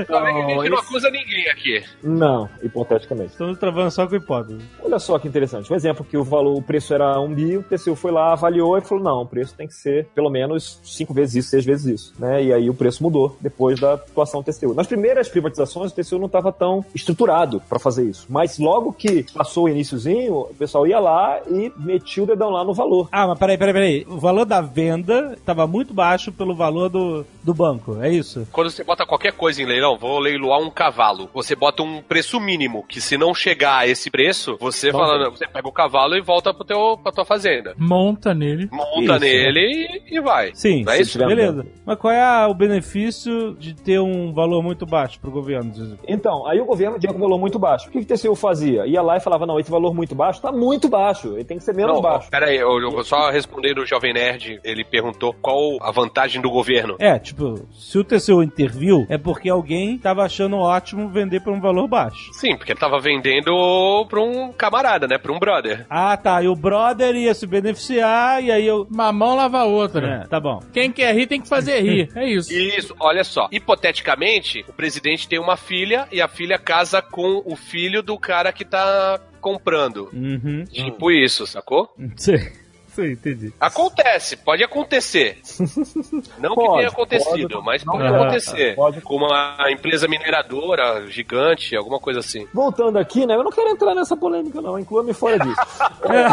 Não, 0.09 0.17
a 0.19 0.31
gente 0.31 0.69
não 0.69 0.77
esse- 0.79 0.85
acusa 0.85 1.09
ninguém 1.09 1.47
aqui. 1.49 1.83
Não, 2.03 2.49
hipoteticamente. 2.63 3.31
Estamos 3.31 3.57
travando 3.59 3.91
só 3.91 4.07
com 4.07 4.15
hipótese. 4.15 4.59
Olha 4.83 4.99
só 4.99 5.17
que 5.19 5.27
interessante. 5.27 5.71
Um 5.71 5.75
exemplo 5.75 6.05
que 6.05 6.17
o 6.17 6.23
valor, 6.23 6.57
o 6.57 6.61
preço 6.61 6.93
era 6.93 7.19
um 7.19 7.33
bi, 7.33 7.57
o 7.57 7.63
TCU 7.63 7.95
foi 7.95 8.11
lá, 8.11 8.33
avaliou 8.33 8.77
e 8.77 8.81
falou: 8.81 9.03
não, 9.03 9.21
o 9.21 9.25
preço 9.27 9.55
tem 9.55 9.67
que 9.67 9.73
ser 9.73 10.07
pelo 10.15 10.29
menos 10.29 10.79
cinco 10.83 11.13
vezes 11.13 11.35
isso, 11.35 11.49
seis 11.49 11.65
vezes 11.65 11.85
isso. 11.85 12.13
Né? 12.19 12.43
E 12.43 12.53
aí 12.53 12.69
o 12.69 12.73
preço 12.73 13.03
mudou 13.03 13.37
depois 13.39 13.79
da 13.79 13.93
atuação 13.93 14.41
do 14.41 14.45
TCU. 14.51 14.73
Nas 14.73 14.87
primeiras 14.87 15.29
privatizações, 15.29 15.91
o 15.91 15.95
TCU 15.95 16.17
não 16.19 16.25
estava 16.27 16.51
tão 16.51 16.83
estruturado 16.93 17.61
para 17.69 17.79
fazer 17.79 18.03
isso. 18.05 18.25
Mas 18.29 18.57
logo 18.59 18.93
que 18.93 19.25
passou 19.33 19.65
o 19.65 19.69
iníciozinho, 19.69 20.33
o 20.41 20.53
pessoal 20.55 20.85
ia 20.87 20.99
lá 20.99 21.39
e 21.49 21.71
metia 21.77 22.23
o 22.23 22.27
dedão 22.27 22.49
lá 22.49 22.63
no 22.63 22.73
valor. 22.73 23.07
Ah, 23.11 23.27
mas 23.27 23.39
peraí, 23.39 23.57
peraí, 23.57 23.73
peraí. 23.73 24.05
O 24.07 24.17
valor 24.19 24.45
da 24.45 24.61
venda 24.61 25.33
estava 25.33 25.65
muito 25.67 25.93
baixo 25.93 26.31
pelo 26.31 26.55
valor 26.55 26.89
do, 26.89 27.25
do 27.43 27.53
banco, 27.53 28.01
é 28.01 28.10
isso? 28.11 28.47
Quando 28.51 28.69
você 28.69 28.83
bota 28.83 29.05
qualquer 29.05 29.33
coisa 29.33 29.61
em 29.61 29.65
leilão, 29.65 29.97
vou 29.97 30.19
leiloar 30.19 30.59
um 30.59 30.69
cavalo. 30.69 31.29
Você 31.33 31.55
bota 31.55 31.83
um 31.83 32.01
preço 32.01 32.39
mínimo, 32.39 32.85
que 32.87 32.99
se 33.01 33.17
não 33.17 33.33
chegar 33.33 33.77
a 33.79 33.87
esse 33.87 34.09
preço, 34.09 34.57
você 34.59 34.91
Não 34.91 34.99
fala, 34.99 35.29
você 35.29 35.47
pega 35.47 35.67
o 35.67 35.71
cavalo 35.71 36.15
e 36.15 36.21
volta 36.21 36.53
pro 36.53 36.63
teu, 36.65 36.97
pra 37.01 37.11
tua 37.11 37.25
fazenda. 37.25 37.73
Monta 37.77 38.33
nele. 38.33 38.67
Monta 38.71 39.13
Isso. 39.13 39.19
nele 39.19 40.01
e, 40.09 40.17
e 40.17 40.21
vai. 40.21 40.51
Sim, 40.53 40.83
Não 40.83 40.93
é 40.93 41.01
isso? 41.01 41.17
beleza. 41.17 41.65
Mas 41.85 41.97
qual 41.97 42.13
é 42.13 42.21
a- 42.21 42.47
o 42.47 42.53
benefício 42.53 43.55
de 43.59 43.73
ter 43.73 43.99
um 43.99 44.33
valor 44.33 44.61
muito 44.63 44.85
baixo 44.85 45.19
pro 45.19 45.31
governo? 45.31 45.71
Então, 46.07 46.45
aí 46.47 46.59
o 46.59 46.65
governo 46.65 46.99
tinha 46.99 47.11
um 47.13 47.17
valor 47.19 47.37
muito 47.39 47.57
baixo. 47.59 47.87
O 47.87 47.91
que, 47.91 48.03
que 48.03 48.13
o 48.13 48.17
TCU 48.17 48.35
fazia? 48.35 48.85
Ia 48.85 49.01
lá 49.01 49.17
e 49.17 49.19
falava: 49.19 49.45
não, 49.45 49.59
esse 49.59 49.69
valor 49.71 49.93
muito 49.93 50.15
baixo 50.15 50.41
tá 50.41 50.51
muito 50.51 50.89
baixo, 50.89 51.33
ele 51.35 51.43
tem 51.45 51.57
que 51.57 51.63
ser 51.63 51.73
menos 51.75 51.93
Não, 51.95 52.01
baixo. 52.01 52.29
pera 52.29 52.47
aí, 52.47 52.57
eu, 52.57 52.79
eu 52.79 53.03
só 53.03 53.29
respondendo 53.29 53.79
o 53.79 53.85
Jovem 53.85 54.13
Nerd, 54.13 54.59
ele 54.63 54.83
perguntou 54.83 55.33
qual 55.41 55.77
a 55.81 55.91
vantagem 55.91 56.41
do 56.41 56.49
governo. 56.49 56.95
É, 56.99 57.17
tipo, 57.19 57.55
se 57.73 57.97
o 58.01 58.03
TCU 58.03 58.43
interviu, 58.43 59.05
é 59.09 59.17
porque 59.17 59.49
alguém 59.49 59.97
tava 59.97 60.23
achando 60.23 60.57
ótimo 60.57 61.09
vender 61.09 61.41
por 61.41 61.53
um 61.53 61.61
valor 61.61 61.87
baixo. 61.87 62.31
Sim, 62.33 62.55
porque 62.57 62.71
ele 62.71 62.79
tava 62.79 62.99
vendendo 62.99 64.05
pra 64.09 64.21
um 64.21 64.51
camarada, 64.51 65.07
né? 65.07 65.17
Pra 65.17 65.31
um 65.31 65.39
brother. 65.39 65.85
Ah, 65.89 66.15
tá. 66.17 66.41
E 66.41 66.47
o 66.47 66.55
brother 66.55 67.15
ia 67.15 67.33
se 67.33 67.47
beneficiar, 67.47 68.43
e 68.43 68.51
aí 68.51 68.65
eu. 68.65 68.87
Uma 68.91 69.11
mão 69.11 69.35
lava 69.35 69.59
a 69.59 69.65
outra. 69.65 70.23
É, 70.23 70.27
tá 70.27 70.39
bom. 70.39 70.59
Quem 70.73 70.91
quer 70.91 71.15
rir 71.15 71.27
tem 71.27 71.41
que 71.41 71.47
fazer 71.47 71.81
rir. 71.81 72.09
É 72.21 72.27
isso. 72.27 72.51
Isso, 72.53 72.95
olha 72.99 73.23
só. 73.23 73.47
Hipoteticamente, 73.51 74.65
o 74.67 74.73
presidente 74.73 75.27
tem 75.27 75.39
uma 75.39 75.55
filha 75.55 76.07
e 76.11 76.21
a 76.21 76.27
filha 76.27 76.57
casa 76.57 77.01
com 77.01 77.41
o 77.45 77.55
filho 77.55 78.03
do 78.03 78.17
cara 78.17 78.51
que 78.51 78.65
tá 78.65 79.19
comprando. 79.39 80.09
Uhum. 80.13 80.65
Tipo 80.65 81.11
isso, 81.11 81.47
sacou? 81.47 81.89
Sei. 82.15 82.51
Sei, 82.93 83.13
entendi. 83.13 83.53
Acontece, 83.59 84.35
pode 84.37 84.63
acontecer. 84.63 85.37
Não 86.39 86.49
que 86.51 86.55
Pode, 86.55 86.77
tenha 86.77 86.89
acontecido, 86.89 87.49
pode, 87.49 87.65
mas 87.65 87.85
não 87.85 87.93
pode 87.93 88.09
pode, 88.09 88.21
acontecer. 88.23 88.75
pode. 88.75 89.01
Com 89.01 89.15
uma 89.17 89.55
empresa 89.71 90.07
mineradora 90.07 91.07
gigante, 91.07 91.75
alguma 91.75 91.99
coisa 91.99 92.19
assim. 92.19 92.45
Voltando 92.53 92.97
aqui, 92.97 93.25
né? 93.25 93.35
Eu 93.35 93.43
não 93.43 93.51
quero 93.51 93.69
entrar 93.69 93.95
nessa 93.95 94.15
polêmica, 94.17 94.61
não. 94.61 94.77
Inclua-me 94.77 95.13
fora 95.13 95.37
disso. 95.39 95.61
É, 96.03 96.27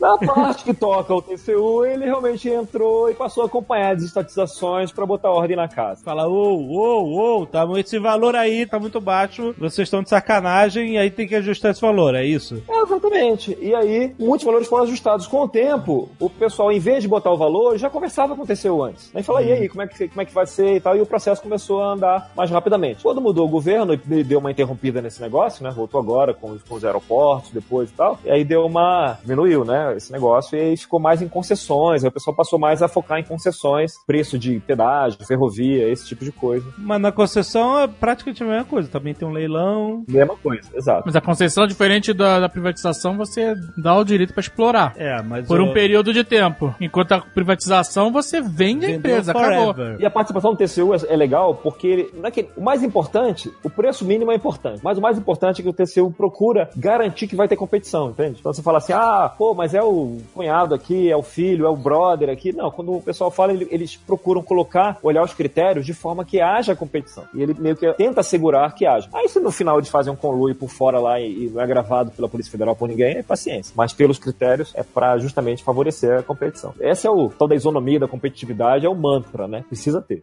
na 0.00 0.18
parte 0.18 0.64
que 0.64 0.74
toca 0.74 1.14
o 1.14 1.22
TCU, 1.22 1.84
ele 1.84 2.04
realmente 2.04 2.48
entrou 2.48 3.10
e 3.10 3.14
passou 3.14 3.42
a 3.42 3.46
acompanhar 3.46 3.94
as 3.94 4.02
estatizações 4.02 4.92
pra 4.92 5.06
botar 5.06 5.30
ordem 5.30 5.56
na 5.56 5.68
casa. 5.68 6.02
Fala, 6.04 6.28
ô, 6.28 6.56
ô, 6.56 7.40
ô, 7.42 7.46
tá, 7.46 7.66
esse 7.78 7.98
valor 7.98 8.36
aí 8.36 8.66
tá 8.66 8.78
muito 8.78 9.00
baixo, 9.00 9.54
vocês 9.58 9.86
estão 9.86 10.02
de 10.02 10.08
sacanagem 10.08 10.92
e 10.94 10.98
aí 10.98 11.10
tem 11.10 11.26
que 11.26 11.34
ajustar 11.34 11.70
esse 11.72 11.80
valor, 11.80 12.14
é 12.14 12.24
isso? 12.24 12.62
É, 12.68 12.82
exatamente. 12.82 13.56
E 13.60 13.74
aí, 13.74 14.14
muitos 14.18 14.44
valores 14.44 14.68
foram 14.68 14.84
ajustados 14.84 15.26
com 15.34 15.42
o 15.42 15.48
tempo. 15.48 16.08
O 16.20 16.30
pessoal, 16.30 16.70
em 16.70 16.78
vez 16.78 17.02
de 17.02 17.08
botar 17.08 17.32
o 17.32 17.36
valor, 17.36 17.76
já 17.76 17.90
conversava 17.90 18.36
com 18.36 18.42
o 18.42 18.46
TCU 18.46 18.84
antes. 18.84 19.10
Aí 19.12 19.20
fala, 19.20 19.42
e 19.42 19.50
aí, 19.50 19.68
como 19.68 19.82
é, 19.82 19.88
que, 19.88 20.06
como 20.06 20.20
é 20.20 20.24
que 20.24 20.32
vai 20.32 20.46
ser 20.46 20.76
e 20.76 20.80
tal? 20.80 20.96
E 20.96 21.00
o 21.00 21.06
processo 21.06 21.42
começou 21.42 21.82
a 21.82 21.92
andar 21.92 22.30
mais 22.36 22.52
rapidamente. 22.52 23.02
Quando 23.02 23.20
mudou 23.20 23.44
o 23.44 23.50
governo, 23.50 23.94
ele 24.08 24.22
deu 24.22 24.38
uma 24.38 24.52
interrompida 24.52 25.02
nesse 25.02 25.20
negócio, 25.20 25.64
né? 25.64 25.72
Voltou 25.74 26.00
agora 26.00 26.32
com 26.32 26.52
os, 26.52 26.62
com 26.62 26.76
os 26.76 26.84
aeroportos 26.84 27.50
depois 27.50 27.90
e 27.90 27.94
tal. 27.94 28.16
E 28.24 28.30
aí 28.30 28.44
deu 28.44 28.64
uma. 28.64 29.18
diminuiu, 29.22 29.64
né? 29.64 29.96
Esse 29.96 30.12
negócio. 30.12 30.56
E 30.56 30.60
aí 30.60 30.76
ficou 30.76 31.00
mais 31.00 31.20
em 31.20 31.26
concessões. 31.26 32.04
Aí 32.04 32.08
o 32.08 32.12
pessoal 32.12 32.36
passou 32.36 32.56
mais 32.56 32.80
a 32.80 32.86
focar 32.86 33.18
em 33.18 33.24
concessões, 33.24 33.94
preço 34.06 34.38
de 34.38 34.60
pedágio, 34.60 35.18
ferrovia, 35.26 35.88
esse 35.90 36.06
tipo 36.06 36.24
de 36.24 36.30
coisa. 36.30 36.64
Mas 36.78 37.00
na 37.00 37.10
concessão 37.10 37.80
é 37.80 37.88
praticamente 37.88 38.40
a 38.44 38.46
mesma 38.46 38.64
coisa, 38.64 38.88
também 38.88 39.14
tem 39.14 39.26
um 39.26 39.32
leilão. 39.32 40.04
Mesma 40.08 40.36
coisa, 40.36 40.70
exato. 40.74 41.02
Mas 41.06 41.16
a 41.16 41.20
concessão, 41.20 41.66
diferente 41.66 42.12
da, 42.12 42.38
da 42.38 42.48
privatização, 42.48 43.16
você 43.16 43.56
dá 43.76 43.96
o 43.96 44.04
direito 44.04 44.32
pra 44.32 44.40
explorar. 44.40 44.94
É, 44.96 45.13
mas. 45.22 45.46
Por 45.46 45.60
um 45.60 45.70
o- 45.70 45.72
período 45.72 46.12
de 46.12 46.24
tempo. 46.24 46.74
Enquanto 46.80 47.12
a 47.12 47.20
privatização, 47.20 48.10
você 48.12 48.40
vende 48.40 48.86
a 48.86 48.90
empresa, 48.90 49.32
acabou. 49.32 49.74
forever. 49.74 50.00
E 50.00 50.06
a 50.06 50.10
participação 50.10 50.52
do 50.52 50.56
TCU 50.58 50.94
é, 50.94 50.98
é 51.08 51.16
legal 51.16 51.54
porque 51.54 51.86
ele- 51.86 52.10
não 52.14 52.26
é 52.26 52.30
que- 52.30 52.48
o 52.56 52.62
mais 52.62 52.82
importante, 52.82 53.50
o 53.62 53.70
preço 53.70 54.04
mínimo 54.04 54.32
é 54.32 54.34
importante, 54.34 54.80
mas 54.82 54.98
o 54.98 55.00
mais 55.00 55.16
importante 55.18 55.60
é 55.60 55.62
que 55.62 55.68
o 55.68 55.72
TCU 55.72 56.10
procura 56.10 56.68
garantir 56.76 57.26
que 57.26 57.36
vai 57.36 57.48
ter 57.48 57.56
competição, 57.56 58.10
entende? 58.10 58.36
Então 58.40 58.52
você 58.52 58.62
fala 58.62 58.78
assim, 58.78 58.92
ah, 58.92 59.30
pô, 59.36 59.54
mas 59.54 59.74
é 59.74 59.82
o 59.82 60.18
cunhado 60.34 60.74
aqui, 60.74 61.10
é 61.10 61.16
o 61.16 61.22
filho, 61.22 61.66
é 61.66 61.68
o 61.68 61.76
brother 61.76 62.28
aqui. 62.30 62.52
Não, 62.52 62.70
quando 62.70 62.94
o 62.96 63.02
pessoal 63.02 63.30
fala, 63.30 63.52
ele- 63.52 63.68
eles 63.70 63.96
procuram 63.96 64.42
colocar, 64.42 64.98
olhar 65.02 65.22
os 65.22 65.32
critérios 65.34 65.84
de 65.86 65.94
forma 65.94 66.24
que 66.24 66.40
haja 66.40 66.74
competição. 66.74 67.24
E 67.34 67.42
ele 67.42 67.54
meio 67.58 67.76
que 67.76 67.92
tenta 67.94 68.20
assegurar 68.20 68.74
que 68.74 68.86
haja. 68.86 69.08
Aí 69.12 69.28
se 69.28 69.38
no 69.40 69.50
final 69.50 69.78
eles 69.78 69.88
fazem 69.88 70.12
um 70.12 70.16
conluio 70.16 70.54
por 70.54 70.68
fora 70.68 70.98
lá 70.98 71.20
e, 71.20 71.44
e 71.46 71.50
não 71.54 71.60
é 71.62 71.66
gravado 71.66 72.10
pela 72.10 72.28
Polícia 72.28 72.50
Federal 72.50 72.74
por 72.74 72.88
ninguém, 72.88 73.16
é 73.18 73.22
paciência. 73.22 73.72
Mas 73.76 73.92
pelos 73.92 74.18
critérios 74.18 74.72
é 74.74 74.82
pra 74.82 75.03
justamente 75.18 75.62
favorecer 75.62 76.18
a 76.18 76.22
competição. 76.22 76.74
Esse 76.80 77.06
é 77.06 77.10
o 77.10 77.28
tal 77.28 77.48
da 77.48 77.54
isonomia, 77.54 78.00
da 78.00 78.08
competitividade, 78.08 78.86
é 78.86 78.88
o 78.88 78.94
mantra, 78.94 79.46
né? 79.46 79.64
Precisa 79.68 80.00
ter. 80.00 80.22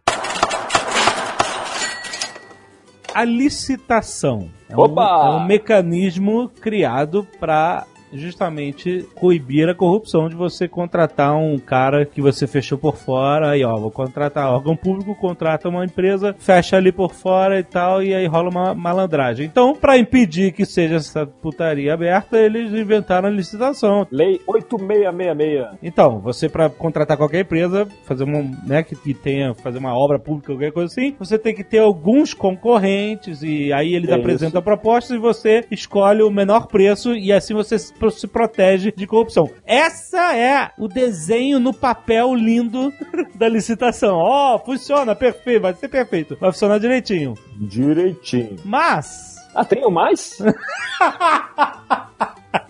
A 3.14 3.24
licitação 3.24 4.48
é 4.68 4.76
um, 4.76 5.00
é 5.00 5.30
um 5.36 5.46
mecanismo 5.46 6.48
criado 6.48 7.26
para 7.38 7.86
justamente 8.12 9.06
coibir 9.14 9.68
a 9.68 9.74
corrupção 9.74 10.28
de 10.28 10.34
você 10.34 10.68
contratar 10.68 11.36
um 11.36 11.58
cara 11.58 12.04
que 12.04 12.20
você 12.20 12.46
fechou 12.46 12.78
por 12.78 12.96
fora, 12.96 13.50
aí 13.50 13.64
ó, 13.64 13.76
vou 13.76 13.90
contratar 13.90 14.52
órgão 14.52 14.76
público, 14.76 15.14
contrata 15.14 15.68
uma 15.68 15.84
empresa, 15.84 16.34
fecha 16.38 16.76
ali 16.76 16.92
por 16.92 17.12
fora 17.12 17.58
e 17.58 17.64
tal, 17.64 18.02
e 18.02 18.14
aí 18.14 18.26
rola 18.26 18.50
uma 18.50 18.74
malandragem. 18.74 19.46
Então, 19.46 19.74
para 19.74 19.98
impedir 19.98 20.52
que 20.52 20.64
seja 20.64 20.96
essa 20.96 21.26
putaria 21.26 21.94
aberta, 21.94 22.38
eles 22.38 22.72
inventaram 22.72 23.28
a 23.28 23.30
licitação. 23.30 24.06
Lei 24.10 24.40
8666. 24.46 25.78
Então, 25.82 26.20
você 26.20 26.48
para 26.48 26.68
contratar 26.68 27.16
qualquer 27.16 27.40
empresa, 27.40 27.86
fazer 28.04 28.24
uma, 28.24 28.42
né, 28.66 28.82
que, 28.82 28.94
que 28.94 29.14
tenha 29.14 29.54
fazer 29.54 29.78
uma 29.78 29.96
obra 29.96 30.18
pública, 30.18 30.52
qualquer 30.52 30.72
coisa 30.72 30.92
assim, 30.92 31.14
você 31.18 31.38
tem 31.38 31.54
que 31.54 31.64
ter 31.64 31.78
alguns 31.78 32.34
concorrentes 32.34 33.42
e 33.42 33.72
aí 33.72 33.94
eles 33.94 34.10
É 34.10 34.14
apresentam 34.14 34.62
propostas 34.62 35.16
e 35.16 35.20
você 35.20 35.64
escolhe 35.70 36.22
o 36.22 36.30
menor 36.30 36.66
preço 36.66 37.14
e 37.14 37.32
assim 37.32 37.54
você 37.54 37.76
se 38.10 38.26
protege 38.26 38.92
de 38.96 39.06
corrupção. 39.06 39.50
Essa 39.66 40.36
é 40.36 40.70
o 40.78 40.88
desenho 40.88 41.58
no 41.60 41.72
papel 41.72 42.34
lindo 42.34 42.92
da 43.34 43.48
licitação. 43.48 44.16
Ó, 44.16 44.58
funciona 44.58 45.14
perfeito, 45.14 45.62
vai 45.62 45.74
ser 45.74 45.88
perfeito, 45.88 46.36
vai 46.40 46.50
funcionar 46.52 46.78
direitinho. 46.78 47.34
Direitinho. 47.56 48.56
Mas 48.64 49.36
Ah, 49.54 49.64
tem 49.64 49.84
o 49.84 49.90
mais? 49.90 50.38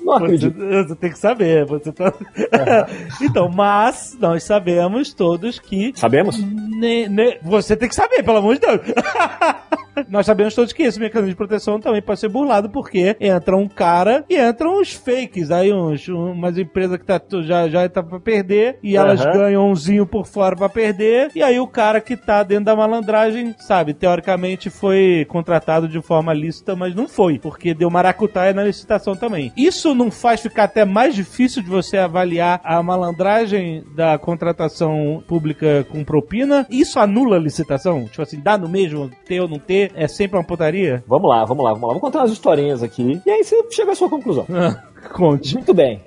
Não 0.04 0.14
Você, 0.18 0.24
acredito. 0.24 0.58
você 0.58 0.96
tem 0.96 1.10
que 1.10 1.18
saber. 1.18 1.64
Você 1.66 1.92
tá... 1.92 2.12
então, 3.22 3.48
mas 3.48 4.16
nós 4.20 4.42
sabemos 4.44 5.12
todos 5.14 5.58
que 5.58 5.92
Sabemos? 5.94 6.38
Ne- 6.42 7.08
ne- 7.08 7.38
Você 7.42 7.76
tem 7.76 7.88
que 7.88 7.94
saber, 7.94 8.22
pelo 8.22 8.38
amor 8.38 8.54
de 8.54 8.60
Deus. 8.60 8.80
Nós 10.08 10.24
sabemos 10.24 10.54
todos 10.54 10.72
que 10.72 10.84
esse 10.84 10.98
mecanismo 10.98 11.28
de 11.32 11.36
proteção 11.36 11.78
também 11.78 12.00
pode 12.00 12.18
ser 12.18 12.28
burlado 12.30 12.70
porque 12.70 13.14
entra 13.20 13.54
um 13.54 13.68
cara 13.68 14.24
e 14.28 14.38
entram 14.40 14.80
uns 14.80 14.94
fakes, 14.94 15.50
aí 15.50 15.70
uns, 15.70 16.08
um- 16.08 16.32
umas 16.32 16.56
empresas 16.56 16.96
que 16.96 17.04
tá, 17.04 17.20
já, 17.42 17.68
já 17.68 17.86
tá 17.90 18.02
pra 18.02 18.18
perder 18.18 18.78
e 18.82 18.96
elas 18.96 19.20
Aham. 19.20 19.32
ganham 19.32 19.70
umzinho 19.70 20.06
por 20.06 20.26
fora 20.26 20.56
pra 20.56 20.66
perder 20.70 21.30
e 21.34 21.42
aí 21.42 21.60
o 21.60 21.66
cara 21.66 22.00
que 22.00 22.16
tá 22.16 22.42
dentro 22.42 22.64
da 22.64 22.74
malandragem, 22.76 23.54
sabe, 23.58 23.92
teoricamente 23.92 24.70
foi 24.70 25.26
contratado 25.28 25.86
de 25.86 26.00
forma 26.00 26.32
lícita, 26.32 26.74
mas 26.74 26.94
não 26.94 27.06
foi, 27.06 27.38
porque 27.38 27.74
deu 27.74 27.90
maracutaia 27.90 28.54
na 28.54 28.64
licitação 28.64 29.14
também. 29.14 29.52
Isso 29.58 29.91
não 29.94 30.10
faz 30.10 30.40
ficar 30.40 30.64
até 30.64 30.84
mais 30.84 31.14
difícil 31.14 31.62
de 31.62 31.68
você 31.68 31.96
avaliar 31.98 32.60
a 32.64 32.82
malandragem 32.82 33.84
da 33.94 34.18
contratação 34.18 35.22
pública 35.26 35.86
com 35.90 36.04
propina? 36.04 36.66
Isso 36.70 36.98
anula 36.98 37.36
a 37.36 37.40
licitação? 37.40 38.04
Tipo 38.04 38.22
assim, 38.22 38.40
dá 38.40 38.56
no 38.58 38.68
mesmo, 38.68 39.10
ter 39.24 39.40
ou 39.40 39.48
não 39.48 39.58
ter? 39.58 39.92
É 39.94 40.06
sempre 40.06 40.36
uma 40.36 40.44
putaria? 40.44 41.02
Vamos 41.06 41.28
lá, 41.28 41.44
vamos 41.44 41.64
lá, 41.64 41.72
vamos 41.72 41.88
lá. 41.88 41.92
Vou 41.94 42.00
contar 42.00 42.20
umas 42.20 42.32
historinhas 42.32 42.82
aqui. 42.82 43.20
E 43.24 43.30
aí 43.30 43.44
você 43.44 43.56
chega 43.70 43.92
à 43.92 43.94
sua 43.94 44.08
conclusão. 44.08 44.46
Conte. 45.10 45.54
Muito 45.54 45.74
bem. 45.74 46.00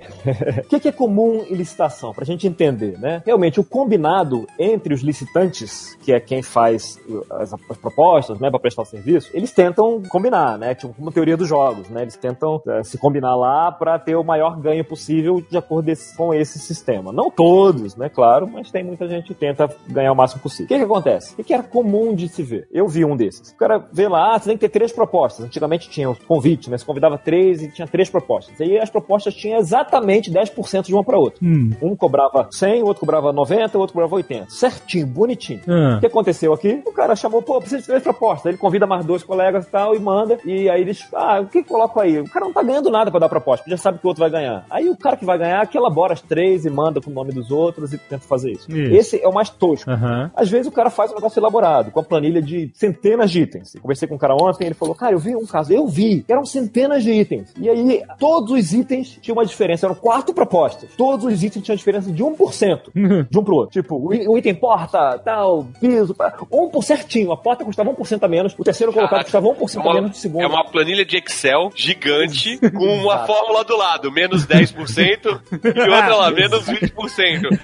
O 0.64 0.68
que 0.68 0.80
que 0.80 0.88
é 0.88 0.92
comum 0.92 1.44
em 1.48 1.54
licitação? 1.54 2.12
Pra 2.12 2.24
gente 2.24 2.46
entender, 2.46 2.98
né? 2.98 3.22
Realmente, 3.24 3.60
o 3.60 3.64
combinado 3.64 4.46
entre 4.58 4.94
os 4.94 5.00
licitantes, 5.00 5.96
que 6.02 6.12
é 6.12 6.20
quem 6.20 6.42
faz 6.42 6.98
as, 7.30 7.52
as 7.52 7.78
propostas, 7.78 8.38
né, 8.40 8.50
pra 8.50 8.58
prestar 8.58 8.82
o 8.82 8.84
serviço, 8.86 9.30
eles 9.32 9.52
tentam 9.52 10.02
combinar, 10.08 10.58
né? 10.58 10.74
Tipo, 10.74 10.94
como 10.94 11.12
teoria 11.12 11.36
dos 11.36 11.48
jogos, 11.48 11.88
né? 11.88 12.02
Eles 12.02 12.16
tentam 12.16 12.60
eh, 12.66 12.82
se 12.82 12.98
combinar 12.98 13.36
lá 13.36 13.70
pra 13.70 13.98
ter 13.98 14.16
o 14.16 14.24
maior 14.24 14.58
ganho 14.58 14.84
possível 14.84 15.42
de 15.48 15.56
acordo 15.56 15.92
com 16.16 16.34
esse 16.34 16.58
sistema. 16.58 17.12
Não 17.12 17.30
todos, 17.30 17.94
né? 17.96 18.08
Claro, 18.08 18.48
mas 18.48 18.70
tem 18.70 18.82
muita 18.82 19.06
gente 19.08 19.28
que 19.28 19.34
tenta 19.34 19.68
ganhar 19.88 20.12
o 20.12 20.16
máximo 20.16 20.42
possível. 20.42 20.64
O 20.64 20.68
que 20.68 20.78
que 20.78 20.84
acontece? 20.84 21.32
O 21.34 21.36
que 21.36 21.44
que 21.44 21.54
era 21.54 21.62
comum 21.62 22.14
de 22.14 22.28
se 22.28 22.42
ver? 22.42 22.66
Eu 22.72 22.88
vi 22.88 23.04
um 23.04 23.16
desses. 23.16 23.50
O 23.50 23.56
cara 23.56 23.84
vê 23.92 24.08
lá, 24.08 24.34
ah, 24.34 24.38
você 24.38 24.48
tem 24.48 24.56
que 24.56 24.66
ter 24.66 24.72
três 24.72 24.92
propostas. 24.92 25.44
Antigamente 25.44 25.88
tinha 25.88 26.10
o 26.10 26.16
convite, 26.16 26.70
né? 26.70 26.78
Você 26.78 26.84
convidava 26.84 27.18
três 27.18 27.62
e 27.62 27.70
tinha 27.70 27.86
três 27.86 28.10
propostas. 28.10 28.60
Aí 28.60 28.76
as 28.86 28.90
propostas 28.90 29.34
tinham 29.34 29.58
exatamente 29.58 30.30
10% 30.30 30.86
de 30.86 30.94
uma 30.94 31.04
para 31.04 31.18
outra. 31.18 31.44
Hum. 31.44 31.70
Um 31.82 31.96
cobrava 31.96 32.48
100, 32.50 32.82
o 32.82 32.86
outro 32.86 33.00
cobrava 33.00 33.32
90, 33.32 33.76
o 33.76 33.80
outro 33.80 33.94
cobrava 33.94 34.14
80. 34.14 34.46
Certinho, 34.48 35.06
bonitinho. 35.06 35.60
Ah. 35.68 35.96
O 35.96 36.00
que 36.00 36.06
aconteceu 36.06 36.52
aqui? 36.52 36.82
O 36.86 36.92
cara 36.92 37.14
chamou, 37.16 37.42
pô, 37.42 37.58
precisa 37.58 37.80
de 37.80 37.86
três 37.86 38.02
propostas. 38.02 38.46
Ele 38.46 38.58
convida 38.58 38.86
mais 38.86 39.04
dois 39.04 39.22
colegas 39.22 39.66
e 39.66 39.70
tal 39.70 39.94
e 39.94 39.98
manda. 39.98 40.38
E 40.44 40.68
aí 40.68 40.80
eles, 40.80 41.06
ah, 41.14 41.40
o 41.40 41.46
que 41.46 41.62
coloco 41.62 42.00
aí? 42.00 42.18
O 42.20 42.28
cara 42.28 42.44
não 42.44 42.52
tá 42.52 42.62
ganhando 42.62 42.90
nada 42.90 43.10
pra 43.10 43.20
dar 43.20 43.28
proposta, 43.28 43.68
já 43.68 43.76
sabe 43.76 43.98
que 43.98 44.06
o 44.06 44.08
outro 44.08 44.20
vai 44.20 44.30
ganhar. 44.30 44.64
Aí 44.70 44.88
o 44.88 44.96
cara 44.96 45.16
que 45.16 45.24
vai 45.24 45.38
ganhar, 45.38 45.66
que 45.66 45.76
elabora 45.76 46.12
as 46.12 46.22
três 46.22 46.64
e 46.64 46.70
manda 46.70 47.00
com 47.00 47.10
o 47.10 47.14
nome 47.14 47.32
dos 47.32 47.50
outros 47.50 47.92
e 47.92 47.98
tenta 47.98 48.26
fazer 48.26 48.52
isso. 48.52 48.70
Isso. 48.70 48.94
Esse 48.94 49.22
é 49.22 49.28
o 49.28 49.32
mais 49.32 49.50
tosco. 49.50 49.90
Aham. 49.90 50.30
Às 50.34 50.48
vezes 50.48 50.66
o 50.66 50.72
cara 50.72 50.90
faz 50.90 51.10
um 51.10 51.14
negócio 51.14 51.38
elaborado, 51.40 51.90
com 51.90 52.00
a 52.00 52.02
planilha 52.02 52.40
de 52.40 52.70
centenas 52.74 53.30
de 53.30 53.42
itens. 53.42 53.74
Eu 53.74 53.80
conversei 53.80 54.08
com 54.08 54.14
um 54.14 54.18
cara 54.18 54.34
ontem, 54.34 54.66
ele 54.66 54.74
falou, 54.74 54.94
cara, 54.94 55.14
eu 55.14 55.18
vi 55.18 55.34
um 55.34 55.46
caso, 55.46 55.72
eu 55.72 55.86
vi, 55.86 56.24
eram 56.28 56.44
centenas 56.44 57.02
de 57.02 57.12
itens. 57.12 57.52
E 57.58 57.68
aí, 57.68 58.02
todos 58.18 58.52
os 58.52 58.72
itens 58.76 59.18
tinham 59.20 59.36
uma 59.36 59.44
diferença, 59.44 59.86
eram 59.86 59.94
quatro 59.96 60.32
propostas. 60.34 60.90
Todos 60.96 61.24
os 61.24 61.42
itens 61.42 61.64
tinham 61.64 61.76
diferença 61.76 62.12
de 62.12 62.22
1% 62.22 63.26
de 63.28 63.38
um 63.38 63.42
pro 63.44 63.54
outro. 63.56 63.72
Tipo, 63.82 63.96
o 63.96 64.38
item 64.38 64.54
porta, 64.54 65.18
tal, 65.24 65.66
piso, 65.80 66.14
pá, 66.14 66.32
1 66.52 66.82
certinho. 66.82 67.32
A 67.32 67.36
porta 67.36 67.64
custava 67.64 67.90
1% 67.90 68.22
a 68.22 68.28
menos, 68.28 68.54
o 68.56 68.62
terceiro 68.62 68.92
colocado 68.92 69.22
custava 69.24 69.46
1% 69.48 69.74
É 69.76 69.78
a 69.78 69.82
uma, 69.82 69.94
menos 69.94 70.10
de 70.12 70.18
segundo. 70.18 70.42
é 70.42 70.46
uma 70.46 70.64
planilha 70.64 71.04
de 71.04 71.16
Excel 71.16 71.70
gigante 71.74 72.58
com 72.70 72.84
uma 73.02 73.26
fórmula 73.26 73.64
do 73.64 73.76
lado, 73.76 74.12
menos 74.12 74.46
10% 74.46 75.40
e 75.52 75.90
outra 75.90 76.14
lá, 76.16 76.30
menos 76.30 76.64
20%. 76.66 76.90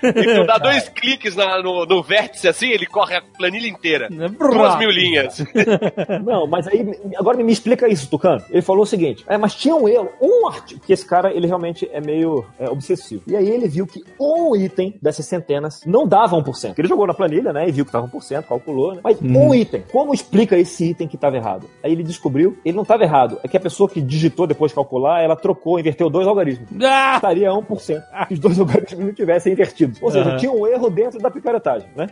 E 0.02 0.34
tu 0.34 0.46
dá 0.46 0.58
dois 0.58 0.88
cliques 0.88 1.36
na- 1.36 1.62
no, 1.62 1.84
no 1.86 2.02
vértice 2.02 2.48
assim, 2.48 2.68
ele 2.70 2.86
corre 2.86 3.16
a 3.16 3.22
planilha 3.22 3.68
inteira. 3.68 4.08
Duas 4.10 4.78
mil 4.78 4.90
linhas. 4.90 5.38
Não, 6.24 6.46
mas 6.46 6.66
aí, 6.68 6.98
agora 7.16 7.36
me 7.38 7.52
explica 7.52 7.88
isso, 7.88 8.08
Tucano. 8.08 8.42
Ele 8.50 8.62
falou 8.62 8.82
o 8.82 8.86
seguinte, 8.86 9.24
é, 9.28 9.36
mas 9.36 9.54
tinha 9.54 9.74
um 9.74 9.88
erro, 9.88 10.08
um 10.20 10.48
artigo, 10.48 10.80
que 10.86 10.92
esse 11.03 11.07
cara, 11.07 11.32
ele 11.34 11.46
realmente 11.46 11.88
é 11.92 12.00
meio 12.00 12.44
é, 12.59 12.68
obsessivo. 12.70 13.22
E 13.26 13.36
aí 13.36 13.48
ele 13.48 13.68
viu 13.68 13.86
que 13.86 14.03
um 14.18 14.57
item 14.57 14.94
dessas 15.03 15.26
centenas 15.26 15.80
não 15.84 16.07
dava 16.07 16.36
1%. 16.36 16.74
Ele 16.78 16.88
jogou 16.88 17.07
na 17.07 17.14
planilha, 17.14 17.53
né, 17.53 17.68
e 17.68 17.72
viu 17.72 17.84
que 17.84 17.92
tava 17.92 18.09
1%, 18.09 18.44
calculou, 18.44 18.94
né? 18.94 19.00
Mas 19.03 19.20
um 19.20 19.55
item, 19.55 19.84
como 19.90 20.14
explica 20.14 20.57
esse 20.57 20.90
item 20.90 21.09
que 21.09 21.16
estava 21.16 21.36
errado? 21.36 21.68
Aí 21.82 21.92
ele 21.92 22.03
descobriu, 22.03 22.57
ele 22.64 22.76
não 22.76 22.82
estava 22.82 23.03
errado, 23.03 23.38
é 23.42 23.48
que 23.48 23.57
a 23.57 23.61
pessoa 23.61 23.88
que 23.88 24.00
digitou 24.00 24.46
depois 24.46 24.70
de 24.70 24.76
calcular, 24.76 25.20
ela 25.20 25.36
trocou, 25.36 25.78
inverteu 25.78 26.09
dois 26.09 26.26
algoritmos. 26.26 26.68
Ah! 26.82 27.16
Estaria 27.16 27.50
1% 27.50 28.03
que 28.28 28.34
os 28.34 28.40
dois 28.40 28.59
algoritmos 28.59 29.05
não 29.05 29.12
tivessem 29.12 29.53
invertido. 29.53 29.98
Ou 30.00 30.11
seja, 30.11 30.30
Aham. 30.30 30.36
tinha 30.36 30.53
um 30.53 30.66
erro 30.66 30.88
dentro 30.88 31.18
da 31.18 31.30
picaretagem, 31.30 31.88
né? 31.96 32.07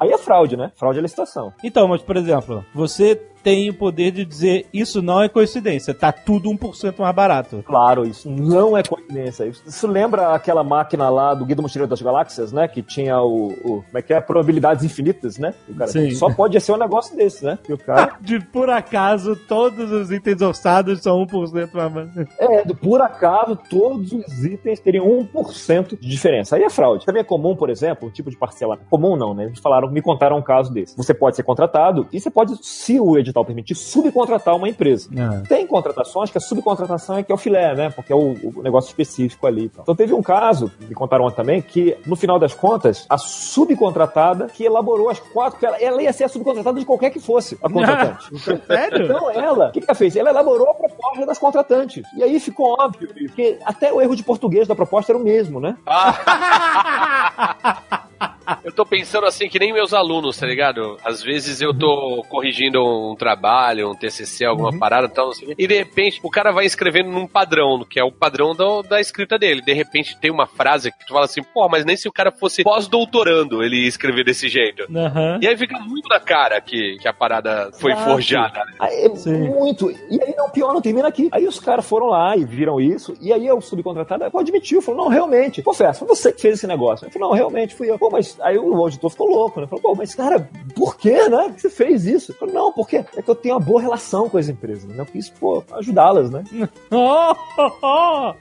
Aí 0.00 0.10
é 0.10 0.18
fraude, 0.18 0.56
né? 0.56 0.70
Fraude 0.74 0.98
é 0.98 1.02
licitação. 1.02 1.52
Então, 1.62 1.88
mas 1.88 2.02
por 2.02 2.16
exemplo, 2.16 2.64
você 2.74 3.20
tem 3.46 3.70
o 3.70 3.74
poder 3.74 4.10
de 4.10 4.24
dizer 4.24 4.66
isso 4.72 5.00
não 5.00 5.22
é 5.22 5.28
coincidência, 5.28 5.94
tá 5.94 6.10
tudo 6.10 6.50
1% 6.50 6.98
mais 6.98 7.14
barato. 7.14 7.62
Claro, 7.64 8.04
isso 8.04 8.28
não 8.28 8.76
é 8.76 8.82
coincidência. 8.82 9.44
Isso, 9.44 9.62
isso 9.64 9.86
lembra 9.86 10.34
aquela 10.34 10.64
máquina 10.64 11.08
lá 11.08 11.32
do 11.32 11.44
Guia 11.46 11.54
do 11.54 11.62
Mochileiro 11.62 11.88
das 11.88 12.02
Galáxias, 12.02 12.50
né? 12.50 12.66
Que 12.66 12.82
tinha 12.82 13.22
o, 13.22 13.52
o- 13.64 13.82
como 13.84 13.98
é 13.98 14.02
que 14.02 14.12
é? 14.12 14.20
Probabilidades 14.20 14.82
infinitas, 14.82 15.38
né? 15.38 15.54
O 15.68 15.74
cara, 15.74 15.88
Sim. 15.92 16.10
Só 16.10 16.28
pode 16.34 16.60
ser 16.60 16.72
um 16.72 16.76
negócio 16.76 17.16
desse, 17.16 17.44
né? 17.44 17.56
E 17.68 17.72
o 17.72 17.78
cara, 17.78 18.16
De 18.20 18.40
por 18.40 18.68
acaso, 18.68 19.36
todos 19.36 19.92
os 19.92 20.10
itens 20.10 20.42
orçados 20.42 21.00
são 21.00 21.24
1% 21.24 21.70
mais 21.72 21.92
baratos. 21.92 22.24
é, 22.40 22.64
do 22.64 22.74
por 22.74 23.00
acaso, 23.00 23.54
todos 23.70 24.10
os 24.10 24.44
itens 24.44 24.80
teriam 24.80 25.06
1% 25.32 26.00
de 26.00 26.08
diferença. 26.08 26.56
Aí 26.56 26.64
é 26.64 26.70
fraude. 26.70 27.06
Também 27.06 27.20
é 27.20 27.24
comum, 27.24 27.54
por 27.54 27.70
exemplo, 27.70 28.08
um 28.08 28.10
tipo 28.10 28.28
de 28.28 28.36
parcelamento. 28.36 28.88
Comum 28.90 29.14
não, 29.14 29.34
né? 29.34 29.44
Eles 29.44 29.60
falaram, 29.60 29.88
me 29.88 30.02
contaram 30.02 30.36
um 30.36 30.42
caso 30.42 30.72
desse. 30.72 30.96
Você 30.96 31.14
pode 31.14 31.36
ser 31.36 31.44
contratado 31.44 32.08
e 32.12 32.18
você 32.20 32.28
pode, 32.28 32.56
se 32.66 32.98
o 32.98 33.16
edital 33.36 33.44
permitir, 33.44 33.74
subcontratar 33.74 34.56
uma 34.56 34.68
empresa. 34.68 35.08
Tem 35.48 35.66
contratações 35.66 36.30
que 36.30 36.38
a 36.38 36.40
subcontratação 36.40 37.18
é 37.18 37.22
que 37.22 37.30
é 37.30 37.34
o 37.34 37.38
filé, 37.38 37.74
né? 37.74 37.90
Porque 37.90 38.12
é 38.12 38.16
o, 38.16 38.34
o 38.42 38.62
negócio 38.62 38.88
específico 38.88 39.46
ali. 39.46 39.64
e 39.64 39.68
tal. 39.68 39.82
Então 39.82 39.94
teve 39.94 40.14
um 40.14 40.22
caso, 40.22 40.72
me 40.80 40.94
contaram 40.94 41.26
ontem 41.26 41.36
também, 41.36 41.60
que 41.60 41.96
no 42.06 42.16
final 42.16 42.38
das 42.38 42.54
contas, 42.54 43.04
a 43.08 43.18
subcontratada 43.18 44.46
que 44.46 44.64
elaborou 44.64 45.10
as 45.10 45.20
quatro, 45.20 45.64
ela, 45.64 45.76
ela 45.80 46.02
ia 46.02 46.12
ser 46.12 46.24
a 46.24 46.28
subcontratada 46.28 46.78
de 46.78 46.86
qualquer 46.86 47.10
que 47.10 47.20
fosse 47.20 47.58
a 47.62 47.68
contratante. 47.68 48.26
Sério? 48.66 49.04
Então 49.04 49.30
ela, 49.30 49.68
o 49.68 49.72
que, 49.72 49.80
que 49.80 49.86
ela 49.86 49.94
fez? 49.94 50.16
Ela 50.16 50.30
elaborou 50.30 50.70
a 50.70 50.74
proposta 50.74 51.26
das 51.26 51.38
contratantes. 51.38 52.06
E 52.16 52.22
aí 52.22 52.40
ficou 52.40 52.76
óbvio 52.78 53.08
que 53.34 53.58
até 53.64 53.92
o 53.92 54.00
erro 54.00 54.16
de 54.16 54.22
português 54.22 54.66
da 54.66 54.74
proposta 54.74 55.12
era 55.12 55.18
o 55.18 55.22
mesmo, 55.22 55.60
né? 55.60 55.76
Eu 58.64 58.72
tô 58.72 58.84
pensando 58.84 59.26
assim 59.26 59.48
que 59.48 59.58
nem 59.58 59.72
meus 59.72 59.92
alunos, 59.92 60.38
tá 60.38 60.46
ligado? 60.46 60.96
Às 61.04 61.22
vezes 61.22 61.60
eu 61.60 61.72
tô 61.72 62.24
corrigindo 62.28 62.82
um 62.84 63.14
trabalho, 63.16 63.90
um 63.90 63.94
TCC, 63.94 64.44
alguma 64.44 64.76
parada, 64.78 65.08
tal, 65.08 65.30
quê, 65.30 65.54
e 65.58 65.66
de 65.66 65.76
repente 65.76 66.20
o 66.22 66.30
cara 66.30 66.52
vai 66.52 66.64
escrevendo 66.64 67.10
num 67.10 67.26
padrão, 67.26 67.84
que 67.88 67.98
é 67.98 68.04
o 68.04 68.12
padrão 68.12 68.54
da, 68.54 68.82
da 68.82 69.00
escrita 69.00 69.38
dele. 69.38 69.60
De 69.60 69.72
repente 69.72 70.16
tem 70.18 70.30
uma 70.30 70.46
frase 70.46 70.90
que 70.90 71.06
tu 71.06 71.12
fala 71.12 71.24
assim, 71.24 71.42
pô, 71.42 71.68
mas 71.68 71.84
nem 71.84 71.96
se 71.96 72.08
o 72.08 72.12
cara 72.12 72.30
fosse 72.30 72.62
pós-doutorando 72.62 73.62
ele 73.62 73.82
ia 73.82 73.88
escrever 73.88 74.24
desse 74.24 74.48
jeito. 74.48 74.84
Aham. 74.94 75.38
E 75.42 75.46
aí 75.46 75.56
fica 75.56 75.78
muito 75.78 76.08
na 76.08 76.20
cara 76.20 76.60
que, 76.60 76.96
que 77.00 77.08
a 77.08 77.12
parada 77.12 77.70
foi 77.78 77.94
forjada. 77.96 78.64
né? 78.64 78.72
Aí, 78.78 79.04
é 79.04 79.08
muito. 79.08 79.90
E 79.90 80.22
aí, 80.22 80.34
não, 80.36 80.50
pior, 80.50 80.72
não 80.72 80.80
termina 80.80 81.08
aqui. 81.08 81.28
Aí 81.32 81.46
os 81.46 81.58
caras 81.58 81.86
foram 81.86 82.06
lá 82.06 82.36
e 82.36 82.44
viram 82.44 82.80
isso, 82.80 83.16
e 83.20 83.32
aí 83.32 83.50
o 83.50 83.60
subcontratado 83.60 84.24
admitiu, 84.38 84.82
falou, 84.82 85.04
não, 85.04 85.10
realmente, 85.10 85.62
confesso, 85.62 86.00
foi 86.00 86.08
você 86.08 86.32
que 86.32 86.40
fez 86.40 86.54
esse 86.54 86.66
negócio. 86.66 87.06
Eu 87.06 87.10
falei, 87.10 87.28
não, 87.28 87.34
realmente, 87.34 87.74
fui 87.74 87.90
eu. 87.90 87.98
Pô, 87.98 88.10
mas 88.10 88.35
aí 88.40 88.58
o 88.58 88.74
auditor 88.76 89.10
ficou 89.10 89.28
louco, 89.28 89.60
né? 89.60 89.66
Falou, 89.66 89.82
pô, 89.82 89.94
mas 89.94 90.14
cara, 90.14 90.48
por 90.74 90.96
quê, 90.96 91.28
né? 91.28 91.50
Que 91.54 91.62
você 91.62 91.70
fez 91.70 92.06
isso? 92.06 92.32
Eu 92.32 92.36
falei, 92.36 92.54
não, 92.54 92.72
porque 92.72 92.96
é 92.96 93.22
que 93.22 93.28
eu 93.28 93.34
tenho 93.34 93.54
uma 93.54 93.60
boa 93.60 93.80
relação 93.80 94.28
com 94.28 94.38
as 94.38 94.48
empresas, 94.48 94.84
né? 94.84 94.96
Eu 94.98 95.06
quis, 95.06 95.28
pô, 95.28 95.62
ajudá-las, 95.72 96.30
né? 96.30 96.44
Oh, 96.90 97.34
oh, 97.58 97.72
oh. 97.82 98.34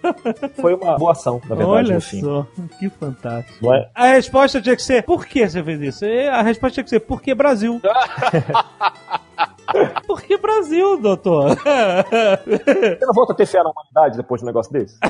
Foi 0.61 0.75
uma 0.75 0.97
boa 0.97 1.11
ação, 1.11 1.41
na 1.47 1.55
verdade, 1.55 1.91
Olha 1.91 1.99
só, 1.99 2.47
que 2.79 2.89
fantástico. 2.89 3.73
É? 3.73 3.89
A 3.93 4.07
resposta 4.07 4.61
tinha 4.61 4.75
que 4.75 4.83
ser, 4.83 5.03
por 5.03 5.25
que 5.25 5.47
você 5.47 5.63
fez 5.63 5.81
isso? 5.81 6.05
A 6.31 6.41
resposta 6.41 6.73
tinha 6.75 6.83
que 6.83 6.89
ser, 6.89 6.99
por 6.99 7.21
que 7.21 7.33
Brasil? 7.33 7.81
por 10.07 10.21
que 10.21 10.37
Brasil, 10.37 10.97
doutor? 11.01 11.55
Você 12.45 12.99
não 13.05 13.13
volta 13.13 13.33
a 13.33 13.35
ter 13.35 13.45
fé 13.45 13.61
na 13.63 13.69
humanidade 13.71 14.17
depois 14.17 14.41
de 14.41 14.45
um 14.45 14.47
negócio 14.47 14.71
desse? 14.71 14.97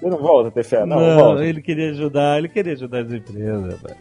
Você 0.00 0.08
não 0.08 0.18
volta 0.18 0.48
a 0.48 0.50
ter 0.50 0.64
fé, 0.64 0.84
não, 0.84 0.98
Não, 0.98 1.42
ele 1.42 1.62
queria 1.62 1.90
ajudar, 1.90 2.38
ele 2.38 2.48
queria 2.48 2.72
ajudar 2.72 3.02
as 3.02 3.12
empresas. 3.12 3.72
rapaz. 3.80 3.96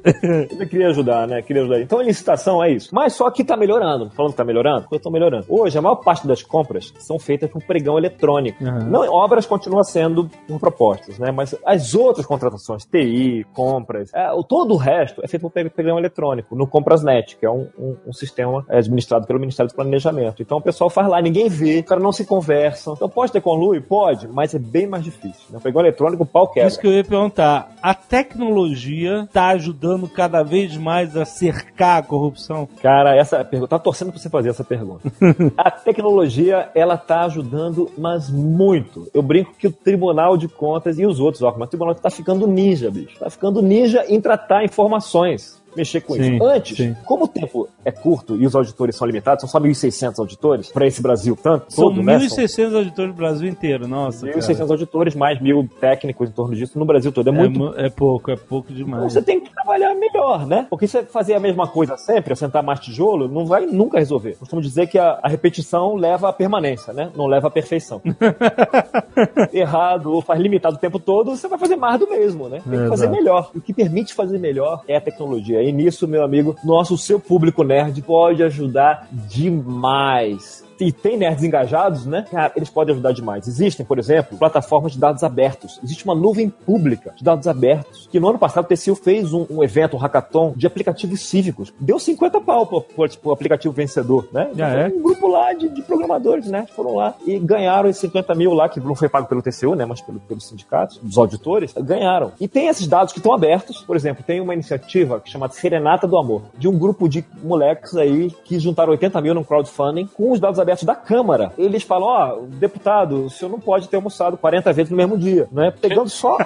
Ele 0.52 0.66
queria 0.66 0.88
ajudar, 0.88 1.28
né? 1.28 1.42
Queria 1.44 1.62
ajudar. 1.62 1.80
Então 1.82 2.00
a 2.00 2.04
licitação 2.04 2.64
é 2.64 2.72
isso. 2.72 2.90
Mas 2.94 3.14
só 3.14 3.30
que 3.30 3.44
tá 3.44 3.56
melhorando. 3.56 4.10
Falando 4.12 4.32
que 4.32 4.38
tá 4.38 4.44
melhorando, 4.44 4.88
eu 4.92 5.00
tô 5.00 5.12
melhorando. 5.12 5.46
Hoje, 5.48 5.78
a 5.78 5.82
maior 5.82 5.98
parte 5.98 6.26
das 6.28 6.42
compras 6.42 6.92
são 7.00 7.20
feitas 7.20 7.50
por 7.52 7.62
pregão 7.64 7.98
eletrônico. 8.00 8.64
Uhum. 8.64 8.90
Não, 8.90 9.02
obras 9.14 9.46
continuam 9.46 9.84
sendo 9.84 10.28
por 10.48 10.60
propostas, 10.60 11.20
né? 11.20 11.32
Mas 11.32 11.56
as 11.66 11.94
outras 11.94 12.26
contratações, 12.26 12.84
TI, 12.86 13.46
compras, 13.54 14.12
é, 14.14 14.28
todo 14.48 14.74
o 14.74 14.78
resto 14.78 15.22
é 15.24 15.28
feito 15.28 15.44
por 15.44 15.52
pre- 15.52 15.70
pregão 15.70 16.00
eletrônico, 16.00 16.56
no 16.56 16.66
Comprasnet, 16.66 17.38
que 17.38 17.46
é 17.46 17.50
um, 17.52 17.68
um- 17.78 17.98
um 18.08 18.14
sistema 18.14 18.43
é, 18.70 18.78
administrado 18.78 19.26
pelo 19.26 19.40
Ministério 19.40 19.72
do 19.72 19.76
Planejamento. 19.76 20.42
Então 20.42 20.58
o 20.58 20.62
pessoal 20.62 20.90
faz 20.90 21.08
lá, 21.08 21.22
ninguém 21.22 21.50
vê, 21.50 21.80
o 21.80 21.84
cara 21.84 22.02
não 22.02 22.12
se 22.12 22.26
conversa. 22.26 22.92
Então 22.92 23.10
pode 23.10 23.32
ter 23.32 23.42
conluio? 23.42 23.82
Pode, 23.82 24.28
mas 24.28 24.54
é 24.54 24.60
bem 24.60 24.88
mais 24.88 25.04
difícil. 25.04 25.46
Né? 25.50 25.60
Pregão 25.62 25.82
eletrônico, 25.82 26.24
o 26.24 26.26
pau 26.26 26.48
quebra. 26.48 26.68
Isso 26.68 26.80
que 26.80 26.88
eu 26.88 26.94
ia 26.94 27.04
perguntar. 27.04 27.72
A 27.82 27.94
tecnologia 27.94 29.28
tá 29.32 29.50
ajudando 29.50 30.08
cada 30.08 30.44
vez 30.44 30.76
mais 30.78 31.16
a 31.16 31.26
cercar 31.26 32.00
a 32.00 32.04
corrupção? 32.04 32.68
Cara, 32.82 33.16
essa 33.16 33.44
pergunta, 33.44 33.70
tá 33.70 33.80
torcendo 33.80 34.12
pra 34.12 34.20
você 34.20 34.30
fazer 34.30 34.50
essa 34.50 34.64
pergunta. 34.64 35.12
a 35.58 35.72
tecnologia, 35.72 36.70
ela 36.76 36.98
tá 36.98 37.22
ajudando, 37.22 37.92
mas 37.98 38.30
muito. 38.30 39.08
Eu 39.14 39.22
brinco 39.22 39.54
que 39.58 39.68
o 39.68 39.72
Tribunal 39.72 40.38
de 40.38 40.48
Contas 40.48 41.00
e 41.00 41.06
os 41.06 41.20
outros 41.20 41.42
órgãos, 41.42 41.60
mas 41.60 41.68
o 41.68 41.72
Tribunal 41.72 41.96
tá 41.96 42.10
ficando 42.10 42.48
ninja, 42.48 42.90
bicho. 42.90 43.20
Tá 43.20 43.30
ficando 43.30 43.62
ninja 43.62 44.06
em 44.08 44.20
tratar 44.20 44.64
informações. 44.64 45.63
Mexer 45.76 46.02
com 46.02 46.14
Sim, 46.14 46.36
isso. 46.36 46.44
Antes, 46.46 46.78
sim. 46.78 46.96
como 47.06 47.26
o 47.26 47.28
tempo 47.28 47.68
é 47.84 47.92
curto 47.92 48.36
e 48.36 48.46
os 48.46 48.56
auditores 48.56 48.96
são 48.96 49.08
limitados, 49.08 49.42
são 49.42 49.50
só 49.50 49.60
1.600 49.60 50.20
auditores 50.20 50.72
para 50.72 50.86
esse 50.88 51.02
Brasil 51.02 51.38
tanto, 51.42 51.66
São 51.74 51.86
todo, 51.86 52.04
né? 52.04 52.18
1.600 52.18 52.76
auditores 52.76 53.12
do 53.14 53.18
Brasil 53.18 53.48
inteiro, 53.50 53.88
nossa. 53.88 54.26
cara. 54.28 54.38
1.600 54.40 54.70
auditores, 54.72 55.16
mais 55.16 55.42
mil 55.42 55.68
técnicos 55.80 56.30
em 56.30 56.34
torno 56.34 56.56
disso 56.56 56.78
no 56.78 56.86
Brasil 56.86 57.12
todo. 57.12 57.28
É 57.28 57.32
É, 57.32 57.34
muito 57.36 57.60
mu- 57.60 57.74
é 57.76 57.90
pouco, 57.90 58.32
é 58.32 58.36
pouco 58.36 58.68
então 58.72 58.86
demais. 58.86 59.14
você 59.14 59.22
tem 59.22 59.40
que 59.40 59.50
trabalhar 59.52 59.94
melhor, 59.96 60.46
né? 60.46 60.68
Porque 60.70 60.88
você 60.88 61.04
fazer 61.04 61.34
a 61.34 61.40
mesma 61.40 61.68
coisa 61.68 61.98
sempre, 61.98 62.36
sentar 62.36 62.62
mais 62.64 62.80
tijolo, 62.80 63.28
não 63.28 63.46
vai 63.46 63.66
nunca 63.66 63.98
resolver. 64.00 64.36
Costumo 64.38 64.62
dizer 64.62 64.88
que 64.88 64.98
a, 65.00 65.20
a 65.24 65.28
repetição 65.28 65.96
leva 65.96 66.30
à 66.30 66.34
permanência, 66.34 66.94
né? 66.94 67.10
Não 67.16 67.26
leva 67.28 67.48
à 67.48 67.52
perfeição. 67.52 68.02
Errado 69.54 70.12
ou 70.12 70.22
faz 70.22 70.40
limitado 70.40 70.76
o 70.76 70.80
tempo 70.80 71.00
todo, 71.00 71.36
você 71.36 71.48
vai 71.48 71.58
fazer 71.60 71.76
mais 71.76 72.00
do 72.00 72.10
mesmo, 72.10 72.48
né? 72.50 72.62
Tem 72.68 72.80
que 72.80 72.86
É, 72.86 72.90
fazer 72.90 73.06
exato. 73.06 73.18
melhor. 73.18 73.52
O 73.56 73.62
que 73.62 73.74
permite 73.74 74.14
fazer 74.14 74.38
melhor 74.38 74.82
é 74.88 74.96
a 74.98 75.02
tecnologia. 75.02 75.63
E 75.64 75.72
nisso, 75.72 76.08
meu 76.08 76.24
amigo, 76.24 76.56
nosso, 76.64 76.98
seu 76.98 77.20
público 77.20 77.64
nerd 77.64 78.02
pode 78.02 78.44
ajudar 78.44 79.08
demais. 79.12 80.64
E 80.80 80.92
tem 80.92 81.18
nerds 81.18 81.44
engajados, 81.44 82.06
né? 82.06 82.26
Cara, 82.30 82.52
eles 82.56 82.70
podem 82.70 82.94
ajudar 82.94 83.12
demais. 83.12 83.48
Existem, 83.48 83.86
por 83.86 84.00
exemplo, 84.00 84.38
plataformas 84.38 84.94
de 84.94 85.00
dados 85.00 85.24
abertos. 85.24 85.80
Existe 85.84 86.06
uma 86.06 86.16
nuvem 86.16 86.50
pública 86.50 87.14
de 87.16 87.24
dados 87.24 87.48
abertos. 87.48 88.08
Que 88.12 88.20
no 88.20 88.30
ano 88.30 88.40
passado 88.40 88.66
o 88.66 88.68
TCU 88.68 88.96
fez 88.96 89.34
um, 89.34 89.46
um 89.50 89.64
evento, 89.64 89.96
um 89.96 90.00
hackathon 90.00 90.54
de 90.56 90.68
aplicativos 90.68 91.22
cívicos. 91.22 91.74
Deu 91.80 92.00
50 92.00 92.42
pau 92.42 92.66
pro, 92.66 92.82
pro, 92.82 93.18
pro 93.18 93.32
aplicativo 93.32 93.74
vencedor, 93.74 94.28
né? 94.32 94.50
Ah, 94.60 94.70
é? 94.70 94.88
Um 94.88 95.02
grupo 95.02 95.28
lá 95.28 95.54
de, 95.54 95.70
de 95.70 95.82
programadores, 95.82 96.48
né? 96.48 96.66
Foram 96.76 96.96
lá 96.96 97.16
e 97.26 97.40
ganharam 97.40 97.90
esses 97.90 98.02
50 98.02 98.36
mil 98.36 98.54
lá, 98.54 98.70
que 98.70 98.80
não 98.80 98.96
foi 98.96 99.10
pago 99.10 99.28
pelo 99.28 99.42
TCU, 99.42 99.76
né? 99.76 99.86
Mas 99.86 100.02
pelo, 100.02 100.20
pelos 100.20 100.48
sindicatos, 100.48 100.98
dos 100.98 101.18
auditores, 101.18 101.74
ganharam. 101.74 102.32
E 102.40 102.48
tem 102.48 102.68
esses 102.68 102.88
dados 102.88 103.14
que 103.14 103.20
estão 103.20 103.34
abertos. 103.34 103.82
Por 103.82 103.96
exemplo, 103.96 104.24
tem 104.26 104.42
uma 104.42 104.54
iniciativa 104.54 105.20
que 105.20 105.30
chama 105.30 105.50
Serenata 105.50 106.08
do 106.08 106.18
Amor, 106.18 106.44
de 106.58 106.68
um 106.68 106.78
grupo 106.78 107.08
de 107.08 107.24
moleques 107.44 107.96
aí 107.96 108.32
que 108.44 108.60
juntaram 108.60 108.92
80 108.92 109.22
mil 109.22 109.34
no 109.34 109.44
crowdfunding 109.44 110.08
com 110.08 110.32
os 110.32 110.40
dados 110.40 110.60
abertos 110.64 110.84
da 110.84 110.96
Câmara. 110.96 111.52
Eles 111.58 111.84
falam, 111.84 112.08
ó, 112.08 112.38
deputado, 112.48 113.26
o 113.26 113.30
senhor 113.30 113.52
não 113.52 113.60
pode 113.60 113.88
ter 113.88 113.96
almoçado 113.96 114.38
40 114.38 114.74
vezes 114.74 114.92
no 114.92 114.98
mesmo 114.98 115.18
dia, 115.18 115.48
né? 115.52 115.72
Pegando 115.72 116.10
só 116.10 116.38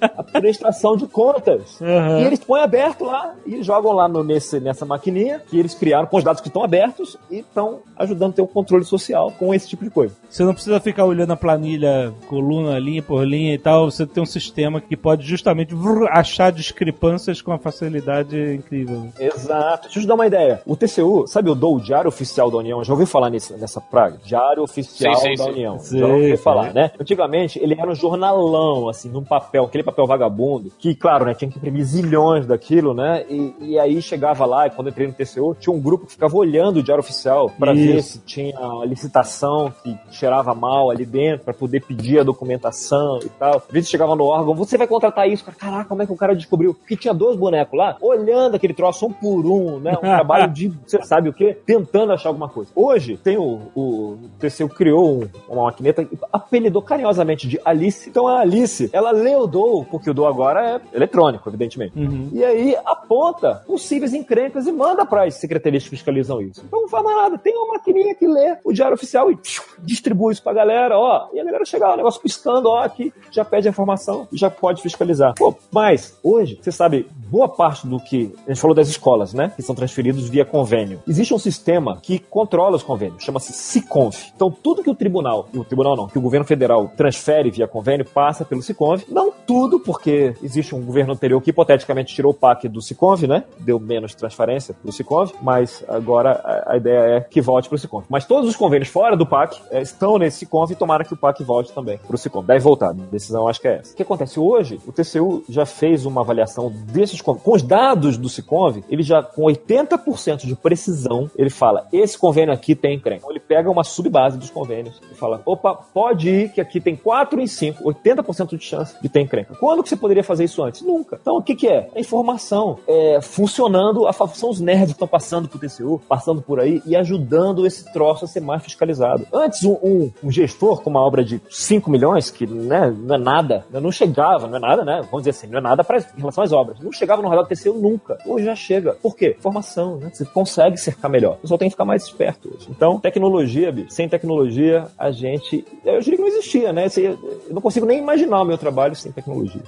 a 0.00 0.22
prestação 0.22 0.96
de 0.96 1.06
contas. 1.06 1.80
Uhum. 1.80 2.20
E 2.20 2.24
eles 2.24 2.38
põem 2.40 2.62
aberto 2.62 3.04
lá 3.04 3.34
e 3.46 3.62
jogam 3.62 3.92
lá 3.92 4.08
no, 4.08 4.22
nesse, 4.22 4.60
nessa 4.60 4.84
maquininha 4.84 5.40
que 5.48 5.58
eles 5.58 5.74
criaram 5.74 6.06
com 6.06 6.16
os 6.16 6.24
dados 6.24 6.40
que 6.40 6.48
estão 6.48 6.62
abertos 6.62 7.16
e 7.30 7.38
estão 7.38 7.80
ajudando 7.96 8.32
a 8.32 8.34
ter 8.34 8.42
um 8.42 8.46
controle 8.46 8.84
social 8.84 9.32
com 9.38 9.54
esse 9.54 9.68
tipo 9.68 9.84
de 9.84 9.90
coisa. 9.90 10.14
Você 10.28 10.44
não 10.44 10.54
precisa 10.54 10.80
ficar 10.80 11.04
olhando 11.04 11.32
a 11.32 11.36
planilha, 11.36 12.12
coluna, 12.28 12.78
linha 12.78 13.02
por 13.02 13.24
linha 13.24 13.54
e 13.54 13.58
tal. 13.58 13.90
Você 13.90 14.06
tem 14.06 14.22
um 14.22 14.26
sistema 14.26 14.80
que 14.80 14.96
pode 14.96 15.26
justamente 15.26 15.74
vrr, 15.74 16.06
achar 16.10 16.52
discrepâncias 16.52 17.42
com 17.42 17.50
uma 17.50 17.58
facilidade 17.58 18.54
incrível. 18.54 19.08
Exato. 19.18 19.84
Deixa 19.84 19.98
eu 19.98 20.02
te 20.02 20.08
dar 20.08 20.14
uma 20.14 20.26
ideia. 20.26 20.62
O 20.66 20.76
TCU, 20.76 21.26
sabe 21.26 21.50
o 21.50 21.54
DOU, 21.54 21.76
o 21.76 21.80
Diário 21.80 22.08
Oficial 22.08 22.50
da 22.50 22.58
União? 22.58 22.84
Já 22.84 22.92
ouviu 22.92 23.06
falar 23.06 23.17
nisso, 23.28 23.56
nessa 23.58 23.80
praga? 23.80 24.18
Diário 24.24 24.62
Oficial 24.62 25.14
Sim, 25.16 25.30
sim, 25.30 25.34
da 25.36 25.44
sim. 25.44 25.50
União. 25.50 25.78
Sim, 25.78 25.98
Já 25.98 26.06
ouviu 26.06 26.36
sim. 26.36 26.42
falar, 26.42 26.72
né? 26.72 26.92
Antigamente, 27.00 27.58
ele 27.58 27.74
era 27.78 27.90
um 27.90 27.94
jornalão, 27.94 28.88
assim, 28.88 29.08
num 29.08 29.24
papel, 29.24 29.64
aquele 29.64 29.82
papel 29.82 30.06
vagabundo, 30.06 30.70
que, 30.78 30.94
claro, 30.94 31.24
né, 31.24 31.34
tinha 31.34 31.50
que 31.50 31.58
imprimir 31.58 31.84
zilhões 31.84 32.46
daquilo, 32.46 32.94
né? 32.94 33.24
E, 33.28 33.54
e 33.60 33.78
aí 33.78 34.00
chegava 34.00 34.46
lá, 34.46 34.66
e 34.66 34.70
quando 34.70 34.88
eu 34.88 34.90
entrei 34.92 35.06
no 35.08 35.12
TCU, 35.12 35.56
tinha 35.58 35.74
um 35.74 35.80
grupo 35.80 36.06
que 36.06 36.12
ficava 36.12 36.36
olhando 36.36 36.78
o 36.78 36.82
Diário 36.82 37.00
Oficial 37.02 37.50
pra 37.58 37.72
Isso. 37.72 37.92
ver 37.92 38.02
se 38.02 38.18
tinha 38.20 38.58
uma 38.58 38.84
licitação 38.84 39.72
que 39.82 39.96
cheirava 40.10 40.54
mal 40.54 40.90
ali 40.90 41.04
dentro, 41.04 41.44
pra 41.44 41.54
poder 41.54 41.84
pedir 41.84 42.20
a 42.20 42.22
documentação 42.22 43.18
e 43.24 43.28
tal. 43.28 43.56
Às 43.56 43.72
vezes 43.72 43.90
chegava 43.90 44.14
no 44.14 44.24
órgão, 44.24 44.54
você 44.54 44.76
vai 44.76 44.86
contratar 44.86 45.28
isso? 45.28 45.44
Caraca, 45.44 45.88
como 45.88 46.02
é 46.02 46.06
que 46.06 46.12
o 46.12 46.16
cara 46.16 46.34
descobriu? 46.34 46.74
Porque 46.74 46.96
tinha 46.96 47.14
dois 47.14 47.36
bonecos 47.36 47.76
lá, 47.78 47.96
olhando 48.00 48.54
aquele 48.56 48.74
troço 48.74 49.06
um 49.06 49.12
por 49.12 49.46
um, 49.46 49.78
né? 49.78 49.92
Um 49.92 50.00
trabalho 50.18 50.52
de, 50.52 50.72
você 50.86 51.02
sabe 51.02 51.28
o 51.28 51.32
quê? 51.32 51.56
Tentando 51.64 52.12
achar 52.12 52.28
alguma 52.28 52.48
coisa. 52.48 52.70
Hoje, 52.74 53.07
tem 53.16 53.36
o, 53.38 53.60
o 53.74 54.18
TCU 54.38 54.68
criou 54.68 55.22
um- 55.22 55.28
uma 55.48 55.64
maquineta 55.64 56.02
e 56.02 56.08
apelidou 56.32 56.82
carinhosamente 56.82 57.48
de 57.48 57.60
Alice. 57.64 58.08
Então 58.08 58.26
a 58.28 58.40
Alice, 58.40 58.90
ela 58.92 59.10
lê 59.10 59.34
o 59.34 59.46
DOU, 59.46 59.84
porque 59.86 60.10
o 60.10 60.14
DOU 60.14 60.26
agora 60.26 60.76
é 60.92 60.96
eletrônico, 60.96 61.48
evidentemente. 61.48 61.98
Uhum. 61.98 62.28
E 62.32 62.44
aí 62.44 62.76
aponta 62.84 63.62
possíveis 63.66 64.12
encrencas 64.14 64.66
e 64.66 64.72
manda 64.72 65.04
para 65.06 65.24
as 65.24 65.34
secretarias 65.34 65.84
que 65.84 65.90
fiscalizam 65.90 66.40
isso. 66.40 66.62
Então 66.66 66.82
não 66.82 66.88
faz 66.88 67.04
mais 67.04 67.16
nada. 67.16 67.38
Tem 67.38 67.56
uma 67.56 67.74
maquininha 67.74 68.14
que 68.14 68.26
lê 68.26 68.56
o 68.64 68.72
diário 68.72 68.94
oficial 68.94 69.30
e 69.30 69.38
distribui 69.82 70.32
isso 70.32 70.42
pra 70.42 70.52
galera, 70.52 70.98
ó. 70.98 71.28
E 71.32 71.40
a 71.40 71.44
galera 71.44 71.64
chega 71.64 71.86
lá, 71.86 71.94
o 71.94 71.96
negócio 71.96 72.20
piscando, 72.20 72.68
ó, 72.68 72.80
aqui 72.80 73.12
já 73.30 73.44
pede 73.44 73.68
a 73.68 73.70
informação 73.70 74.26
e 74.32 74.36
já 74.36 74.50
pode 74.50 74.82
fiscalizar. 74.82 75.34
Pô, 75.36 75.54
mas 75.70 76.18
hoje, 76.22 76.58
você 76.60 76.72
sabe, 76.72 77.06
boa 77.30 77.48
parte 77.48 77.86
do 77.86 77.98
que 78.00 78.32
a 78.46 78.50
gente 78.52 78.60
falou 78.60 78.74
das 78.74 78.88
escolas, 78.88 79.32
né, 79.32 79.52
que 79.54 79.62
são 79.62 79.74
transferidos 79.74 80.28
via 80.28 80.44
convênio. 80.44 81.00
Existe 81.06 81.32
um 81.34 81.38
sistema 81.38 81.98
que 82.02 82.18
controla 82.18 82.76
os 82.76 82.82
convênios, 82.82 82.97
chama-se 83.18 83.52
SICONV. 83.52 84.16
Então 84.34 84.50
tudo 84.50 84.82
que 84.82 84.90
o 84.90 84.94
tribunal, 84.94 85.48
o 85.54 85.64
tribunal 85.64 85.96
não, 85.96 86.08
que 86.08 86.18
o 86.18 86.20
governo 86.20 86.46
federal 86.46 86.90
transfere 86.96 87.50
via 87.50 87.68
convênio 87.68 88.04
passa 88.04 88.44
pelo 88.44 88.62
SICONV. 88.62 89.04
Não 89.08 89.30
tudo, 89.30 89.80
porque 89.80 90.34
existe 90.42 90.74
um 90.74 90.84
governo 90.84 91.12
anterior 91.12 91.40
que 91.40 91.50
hipoteticamente 91.50 92.14
tirou 92.14 92.32
o 92.32 92.34
PAC 92.34 92.68
do 92.68 92.82
SICONV, 92.82 93.26
né? 93.26 93.44
Deu 93.60 93.78
menos 93.78 94.14
transferência 94.14 94.74
pro 94.74 94.92
SICONV, 94.92 95.34
mas 95.42 95.84
agora 95.88 96.64
a, 96.66 96.76
ideia 96.76 97.16
é 97.16 97.20
que 97.20 97.40
volte 97.40 97.68
pro 97.68 97.78
SICONV. 97.78 98.06
Mas 98.08 98.24
todos 98.24 98.48
os 98.48 98.56
convênios 98.56 98.88
fora 98.88 99.16
do 99.16 99.26
PAC 99.26 99.60
eh, 99.70 99.82
estão 99.82 100.18
nesse 100.18 100.38
SICONV 100.38 100.72
e 100.72 100.76
tomara 100.76 101.04
que 101.04 101.14
o 101.14 101.16
PAC 101.16 101.42
volte 101.42 101.72
também 101.72 101.98
pro 102.06 102.16
SICONV. 102.16 102.46
Deve 102.46 102.60
voltar, 102.60 102.90
a 102.90 102.92
decisão 102.92 103.48
acho 103.48 103.60
que 103.60 103.68
é 103.68 103.78
essa. 103.78 103.92
O 103.92 103.96
que 103.96 104.02
acontece 104.02 104.40
hoje? 104.40 104.80
O 104.86 104.92
TCU 104.92 105.44
já 105.48 105.66
fez 105.66 106.06
uma 106.06 106.20
avaliação 106.20 106.72
desses 106.92 107.20
convênios. 107.20 107.44
Com 107.44 107.54
os 107.54 107.62
dados 107.62 108.16
do 108.16 108.28
SICONV, 108.28 108.84
ele 108.88 109.02
já, 109.02 109.22
com 109.22 109.42
80% 109.42 110.46
de 110.46 110.54
precisão, 110.54 111.30
ele 111.36 111.50
fala, 111.50 111.86
esse 111.92 112.16
convênio 112.18 112.52
aqui 112.52 112.74
tem 112.74 112.87
encrenca. 112.94 113.18
Então 113.18 113.30
ele 113.30 113.40
pega 113.40 113.70
uma 113.70 113.84
subbase 113.84 114.36
dos 114.38 114.50
convênios 114.50 115.00
e 115.10 115.14
fala, 115.14 115.42
opa, 115.44 115.74
pode 115.74 116.28
ir 116.28 116.48
que 116.52 116.60
aqui 116.60 116.80
tem 116.80 116.96
4 116.96 117.40
em 117.40 117.46
5, 117.46 117.82
80% 117.84 118.56
de 118.56 118.64
chance 118.64 118.94
de 119.00 119.08
ter 119.08 119.20
encrenca. 119.20 119.54
Quando 119.58 119.82
que 119.82 119.88
você 119.88 119.96
poderia 119.96 120.24
fazer 120.24 120.44
isso 120.44 120.62
antes? 120.62 120.82
Nunca. 120.82 121.18
Então 121.20 121.36
o 121.36 121.42
que 121.42 121.54
que 121.54 121.68
é? 121.68 121.88
É 121.94 122.00
informação. 122.00 122.78
É 122.86 123.20
funcionando, 123.20 124.06
a, 124.06 124.12
são 124.12 124.50
os 124.50 124.60
nerds 124.60 124.86
que 124.88 124.92
estão 124.92 125.08
passando 125.08 125.48
pro 125.48 125.58
TCU, 125.58 126.00
passando 126.08 126.42
por 126.42 126.60
aí 126.60 126.82
e 126.86 126.94
ajudando 126.96 127.66
esse 127.66 127.90
troço 127.92 128.24
a 128.24 128.28
ser 128.28 128.40
mais 128.40 128.62
fiscalizado. 128.62 129.26
Antes, 129.32 129.64
um, 129.64 129.72
um- 129.82 130.12
um 130.24 130.30
gestor 130.30 130.82
com 130.82 130.90
uma 130.90 131.00
obra 131.00 131.24
de 131.24 131.40
5 131.50 131.90
milhões, 131.90 132.30
que 132.30 132.46
né, 132.46 132.94
não 132.98 133.14
é 133.14 133.18
nada, 133.18 133.64
né, 133.70 133.80
não 133.80 133.90
chegava, 133.92 134.46
não 134.46 134.56
é 134.56 134.60
nada, 134.60 134.84
né? 134.84 135.00
Vamos 135.10 135.18
dizer 135.26 135.30
assim, 135.30 135.46
não 135.46 135.58
é 135.58 135.62
nada 135.62 135.82
pra, 135.84 135.98
em 135.98 136.18
relação 136.18 136.44
às 136.44 136.52
obras. 136.52 136.78
Não 136.80 136.92
chegava 136.92 137.22
no 137.22 137.28
radar 137.28 137.44
do 137.44 137.48
TCU 137.48 137.74
nunca. 137.74 138.18
Hoje 138.26 138.44
já 138.44 138.54
chega. 138.54 138.92
Por 138.94 139.16
quê? 139.16 139.36
Formação, 139.40 139.96
né? 139.96 140.10
Você 140.12 140.24
consegue 140.24 140.76
cercar 140.76 141.10
melhor. 141.10 141.34
O 141.34 141.38
pessoal 141.38 141.58
tem 141.58 141.68
que 141.68 141.72
ficar 141.74 141.84
mais 141.84 142.04
esperto 142.04 142.48
hoje. 142.54 142.68
Então, 142.78 143.00
tecnologia, 143.00 143.72
Bi, 143.72 143.86
sem 143.88 144.08
tecnologia, 144.08 144.86
a 144.96 145.10
gente. 145.10 145.64
Eu 145.84 145.98
diria 145.98 146.16
que 146.16 146.22
não 146.22 146.28
existia, 146.28 146.72
né? 146.72 146.86
Eu 146.96 147.18
não 147.50 147.60
consigo 147.60 147.84
nem 147.84 147.98
imaginar 147.98 148.40
o 148.40 148.44
meu 148.44 148.56
trabalho 148.56 148.94
sem 148.94 149.10
tecnologia. 149.10 149.62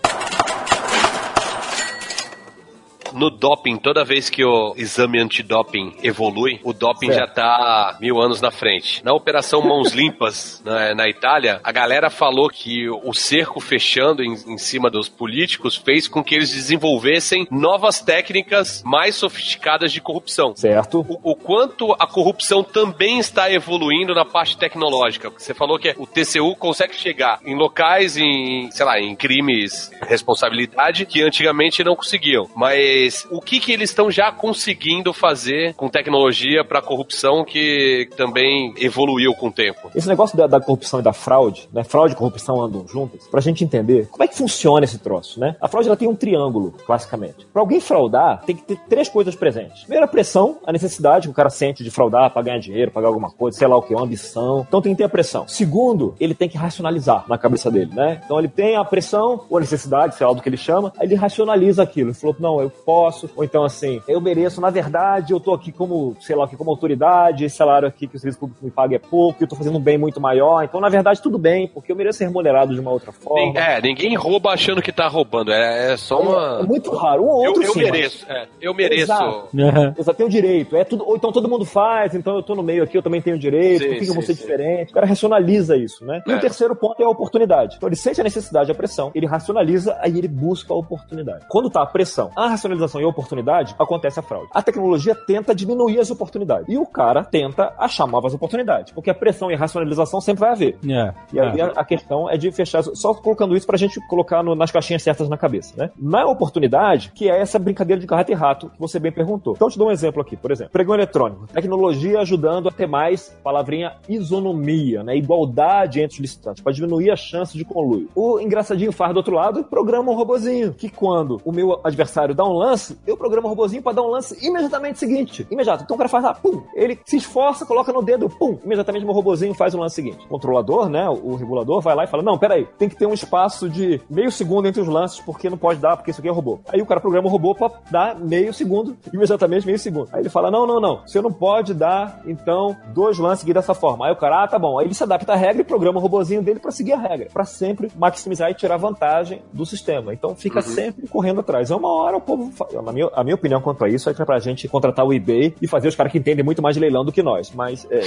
No 3.12 3.30
doping, 3.30 3.76
toda 3.76 4.04
vez 4.04 4.28
que 4.30 4.44
o 4.44 4.74
exame 4.76 5.20
antidoping 5.20 5.94
evolui, 6.02 6.60
o 6.62 6.72
doping 6.72 7.08
Certo. 7.08 7.20
já 7.20 7.26
tá 7.26 7.96
mil 8.00 8.20
anos 8.20 8.40
na 8.40 8.50
frente. 8.50 9.04
Na 9.04 9.12
Operação 9.12 9.62
Mãos 9.62 9.92
Limpas, 9.92 10.62
na, 10.64 10.94
na 10.94 11.08
Itália, 11.08 11.60
a 11.62 11.72
galera 11.72 12.10
falou 12.10 12.48
que 12.48 12.88
o 12.88 13.12
cerco 13.12 13.60
fechando 13.60 14.22
em, 14.22 14.32
em 14.32 14.58
cima 14.58 14.90
dos 14.90 15.08
políticos 15.08 15.76
fez 15.76 16.08
com 16.08 16.22
que 16.22 16.34
eles 16.34 16.50
desenvolvessem 16.50 17.46
novas 17.50 18.00
técnicas 18.00 18.82
mais 18.84 19.14
sofisticadas 19.14 19.92
de 19.92 20.00
corrupção. 20.00 20.54
Certo? 20.56 21.04
O, 21.08 21.32
o 21.32 21.36
quanto 21.36 21.92
a 21.98 22.06
corrupção 22.06 22.62
também 22.62 23.18
está 23.18 23.50
evoluindo 23.50 24.14
na 24.14 24.24
parte 24.24 24.56
tecnológica. 24.56 25.30
Você 25.30 25.54
falou 25.54 25.78
que 25.78 25.94
o 25.98 26.06
TCU 26.06 26.54
consegue 26.56 26.94
chegar 26.94 27.40
em 27.44 27.56
locais, 27.56 28.16
em, 28.16 28.70
sei 28.70 28.84
lá, 28.86 29.00
em 29.00 29.14
crimes, 29.14 29.90
responsabilidade, 30.06 31.06
que 31.06 31.22
antigamente 31.22 31.82
não 31.84 31.96
conseguiam. 31.96 32.48
Mas 32.56 32.99
o 33.30 33.40
que, 33.40 33.60
que 33.60 33.72
eles 33.72 33.90
estão 33.90 34.10
já 34.10 34.30
conseguindo 34.32 35.12
fazer 35.12 35.74
com 35.74 35.88
tecnologia 35.88 36.64
para 36.64 36.82
corrupção 36.82 37.44
que 37.44 38.08
também 38.16 38.74
evoluiu 38.78 39.34
com 39.34 39.48
o 39.48 39.52
tempo? 39.52 39.90
Esse 39.94 40.08
negócio 40.08 40.36
da, 40.36 40.46
da 40.46 40.60
corrupção 40.60 41.00
e 41.00 41.02
da 41.02 41.12
fraude, 41.12 41.68
né? 41.72 41.84
Fraude 41.84 42.14
e 42.14 42.16
corrupção 42.16 42.60
andam 42.60 42.86
juntas, 42.86 43.26
pra 43.28 43.40
gente 43.40 43.64
entender 43.64 44.08
como 44.10 44.24
é 44.24 44.28
que 44.28 44.36
funciona 44.36 44.84
esse 44.84 44.98
troço, 44.98 45.38
né? 45.40 45.56
A 45.60 45.68
fraude 45.68 45.88
ela 45.88 45.96
tem 45.96 46.08
um 46.08 46.14
triângulo, 46.14 46.72
classicamente. 46.86 47.46
Pra 47.52 47.62
alguém 47.62 47.80
fraudar, 47.80 48.42
tem 48.44 48.56
que 48.56 48.62
ter 48.62 48.76
três 48.88 49.08
coisas 49.08 49.34
presentes. 49.34 49.82
Primeiro, 49.82 50.04
a 50.04 50.08
pressão, 50.08 50.58
a 50.66 50.72
necessidade 50.72 51.26
que 51.26 51.30
o 51.30 51.34
cara 51.34 51.50
sente 51.50 51.82
de 51.82 51.90
fraudar 51.90 52.30
pra 52.30 52.42
ganhar 52.42 52.58
dinheiro, 52.58 52.90
pagar 52.90 53.08
alguma 53.08 53.30
coisa, 53.30 53.58
sei 53.58 53.68
lá 53.68 53.76
o 53.76 53.82
que, 53.82 53.94
uma 53.94 54.04
ambição. 54.04 54.64
Então 54.66 54.80
tem 54.80 54.92
que 54.92 54.98
ter 54.98 55.04
a 55.04 55.08
pressão. 55.08 55.46
Segundo, 55.48 56.14
ele 56.20 56.34
tem 56.34 56.48
que 56.48 56.56
racionalizar 56.56 57.24
na 57.28 57.38
cabeça 57.38 57.70
dele, 57.70 57.92
né? 57.94 58.20
Então 58.24 58.38
ele 58.38 58.48
tem 58.48 58.76
a 58.76 58.84
pressão 58.84 59.44
ou 59.48 59.56
a 59.56 59.60
necessidade, 59.60 60.14
sei 60.14 60.26
lá 60.26 60.32
do 60.32 60.42
que 60.42 60.48
ele 60.48 60.56
chama, 60.56 60.92
aí 60.98 61.06
ele 61.06 61.14
racionaliza 61.14 61.82
aquilo. 61.82 62.10
Ele 62.10 62.14
falou, 62.14 62.36
não, 62.38 62.60
eu 62.60 62.70
posso, 62.70 62.89
ou 63.36 63.44
então 63.44 63.64
assim, 63.64 64.00
eu 64.08 64.20
mereço, 64.20 64.60
na 64.60 64.70
verdade, 64.70 65.32
eu 65.32 65.40
tô 65.40 65.52
aqui 65.54 65.70
como, 65.72 66.16
sei 66.20 66.34
lá 66.36 66.44
o 66.44 66.48
que, 66.48 66.56
como 66.56 66.70
autoridade, 66.70 67.44
esse 67.44 67.56
salário 67.56 67.86
aqui 67.88 68.06
que 68.06 68.16
o 68.16 68.18
serviço 68.18 68.38
público 68.40 68.64
me 68.64 68.70
paga 68.70 68.96
é 68.96 68.98
pouco, 68.98 69.42
eu 69.42 69.48
tô 69.48 69.56
fazendo 69.56 69.78
um 69.78 69.80
bem 69.80 69.96
muito 69.98 70.20
maior, 70.20 70.64
então 70.64 70.80
na 70.80 70.88
verdade 70.88 71.20
tudo 71.22 71.38
bem, 71.38 71.68
porque 71.68 71.92
eu 71.92 71.96
mereço 71.96 72.18
ser 72.18 72.24
remunerado 72.26 72.74
de 72.74 72.80
uma 72.80 72.90
outra 72.90 73.12
forma. 73.12 73.58
É, 73.58 73.80
ninguém 73.80 74.14
rouba 74.16 74.50
achando 74.50 74.82
que 74.82 74.92
tá 74.92 75.06
roubando. 75.08 75.52
É, 75.52 75.92
é 75.92 75.96
só 75.96 76.18
É 76.18 76.22
uma. 76.22 76.62
muito 76.62 76.90
raro. 76.94 77.22
Um 77.22 77.28
ou 77.28 77.44
Eu, 77.44 77.50
outro 77.50 77.62
eu 77.64 77.72
sim, 77.72 77.80
mereço. 77.80 78.26
é, 78.28 78.46
eu 78.60 78.74
mereço. 78.74 79.02
Exato. 79.02 79.48
Eu 79.96 80.04
só 80.04 80.12
tenho 80.12 80.28
direito. 80.28 80.76
É 80.76 80.84
tudo, 80.84 81.04
ou 81.06 81.16
então 81.16 81.32
todo 81.32 81.48
mundo 81.48 81.64
faz, 81.64 82.14
então 82.14 82.34
eu 82.36 82.42
tô 82.42 82.54
no 82.54 82.62
meio 82.62 82.82
aqui, 82.82 82.96
eu 82.96 83.02
também 83.02 83.20
tenho 83.22 83.38
direito, 83.38 83.82
Sim, 83.82 83.88
por 83.88 83.98
que, 83.98 84.04
que 84.04 84.10
eu 84.10 84.14
vou 84.14 84.22
sim, 84.22 84.28
ser 84.28 84.34
sim. 84.34 84.40
diferente? 84.42 84.90
O 84.90 84.94
cara 84.94 85.06
racionaliza 85.06 85.76
isso, 85.76 86.04
né? 86.04 86.22
E 86.26 86.32
É. 86.32 86.36
o 86.36 86.40
terceiro 86.40 86.74
ponto 86.76 87.00
é 87.00 87.04
a 87.04 87.08
oportunidade. 87.08 87.76
Então 87.76 87.88
ele 87.88 87.96
sente 87.96 88.20
a 88.20 88.24
necessidade, 88.24 88.70
a 88.70 88.74
pressão, 88.74 89.10
ele 89.14 89.26
racionaliza, 89.26 89.96
aí 90.00 90.16
ele 90.18 90.28
busca 90.28 90.72
a 90.72 90.76
oportunidade. 90.76 91.44
Quando 91.48 91.70
tá 91.70 91.82
a 91.82 91.86
pressão, 91.86 92.30
a 92.36 92.48
racionalização 92.48 92.79
e 93.00 93.04
a 93.04 93.08
oportunidade, 93.08 93.74
acontece 93.78 94.18
a 94.20 94.22
fraude. 94.22 94.48
A 94.52 94.62
tecnologia 94.62 95.14
tenta 95.14 95.54
diminuir 95.54 95.98
as 96.00 96.10
oportunidades. 96.10 96.66
E 96.68 96.78
o 96.78 96.86
cara 96.86 97.24
tenta 97.24 97.72
achar 97.78 98.06
novas 98.06 98.34
oportunidades. 98.34 98.92
Porque 98.92 99.10
a 99.10 99.14
pressão 99.14 99.50
e 99.50 99.54
a 99.54 99.58
racionalização 99.58 100.20
sempre 100.20 100.40
vai 100.40 100.50
haver. 100.50 100.78
É. 100.88 101.12
E 101.32 101.40
aí 101.40 101.60
a, 101.60 101.66
a 101.76 101.84
questão 101.84 102.28
é 102.30 102.36
de 102.36 102.50
fechar, 102.52 102.82
só 102.82 103.12
colocando 103.14 103.56
isso 103.56 103.66
pra 103.66 103.76
gente 103.76 104.00
colocar 104.08 104.42
no- 104.42 104.54
nas 104.54 104.70
caixinhas 104.70 105.02
certas 105.02 105.28
na 105.28 105.36
cabeça, 105.36 105.74
né? 105.76 105.90
Na 105.98 106.26
oportunidade, 106.26 107.12
que 107.14 107.28
é 107.28 107.40
essa 107.40 107.58
brincadeira 107.58 108.00
de 108.00 108.06
garrafa 108.06 108.30
e 108.30 108.34
rato 108.34 108.68
que 108.70 108.78
você 108.80 108.98
bem 108.98 109.12
perguntou. 109.12 109.54
Então 109.54 109.68
eu 109.68 109.72
te 109.72 109.78
dou 109.78 109.88
um 109.88 109.90
exemplo 109.90 110.20
aqui, 110.22 110.36
por 110.36 110.50
exemplo, 110.50 110.72
pregão 110.72 110.94
eletrônico, 110.94 111.46
tecnologia 111.48 112.20
ajudando 112.20 112.68
a 112.68 112.72
ter 112.72 112.86
mais, 112.86 113.36
palavrinha, 113.42 113.92
isonomia, 114.08 115.02
né? 115.02 115.16
Igualdade 115.16 116.00
entre 116.00 116.14
os 116.14 116.20
licitantes, 116.20 116.62
para 116.62 116.72
diminuir 116.72 117.10
a 117.10 117.16
chance 117.16 117.56
de 117.56 117.64
conluio. 117.64 118.08
O 118.14 118.40
engraçadinho 118.40 118.92
faz 118.92 119.12
do 119.12 119.18
outro 119.18 119.34
lado, 119.34 119.64
programa 119.64 120.10
um 120.10 120.14
robozinho, 120.14 120.72
que 120.72 120.88
quando 120.88 121.40
o 121.44 121.52
meu 121.52 121.80
adversário 121.84 122.34
dá 122.34 122.44
um 122.44 122.52
lance, 122.52 122.69
eu 123.06 123.16
programo 123.16 123.46
o 123.46 123.50
robozinho 123.50 123.82
pra 123.82 123.92
dar 123.92 124.02
um 124.02 124.08
lance 124.08 124.36
imediatamente 124.44 124.98
seguinte. 124.98 125.46
Imediato. 125.50 125.84
Então 125.84 125.94
o 125.94 125.98
cara 125.98 126.08
faz 126.08 126.24
lá, 126.24 126.34
pum. 126.34 126.62
Ele 126.74 126.98
se 127.04 127.16
esforça, 127.16 127.66
coloca 127.66 127.92
no 127.92 128.02
dedo, 128.02 128.28
pum. 128.28 128.58
Imediatamente 128.64 129.04
meu 129.04 129.14
robozinho 129.14 129.54
faz 129.54 129.74
o 129.74 129.78
lance 129.78 129.94
seguinte. 129.94 130.24
O 130.26 130.28
controlador, 130.28 130.88
né, 130.88 131.08
o 131.08 131.34
regulador, 131.34 131.80
vai 131.80 131.94
lá 131.94 132.04
e 132.04 132.06
fala: 132.06 132.22
Não, 132.22 132.38
peraí, 132.38 132.66
tem 132.78 132.88
que 132.88 132.96
ter 132.96 133.06
um 133.06 133.14
espaço 133.14 133.68
de 133.68 134.00
meio 134.08 134.30
segundo 134.30 134.66
entre 134.66 134.80
os 134.80 134.88
lances, 134.88 135.20
porque 135.20 135.50
não 135.50 135.58
pode 135.58 135.80
dar, 135.80 135.96
porque 135.96 136.10
isso 136.10 136.20
aqui 136.20 136.28
é 136.28 136.32
robô. 136.32 136.60
Aí 136.68 136.80
o 136.80 136.86
cara 136.86 137.00
programa 137.00 137.28
o 137.28 137.30
robô 137.30 137.54
pra 137.54 137.70
dar 137.90 138.18
meio 138.18 138.52
segundo, 138.52 138.96
imediatamente 139.12 139.66
meio 139.66 139.78
segundo. 139.78 140.08
Aí 140.12 140.20
ele 140.20 140.28
fala: 140.28 140.50
Não, 140.50 140.66
não, 140.66 140.80
não. 140.80 141.02
Você 141.06 141.20
não 141.20 141.32
pode 141.32 141.74
dar, 141.74 142.22
então, 142.26 142.76
dois 142.94 143.18
lances 143.18 143.40
seguidos 143.40 143.62
dessa 143.62 143.74
forma. 143.74 144.06
Aí 144.06 144.12
o 144.12 144.16
cara, 144.16 144.44
ah, 144.44 144.48
tá 144.48 144.58
bom. 144.58 144.78
Aí 144.78 144.86
ele 144.86 144.94
se 144.94 145.02
adapta 145.02 145.32
à 145.32 145.36
regra 145.36 145.62
e 145.62 145.64
programa 145.64 145.98
o 145.98 146.02
robozinho 146.02 146.42
dele 146.42 146.60
pra 146.60 146.70
seguir 146.70 146.92
a 146.92 146.98
regra. 146.98 147.28
Pra 147.32 147.44
sempre 147.44 147.90
maximizar 147.96 148.50
e 148.50 148.54
tirar 148.54 148.76
vantagem 148.76 149.42
do 149.52 149.66
sistema. 149.66 150.12
Então 150.12 150.34
fica 150.34 150.62
sempre 150.62 151.06
correndo 151.08 151.40
atrás. 151.40 151.70
É 151.70 151.76
uma 151.76 151.92
hora 151.92 152.16
o 152.16 152.20
povo. 152.20 152.50
Na 152.82 152.92
minha, 152.92 153.08
a 153.14 153.24
minha 153.24 153.34
opinião 153.34 153.60
quanto 153.60 153.84
a 153.84 153.88
isso 153.88 154.08
é 154.08 154.14
que 154.14 154.22
é 154.22 154.24
pra 154.24 154.38
gente 154.38 154.68
contratar 154.68 155.04
o 155.04 155.12
eBay 155.12 155.54
e 155.60 155.66
fazer 155.66 155.88
os 155.88 155.94
caras 155.94 156.12
que 156.12 156.18
entendem 156.18 156.44
muito 156.44 156.62
mais 156.62 156.74
de 156.74 156.80
leilão 156.80 157.04
do 157.04 157.12
que 157.12 157.22
nós. 157.22 157.52
Mas 157.54 157.86
é, 157.90 158.00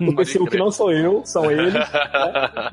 o 0.40 0.46
que 0.46 0.56
não 0.56 0.70
sou 0.70 0.92
eu, 0.92 1.22
são 1.24 1.50
eles, 1.50 1.72
né, 1.74 1.86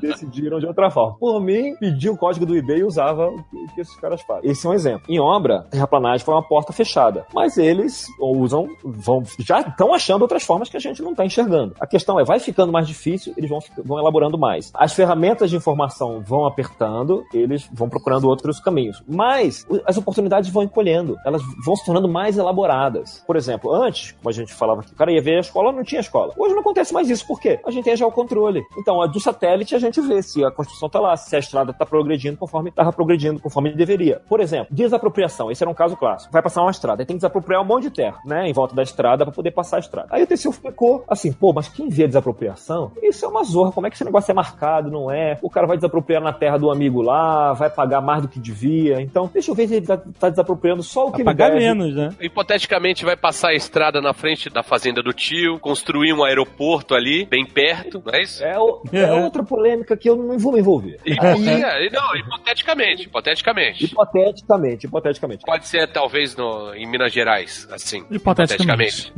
decidiram 0.00 0.58
de 0.58 0.66
outra 0.66 0.90
forma. 0.90 1.16
Por 1.18 1.40
mim, 1.40 1.74
pedi 1.78 2.08
o 2.08 2.16
código 2.16 2.46
do 2.46 2.56
eBay 2.56 2.78
e 2.78 2.84
usava 2.84 3.28
o 3.28 3.44
que, 3.74 3.80
esses 3.80 3.96
caras 3.96 4.20
fazem. 4.22 4.50
Esse 4.50 4.66
é 4.66 4.70
um 4.70 4.74
exemplo. 4.74 5.02
Em 5.08 5.18
obra, 5.18 5.66
terraplanagem 5.70 6.24
foi 6.24 6.34
uma 6.34 6.42
porta 6.42 6.72
fechada. 6.72 7.26
Mas 7.34 7.56
eles 7.58 8.06
usam, 8.20 8.68
vão, 8.84 9.22
já 9.38 9.60
estão 9.60 9.94
achando 9.94 10.22
outras 10.22 10.42
formas 10.42 10.68
que 10.68 10.76
a 10.76 10.80
gente 10.80 11.02
não 11.02 11.12
está 11.12 11.24
enxergando. 11.24 11.74
A 11.80 11.86
questão 11.86 12.18
é, 12.18 12.24
vai 12.24 12.38
ficando 12.38 12.72
mais 12.72 12.86
difícil, 12.86 13.32
eles 13.36 13.48
vão, 13.48 13.58
vão 13.84 13.98
elaborando 13.98 14.38
mais. 14.38 14.70
As 14.74 14.92
ferramentas 14.92 15.50
de 15.50 15.56
informação 15.56 16.20
vão 16.20 16.46
apertando, 16.46 17.24
eles 17.32 17.68
vão 17.72 17.88
procurando 17.88 18.28
outros 18.28 18.60
caminhos. 18.60 19.02
Mas 19.06 19.66
as 19.86 19.96
oportunidades 19.96 20.50
vão 20.50 20.67
encolhendo, 20.68 21.16
elas 21.24 21.42
vão 21.64 21.76
se 21.76 21.84
tornando 21.84 22.08
mais 22.08 22.38
elaboradas. 22.38 23.22
Por 23.26 23.36
exemplo, 23.36 23.72
antes, 23.72 24.12
como 24.12 24.28
a 24.28 24.32
gente 24.32 24.54
falava 24.54 24.82
que 24.82 24.92
o 24.92 24.96
cara 24.96 25.12
ia 25.12 25.20
ver 25.20 25.36
a 25.36 25.40
escola, 25.40 25.72
não 25.72 25.82
tinha 25.82 26.00
escola. 26.00 26.32
Hoje 26.36 26.54
não 26.54 26.60
acontece 26.60 26.92
mais 26.92 27.10
isso, 27.10 27.26
por 27.26 27.40
quê? 27.40 27.58
A 27.66 27.70
gente 27.70 27.84
tem 27.84 27.96
já 27.96 28.06
o 28.06 28.12
controle. 28.12 28.62
Então, 28.76 29.02
a 29.02 29.06
do 29.06 29.20
satélite 29.20 29.74
a 29.74 29.78
gente 29.78 30.00
vê 30.00 30.22
se 30.22 30.44
a 30.44 30.50
construção 30.50 30.88
tá 30.88 31.00
lá, 31.00 31.16
se 31.16 31.34
a 31.34 31.38
estrada 31.38 31.72
tá 31.72 31.84
progredindo 31.84 32.36
conforme 32.36 32.70
estava 32.70 32.92
progredindo, 32.92 33.40
conforme 33.40 33.72
deveria. 33.72 34.20
Por 34.28 34.40
exemplo, 34.40 34.68
desapropriação. 34.70 35.50
Esse 35.50 35.62
era 35.62 35.70
um 35.70 35.74
caso 35.74 35.96
clássico. 35.96 36.32
Vai 36.32 36.42
passar 36.42 36.62
uma 36.62 36.70
estrada, 36.70 37.02
aí 37.02 37.06
tem 37.06 37.16
que 37.16 37.20
desapropriar 37.20 37.62
um 37.62 37.64
monte 37.64 37.84
de 37.84 37.90
terra, 37.90 38.18
né, 38.24 38.48
em 38.48 38.52
volta 38.52 38.74
da 38.74 38.82
estrada 38.82 39.24
para 39.24 39.34
poder 39.34 39.50
passar 39.50 39.76
a 39.76 39.80
estrada. 39.80 40.08
Aí 40.10 40.22
o 40.22 40.26
TCU 40.26 40.52
ficou 40.52 41.04
assim, 41.08 41.32
pô, 41.32 41.52
mas 41.52 41.68
quem 41.68 41.88
vê 41.88 42.04
a 42.04 42.06
desapropriação? 42.06 42.92
Isso 43.02 43.24
é 43.24 43.28
uma 43.28 43.44
zorra. 43.44 43.72
Como 43.72 43.86
é 43.86 43.90
que 43.90 43.96
esse 43.96 44.04
negócio 44.04 44.30
é 44.30 44.34
marcado, 44.34 44.90
não 44.90 45.10
é? 45.10 45.38
O 45.42 45.50
cara 45.50 45.66
vai 45.66 45.76
desapropriar 45.76 46.22
na 46.22 46.32
terra 46.32 46.58
do 46.58 46.70
amigo 46.70 47.02
lá, 47.02 47.52
vai 47.52 47.70
pagar 47.70 48.00
mais 48.00 48.22
do 48.22 48.28
que 48.28 48.38
devia. 48.38 49.00
Então, 49.00 49.30
deixa 49.32 49.50
eu 49.50 49.54
ver 49.54 49.68
se 49.68 49.74
ele 49.76 49.86
tá, 49.86 49.96
tá 49.96 50.28
desapropriando 50.28 50.47
só 50.82 51.06
o 51.08 51.12
que 51.12 51.22
Pra 51.22 51.32
ele 51.32 51.38
deve. 51.38 51.58
menos, 51.58 51.94
né? 51.94 52.10
Hipoteticamente 52.20 53.04
vai 53.04 53.16
passar 53.16 53.50
a 53.50 53.54
estrada 53.54 54.00
na 54.00 54.12
frente 54.12 54.48
da 54.50 54.62
fazenda 54.62 55.02
do 55.02 55.12
tio, 55.12 55.58
construir 55.58 56.12
um 56.12 56.24
aeroporto 56.24 56.94
ali, 56.94 57.24
bem 57.26 57.44
perto, 57.44 58.02
não 58.04 58.12
é 58.14 58.22
isso? 58.22 58.44
É, 58.44 58.58
o- 58.58 58.82
é 58.92 59.00
É. 59.00 59.12
outra 59.12 59.42
polêmica 59.42 59.96
que 59.96 60.08
eu 60.08 60.16
não 60.16 60.38
vou 60.38 60.52
me 60.52 60.60
envolver. 60.60 60.98
E, 61.04 61.12
é, 61.12 61.18
não, 61.90 62.16
hipoteticamente, 62.16 63.04
hipoteticamente. 63.04 63.84
Hipoteticamente, 63.84 64.86
hipoteticamente. 64.86 65.44
Pode 65.44 65.66
ser, 65.66 65.86
talvez, 65.88 66.36
no, 66.36 66.74
em 66.74 66.86
Minas 66.86 67.12
Gerais, 67.12 67.66
assim. 67.70 68.04
Hipoteticamente. 68.10 69.12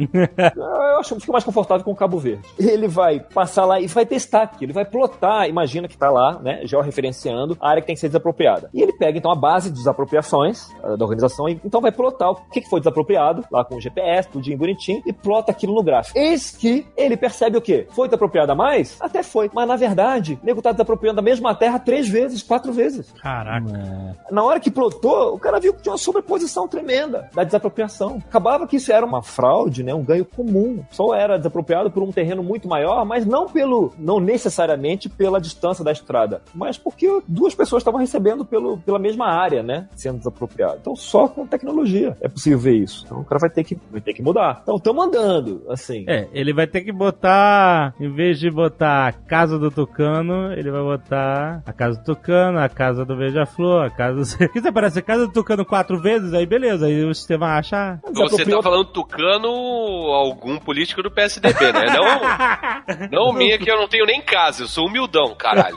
Eu 0.56 0.98
acho 1.00 1.14
que 1.14 1.20
fico 1.20 1.32
mais 1.32 1.44
confortável 1.44 1.84
com 1.84 1.92
o 1.92 1.96
Cabo 1.96 2.18
Verde. 2.18 2.42
Ele 2.58 2.88
vai 2.88 3.20
passar 3.20 3.64
lá 3.64 3.80
e 3.80 3.86
vai 3.86 4.06
testar 4.06 4.42
aqui. 4.42 4.64
Ele 4.64 4.72
vai 4.72 4.84
plotar, 4.84 5.48
imagina 5.48 5.88
que 5.88 5.96
tá 5.96 6.10
lá, 6.10 6.38
né, 6.40 6.60
georreferenciando 6.64 7.56
a 7.60 7.68
área 7.70 7.80
que 7.80 7.86
tem 7.86 7.94
que 7.94 8.00
ser 8.00 8.08
desapropriada. 8.08 8.70
E 8.72 8.82
ele 8.82 8.92
pega, 8.92 9.18
então, 9.18 9.30
a 9.30 9.34
base 9.36 9.70
de 9.70 9.76
desapropriações 9.76 10.68
ah, 10.82 10.96
da 10.96 11.04
organização, 11.04 11.19
e 11.48 11.60
então 11.64 11.80
vai 11.80 11.92
plotar 11.92 12.30
o 12.30 12.36
que 12.50 12.60
que 12.60 12.68
foi 12.68 12.80
desapropriado, 12.80 13.44
lá 13.50 13.64
com 13.64 13.76
o 13.76 13.80
GPS, 13.80 14.28
tudinho 14.28 14.58
bonitinho, 14.58 15.02
e 15.06 15.12
plota 15.12 15.50
aquilo 15.50 15.74
no 15.74 15.82
gráfico. 15.82 16.18
Eis 16.18 16.50
que 16.50 16.86
ele 16.96 17.16
percebe 17.16 17.56
o 17.56 17.60
quê? 17.60 17.86
Foi 17.90 18.08
desapropriada 18.08 18.54
mais? 18.54 18.96
Até 19.00 19.22
foi. 19.22 19.50
Mas, 19.52 19.66
na 19.66 19.76
verdade, 19.76 20.38
o 20.42 20.46
nego 20.46 20.62
tá 20.62 20.72
desapropriando 20.72 21.20
a 21.20 21.22
mesma 21.22 21.54
terra 21.54 21.78
três 21.78 22.08
vezes, 22.08 22.42
quatro 22.42 22.72
vezes. 22.72 23.12
Caraca. 23.20 24.16
Na 24.30 24.42
hora 24.42 24.60
que 24.60 24.70
plotou, 24.70 25.34
o 25.34 25.38
cara 25.38 25.60
viu 25.60 25.74
que 25.74 25.82
tinha 25.82 25.92
uma 25.92 25.98
sobreposição 25.98 26.68
tremenda 26.68 27.28
da 27.34 27.44
desapropriação. 27.44 28.22
Acabava 28.28 28.66
que 28.66 28.76
isso 28.76 28.92
era 28.92 29.04
uma 29.04 29.22
fraude, 29.22 29.82
né? 29.82 29.94
Um 29.94 30.04
ganho 30.04 30.24
comum. 30.24 30.82
Só 30.90 31.14
era 31.14 31.36
desapropriado 31.36 31.90
por 31.90 32.02
um 32.02 32.12
terreno 32.12 32.42
muito 32.42 32.68
maior, 32.68 33.04
mas 33.04 33.26
não 33.26 33.48
pelo, 33.48 33.92
não 33.98 34.20
necessariamente 34.20 35.08
pela 35.08 35.40
distância 35.40 35.84
da 35.84 35.92
estrada, 35.92 36.42
mas 36.54 36.78
porque 36.78 37.22
duas 37.26 37.54
pessoas 37.54 37.80
estavam 37.80 38.00
recebendo 38.00 38.44
pelo, 38.44 38.78
pela 38.78 38.98
mesma 38.98 39.26
área, 39.26 39.62
né? 39.62 39.88
Sendo 39.94 40.18
desapropriado. 40.18 40.78
Então 40.80 40.96
só 41.10 41.26
com 41.26 41.44
tecnologia 41.46 42.16
é 42.20 42.28
possível 42.28 42.58
ver 42.58 42.76
isso. 42.76 43.02
Então 43.04 43.20
o 43.20 43.24
cara 43.24 43.40
vai 43.40 43.50
ter 43.50 43.64
que, 43.64 43.76
vai 43.90 44.00
ter 44.00 44.12
que 44.14 44.22
mudar. 44.22 44.60
Então 44.62 44.76
estamos 44.76 45.04
andando, 45.04 45.62
assim. 45.68 46.04
É, 46.08 46.28
ele 46.32 46.52
vai 46.52 46.66
ter 46.68 46.82
que 46.82 46.92
botar, 46.92 47.94
em 47.98 48.12
vez 48.12 48.38
de 48.38 48.48
botar 48.50 49.08
a 49.08 49.12
casa 49.12 49.58
do 49.58 49.70
Tucano, 49.70 50.52
ele 50.52 50.70
vai 50.70 50.82
botar 50.82 51.62
a 51.66 51.72
casa 51.72 51.98
do 51.98 52.04
Tucano, 52.04 52.58
a 52.58 52.68
casa 52.68 53.04
do 53.04 53.16
Beija-Flor, 53.16 53.86
a 53.86 53.90
casa 53.90 54.38
do... 54.38 54.48
Que 54.50 54.60
você 54.60 54.68
aparece? 54.68 54.98
A 55.00 55.02
casa 55.02 55.26
do 55.26 55.32
Tucano 55.32 55.64
quatro 55.64 56.00
vezes, 56.00 56.32
aí 56.32 56.46
beleza, 56.46 56.86
aí 56.86 57.04
o 57.04 57.14
sistema 57.14 57.56
acha... 57.58 57.98
Você 58.14 58.44
tá 58.44 58.62
falando 58.62 58.84
tucano 58.86 59.48
algum 59.48 60.58
político 60.58 61.02
do 61.02 61.10
PSDB, 61.10 61.72
né? 61.72 61.86
Não, 61.86 63.08
não 63.10 63.32
minha, 63.32 63.58
que 63.58 63.70
eu 63.70 63.76
não 63.76 63.88
tenho 63.88 64.06
nem 64.06 64.20
casa, 64.20 64.62
eu 64.62 64.68
sou 64.68 64.86
humildão, 64.86 65.34
caralho. 65.34 65.74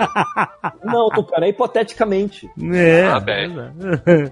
Não, 0.84 1.10
Tucano, 1.10 1.46
é 1.46 1.50
hipoteticamente. 1.50 2.50
É, 2.74 3.06
Ah, 3.06 3.20
bem. 3.20 3.50
beleza. 3.50 3.74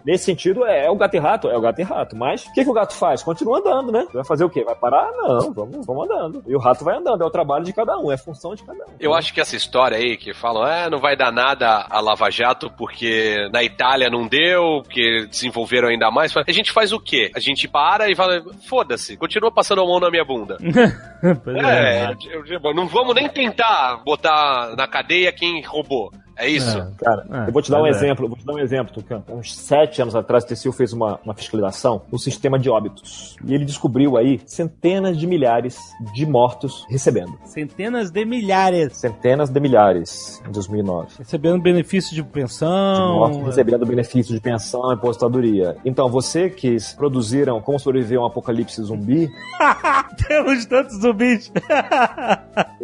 Nesse 0.06 0.26
sentido, 0.26 0.65
é, 0.65 0.86
é 0.86 0.90
o 0.91 0.97
gato 0.97 1.15
e 1.15 1.19
rato, 1.19 1.49
é 1.49 1.57
o 1.57 1.61
gato 1.61 1.80
e 1.80 1.84
rato. 1.84 2.15
Mas 2.15 2.45
o 2.45 2.53
que, 2.53 2.63
que 2.63 2.69
o 2.69 2.73
gato 2.73 2.93
faz? 2.95 3.23
Continua 3.23 3.59
andando, 3.59 3.91
né? 3.91 4.07
Vai 4.13 4.23
fazer 4.23 4.43
o 4.43 4.49
quê? 4.49 4.63
Vai 4.63 4.76
parar? 4.76 5.11
Não, 5.13 5.53
vamos, 5.53 5.85
vamos 5.85 6.09
andando. 6.09 6.43
E 6.47 6.55
o 6.55 6.59
rato 6.59 6.84
vai 6.84 6.97
andando, 6.97 7.23
é 7.23 7.26
o 7.26 7.31
trabalho 7.31 7.63
de 7.63 7.73
cada 7.73 7.97
um, 7.97 8.11
é 8.11 8.15
a 8.15 8.18
função 8.18 8.53
de 8.55 8.63
cada 8.63 8.84
um. 8.84 8.91
Eu 8.99 9.13
acho 9.13 9.34
que 9.34 9.41
essa 9.41 9.55
história 9.55 9.97
aí 9.97 10.18
que 10.18 10.34
falam, 10.34 10.63
ah, 10.63 10.89
não 10.89 10.99
vai 10.99 11.15
dar 11.15 11.31
nada 11.31 11.85
a 11.89 11.99
Lava 11.99 12.30
Jato 12.30 12.69
porque 12.77 13.49
na 13.51 13.63
Itália 13.63 14.09
não 14.09 14.27
deu, 14.27 14.81
porque 14.84 15.26
desenvolveram 15.30 15.89
ainda 15.89 16.11
mais. 16.11 16.35
A 16.35 16.51
gente 16.51 16.72
faz 16.72 16.91
o 16.91 16.99
quê? 16.99 17.31
A 17.35 17.39
gente 17.39 17.68
para 17.68 18.09
e 18.09 18.15
fala, 18.15 18.41
foda-se, 18.68 19.18
continua 19.18 19.51
passando 19.51 19.81
a 19.81 19.85
mão 19.85 19.99
na 19.99 20.09
minha 20.09 20.26
bunda. 20.26 20.57
É. 21.23 22.11
É, 22.11 22.73
não 22.73 22.88
vamos 22.88 23.13
nem 23.13 23.30
tentar 23.30 24.01
botar 24.03 24.76
na 24.76 24.88
cadeia 24.88 25.31
quem 25.31 25.61
roubou. 25.61 26.11
É 26.41 26.49
isso? 26.49 26.76
Cara, 26.97 27.26
É, 27.30 27.49
eu 27.49 27.53
vou 27.53 27.61
te 27.61 27.69
dar 27.69 27.81
um 27.81 27.85
é. 27.85 27.89
exemplo, 27.89 28.26
eu 28.26 28.30
vou 28.30 28.38
te 28.38 28.45
dar 28.45 28.53
um 28.53 28.59
exemplo, 28.59 28.93
Tucano. 28.93 29.23
Uns 29.30 29.55
sete 29.55 30.01
anos 30.01 30.15
atrás, 30.15 30.43
o 30.43 30.47
TCU 30.47 30.72
fez 30.72 30.93
uma, 30.93 31.19
uma 31.23 31.34
fiscalização 31.34 32.01
no 32.11 32.18
sistema 32.18 32.57
de 32.57 32.69
óbitos. 32.69 33.35
E 33.45 33.53
ele 33.53 33.65
descobriu 33.65 34.18
aí 34.18 34.39
centenas 34.45 35.18
de 35.18 35.27
milhares 35.27 35.77
de 36.13 36.26
mortos 36.26 36.85
recebendo. 36.89 37.38
Centenas 37.45 38.09
de 38.09 38.26
milhares. 38.26 38.97
Centenas 38.97 39.49
de 39.49 39.59
milhares 39.59 40.41
em 40.47 40.51
2009. 40.51 41.07
Recebendo 41.19 41.61
benefício 41.61 42.15
de 42.15 42.22
de 42.22 42.30
pensão. 42.30 43.15
mortos 43.15 43.41
recebendo 43.43 43.85
benefício 43.85 44.34
de 44.34 44.39
pensão 44.39 44.91
e 44.91 44.93
aposentadoria. 44.93 45.76
Então, 45.84 46.09
você 46.09 46.49
que 46.49 46.76
produziram 46.95 47.61
Como 47.61 47.80
Sobreviver 47.80 48.19
a 48.19 48.23
um 48.23 48.26
Apocalipse 48.26 48.81
Zumbi, 48.81 49.30
Temos 50.27 50.65
tantos 50.65 50.99
zumbis. 50.99 51.51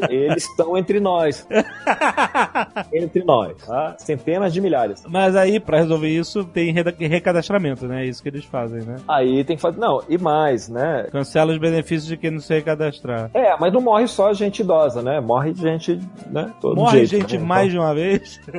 eles 0.09 0.43
estão 0.43 0.77
entre 0.77 0.99
nós. 0.99 1.47
entre 2.93 3.23
nós, 3.23 3.46
tá? 3.55 3.95
Centenas 3.97 4.53
de 4.53 4.61
milhares. 4.61 5.03
Mas 5.07 5.35
aí, 5.35 5.59
pra 5.59 5.77
resolver 5.79 6.09
isso, 6.09 6.43
tem 6.45 6.73
recadastramento, 6.73 7.85
né? 7.87 8.03
É 8.03 8.05
isso 8.07 8.21
que 8.21 8.29
eles 8.29 8.45
fazem, 8.45 8.81
né? 8.81 8.97
Aí 9.07 9.43
tem 9.43 9.55
que 9.55 9.61
fazer. 9.61 9.79
Não, 9.79 10.01
e 10.09 10.17
mais, 10.17 10.69
né? 10.69 11.07
Cancela 11.11 11.51
os 11.51 11.57
benefícios 11.57 12.07
de 12.07 12.17
quem 12.17 12.31
não 12.31 12.39
se 12.39 12.53
recadastrar. 12.53 13.29
É, 13.33 13.55
mas 13.59 13.71
não 13.73 13.81
morre 13.81 14.07
só 14.07 14.33
gente 14.33 14.59
idosa, 14.61 15.01
né? 15.01 15.19
Morre 15.19 15.53
gente, 15.53 15.99
né? 16.29 16.51
Todo 16.61 16.75
Morre 16.75 17.05
jeito, 17.05 17.21
gente 17.21 17.37
né? 17.37 17.43
mais 17.45 17.71
de 17.71 17.77
uma 17.77 17.93
vez. 17.93 18.39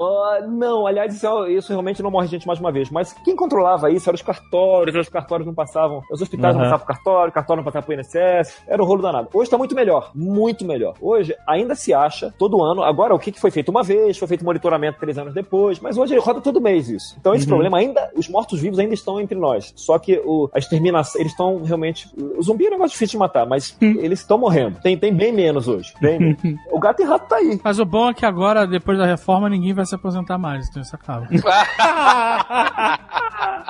Ah, 0.00 0.40
não, 0.46 0.86
aliás, 0.86 1.14
isso, 1.14 1.26
é- 1.26 1.52
isso 1.52 1.68
realmente 1.70 2.02
não 2.02 2.10
morre 2.10 2.26
gente 2.26 2.46
mais 2.46 2.58
de 2.58 2.64
uma 2.64 2.72
vez. 2.72 2.90
Mas 2.90 3.12
quem 3.24 3.34
controlava 3.36 3.90
isso 3.90 4.08
eram 4.08 4.14
os 4.14 4.22
cartórios, 4.22 4.94
os 4.96 5.08
cartórios 5.08 5.46
não 5.46 5.54
passavam. 5.54 6.02
Os 6.10 6.20
hospitais 6.20 6.54
não 6.54 6.62
Aham. 6.62 6.70
passavam 6.70 6.86
pro 6.86 6.94
cartório, 6.94 7.30
o 7.30 7.32
cartório 7.34 7.60
não 7.62 7.64
passava 7.64 7.86
pro 7.86 7.94
INSS. 7.94 8.62
Era 8.66 8.82
um 8.82 8.86
rolo 8.86 9.02
danado. 9.02 9.28
Hoje 9.32 9.50
tá 9.50 9.58
muito 9.58 9.74
melhor. 9.74 10.10
Muito 10.14 10.64
melhor. 10.64 10.94
Hoje 11.00 11.34
ainda 11.46 11.74
se 11.74 11.92
acha, 11.94 12.32
todo 12.38 12.62
ano. 12.62 12.82
Agora, 12.82 13.14
o 13.14 13.18
que 13.18 13.32
que 13.32 13.40
foi 13.40 13.50
feito 13.50 13.71
uma 13.72 13.82
vez, 13.82 14.18
foi 14.18 14.28
feito 14.28 14.44
monitoramento 14.44 15.00
três 15.00 15.18
anos 15.18 15.34
depois. 15.34 15.80
Mas 15.80 15.96
hoje 15.96 16.16
roda 16.18 16.40
todo 16.40 16.60
mês 16.60 16.88
isso. 16.88 17.16
Então, 17.18 17.34
esse 17.34 17.46
problema 17.46 17.78
ainda. 17.78 18.10
Os 18.14 18.28
mortos-vivos 18.28 18.78
ainda 18.78 18.94
estão 18.94 19.20
entre 19.20 19.38
nós. 19.38 19.72
Só 19.74 19.98
que 19.98 20.20
o, 20.24 20.48
a 20.52 20.58
exterminação. 20.58 21.20
Eles 21.20 21.32
estão 21.32 21.62
realmente. 21.62 22.08
O 22.16 22.42
zumbi 22.42 22.66
é 22.66 22.68
um 22.68 22.72
negócio 22.72 22.92
difícil 22.92 23.12
de 23.12 23.18
matar, 23.18 23.46
mas 23.46 23.76
eles 23.80 24.20
estão 24.20 24.38
morrendo. 24.38 24.80
Tem, 24.80 24.96
tem 24.96 25.12
bem 25.14 25.32
menos 25.32 25.66
hoje. 25.66 25.92
Bem 26.00 26.18
menos. 26.18 26.42
o 26.70 26.78
gato 26.78 27.02
e 27.02 27.04
rato 27.04 27.28
tá 27.28 27.36
aí. 27.36 27.60
Mas 27.62 27.78
o 27.78 27.84
bom 27.84 28.10
é 28.10 28.14
que 28.14 28.26
agora, 28.26 28.66
depois 28.66 28.98
da 28.98 29.06
reforma, 29.06 29.48
ninguém 29.48 29.72
vai 29.72 29.86
se 29.86 29.94
aposentar 29.94 30.38
mais, 30.38 30.68
então 30.68 30.82
isso 30.82 30.94
acaba. 30.94 31.28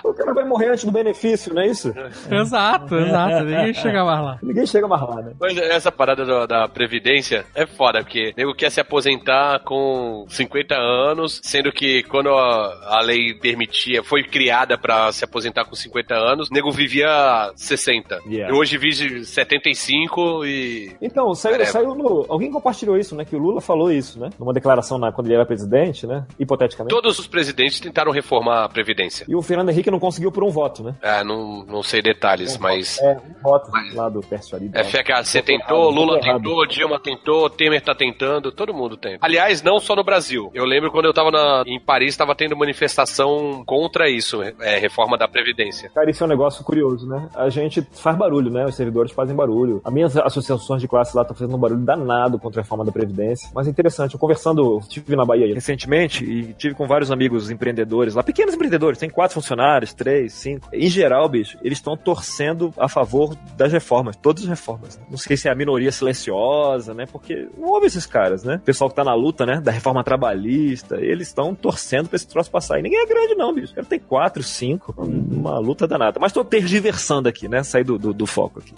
O 0.04 0.12
cara 0.12 0.34
vai 0.34 0.44
morrer 0.44 0.70
antes 0.70 0.84
do 0.84 0.90
benefício, 0.90 1.54
não 1.54 1.62
é 1.62 1.66
isso? 1.68 1.92
Exato, 2.30 2.96
exato. 2.96 3.44
Ninguém 3.44 3.74
chega 3.74 4.04
mais 4.04 4.20
lá. 4.20 4.38
Ninguém 4.42 4.66
chega 4.66 4.88
mais 4.88 5.02
lá, 5.02 5.22
né? 5.22 5.32
Mas 5.40 5.56
essa 5.56 5.92
parada 5.92 6.24
da, 6.24 6.46
da 6.46 6.68
Previdência 6.68 7.44
é 7.54 7.66
foda, 7.66 8.02
porque 8.02 8.30
o 8.30 8.34
nego 8.36 8.54
quer 8.54 8.70
se 8.70 8.80
aposentar 8.80 9.60
com 9.60 9.81
50 10.28 10.74
anos, 10.74 11.40
sendo 11.42 11.72
que 11.72 12.02
quando 12.04 12.30
a, 12.30 12.98
a 12.98 13.00
lei 13.00 13.34
permitia, 13.34 14.02
foi 14.02 14.22
criada 14.24 14.78
pra 14.78 15.12
se 15.12 15.24
aposentar 15.24 15.64
com 15.64 15.74
50 15.74 16.14
anos, 16.14 16.48
o 16.48 16.54
nego 16.54 16.70
vivia 16.70 17.52
60. 17.56 18.20
Yeah. 18.26 18.52
E 18.52 18.58
hoje 18.58 18.78
vive 18.78 19.24
75 19.24 20.44
e. 20.44 20.96
Então, 21.00 21.34
saiu, 21.34 21.52
Caramba. 21.52 21.70
saiu 21.70 21.94
no. 21.94 22.26
Alguém 22.28 22.50
compartilhou 22.50 22.96
isso, 22.96 23.14
né? 23.14 23.24
Que 23.24 23.36
o 23.36 23.38
Lula 23.38 23.60
falou 23.60 23.90
isso, 23.90 24.18
né? 24.18 24.30
Numa 24.38 24.52
declaração 24.52 24.98
na, 24.98 25.12
quando 25.12 25.26
ele 25.26 25.34
era 25.34 25.46
presidente, 25.46 26.06
né? 26.06 26.24
Hipoteticamente. 26.38 26.94
Todos 26.94 27.18
os 27.18 27.26
presidentes 27.26 27.80
tentaram 27.80 28.12
reformar 28.12 28.64
a 28.64 28.68
Previdência. 28.68 29.26
E 29.28 29.34
o 29.34 29.42
Fernando 29.42 29.68
Henrique 29.70 29.90
não 29.90 30.00
conseguiu 30.00 30.32
por 30.32 30.42
um 30.44 30.50
voto, 30.50 30.82
né? 30.82 30.94
É, 31.02 31.22
não, 31.22 31.64
não 31.64 31.82
sei 31.82 32.02
detalhes, 32.02 32.56
mas. 32.58 32.98
É, 33.00 33.16
um 33.16 33.42
voto 33.42 33.70
lá 33.94 34.08
do 34.08 34.20
Pércio 34.20 34.56
Arido. 34.56 34.78
FHC 34.78 35.42
tentou, 35.42 35.90
Lula 35.90 36.18
errado. 36.18 36.42
tentou, 36.42 36.66
Dilma 36.66 36.98
tentou, 36.98 37.50
Temer 37.50 37.82
tá 37.82 37.94
tentando, 37.94 38.50
todo 38.50 38.72
mundo 38.74 38.96
tenta. 38.96 39.18
Aliás, 39.20 39.62
não 39.62 39.71
só 39.80 39.94
no 39.96 40.04
Brasil. 40.04 40.50
Eu 40.54 40.64
lembro 40.64 40.90
quando 40.90 41.06
eu 41.06 41.12
tava 41.14 41.30
na- 41.30 41.62
em 41.66 41.78
Paris, 41.80 42.16
tava 42.16 42.34
tendo 42.34 42.56
manifestação 42.56 43.62
contra 43.64 44.08
isso, 44.08 44.42
é, 44.42 44.78
reforma 44.78 45.16
da 45.16 45.26
Previdência. 45.28 45.90
Cara, 45.94 46.10
isso 46.10 46.22
é 46.22 46.26
um 46.26 46.30
negócio 46.30 46.64
curioso, 46.64 47.06
né? 47.08 47.28
A 47.34 47.48
gente 47.48 47.86
faz 47.92 48.16
barulho, 48.16 48.50
né? 48.50 48.64
Os 48.66 48.74
servidores 48.74 49.12
fazem 49.12 49.34
barulho. 49.34 49.80
As 49.84 49.92
minhas 49.92 50.16
associações 50.16 50.80
de 50.80 50.88
classe 50.88 51.16
lá 51.16 51.22
estão 51.22 51.36
fazendo 51.36 51.56
um 51.56 51.58
barulho 51.60 51.80
danado 51.80 52.38
contra 52.38 52.60
a 52.60 52.62
reforma 52.62 52.84
da 52.84 52.92
Previdência. 52.92 53.50
Mas 53.54 53.66
é 53.66 53.70
interessante, 53.70 54.14
eu 54.14 54.20
conversando, 54.20 54.78
estive 54.80 55.16
na 55.16 55.24
Bahia 55.24 55.52
recentemente 55.54 56.24
e 56.24 56.52
tive 56.54 56.74
com 56.74 56.86
vários 56.86 57.10
amigos 57.10 57.50
empreendedores 57.50 58.14
lá, 58.14 58.22
pequenos 58.22 58.54
empreendedores, 58.54 58.98
tem 58.98 59.10
quatro 59.10 59.34
funcionários, 59.34 59.92
três, 59.94 60.32
cinco. 60.34 60.68
Em 60.72 60.88
geral, 60.88 61.28
bicho, 61.28 61.58
eles 61.62 61.78
estão 61.78 61.96
torcendo 61.96 62.72
a 62.76 62.88
favor 62.88 63.34
das 63.56 63.72
reformas, 63.72 64.16
todas 64.16 64.42
as 64.44 64.48
reformas. 64.48 65.00
Não 65.10 65.16
sei 65.18 65.36
se 65.36 65.48
é 65.48 65.52
a 65.52 65.54
minoria 65.54 65.90
silenciosa, 65.92 66.94
né? 66.94 67.06
Porque 67.10 67.48
não 67.56 67.68
houve 67.70 67.86
esses 67.86 68.06
caras, 68.06 68.44
né? 68.44 68.56
O 68.56 68.60
pessoal 68.60 68.90
que 68.90 68.96
tá 68.96 69.04
na 69.04 69.14
luta, 69.14 69.44
né? 69.46 69.60
Da 69.62 69.70
reforma 69.70 70.02
trabalhista, 70.02 70.96
eles 71.00 71.28
estão 71.28 71.54
torcendo 71.54 72.08
pra 72.08 72.16
esse 72.16 72.26
troço 72.26 72.50
passar. 72.50 72.78
E 72.78 72.82
ninguém 72.82 73.00
é 73.00 73.06
grande, 73.06 73.34
não, 73.34 73.54
bicho. 73.54 73.74
Cara 73.74 73.86
tem 73.86 73.98
quatro, 73.98 74.42
cinco, 74.42 74.94
uma 74.98 75.58
luta 75.58 75.86
danada. 75.86 76.18
Mas 76.20 76.32
tô 76.32 76.44
tergiversando 76.44 77.28
aqui, 77.28 77.48
né? 77.48 77.62
Sair 77.62 77.84
do, 77.84 77.98
do, 77.98 78.12
do 78.12 78.26
foco 78.26 78.58
aqui. 78.60 78.72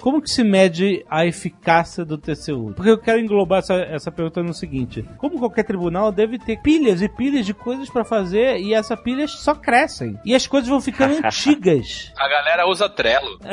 Como 0.00 0.22
que 0.22 0.30
se 0.30 0.44
mede 0.44 1.04
a 1.10 1.26
eficácia 1.26 2.04
do 2.04 2.16
TCU? 2.16 2.72
Porque 2.74 2.90
eu 2.90 2.98
quero 2.98 3.18
englobar 3.20 3.58
essa, 3.58 3.74
essa 3.74 4.10
pergunta 4.10 4.42
no 4.42 4.54
seguinte: 4.54 5.04
como 5.18 5.38
qualquer 5.38 5.64
tribunal 5.64 6.12
deve 6.12 6.38
ter 6.38 6.60
pilhas 6.62 7.02
e 7.02 7.08
pilhas 7.08 7.44
de 7.44 7.52
coisas 7.52 7.90
pra 7.90 8.04
fazer 8.04 8.58
e 8.58 8.74
essas 8.74 8.98
pilhas 9.00 9.32
só 9.32 9.54
crescem 9.54 10.18
e 10.24 10.34
as 10.34 10.46
coisas 10.46 10.68
vão 10.68 10.80
ficando 10.80 11.16
antigas. 11.24 12.12
A 12.16 12.28
galera 12.28 12.68
usa 12.68 12.88
Trello. 12.88 13.38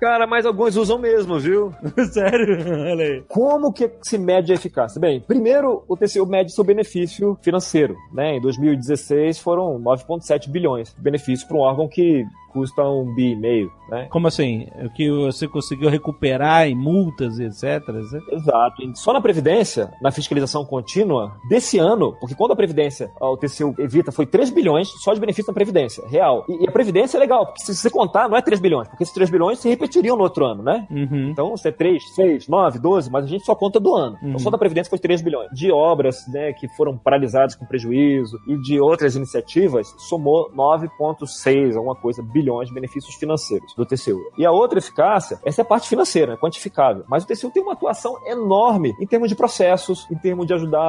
Cara, 0.00 0.26
mas 0.26 0.46
alguns 0.46 0.76
usam 0.76 0.98
mesmo, 0.98 1.38
viu? 1.38 1.74
Sério? 2.12 2.58
Olha 2.90 3.04
aí. 3.04 3.24
Como 3.28 3.72
que 3.72 3.90
se 4.02 4.18
mede 4.18 4.52
a 4.52 4.54
eficácia? 4.54 5.00
Bem, 5.00 5.20
primeiro 5.20 5.84
o 5.88 5.96
TCU 5.96 6.26
mede 6.26 6.52
seu 6.52 6.64
benefício 6.64 7.36
financeiro. 7.42 7.96
Né? 8.12 8.36
Em 8.36 8.40
2016 8.40 9.38
foram 9.38 9.80
9,7 9.80 10.48
bilhões 10.48 10.94
de 10.94 11.00
benefício 11.00 11.46
para 11.46 11.56
um 11.56 11.60
órgão 11.60 11.88
que 11.88 12.24
custa 12.52 12.82
um 12.82 13.14
bi 13.14 13.32
e 13.32 13.36
meio. 13.36 13.72
Né? 13.88 14.06
Como 14.10 14.26
assim? 14.26 14.68
O 14.84 14.90
que 14.90 15.10
você 15.10 15.48
conseguiu 15.48 15.90
recuperar 15.90 16.66
em 16.66 16.74
multas 16.74 17.38
e 17.38 17.44
etc. 17.44 17.64
etc. 17.88 18.22
Exato. 18.30 18.82
Só 18.94 19.12
na 19.12 19.20
Previdência, 19.20 19.92
na 20.00 20.10
fiscalização 20.10 20.64
contínua, 20.64 21.36
desse 21.48 21.78
ano, 21.78 22.16
porque 22.20 22.34
quando 22.34 22.52
a 22.52 22.56
Previdência, 22.56 23.10
o 23.20 23.36
TCU 23.36 23.74
evita, 23.78 24.12
foi 24.12 24.26
3 24.26 24.50
bilhões 24.50 24.88
só 25.02 25.12
de 25.12 25.20
benefício 25.20 25.50
na 25.50 25.54
Previdência, 25.54 26.06
real. 26.08 26.44
E, 26.48 26.64
e 26.64 26.68
a 26.68 26.72
Previdência 26.72 27.16
é 27.16 27.20
legal, 27.20 27.46
porque 27.46 27.62
se 27.62 27.74
você 27.74 27.90
contar, 27.90 28.28
não 28.28 28.36
é 28.36 28.42
3 28.42 28.60
bilhões, 28.60 28.88
porque 28.88 29.02
esses 29.02 29.14
3 29.14 29.30
bilhões 29.30 29.58
se 29.58 29.68
repetiriam 29.68 30.16
no 30.16 30.22
outro 30.22 30.44
ano, 30.44 30.62
né? 30.62 30.86
Uhum. 30.90 31.30
Então, 31.30 31.50
você 31.50 31.68
é 31.68 31.72
3, 31.72 32.14
6, 32.14 32.48
9, 32.48 32.78
12, 32.78 33.10
mas 33.10 33.24
a 33.24 33.28
gente 33.28 33.44
só 33.44 33.54
conta 33.54 33.78
do 33.78 33.94
ano. 33.94 34.16
Então, 34.22 34.38
só 34.38 34.50
da 34.50 34.58
Previdência 34.58 34.90
foi 34.90 34.98
3 34.98 35.22
bilhões. 35.22 35.50
De 35.52 35.70
obras 35.70 36.26
né, 36.28 36.52
que 36.52 36.68
foram 36.68 36.96
paralisadas 36.96 37.54
com 37.54 37.66
prejuízo 37.66 38.38
e 38.46 38.56
de 38.62 38.80
outras 38.80 39.16
iniciativas, 39.16 39.94
somou 39.98 40.50
9,6, 40.52 41.76
alguma 41.76 41.94
coisa, 41.94 42.22
bilhões 42.22 42.41
de 42.42 42.74
benefícios 42.74 43.14
financeiros 43.14 43.74
do 43.76 43.84
TCU. 43.86 44.18
E 44.36 44.44
a 44.44 44.50
outra 44.50 44.78
eficácia, 44.78 45.38
essa 45.44 45.60
é 45.60 45.64
a 45.64 45.66
parte 45.66 45.88
financeira, 45.88 46.32
né, 46.32 46.38
quantificável. 46.40 47.04
Mas 47.08 47.24
o 47.24 47.26
TCU 47.26 47.50
tem 47.50 47.62
uma 47.62 47.72
atuação 47.72 48.14
enorme 48.26 48.94
em 49.00 49.06
termos 49.06 49.28
de 49.28 49.34
processos, 49.34 50.06
em 50.10 50.16
termos 50.16 50.46
de 50.46 50.54
ajudar 50.54 50.80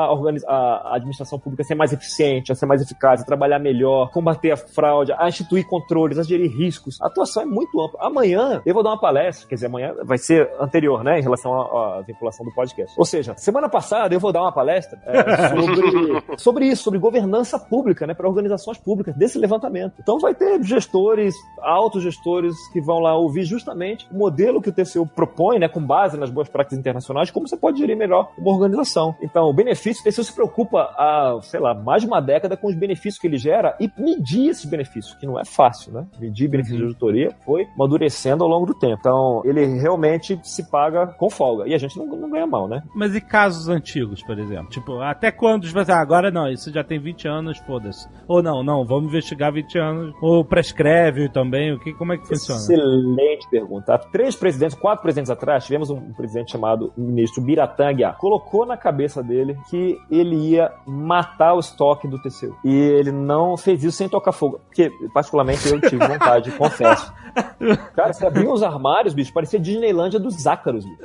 a- 0.48 0.82
a 0.92 0.96
administração 0.96 1.40
pública 1.40 1.64
a 1.64 1.66
ser 1.66 1.76
mais 1.76 1.94
eficiente, 1.94 2.52
a 2.52 2.56
ser 2.56 2.66
mais 2.66 2.82
eficaz, 2.82 3.22
a 3.22 3.26
trabalhar 3.26 3.60
melhor, 3.60 4.10
combater 4.12 4.52
a 4.52 4.58
fraude, 4.58 5.14
a 5.18 5.28
instituir 5.28 5.66
controles, 5.68 6.18
a 6.18 6.24
gerir 6.24 6.52
riscos. 6.52 7.00
A 7.02 7.08
atuação 7.08 7.44
é 7.44 7.46
muito 7.46 7.80
ampla. 7.82 8.00
Amanhã 8.02 8.62
eu 8.66 8.74
vou 8.74 8.84
dar 8.84 8.92
uma 8.92 9.00
palestra, 9.00 9.48
quer 9.48 9.56
dizer, 9.56 9.68
amanhã 9.68 9.94
vai 10.04 10.18
ser 10.18 10.50
anterior, 10.60 11.04
né, 11.04 11.20
em 11.20 11.22
relação 11.22 11.54
à, 11.54 11.98
à 12.00 12.02
vinculação 12.02 12.46
do 12.46 12.54
podcast. 12.54 12.94
Ou 12.98 13.06
seja, 13.06 13.36
semana 13.38 13.70
passada 13.70 14.14
eu 14.14 14.20
vou 14.20 14.32
dar 14.32 14.42
uma 14.42 14.52
palestra 14.52 15.00
é, 15.06 15.48
sobre, 15.50 16.38
sobre 16.38 16.66
isso, 16.68 16.84
sobre 16.84 17.00
governança 17.00 17.58
pública, 17.60 18.06
né, 18.08 18.14
para 18.14 18.28
organizações 18.28 18.78
públicas, 18.78 19.16
desse 19.16 19.38
levantamento. 19.38 19.94
Então 20.00 20.18
vai 20.20 20.34
ter 20.34 20.62
gestores, 20.64 21.36
altos 21.64 22.03
gestores 22.03 22.56
que 22.72 22.82
vão 22.82 22.99
lá 22.99 23.15
ouvir 23.15 23.44
justamente 23.44 24.07
o 24.11 24.18
modelo 24.18 24.61
que 24.61 24.70
o 24.70 24.74
TCU 24.74 25.07
propõe, 25.07 25.60
né, 25.60 25.68
com 25.68 25.82
base 25.82 26.18
nas 26.18 26.30
boas 26.30 26.49
práticas 26.49 26.78
internacionais, 26.78 27.32
como 27.32 27.48
você 27.48 27.57
pode 27.57 27.80
gerir 27.80 27.95
melhor 27.95 28.32
uma 28.38 28.52
organização. 28.52 29.15
Então, 29.22 29.49
o 29.49 29.53
benefício, 29.53 30.02
o 30.02 30.03
TCU 30.03 30.24
se 30.24 30.34
preocupa 30.34 30.94
há, 30.98 31.40
sei 31.41 31.60
lá, 31.60 31.74
mais 31.74 32.02
de 32.02 32.07
uma 32.07 32.22
década 32.22 32.57
com 32.57 32.68
os 32.68 32.76
benefícios 32.76 33.20
que 33.20 33.28
ele 33.28 33.38
gera 33.38 33.76
e 33.80 33.90
medir 33.98 34.49
esses 34.49 34.65
benefícios, 34.65 35.15
que 35.15 35.26
não 35.26 35.40
é 35.40 35.45
fácil, 35.45 35.94
né? 35.94 36.06
Medir 36.20 36.49
benefícios 36.49 36.80
de 36.80 36.86
auditoria 36.86 37.36
foi 37.45 37.68
amadurecendo 37.76 38.44
ao 38.44 38.49
longo 38.49 38.65
do 38.65 38.74
tempo. 38.74 38.98
Então, 38.99 39.41
ele 39.45 39.65
realmente 39.80 40.40
se 40.44 40.70
paga 40.70 41.07
com 41.07 41.30
folga. 41.30 41.68
E 41.68 41.74
a 41.74 41.78
gente 41.78 41.98
não, 41.98 42.06
não 42.06 42.30
ganha 42.30 42.48
mal, 42.48 42.68
né? 42.68 42.84
Mas 42.95 43.15
e 43.15 43.22
casos 43.22 43.70
antigos, 43.70 44.22
por 44.24 44.38
exemplo? 44.38 44.70
Tipo, 44.70 44.99
até 45.02 45.32
quando? 45.32 45.68
Tipo, 45.68 45.80
ah, 45.80 46.02
agora 46.02 46.32
não, 46.32 46.49
isso 46.49 46.72
já 46.72 46.84
tem 46.84 46.99
20 46.99 47.28
anos, 47.28 47.57
foda-se. 47.60 48.07
Ou 48.28 48.41
não, 48.41 48.64
não, 48.64 48.86
vamos 48.86 49.06
investigar 49.06 49.52
20 49.52 49.78
anos. 49.78 50.15
Ou 50.22 50.44
prescreve 50.44 51.30
também, 51.34 51.74
o 51.74 51.80
que, 51.80 51.94
como 51.94 52.14
é 52.14 52.18
que 52.18 52.28
funciona? 52.28 52.62
Excelente 52.62 53.50
pergunta. 53.50 53.94
Há 53.94 53.98
três 53.98 54.36
presidentes, 54.36 54.78
quatro 54.78 55.02
presidentes 55.02 55.30
atrás, 55.30 55.66
tivemos 55.66 55.90
um 55.90 56.14
presidente 56.14 56.52
chamado 56.52 56.94
ministro 56.96 57.42
Biratã 57.44 57.90
Aguiar. 57.90 58.18
Colocou 58.18 58.66
na 58.66 58.78
cabeça 58.78 59.24
dele 59.24 59.58
que 59.70 59.98
ele 60.10 60.36
ia 60.36 60.72
matar 60.86 61.56
o 61.56 61.60
estoque 61.60 62.08
do 62.08 62.22
TCU. 62.22 62.56
E 62.64 62.74
ele 62.74 63.12
não 63.12 63.58
fez 63.58 63.84
isso 63.84 63.98
sem 63.98 64.08
tocar 64.08 64.32
fogo. 64.32 64.60
Porque, 64.66 64.92
particularmente, 65.14 65.68
eu 65.68 65.82
tive 65.82 66.08
vontade, 66.08 66.52
confesso. 66.58 67.12
Cara, 67.96 68.14
você 68.14 68.26
abria 68.26 68.50
os 68.52 68.62
armários, 68.64 69.14
bicho, 69.14 69.34
parecia 69.34 69.60
Disneylândia 69.60 70.20
dos 70.20 70.46
ácaros. 70.46 70.86
Bicho. 70.86 70.98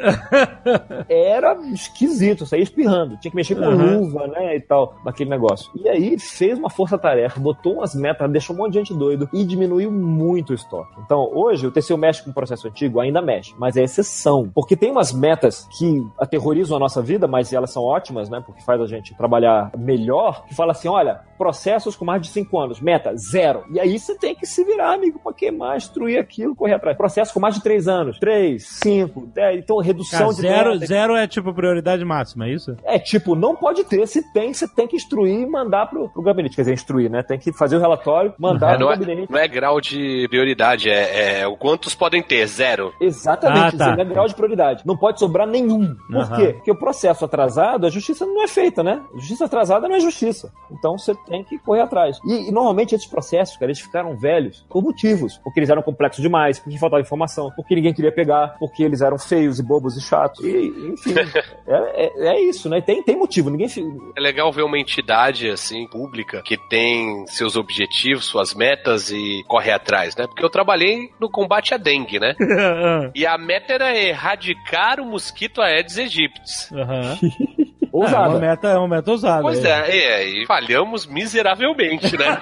Era 1.08 1.54
esquisito, 1.72 2.46
saía 2.46 2.62
espirrando. 2.62 3.16
Tinha 3.18 3.30
que 3.30 3.36
mexer 3.36 3.54
com 3.54 3.68
Uhum. 3.68 4.00
luva, 4.00 4.26
né, 4.26 4.56
e 4.56 4.60
tal, 4.60 4.94
naquele 5.04 5.30
negócio. 5.30 5.70
E 5.74 5.88
aí 5.88 6.18
fez 6.18 6.58
uma 6.58 6.70
força-tarefa, 6.70 7.38
botou 7.40 7.74
umas 7.74 7.94
metas, 7.94 8.30
deixou 8.30 8.54
um 8.56 8.58
monte 8.60 8.72
de 8.72 8.78
gente 8.78 8.94
doido 8.94 9.28
e 9.32 9.44
diminuiu 9.44 9.90
muito 9.90 10.50
o 10.50 10.54
estoque. 10.54 10.92
Então, 11.04 11.30
hoje, 11.32 11.66
o 11.66 11.70
TCU 11.70 11.96
mexe 11.96 12.22
com 12.22 12.30
o 12.30 12.34
processo 12.34 12.66
antigo, 12.68 13.00
ainda 13.00 13.20
mexe, 13.20 13.54
mas 13.58 13.76
é 13.76 13.82
exceção. 13.82 14.50
Porque 14.54 14.76
tem 14.76 14.90
umas 14.90 15.12
metas 15.12 15.66
que 15.78 16.04
aterrorizam 16.18 16.76
a 16.76 16.80
nossa 16.80 17.02
vida, 17.02 17.26
mas 17.26 17.52
elas 17.52 17.70
são 17.70 17.82
ótimas, 17.82 18.28
né, 18.30 18.42
porque 18.44 18.62
faz 18.62 18.80
a 18.80 18.86
gente 18.86 19.14
trabalhar 19.16 19.70
melhor, 19.76 20.44
que 20.46 20.54
fala 20.54 20.72
assim, 20.72 20.88
olha, 20.88 21.20
processos 21.36 21.94
com 21.96 22.04
mais 22.04 22.22
de 22.22 22.28
cinco 22.28 22.58
anos, 22.58 22.80
meta, 22.80 23.14
zero. 23.16 23.64
E 23.70 23.78
aí 23.78 23.98
você 23.98 24.16
tem 24.16 24.34
que 24.34 24.46
se 24.46 24.64
virar, 24.64 24.94
amigo, 24.94 25.18
pra 25.22 25.32
queimar, 25.32 25.76
destruir 26.18 26.20
aquilo, 26.20 26.54
correr 26.54 26.74
atrás. 26.74 26.96
Processo 26.96 27.32
com 27.32 27.40
mais 27.40 27.54
de 27.54 27.62
três 27.62 27.88
anos, 27.88 28.18
três, 28.18 28.66
cinco, 28.66 29.26
dez, 29.34 29.58
então 29.58 29.78
redução 29.78 30.28
Ah, 30.30 30.32
de 30.32 30.40
zero, 30.40 30.70
meta. 30.74 30.86
zero 30.86 31.16
é 31.16 31.26
tipo 31.26 31.52
prioridade 31.52 32.04
máxima, 32.04 32.46
é 32.46 32.50
isso? 32.52 32.76
É, 32.84 32.98
tipo, 32.98 33.34
não 33.34 33.54
pode 33.54 33.84
ter. 33.84 34.06
Se 34.06 34.22
tem, 34.32 34.52
você 34.52 34.66
tem 34.68 34.86
que 34.86 34.96
instruir 34.96 35.40
e 35.40 35.46
mandar 35.46 35.86
pro, 35.86 36.08
pro 36.08 36.22
gabinete. 36.22 36.56
Quer 36.56 36.62
dizer, 36.62 36.74
instruir, 36.74 37.10
né? 37.10 37.22
Tem 37.22 37.38
que 37.38 37.52
fazer 37.52 37.76
o 37.76 37.80
relatório, 37.80 38.34
mandar 38.38 38.74
É, 38.74 38.76
pro 38.76 38.86
é, 38.86 38.96
gabinete. 38.96 39.30
não 39.32 39.38
é 39.38 39.48
grau 39.48 39.80
de 39.80 40.26
prioridade, 40.28 40.88
é, 40.90 41.40
é 41.40 41.46
o 41.46 41.56
quantos 41.56 41.94
podem 41.94 42.22
ter, 42.22 42.46
zero. 42.46 42.92
Exatamente, 43.00 43.76
Ah, 43.76 43.78
tá. 43.78 43.90
isso 43.92 44.00
é 44.00 44.04
grau 44.04 44.26
de 44.26 44.34
prioridade. 44.34 44.82
Não 44.84 44.96
pode 44.96 45.18
sobrar 45.18 45.46
nenhum. 45.46 45.94
Por 46.08 46.16
Aham. 46.16 46.36
quê? 46.36 46.52
Porque 46.54 46.70
o 46.70 46.76
processo 46.78 47.24
atrasado, 47.24 47.86
a 47.86 47.90
justiça 47.90 48.24
não 48.26 48.42
é 48.42 48.48
feita, 48.48 48.82
né? 48.82 49.00
Justiça 49.14 49.44
atrasada 49.44 49.88
não 49.88 49.96
é 49.96 50.00
justiça. 50.00 50.52
Então 50.70 50.96
você 50.98 51.14
tem 51.26 51.44
que 51.44 51.58
correr 51.58 51.82
atrás. 51.82 52.18
E, 52.24 52.48
e 52.48 52.52
normalmente 52.52 52.94
esses 52.94 53.06
processos, 53.06 53.56
cara, 53.56 53.66
eles 53.70 53.80
ficaram 53.80 54.16
velhos 54.16 54.64
por 54.68 54.82
motivos. 54.82 55.38
Porque 55.44 55.60
eles 55.60 55.70
eram 55.70 55.82
complexos 56.08 56.22
demais, 56.22 56.58
porque 56.58 56.78
faltava 56.78 57.00
informação, 57.02 57.50
porque 57.54 57.74
ninguém 57.74 57.92
queria 57.92 58.12
pegar, 58.12 58.56
porque 58.58 58.82
eles 58.82 59.00
eram 59.00 59.18
feios 59.18 59.58
e 59.58 59.62
bobos 59.62 59.96
e 59.96 60.00
chatos. 60.00 60.44
E, 60.44 60.92
enfim, 60.92 61.14
é, 61.66 62.06
é- 62.06 62.28
é 62.36 62.40
isso, 62.42 62.68
né? 62.68 62.80
Tem, 62.80 63.02
tem 63.02 63.16
motivo. 63.16 63.50
Ninguém. 63.50 63.68
É 64.16 64.20
legal 64.20 64.50
ver 64.52 64.62
uma 64.62 64.78
entidade, 64.78 65.48
assim, 65.50 65.86
pública, 65.88 66.42
que 66.42 66.56
tem 66.68 67.26
seus 67.26 67.56
objetivos, 67.56 68.24
suas 68.26 68.54
metas 68.54 69.10
e 69.10 69.42
corre 69.46 69.70
atrás, 69.70 70.16
né? 70.16 70.26
Porque 70.26 70.44
eu 70.44 70.50
trabalhei 70.50 71.10
no 71.20 71.30
combate 71.30 71.74
à 71.74 71.76
dengue, 71.76 72.18
né? 72.18 72.34
E 73.14 73.26
a 73.26 73.36
meta 73.38 73.72
era 73.72 73.96
erradicar 73.96 75.00
o 75.00 75.04
mosquito 75.04 75.60
Aedes 75.60 75.98
aegypti. 75.98 76.68
Aham. 77.94 78.04
É 78.04 78.08
uma 78.08 78.26
Ousada. 78.26 78.38
meta, 78.38 78.68
é 78.68 78.78
uma 78.78 78.88
meta 78.88 79.10
ousada. 79.10 79.42
Pois 79.42 79.64
é, 79.64 79.90
é, 79.90 80.24
e 80.28 80.46
falhamos 80.46 81.06
miseravelmente, 81.06 82.16
né? 82.16 82.40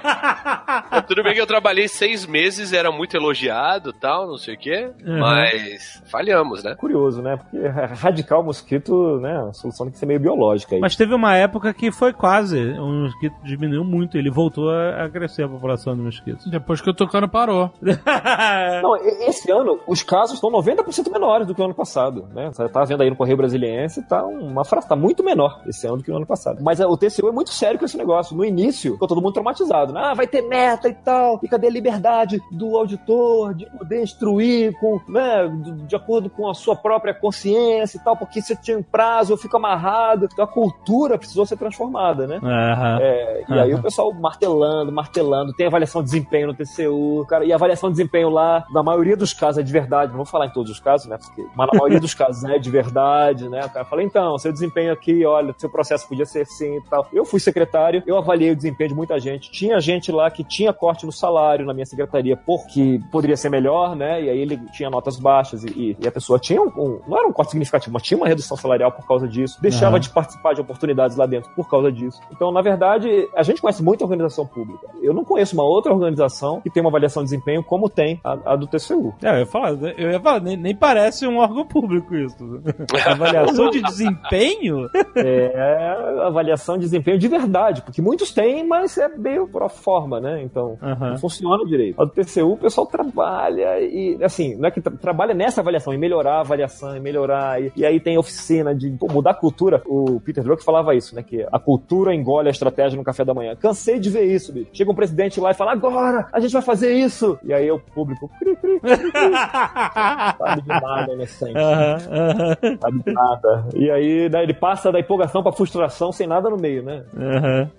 Tudo 1.07 1.23
bem 1.23 1.35
que 1.35 1.41
eu 1.41 1.47
trabalhei 1.47 1.89
seis 1.89 2.27
meses, 2.27 2.73
era 2.73 2.91
muito 2.91 3.17
elogiado 3.17 3.93
tal, 3.93 4.27
não 4.27 4.37
sei 4.37 4.55
o 4.55 4.59
quê, 4.59 4.91
Uhum. 5.05 5.21
mas 5.21 6.03
falhamos, 6.11 6.63
né? 6.63 6.75
Curioso, 6.75 7.23
né? 7.23 7.37
Porque 7.37 7.67
radical 7.69 8.43
mosquito, 8.43 9.19
né? 9.21 9.37
A 9.49 9.53
solução 9.53 9.87
tem 9.87 9.93
que 9.93 9.99
ser 9.99 10.07
meio 10.07 10.21
biológica 10.21 10.75
aí. 10.75 10.81
Mas 10.81 10.97
teve 10.97 11.15
uma 11.15 11.35
época 11.37 11.73
que 11.73 11.91
foi 11.93 12.13
quase. 12.13 12.59
O 12.73 12.87
mosquito 12.87 13.35
diminuiu 13.45 13.85
muito. 13.85 14.17
Ele 14.19 14.31
voltou 14.31 14.71
a, 14.71 15.09
crescer 15.11 15.45
a 15.45 15.49
população 15.49 15.95
de 15.95 16.03
mosquitos. 16.03 16.47
Depois 16.51 16.81
que 16.81 16.91
o 16.91 16.95
Tucano 16.95 17.29
parou. 17.29 17.71
Não, 18.83 18.97
esse 19.29 19.51
ano 19.51 19.79
os 19.87 20.03
casos 20.03 20.35
estão 20.35 20.51
90% 20.51 21.11
menores 21.13 21.47
do 21.47 21.55
que 21.55 21.61
o 21.61 21.65
ano 21.65 21.75
passado, 21.75 22.29
né? 22.35 22.51
Você 22.53 22.69
tá 22.69 22.85
vendo 22.85 23.03
aí 23.03 23.11
no 23.11 23.17
Correio 23.17 23.37
Brasiliense, 23.37 24.03
tá 24.09 24.25
uma 24.25 24.65
frase, 24.65 24.89
tá 24.89 24.97
muito 24.97 25.23
menor 25.23 25.36
esse 25.67 25.87
ano 25.87 25.99
do 25.99 26.03
que 26.05 26.11
o 26.11 26.17
ano 26.17 26.27
passado. 26.27 26.63
Mas 26.63 26.81
é, 26.81 26.87
o 26.87 26.97
TCU 26.97 27.29
é 27.29 27.33
muito 27.33 27.51
sério 27.51 27.79
com 27.79 27.85
esse 27.85 27.97
negócio. 27.97 28.37
No 28.37 28.45
início, 28.45 28.93
ficou 28.93 29.09
todo 29.09 29.21
mundo 29.21 29.33
traumatizado, 29.33 29.93
né? 29.93 30.01
Ah, 30.03 30.15
vai 30.15 30.27
ter 30.27 30.43
meta 30.43 30.89
e 30.89 30.95
tal, 30.95 31.41
e 31.43 31.49
cadê 31.49 31.67
a 31.67 31.71
liberdade 31.71 32.41
do 32.51 32.77
auditor 32.77 33.55
de 33.55 33.67
poder 33.67 34.03
instruir 34.03 34.79
com, 34.79 35.01
né, 35.09 35.49
de, 35.87 35.97
acordo 35.97 36.31
com 36.31 36.49
a 36.49 36.55
sua 36.55 36.77
própria 36.77 37.15
consciência 37.15 37.99
e 37.99 38.01
tal, 38.01 38.17
porque 38.17 38.41
se 38.41 38.57
tinha 38.57 38.79
um 38.79 38.83
prazo, 38.83 39.33
eu 39.33 39.37
fico 39.37 39.57
amarrado. 39.57 40.29
Então 40.33 40.45
a 40.45 40.49
cultura 40.49 41.19
precisou 41.19 41.45
ser 41.47 41.57
transformada, 41.57 42.27
né? 42.27 42.39
Aham. 42.43 42.99
É, 43.01 43.45
e 43.49 43.59
aí 43.59 43.75
o 43.75 43.83
pessoal 43.83 44.13
martelando, 44.13 44.93
martelando, 44.93 45.53
tem 45.53 45.67
avaliação 45.67 46.03
de 46.03 46.07
desempenho 46.07 46.49
no 46.49 46.55
TCU, 46.55 47.27
cara, 47.29 47.45
e 47.45 47.53
a 47.53 47.57
avaliação 47.57 47.91
de 47.91 47.97
desempenho 47.97 48.31
lá, 48.31 48.65
na 48.71 48.83
maioria 48.83 49.17
dos 49.17 49.33
casos 49.33 49.59
é 49.59 49.63
de 49.63 49.73
verdade, 49.73 50.11
não 50.11 50.19
vou 50.19 50.27
falar 50.27 50.47
em 50.47 50.51
todos 50.51 50.71
os 50.71 50.81
casos, 50.81 51.07
né, 51.07 51.19
porque, 51.19 51.45
mas 51.55 51.69
na 51.73 51.79
maioria 51.79 52.01
dos 52.01 52.15
casos 52.15 52.45
é 52.45 52.59
de 52.59 52.71
verdade, 52.71 53.49
né, 53.49 53.65
o 53.65 53.71
cara 53.71 53.85
fala, 53.85 54.03
então, 54.03 54.39
seu 54.39 54.53
desempenho 54.53 54.93
aqui, 54.93 55.25
olha, 55.27 55.55
seu 55.59 55.69
processo 55.71 56.09
podia 56.09 56.25
ser 56.25 56.43
assim 56.43 56.77
e 56.77 56.81
tal. 56.89 57.07
Eu 57.13 57.25
fui 57.25 57.41
secretário, 57.41 58.03
eu 58.07 58.17
avaliei 58.17 58.51
o 58.53 58.57
desempenho 58.57 58.91
de 58.91 58.95
muita 58.97 59.19
gente, 59.19 59.51
tinha 59.51 59.81
gente 59.81 60.11
lá 60.13 60.31
que 60.31 60.43
tinha 60.45 60.73
corte 60.73 61.05
no 61.07 61.13
salário 61.13 61.67
na 61.67 61.75
minha 61.75 61.87
secretaria, 61.87 62.37
porque 62.37 63.01
poderia 63.11 63.37
ser 63.37 63.49
melhor, 63.51 63.95
né, 63.97 64.23
e 64.23 64.31
aí 64.31 64.39
ele 64.39 64.59
tinha 64.73 64.89
notas 64.91 65.19
baixas 65.19 65.65
e, 65.65 65.97
e- 66.01 66.07
a 66.09 66.13
pessoa 66.13 66.39
tinha 66.39 66.61
um, 66.63 66.67
um- 66.77 67.01
não 67.07 67.19
era 67.19 67.27
um 67.29 67.33
corte 67.33 67.51
significativo, 67.51 67.93
mas 67.93 68.03
tinha 68.03 68.17
uma 68.19 68.27
redução 68.29 68.57
salarial 68.57 68.93
por 68.93 69.07
causa 69.07 69.27
disso, 69.29 69.61
deixava 69.61 69.93
Aham. 69.97 70.01
de 70.01 70.11
participar 70.11 70.55
de 70.55 70.61
oportunidades 70.61 71.17
lá 71.17 71.27
dentro 71.27 71.51
por 71.55 71.69
causa 71.69 71.91
disso. 71.91 72.21
Então, 72.33 72.51
na 72.53 72.63
verdade, 72.63 73.29
a 73.35 73.43
gente 73.43 73.61
conhece 73.61 73.83
muita 73.83 74.05
organização 74.05 74.47
pública. 74.47 74.87
Eu 75.03 75.13
não 75.13 75.25
conheço 75.25 75.55
uma 75.55 75.65
outra 75.65 75.93
organização 75.93 76.61
que 76.61 76.71
tem 76.71 76.83
uma 76.83 76.91
avaliação 76.91 77.23
de 77.23 77.31
desempenho 77.31 77.63
como 77.63 77.89
tem 77.89 78.21
a, 78.23 78.53
a 78.53 78.57
do 78.57 78.67
TCU. 78.67 79.15
É, 79.23 79.31
eu 79.31 79.39
ia 79.41 79.47
falar, 79.47 79.71
eu 79.97 80.11
ia 80.13 80.21
falar 80.21 80.41
nem, 80.41 80.57
nem 80.57 80.75
parece 80.75 81.27
um 81.27 81.39
órgão 81.39 81.65
público 81.67 82.15
isso. 82.15 82.37
Avaliação 83.07 83.71
de 83.71 83.83
desempenho? 83.83 84.89
É 85.17 85.97
avaliação 86.27 86.77
de 86.77 86.83
desempenho 86.85 87.19
de 87.19 87.29
verdade, 87.29 87.83
porque 87.83 88.03
muitos 88.03 88.33
têm, 88.33 88.67
mas 88.67 88.97
é 88.99 89.09
meio 89.09 89.47
pro 89.49 89.69
forma, 89.69 90.21
né? 90.21 90.43
Então, 90.43 90.79
Aham. 90.83 91.11
não 91.11 91.19
funciona 91.19 91.65
direito. 91.65 92.01
A 92.01 92.05
do 92.05 92.11
TCU, 92.11 92.53
o 92.53 92.57
pessoal 92.57 92.87
trabalha 92.87 93.81
e, 93.81 94.19
assim, 94.23 94.55
não 94.57 94.69
é 94.69 94.71
que 94.71 94.81
tra- 94.81 94.93
trabalha 95.01 95.35
nessa 95.35 95.61
avaliação, 95.61 95.93
em 95.93 95.99
melhorar 95.99 96.37
a 96.37 96.41
avaliação, 96.41 96.97
em 96.97 97.01
melhorar. 97.01 97.61
E, 97.63 97.73
e 97.77 97.85
aí 97.85 98.01
tem 98.01 98.19
oficina 98.19 98.75
de 98.75 98.91
pô, 98.91 99.07
mudar 99.11 99.31
a 99.31 99.35
cultura. 99.35 99.83
O 99.87 100.21
Peter 100.21 100.43
Drucker 100.43 100.65
falava 100.65 100.95
isso, 100.95 101.15
né? 101.15 101.23
Que 101.23 101.47
a 101.51 101.59
cultura 101.59 102.15
engole 102.15 102.49
a 102.49 102.51
estratégia 102.51 102.97
no 102.97 103.05
café 103.05 103.25
da 103.25 103.35
manhã. 103.35 103.55
Cansei 103.57 103.99
de 103.99 104.11
ver 104.11 104.25
isso, 104.25 104.53
bicho. 104.53 104.71
Chega 104.73 104.91
um 104.91 104.95
presidente 104.95 105.41
lá 105.41 105.51
e 105.51 105.55
fala, 105.55 105.73
agora 105.73 106.29
a 106.33 106.41
gente 106.41 106.53
vai 106.53 106.63
fazer 106.63 106.93
isso. 106.95 107.39
E 107.43 107.53
aí 107.53 107.71
o 107.71 107.79
público, 107.79 108.31
cri, 108.39 108.57
cri, 108.57 108.81
cri, 108.81 108.99
cri. 108.99 109.11
sabe 110.39 110.63
de 110.63 110.69
nada, 110.69 111.13
inocente. 111.13 111.57
Aham, 111.59 111.97
aham, 112.11 112.57
Sabe 112.81 113.03
de 113.05 113.13
nada. 113.13 113.67
E 113.75 113.91
aí 113.91 114.29
né, 114.29 114.43
ele 114.43 114.55
passa 114.55 114.91
da 114.93 114.99
empolgação 115.07 115.43
pra 115.43 115.53
frustração 115.53 116.13
sem 116.13 116.27
nada 116.27 116.51
no 116.51 116.57
meio, 116.57 116.83
né? 116.83 117.05
aham. 117.17 117.71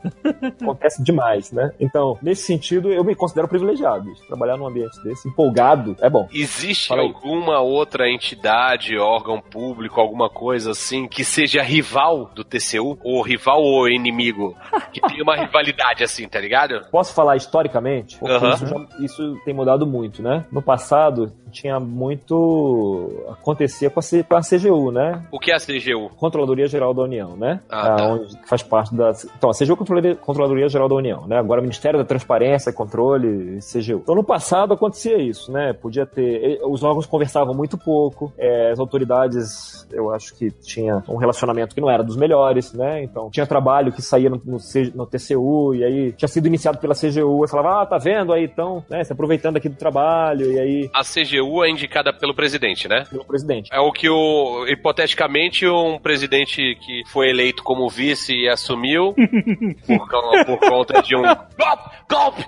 acontece 0.62 1.04
demais, 1.04 1.52
né? 1.52 1.72
Então, 1.80 2.18
nesse 2.22 2.44
sentido, 2.44 2.90
eu 2.92 3.04
me 3.04 3.16
considero 3.16 3.48
privilegiado. 3.48 4.12
Trabalhar 4.28 4.58
num 4.58 4.68
ambiente 4.68 5.02
desse, 5.04 5.28
empolgado, 5.28 5.96
é 6.02 6.10
bom. 6.10 6.28
Existe 6.34 6.88
Fala 6.88 7.02
aí. 7.02 7.08
alguma 7.08 7.60
outra 7.60 8.10
entidade, 8.10 8.98
órgão 8.98 9.40
público, 9.42 10.00
alguma 10.00 10.30
coisa 10.30 10.72
assim, 10.72 11.08
que 11.08 11.24
seja 11.24 11.62
rival 11.62 12.32
do 12.34 12.44
TCU? 12.44 12.98
Ou 13.04 13.22
rival 13.22 13.62
ou 13.62 13.88
inimigo? 13.90 14.56
Que 14.94 15.02
tenha 15.02 15.22
uma 15.22 15.36
rivalidade 15.36 16.04
assim, 16.04 16.28
tá 16.28 16.40
ligado? 16.40 16.86
Posso 16.90 17.14
falar 17.14 17.36
historicamente? 17.36 18.18
Porque 18.18 18.34
Aham. 18.34 18.54
isso, 18.54 18.66
já- 18.66 18.88
isso 19.00 19.38
tem 19.44 19.54
mudado 19.54 19.86
muito, 19.86 20.24
né? 20.24 20.46
No 20.52 20.62
passado, 20.62 21.32
tinha 21.52 21.80
muito. 21.80 23.26
acontecia 23.30 23.90
com 23.90 24.00
a, 24.00 24.04
C- 24.04 24.24
com 24.24 24.36
a 24.36 24.42
CGU, 24.42 24.92
né? 24.92 25.24
O 25.32 25.40
que 25.40 25.52
é 25.52 25.56
a 25.56 25.60
CGU? 25.60 26.10
Controladoria 26.16 26.68
Geral 26.68 26.94
da 26.94 27.04
União, 27.04 27.17
né? 27.26 27.62
Ah, 27.70 27.96
tá. 27.96 28.08
onde 28.08 28.48
faz 28.48 28.62
parte 28.62 28.94
da. 28.96 29.12
Então, 29.38 29.50
a 29.50 29.54
CGU 29.54 29.72
é 29.72 30.12
a 30.12 30.16
Controladoria, 30.16 30.70
Geral 30.70 30.88
da 30.88 30.96
União, 30.96 31.28
né? 31.28 31.38
Agora 31.38 31.62
Ministério 31.62 31.98
da 31.98 32.06
Transparência, 32.06 32.72
Controle, 32.72 33.60
CGU. 33.60 34.02
Então, 34.04 34.16
no 34.16 34.24
passado 34.24 34.74
acontecia 34.74 35.18
isso, 35.18 35.52
né? 35.52 35.74
Podia 35.74 36.06
ter. 36.06 36.60
Os 36.64 36.84
órgãos 36.84 37.06
conversavam 37.06 37.54
muito 37.54 37.78
pouco, 37.78 38.32
eh, 38.38 38.72
as 38.72 38.80
autoridades, 38.80 39.88
eu 39.92 40.12
acho 40.12 40.36
que 40.36 40.52
tinha 40.52 41.04
um 41.08 41.18
relacionamento 41.18 41.74
que 41.74 41.82
não 41.82 41.90
era 41.90 42.04
dos 42.04 42.16
melhores, 42.16 42.74
né? 42.74 43.04
Então, 43.04 43.30
tinha 43.30 43.48
trabalho 43.48 43.92
que 43.92 44.02
saía 44.02 44.30
no, 44.30 44.42
no, 44.46 44.58
no 44.96 45.06
TCU, 45.06 45.74
e 45.74 45.84
aí 45.84 46.12
tinha 46.14 46.28
sido 46.28 46.48
iniciado 46.48 46.78
pela 46.78 46.94
CGU, 46.94 47.46
e 47.46 47.50
falava, 47.50 47.82
ah, 47.82 47.86
tá 47.86 47.98
vendo 47.98 48.34
aí, 48.34 48.46
então, 48.46 48.84
né? 48.90 49.04
Se 49.04 49.14
aproveitando 49.14 49.58
aqui 49.58 49.70
do 49.70 49.76
trabalho, 49.76 50.52
e 50.52 50.60
aí, 50.60 50.90
A 50.94 51.02
CGU 51.02 51.64
é 51.64 51.70
indicada 51.70 52.14
pelo 52.14 52.34
presidente, 52.34 52.88
né? 52.88 53.06
pelo 53.10 53.26
presidente. 53.26 53.70
É 53.74 53.80
o 53.80 53.92
que 53.92 54.10
o, 54.10 54.66
hipoteticamente, 54.68 55.68
um 55.68 56.00
presidente 56.00 56.76
que 56.86 57.04
foi 57.08 57.30
eleito 57.30 57.64
como 57.64 57.90
vice 57.90 58.34
e 58.34 58.50
assumiu 58.50 59.16
por, 59.88 60.08
por 60.46 60.60
conta 60.60 61.02
de 61.02 61.16
um 61.16 61.22
golpe, 61.22 61.90
golpe! 62.10 62.46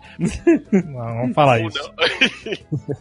Não, 0.72 0.94
vamos 0.94 1.34
falar 1.34 1.62
isso. 1.62 1.94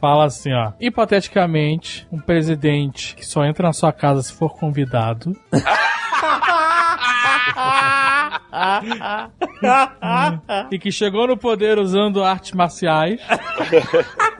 Fala 0.00 0.26
assim, 0.26 0.52
ó. 0.52 0.72
Hipoteticamente, 0.80 2.06
um 2.12 2.18
presidente 2.18 3.16
que 3.16 3.26
só 3.26 3.44
entra 3.44 3.66
na 3.66 3.72
sua 3.72 3.92
casa 3.92 4.22
se 4.22 4.32
for 4.32 4.56
convidado. 4.56 5.36
e 10.70 10.78
que 10.78 10.92
chegou 10.92 11.26
no 11.26 11.36
poder 11.36 11.78
usando 11.78 12.22
artes 12.22 12.52
marciais. 12.52 13.20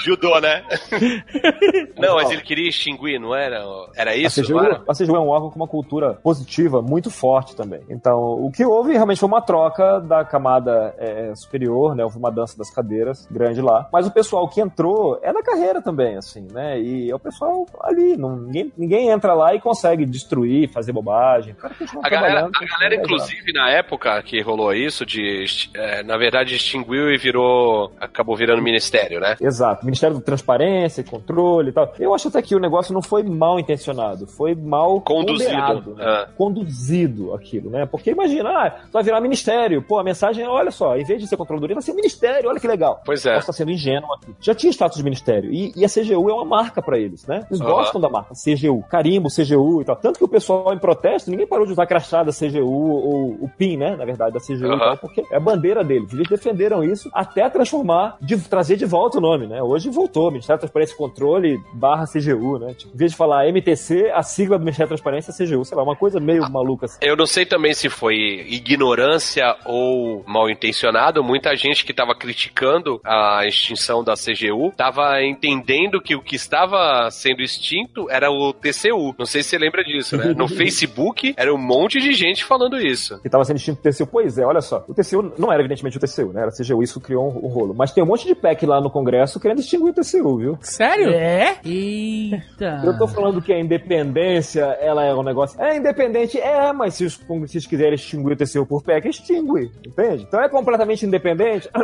Judô, 0.00 0.40
né? 0.40 0.62
não, 1.96 2.16
mas 2.16 2.30
ele 2.30 2.42
queria 2.42 2.68
extinguir, 2.68 3.18
não 3.18 3.34
era? 3.34 3.64
Era 3.94 4.10
A 4.12 4.16
isso? 4.16 4.42
CGU, 4.42 4.54
não 4.54 4.64
era? 4.64 4.82
a 4.88 4.94
CGU 4.94 5.16
é 5.16 5.20
um 5.20 5.28
órgão 5.28 5.50
com 5.50 5.56
uma 5.56 5.68
cultura 5.68 6.14
positiva 6.14 6.82
muito 6.82 7.10
forte 7.10 7.54
também. 7.54 7.80
Então, 7.88 8.18
o 8.18 8.50
que 8.50 8.64
houve 8.64 8.92
realmente 8.92 9.20
foi 9.20 9.28
uma 9.28 9.42
troca 9.42 10.00
da 10.00 10.24
camada 10.24 10.94
é, 10.98 11.34
superior, 11.34 11.94
né? 11.94 12.04
Houve 12.04 12.18
uma 12.18 12.30
dança 12.30 12.56
das 12.56 12.70
cadeiras 12.70 13.26
grande 13.30 13.60
lá. 13.60 13.88
Mas 13.92 14.06
o 14.06 14.10
pessoal 14.10 14.48
que 14.48 14.60
entrou 14.60 15.18
é 15.22 15.32
na 15.32 15.42
carreira 15.42 15.82
também, 15.82 16.16
assim, 16.16 16.46
né? 16.50 16.80
E 16.80 17.10
é 17.10 17.14
o 17.14 17.18
pessoal 17.18 17.66
ali. 17.82 18.16
Não, 18.16 18.36
ninguém, 18.36 18.72
ninguém 18.76 19.10
entra 19.10 19.34
lá 19.34 19.54
e 19.54 19.60
consegue 19.60 20.04
destruir, 20.04 20.70
fazer 20.70 20.92
bobagem. 20.92 21.54
A 22.02 22.08
galera, 22.08 22.34
trabalhando, 22.34 22.56
a 22.56 22.66
galera, 22.66 22.96
continua 22.96 23.20
inclusive, 23.20 23.52
na 23.52 23.70
época 23.70 24.22
que 24.22 24.40
rolou 24.40 24.72
isso, 24.72 25.04
de, 25.04 25.44
é, 25.74 26.02
na 26.02 26.16
verdade, 26.16 26.54
extinguiu 26.54 27.10
e 27.10 27.16
virou. 27.16 27.92
acabou 28.00 28.36
virando 28.36 28.62
ministério, 28.62 29.20
né? 29.20 29.36
Exato. 29.40 29.84
Ministério 29.90 30.16
da 30.16 30.22
Transparência 30.22 31.00
e 31.00 31.04
Controle 31.04 31.70
e 31.70 31.72
tal. 31.72 31.92
Eu 31.98 32.14
acho 32.14 32.28
até 32.28 32.40
que 32.40 32.54
o 32.54 32.60
negócio 32.60 32.94
não 32.94 33.02
foi 33.02 33.22
mal 33.22 33.58
intencionado, 33.58 34.26
foi 34.26 34.54
mal 34.54 35.00
Conduzido. 35.00 35.50
ponderado, 35.50 35.94
né? 35.94 36.04
Ah. 36.04 36.28
Conduzido 36.36 37.34
aquilo, 37.34 37.70
né? 37.70 37.86
Porque 37.86 38.10
imagina, 38.10 38.50
ah, 38.50 38.74
vai 38.92 39.02
virar 39.02 39.20
ministério. 39.20 39.82
Pô, 39.82 39.98
a 39.98 40.04
mensagem 40.04 40.44
é, 40.44 40.48
olha 40.48 40.70
só, 40.70 40.96
em 40.96 41.04
vez 41.04 41.20
de 41.20 41.26
ser 41.26 41.36
controladoria, 41.36 41.74
vai 41.74 41.82
ser 41.82 41.92
ministério, 41.92 42.48
olha 42.48 42.60
que 42.60 42.66
legal. 42.66 43.00
Pois 43.04 43.24
é. 43.26 43.36
Estar 43.38 43.52
sendo 43.52 43.70
ingênuo 43.70 44.12
aqui. 44.14 44.34
Já 44.40 44.54
tinha 44.54 44.70
status 44.72 44.98
de 44.98 45.04
ministério. 45.04 45.52
E, 45.52 45.72
e 45.76 45.84
a 45.84 45.88
CGU 45.88 46.30
é 46.30 46.34
uma 46.34 46.44
marca 46.44 46.82
pra 46.82 46.98
eles, 46.98 47.26
né? 47.26 47.44
Eles 47.50 47.60
Aham. 47.60 47.70
gostam 47.70 48.00
da 48.00 48.08
marca 48.08 48.34
CGU. 48.34 48.82
Carimbo, 48.88 49.28
CGU 49.28 49.82
e 49.82 49.84
tal. 49.84 49.96
Tanto 49.96 50.18
que 50.18 50.24
o 50.24 50.28
pessoal 50.28 50.72
em 50.72 50.78
protesto, 50.78 51.30
ninguém 51.30 51.46
parou 51.46 51.66
de 51.66 51.72
usar 51.72 51.84
a 51.84 51.86
crachá 51.86 52.22
da 52.22 52.32
CGU 52.32 52.64
ou 52.90 53.30
o 53.40 53.50
PIN, 53.56 53.76
né? 53.76 53.96
Na 53.96 54.04
verdade, 54.04 54.34
da 54.34 54.40
CGU 54.40 54.66
e 54.66 54.68
Aham. 54.68 54.78
tal, 54.78 54.96
porque 54.98 55.22
é 55.30 55.36
a 55.36 55.40
bandeira 55.40 55.82
deles. 55.82 56.12
Eles 56.12 56.28
defenderam 56.28 56.84
isso 56.84 57.08
até 57.12 57.48
transformar, 57.48 58.16
de, 58.20 58.36
trazer 58.38 58.76
de 58.76 58.84
volta 58.86 59.18
o 59.18 59.20
nome, 59.20 59.46
né? 59.46 59.62
Hoje 59.62 59.79
voltou, 59.88 60.30
Ministério 60.30 60.58
da 60.58 60.60
Transparência 60.60 60.94
e 60.94 60.96
Controle 60.96 61.60
barra 61.72 62.04
CGU, 62.06 62.58
né? 62.58 62.74
Tipo, 62.74 62.94
em 62.94 62.98
vez 62.98 63.12
de 63.12 63.16
falar 63.16 63.46
MTC, 63.48 64.10
a 64.14 64.22
sigla 64.22 64.58
do 64.58 64.64
Ministério 64.64 64.88
da 64.88 64.96
Transparência 64.96 65.30
é 65.30 65.34
CGU, 65.34 65.64
sei 65.64 65.76
lá, 65.76 65.82
uma 65.82 65.96
coisa 65.96 66.20
meio 66.20 66.48
maluca 66.50 66.86
assim. 66.86 66.98
Eu 67.02 67.16
não 67.16 67.26
sei 67.26 67.46
também 67.46 67.72
se 67.72 67.88
foi 67.88 68.16
ignorância 68.48 69.56
ou 69.64 70.24
mal 70.26 70.50
intencionado. 70.50 71.22
Muita 71.22 71.54
gente 71.56 71.84
que 71.84 71.92
estava 71.92 72.14
criticando 72.14 73.00
a 73.04 73.46
extinção 73.46 74.02
da 74.02 74.14
CGU 74.14 74.68
estava 74.68 75.22
entendendo 75.22 76.00
que 76.00 76.14
o 76.14 76.22
que 76.22 76.36
estava 76.36 77.10
sendo 77.10 77.42
extinto 77.42 78.10
era 78.10 78.30
o 78.30 78.52
TCU. 78.52 79.14
Não 79.18 79.26
sei 79.26 79.42
se 79.42 79.50
você 79.50 79.58
lembra 79.58 79.82
disso, 79.84 80.16
né? 80.16 80.34
No 80.34 80.48
Facebook 80.48 81.34
era 81.36 81.54
um 81.54 81.58
monte 81.58 82.00
de 82.00 82.12
gente 82.12 82.44
falando 82.44 82.78
isso. 82.78 83.18
que 83.20 83.28
estava 83.28 83.44
sendo 83.44 83.56
extinto 83.56 83.80
o 83.80 83.82
TCU. 83.82 84.06
Pois 84.06 84.38
é, 84.38 84.44
olha 84.44 84.60
só. 84.60 84.84
O 84.88 84.94
TCU 84.94 85.32
não 85.38 85.52
era 85.52 85.60
evidentemente 85.60 85.96
o 85.96 86.00
TCU, 86.00 86.32
né? 86.32 86.42
Era 86.42 86.50
a 86.50 86.52
CGU, 86.52 86.82
isso 86.82 87.00
criou 87.00 87.30
um, 87.30 87.46
um 87.46 87.48
rolo. 87.48 87.74
Mas 87.74 87.92
tem 87.92 88.02
um 88.02 88.06
monte 88.06 88.26
de 88.26 88.34
PEC 88.34 88.66
lá 88.66 88.80
no 88.80 88.90
Congresso 88.90 89.38
querendo 89.38 89.59
extinguir 89.60 89.90
o 89.90 89.94
TCU, 89.94 90.38
viu? 90.38 90.58
Sério? 90.60 91.10
É? 91.10 91.58
Eita. 91.64 92.82
Eu 92.84 92.96
tô 92.98 93.06
falando 93.06 93.40
que 93.42 93.52
a 93.52 93.58
independência, 93.58 94.62
ela 94.80 95.04
é 95.04 95.14
um 95.14 95.22
negócio. 95.22 95.60
É 95.60 95.76
independente, 95.76 96.38
é, 96.38 96.72
mas 96.72 96.94
se 96.94 97.04
os 97.04 97.16
congressistas 97.16 97.68
quiserem 97.68 97.94
extinguir 97.94 98.32
o 98.32 98.36
TCU 98.36 98.66
por 98.66 98.82
PEC, 98.82 99.08
extingue, 99.08 99.70
entende? 99.86 100.24
Então 100.24 100.40
é 100.40 100.48
completamente 100.48 101.04
independente. 101.06 101.68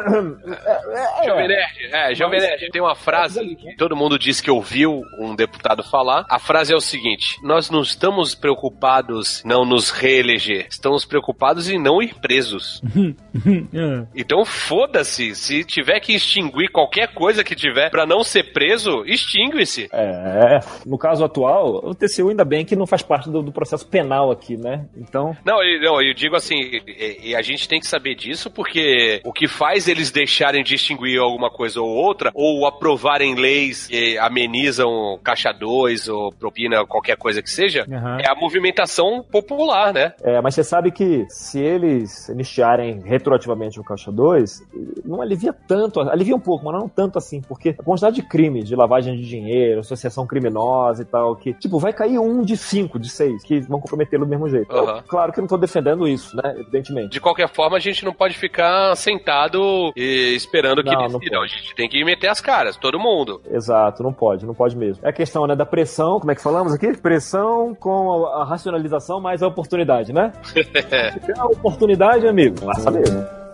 É, 0.66 1.23
é, 1.23 1.24
Jovem 1.27 1.44
é. 1.44 1.48
Nerd, 1.48 1.93
é, 1.93 2.15
Jovem 2.15 2.40
Nerd, 2.40 2.70
tem 2.70 2.81
uma 2.81 2.94
frase 2.94 3.57
que 3.57 3.77
todo 3.77 3.97
mundo 3.97 4.19
disse 4.19 4.43
que 4.43 4.51
ouviu 4.51 5.03
um 5.19 5.35
deputado 5.35 5.82
falar. 5.82 6.24
A 6.28 6.39
frase 6.39 6.73
é 6.73 6.77
o 6.77 6.81
seguinte: 6.81 7.39
Nós 7.43 7.70
não 7.70 7.82
estamos 7.82 8.35
preocupados 8.35 9.43
não 9.44 9.65
nos 9.65 9.90
reeleger, 9.90 10.66
estamos 10.70 11.05
preocupados 11.05 11.69
em 11.69 11.78
não 11.81 12.03
ir 12.03 12.15
presos. 12.15 12.81
É. 13.47 14.07
Então 14.15 14.44
foda-se, 14.44 15.35
se 15.35 15.62
tiver 15.65 16.01
que 16.01 16.15
extinguir 16.15 16.70
qualquer 16.70 17.12
coisa 17.12 17.44
que 17.44 17.55
tiver 17.69 17.91
pra 17.91 18.07
não 18.07 18.23
ser 18.23 18.53
preso, 18.53 19.05
extingue-se. 19.07 19.89
É, 19.93 20.61
no 20.85 20.99
caso 20.99 21.25
atual, 21.25 21.81
o 21.85 21.95
TCU 21.95 22.29
ainda 22.29 22.45
bem 22.45 22.65
que 22.65 22.77
não 22.77 22.87
faz 22.87 23.03
parte 23.03 23.31
do, 23.31 23.43
do 23.43 23.53
processo 23.53 23.87
penal 23.87 24.31
aqui, 24.31 24.57
né? 24.57 24.87
Então, 24.97 25.37
Não, 25.45 25.63
eu, 25.63 25.81
não, 25.81 26.03
eu 26.03 26.15
digo 26.15 26.37
assim, 26.37 26.57
e, 26.57 27.31
e 27.31 27.37
a 27.37 27.43
gente 27.43 27.69
tem 27.69 27.81
que 27.81 27.87
saber 27.87 28.15
disso 28.15 28.51
porque 28.51 29.21
o 29.25 29.33
que 29.33 29.49
faz 29.49 29.89
eles 29.89 30.11
deixarem 30.11 30.63
de 30.63 30.75
extinguir 30.75 31.19
alguma 31.19 31.51
coisa 31.51 31.81
ou 31.81 31.89
outra, 31.89 32.31
ou 32.35 32.67
aprovarem 32.67 33.35
leis 33.35 33.87
que 33.87 34.19
amenizam 34.19 35.19
caixa 35.23 35.53
2 35.53 36.09
ou 36.09 36.33
propina 36.33 36.85
qualquer 36.87 37.17
coisa 37.17 37.43
que 37.43 37.51
seja, 37.51 37.87
Aham. 37.91 38.19
é 38.21 38.29
a 38.29 38.35
movimentação 38.35 39.25
popular, 39.31 39.93
né? 39.93 40.13
é, 40.23 40.41
mas 40.41 40.55
você 40.55 40.65
sabe 40.65 40.91
que 40.91 41.27
se 41.29 41.61
eles 41.61 42.29
iniciarem 42.29 43.01
retroativamente 43.05 43.79
o 43.81 43.85
Caixa 43.85 44.11
2, 44.11 44.63
não 45.05 45.21
alivia 45.23 45.53
tanto, 45.53 46.01
alivia 46.01 46.35
um 46.35 46.41
pouco, 46.41 46.65
mas 46.65 46.75
não 46.75 46.89
tanto 46.89 47.19
assim, 47.19 47.41
porque 47.41 47.56
a 47.70 47.83
quantidade 47.83 48.16
de 48.16 48.23
crimes, 48.23 48.66
de 48.66 48.74
lavagem 48.74 49.16
de 49.16 49.27
dinheiro, 49.27 49.81
associação 49.81 50.27
criminosa 50.27 51.03
e 51.03 51.05
tal, 51.05 51.37
que, 51.37 51.53
tipo, 51.55 51.78
vai 51.78 51.93
cair 51.93 52.19
um 52.19 52.43
de 52.43 52.57
cinco, 52.57 52.99
de 52.99 53.09
seis, 53.09 53.43
que 53.43 53.61
vão 53.61 53.81
comprometê-lo 53.81 54.24
do 54.24 54.31
mesmo 54.31 54.49
jeito. 54.49 54.73
Aham. 54.74 54.99
Eu, 54.99 55.03
claro 55.03 55.33
que 55.33 55.39
eu 55.39 55.43
não 55.43 55.49
tô 55.49 55.57
defendendo 55.57 56.07
isso, 56.07 56.37
né? 56.37 56.55
Evidentemente. 56.59 57.11
De 57.11 57.20
qualquer 57.20 57.49
forma, 57.49 57.77
a 57.77 57.81
gente 57.81 58.05
não 58.05 58.12
pode 58.12 58.37
ficar 58.37 58.95
sentado 58.97 59.93
e 59.97 60.35
esperando 60.35 60.83
que 60.83 60.91
Não, 60.91 61.09
não 61.09 61.19
decidam. 61.19 61.43
A 61.43 61.47
gente 61.47 61.74
tem 61.74 61.89
que 61.89 62.05
meter 62.05 62.28
as 62.28 62.41
caras, 62.41 62.77
todo 62.77 62.99
mundo. 62.99 63.41
Exato, 63.51 64.03
não 64.03 64.12
pode, 64.12 64.47
não 64.47 64.55
pode 64.55 64.77
mesmo. 64.77 65.05
É 65.05 65.11
a 65.11 65.12
questão, 65.12 65.47
né, 65.47 65.55
da 65.57 65.66
pressão, 65.66 66.19
como 66.19 66.31
é 66.31 66.35
que 66.35 66.43
falamos 66.43 66.73
aqui? 66.73 66.97
Pressão 66.97 67.74
com 67.74 68.27
a 68.27 68.37
a 68.37 68.45
racionalização 68.45 69.20
mais 69.20 69.43
a 69.43 69.49
oportunidade, 69.49 70.12
né? 70.12 70.33
Se 70.45 70.65
tem 70.65 71.35
a 71.39 71.47
oportunidade, 71.47 72.27
amigo, 72.27 72.59
faça 72.61 72.91
mesmo. 72.91 73.45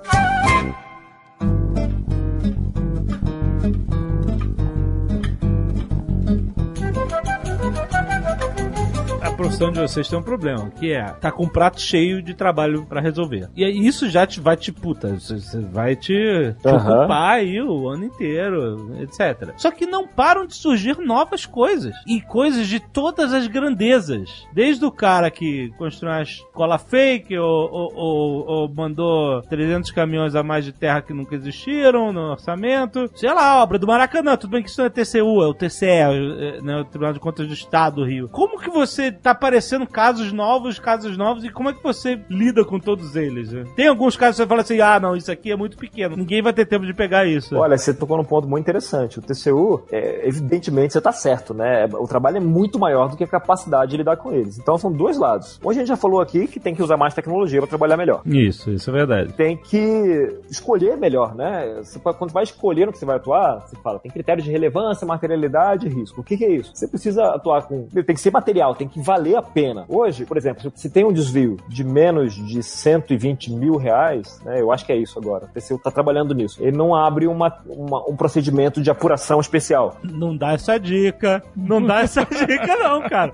Profissão 9.42 9.72
de 9.72 9.80
vocês 9.80 10.08
tem 10.08 10.18
um 10.18 10.22
problema, 10.22 10.70
que 10.70 10.92
é 10.92 11.04
tá 11.20 11.30
com 11.30 11.44
um 11.44 11.48
prato 11.48 11.80
cheio 11.80 12.22
de 12.22 12.34
trabalho 12.34 12.84
pra 12.86 13.00
resolver. 13.00 13.48
E 13.56 13.64
isso 13.86 14.08
já 14.08 14.26
te 14.26 14.40
vai 14.40 14.56
te 14.56 14.70
puta, 14.72 15.08
você 15.18 15.60
vai 15.60 15.96
te, 15.96 16.54
te 16.60 16.68
Aham. 16.68 16.98
ocupar 17.00 17.34
aí 17.36 17.60
o 17.60 17.88
ano 17.88 18.04
inteiro, 18.04 18.96
etc. 19.00 19.52
Só 19.56 19.70
que 19.70 19.86
não 19.86 20.06
param 20.06 20.46
de 20.46 20.54
surgir 20.54 20.98
novas 20.98 21.44
coisas 21.46 21.94
e 22.06 22.20
coisas 22.20 22.66
de 22.66 22.80
todas 22.80 23.32
as 23.32 23.46
grandezas, 23.46 24.46
desde 24.52 24.84
o 24.84 24.90
cara 24.90 25.30
que 25.30 25.70
construiu 25.78 26.12
uma 26.14 26.22
escola 26.22 26.78
fake 26.78 27.36
ou, 27.38 27.70
ou- 27.70 27.92
ou- 27.94 28.46
ou 28.46 28.68
mandou 28.74 29.42
300 29.42 29.90
caminhões 29.90 30.34
a 30.34 30.42
mais 30.42 30.64
de 30.64 30.72
terra 30.72 31.02
que 31.02 31.12
nunca 31.12 31.34
existiram 31.34 32.12
no 32.12 32.30
orçamento, 32.32 33.10
sei 33.14 33.32
lá, 33.32 33.52
a 33.52 33.62
obra 33.62 33.78
do 33.78 33.86
Maracanã, 33.86 34.36
tudo 34.36 34.50
bem 34.52 34.62
que 34.62 34.68
isso 34.70 34.80
não 34.80 34.86
é 34.86 34.90
TCU, 34.90 35.42
é 35.42 35.46
o 35.46 35.54
TCE, 35.54 35.86
é, 35.86 36.60
né, 36.62 36.76
o 36.78 36.84
Tribunal 36.84 37.12
de 37.12 37.20
Contas 37.20 37.46
do 37.46 37.54
Estado 37.54 37.96
do 37.96 38.04
Rio. 38.04 38.28
Como 38.28 38.58
que 38.58 38.70
você 38.70 39.10
tá 39.12 39.31
aparecendo 39.32 39.86
casos 39.86 40.32
novos, 40.32 40.78
casos 40.78 41.16
novos, 41.16 41.44
e 41.44 41.50
como 41.50 41.70
é 41.70 41.72
que 41.72 41.82
você 41.82 42.20
lida 42.30 42.64
com 42.64 42.78
todos 42.78 43.16
eles? 43.16 43.52
né? 43.52 43.64
Tem 43.76 43.88
alguns 43.88 44.16
casos 44.16 44.36
que 44.36 44.42
você 44.42 44.48
fala 44.48 44.62
assim, 44.62 44.80
ah, 44.80 45.00
não, 45.00 45.16
isso 45.16 45.30
aqui 45.30 45.50
é 45.50 45.56
muito 45.56 45.76
pequeno, 45.76 46.16
ninguém 46.16 46.42
vai 46.42 46.52
ter 46.52 46.66
tempo 46.66 46.86
de 46.86 46.94
pegar 46.94 47.26
isso. 47.26 47.56
Olha, 47.56 47.76
você 47.76 47.92
tocou 47.92 48.16
num 48.16 48.24
ponto 48.24 48.48
muito 48.48 48.62
interessante. 48.62 49.18
O 49.18 49.22
TCU, 49.22 49.82
é, 49.90 50.26
evidentemente, 50.28 50.92
você 50.92 50.98
está 50.98 51.12
certo, 51.12 51.54
né? 51.54 51.86
O 51.92 52.06
trabalho 52.06 52.36
é 52.36 52.40
muito 52.40 52.78
maior 52.78 53.08
do 53.08 53.16
que 53.16 53.24
a 53.24 53.26
capacidade 53.26 53.90
de 53.90 53.96
lidar 53.96 54.16
com 54.16 54.32
eles. 54.32 54.58
Então, 54.58 54.78
são 54.78 54.92
dois 54.92 55.18
lados. 55.18 55.60
Hoje 55.62 55.78
a 55.78 55.82
gente 55.82 55.88
já 55.88 55.96
falou 55.96 56.20
aqui 56.20 56.46
que 56.46 56.60
tem 56.60 56.74
que 56.74 56.82
usar 56.82 56.96
mais 56.96 57.14
tecnologia 57.14 57.60
para 57.60 57.68
trabalhar 57.68 57.96
melhor. 57.96 58.22
Isso, 58.26 58.70
isso 58.70 58.90
é 58.90 58.92
verdade. 58.92 59.32
Tem 59.32 59.56
que 59.56 60.38
escolher 60.50 60.96
melhor, 60.96 61.34
né? 61.34 61.76
Você, 61.82 61.98
quando 61.98 62.32
vai 62.32 62.44
escolher 62.44 62.86
no 62.86 62.92
que 62.92 62.98
você 62.98 63.06
vai 63.06 63.16
atuar, 63.16 63.60
você 63.60 63.76
fala, 63.76 63.98
tem 63.98 64.10
critérios 64.10 64.44
de 64.44 64.50
relevância, 64.50 65.06
materialidade 65.06 65.86
e 65.86 65.90
risco. 65.90 66.20
O 66.20 66.24
que, 66.24 66.36
que 66.36 66.44
é 66.44 66.50
isso? 66.50 66.70
Você 66.74 66.86
precisa 66.86 67.24
atuar 67.34 67.62
com. 67.62 67.86
Tem 67.86 68.14
que 68.14 68.20
ser 68.20 68.30
material, 68.30 68.74
tem 68.74 68.88
que 68.88 69.00
valer 69.00 69.21
a 69.36 69.42
pena. 69.42 69.84
Hoje, 69.88 70.24
por 70.24 70.36
exemplo, 70.36 70.70
se 70.74 70.90
tem 70.90 71.04
um 71.04 71.12
desvio 71.12 71.56
de 71.68 71.82
menos 71.84 72.34
de 72.34 72.62
120 72.62 73.52
mil 73.52 73.76
reais, 73.76 74.40
né? 74.44 74.60
Eu 74.60 74.70
acho 74.72 74.84
que 74.84 74.92
é 74.92 74.96
isso 74.96 75.18
agora. 75.18 75.44
O 75.46 75.48
TCU 75.48 75.76
está 75.76 75.90
trabalhando 75.90 76.34
nisso. 76.34 76.62
Ele 76.62 76.76
não 76.76 76.94
abre 76.94 77.26
uma, 77.26 77.52
uma- 77.66 78.08
um 78.08 78.16
procedimento 78.16 78.80
de 78.82 78.90
apuração 78.90 79.40
especial. 79.40 79.96
Não 80.02 80.36
dá 80.36 80.52
essa 80.52 80.78
dica. 80.78 81.42
Não 81.56 81.82
dá 81.82 82.00
essa 82.00 82.24
dica, 82.26 82.76
não, 82.76 83.02
cara. 83.08 83.30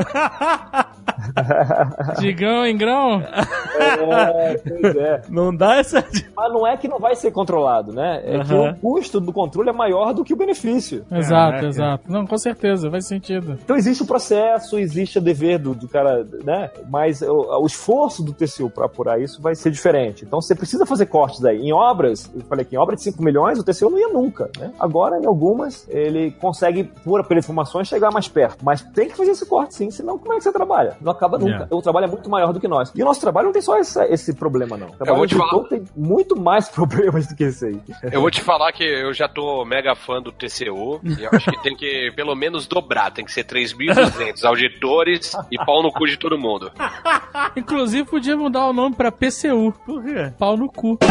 De 2.21 2.33
grão 2.33 2.67
em 2.67 2.77
grão? 2.77 3.21
É, 3.23 4.59
pois 4.59 4.97
é. 4.97 5.23
Não 5.29 5.55
dá 5.55 5.77
essa 5.77 6.03
dica. 6.03 6.31
Mas 6.37 6.53
não 6.53 6.67
é 6.67 6.77
que 6.77 6.89
não 6.89 6.99
vai 6.99 7.15
ser 7.17 7.31
controlado, 7.31 7.93
né? 7.93 8.21
É 8.25 8.45
que 8.45 8.53
Aham. 8.55 8.71
o 8.73 8.75
custo 8.77 9.21
do 9.21 9.33
controle 9.33 9.69
é 9.71 9.73
maior 9.73 10.13
do 10.13 10.25
que 10.25 10.33
o 10.33 10.37
benefício. 10.37 11.05
Exato, 11.11 11.51
Caraca. 11.53 11.67
exato. 11.67 12.05
Não, 12.13 12.27
com 12.27 12.39
certeza, 12.39 12.91
faz 12.91 13.07
sentido. 13.07 13.59
Então 13.63 13.77
existe 13.77 14.03
o 14.03 14.07
processo, 14.07 14.79
existe 14.79 15.19
o 15.19 15.21
dever 15.21 15.59
do, 15.59 15.68
do 15.75 15.89
cara, 15.89 16.27
né? 16.45 16.71
Mas 16.89 17.23
o, 17.23 17.61
o 17.61 17.67
esforço 17.67 18.23
do 18.23 18.33
TCU 18.33 18.71
para 18.71 18.87
apurar 18.87 19.21
isso 19.21 19.41
vai 19.41 19.55
ser 19.55 19.71
diferente. 19.71 20.25
Então 20.25 20.41
você 20.41 20.55
precisa 20.55 20.87
fazer 20.87 21.07
cortes 21.07 21.45
aí. 21.45 21.59
Em 21.59 21.73
obras, 21.73 22.31
eu 22.35 22.43
falei 22.43 22.65
que 22.65 22.75
em 22.75 22.79
obra 22.79 22.97
de 22.97 23.03
5 23.03 23.23
milhões 23.23 23.59
o 23.59 23.65
TCU 23.65 23.91
não 23.91 23.99
ia 23.99 24.09
nunca, 24.09 24.51
né? 24.59 24.73
Agora, 24.79 25.19
em 25.19 25.27
algumas, 25.27 25.87
ele 25.89 26.31
consegue, 26.33 26.85
por, 26.85 27.25
por 27.25 27.37
informações, 27.37 27.89
chegar 27.89 28.11
mais 28.11 28.29
perto. 28.29 28.65
Mas 28.65 28.83
tem 28.83 29.09
que 29.09 29.17
fazer 29.17 29.33
esse 29.33 29.47
corte 29.47 29.75
sim, 29.75 29.91
senão 29.91 30.19
como 30.19 30.33
é 30.33 30.37
que 30.37 30.45
você 30.45 30.53
trabalha? 30.53 30.97
Não 31.01 31.13
acaba 31.13 31.39
nunca. 31.39 31.51
Yeah. 31.51 31.77
O 31.77 31.83
trabalho 31.83 32.05
é 32.05 32.09
muito 32.09 32.29
maior 32.29 32.53
do 32.53 32.61
que 32.61 32.69
nós. 32.69 32.93
E 32.95 33.03
o 33.03 33.05
nosso 33.05 33.21
trabalho 33.21 33.47
não 33.47 33.53
tem 33.53 33.63
só 33.63 33.79
esse, 33.79 34.03
esse 34.07 34.35
problema, 34.35 34.77
não. 34.77 34.89
O 34.89 34.93
trabalho 34.93 35.19
vou 35.19 35.27
te 35.27 35.35
do 35.35 35.39
falar. 35.39 35.65
tem 35.65 35.85
muito 35.97 36.39
mais 36.39 36.69
problemas 36.71 37.27
do 37.27 37.35
que 37.35 37.45
esse 37.45 37.67
aí. 37.67 37.81
Eu 38.13 38.21
vou 38.21 38.31
te 38.31 38.43
falar 38.43 38.73
que 38.73 38.85
eu 38.85 39.13
já 39.13 39.29
tô 39.29 39.65
mega 39.65 39.95
fã 39.95 40.21
do 40.21 40.33
TCU 40.33 41.01
e 41.05 41.23
eu 41.23 41.31
acho 41.33 41.51
que 41.51 41.63
tem 41.63 41.77
que 41.77 42.13
pelo 42.15 42.35
menos 42.35 42.67
dobrar, 42.67 43.11
tem 43.11 43.25
que 43.25 43.33
ser 43.33 43.45
3.200 43.45 44.45
auditores 44.47 45.33
e 45.51 45.58
pau 45.65 45.83
no 45.83 45.91
cu 45.93 46.07
de 46.07 46.17
todo 46.17 46.39
mundo. 46.39 46.71
Inclusive, 47.57 48.09
podia 48.09 48.37
mudar 48.37 48.67
o 48.67 48.73
nome 48.73 48.95
pra 48.97 49.11
PCU. 49.13 49.73
Por 49.85 50.03
quê? 50.03 50.33
Pau 50.39 50.57
no 50.57 50.69
cu. 50.69 50.99
De 51.01 51.07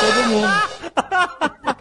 todo 0.00 0.28
mundo. 0.28 1.79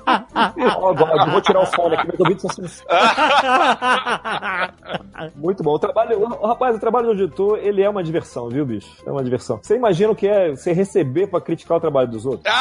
Eu 0.58 1.32
vou 1.32 1.42
tirar 1.42 1.62
o 1.62 1.66
fone 1.66 1.96
aqui, 1.96 2.08
meus 2.08 2.20
ouvidos 2.20 2.42
são 2.42 2.66
assim. 2.66 2.84
Muito 5.36 5.64
bom. 5.64 5.72
O 5.74 5.80
trabalho, 5.80 6.20
o- 6.22 6.48
rapaz, 6.48 6.76
o 6.76 6.80
trabalho 6.80 7.06
do 7.08 7.12
auditor, 7.12 7.60
ele 7.62 7.82
é 7.82 7.90
uma 7.90 8.04
diversão, 8.04 8.50
viu, 8.50 8.66
bicho? 8.66 8.90
É 9.06 9.12
uma 9.12 9.24
diversão. 9.24 9.60
Você 9.62 9.76
imagina 9.76 10.12
o 10.12 10.16
que 10.16 10.28
é 10.28 10.50
você 10.52 10.72
receber 10.74 11.28
pra 11.28 11.42
criticar 11.42 11.78
o 11.78 11.82
trabalho 11.82 12.08
dos 12.10 12.26
outros? 12.26 12.44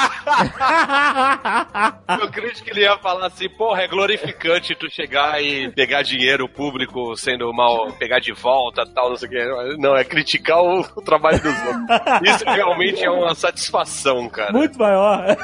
Eu 2.08 2.24
acredito 2.24 2.62
que 2.64 2.70
ele 2.70 2.80
ia 2.82 2.96
falar 2.98 3.26
assim, 3.26 3.48
porra, 3.48 3.82
é 3.82 3.88
glorificante 3.88 4.74
tu 4.74 4.90
chegar 4.90 5.42
e 5.42 5.70
pegar 5.72 6.02
dinheiro 6.02 6.48
público 6.48 7.16
sendo 7.16 7.52
mal, 7.52 7.92
pegar 7.92 8.18
de 8.18 8.32
volta 8.32 8.84
tal, 8.94 9.10
não 9.10 9.16
sei 9.16 9.28
o 9.28 9.30
que. 9.30 9.76
Não, 9.78 9.96
é 9.96 10.04
criticar 10.04 10.60
o, 10.62 10.80
o 10.80 11.02
trabalho 11.02 11.40
dos 11.40 11.52
outros. 11.52 12.22
Isso 12.24 12.44
realmente 12.44 13.04
é 13.04 13.10
uma 13.10 13.34
satisfação, 13.34 14.28
cara. 14.28 14.52
Muito 14.52 14.78
maior. 14.78 15.36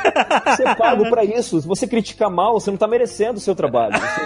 Você 0.46 0.68
é 0.68 0.74
pago 0.74 1.08
pra 1.10 1.24
isso. 1.24 1.60
Você 1.62 1.86
criticar 1.94 2.28
mal, 2.28 2.54
você 2.54 2.70
não 2.70 2.78
tá 2.78 2.88
merecendo 2.88 3.38
o 3.38 3.40
seu 3.40 3.54
trabalho. 3.54 3.94
Você, 3.94 4.20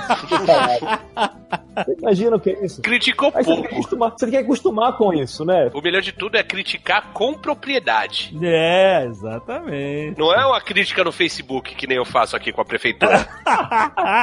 você 1.85 1.97
imagina 2.01 2.37
o 2.37 2.41
que 2.41 2.51
é 2.51 2.65
isso? 2.65 2.83
Criticou 2.83 3.33
Aí 3.35 3.45
você 3.45 3.55
pouco. 3.55 3.67
acostumar, 3.75 4.11
você 4.11 4.27
tem 4.27 4.31
que 4.31 4.37
acostumar 4.45 4.97
com 4.97 5.13
isso, 5.13 5.45
né? 5.45 5.71
O 5.75 5.81
melhor 5.81 6.01
de 6.03 6.13
tudo 6.13 6.37
é 6.37 6.43
criticar 6.43 7.13
com 7.13 7.35
propriedade. 7.35 8.37
É, 8.43 9.05
exatamente. 9.07 10.19
Não 10.19 10.33
é 10.33 10.45
uma 10.47 10.61
crítica 10.61 11.03
no 11.05 11.13
Facebook, 11.13 11.75
que 11.75 11.87
nem 11.87 11.97
eu 11.97 12.05
faço 12.05 12.37
aqui 12.37 12.53
com 12.53 12.61
a 12.61 12.65
prefeitura. 12.65 13.27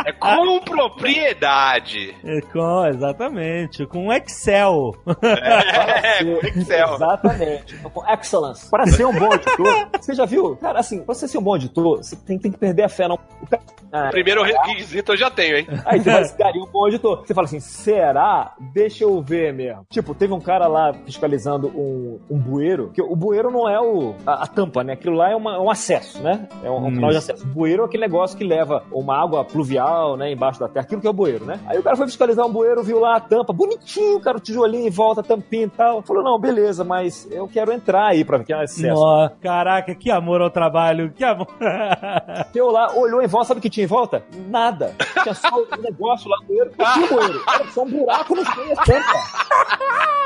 É 0.05 0.11
com 0.11 0.59
propriedade. 0.61 2.15
É 2.25 2.41
com, 2.41 2.85
exatamente. 2.87 3.85
Com 3.85 4.11
Excel. 4.11 4.95
É, 5.21 6.17
Ser- 6.17 6.39
com 6.39 6.47
Excel. 6.59 6.93
Exatamente. 6.95 7.75
Com 7.77 8.03
excellence. 8.11 8.69
Para 8.69 8.87
ser 8.87 9.05
um 9.05 9.13
bom 9.13 9.33
editor, 9.33 9.87
você 9.99 10.13
já 10.13 10.25
viu? 10.25 10.55
Cara, 10.57 10.79
assim, 10.79 11.03
pra 11.03 11.13
você 11.13 11.27
ser 11.27 11.37
um 11.37 11.41
bom 11.41 11.55
editor, 11.55 11.97
você 11.97 12.15
tem, 12.15 12.37
tem 12.39 12.51
que 12.51 12.57
perder 12.57 12.83
a 12.83 12.89
fé. 12.89 13.07
Não. 13.07 13.19
O 13.41 13.47
cara- 13.47 13.61
Ah, 13.91 14.09
Primeiro 14.09 14.43
requisito 14.43 15.13
eu 15.13 15.17
já 15.17 15.29
tenho, 15.29 15.57
hein? 15.57 15.67
Aí 15.85 15.99
você 15.99 16.09
vai 16.11 16.37
garir 16.37 16.59
um 16.61 16.65
bom 16.65 16.87
editor. 16.87 17.23
Você 17.25 17.33
fala, 17.33 17.44
falo 17.45 17.57
assim, 17.57 17.59
será? 17.59 18.53
Deixa 18.73 19.03
eu 19.03 19.21
ver 19.21 19.53
mesmo. 19.53 19.85
Tipo, 19.89 20.13
teve 20.13 20.33
um 20.33 20.39
cara 20.39 20.67
lá 20.67 20.93
fiscalizando 21.05 21.67
um, 21.67 22.19
um 22.29 22.37
bueiro, 22.37 22.89
que 22.93 23.01
o 23.01 23.15
bueiro 23.15 23.51
não 23.51 23.69
é 23.69 23.79
o, 23.79 24.13
a, 24.25 24.43
a 24.43 24.47
tampa, 24.47 24.83
né? 24.83 24.93
Aquilo 24.93 25.15
lá 25.15 25.31
é, 25.31 25.35
uma- 25.35 25.59
um 25.59 25.69
acesso, 25.69 26.21
né? 26.21 26.47
É 26.63 26.69
um, 26.69 26.87
um 26.87 26.93
canal 26.95 27.09
de 27.11 27.17
acesso. 27.17 27.43
O 27.45 27.47
bueiro 27.47 27.83
é 27.83 27.85
aquele 27.85 28.01
negócio 28.03 28.37
que 28.37 28.43
leva 28.43 28.83
uma 28.91 29.21
água 29.21 29.43
pluvial, 29.45 30.17
né? 30.17 30.31
Embaixo 30.31 30.59
da 30.59 30.67
terra. 30.67 30.85
Aquilo 30.85 31.01
que 31.01 31.07
é 31.07 31.09
o 31.09 31.13
bueiro, 31.13 31.45
né? 31.45 31.59
Aí 31.67 31.77
o 31.77 31.83
cara 31.83 31.95
foi 31.95 32.05
fiscalizar 32.07 32.45
um 32.45 32.51
bueiro, 32.51 32.83
viu 32.83 32.99
lá 32.99 33.17
a 33.17 33.19
tampa, 33.19 33.53
bonitinho, 33.53 34.19
cara, 34.19 34.37
o 34.37 34.39
tijolinho 34.41 34.87
em 34.87 34.91
volta, 34.91 35.23
tampinha 35.23 35.65
e 35.65 35.69
tal. 35.69 36.01
Falou, 36.01 36.23
não, 36.23 36.39
beleza, 36.39 36.83
mas 36.83 37.27
eu 37.31 37.47
quero 37.47 37.71
entrar 37.71 38.07
aí 38.07 38.23
pra 38.25 38.37
ver 38.37 38.45
que 38.45 38.53
é 38.53 38.57
um 38.57 38.61
acesso. 38.61 38.93
Nó, 39.01 39.29
caraca, 39.41 39.93
que 39.95 40.11
amor 40.11 40.41
ao 40.41 40.49
trabalho, 40.49 41.11
que 41.11 41.23
amor. 41.23 41.47
Teu 42.51 42.69
lá, 42.71 42.91
olhou 42.95 43.21
em 43.21 43.27
volta, 43.27 43.47
sabe 43.49 43.59
o 43.59 43.61
que 43.61 43.69
tinha 43.69 43.83
em 43.83 43.87
volta? 43.87 44.23
Nada. 44.49 44.93
Tinha 45.33 45.33
só 45.35 45.49
um 45.57 45.81
negócio 45.81 46.29
lá 46.29 46.37
no 46.41 46.45
bueiro. 46.45 46.71
Não 46.77 46.93
tinha 46.93 47.07
bueiro. 47.07 47.43
Era 47.53 47.65
só 47.71 47.83
um 47.83 47.89
buraco 47.89 48.35
no 48.35 48.43
meio, 48.55 48.79
a 48.79 48.83
tampa. 48.83 49.23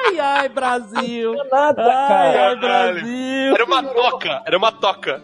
ai, 0.05 0.19
ai, 0.19 0.49
Brasil. 0.49 1.34
Não 1.34 1.41
tinha 1.45 1.51
nada, 1.51 1.84
Ai, 1.84 2.07
cara. 2.34 2.47
ai, 2.49 2.55
Brasil. 2.57 3.53
Era 3.55 3.65
uma 3.65 3.84
toca, 3.84 4.41
era 4.45 4.57
uma 4.57 4.71
toca. 4.71 5.23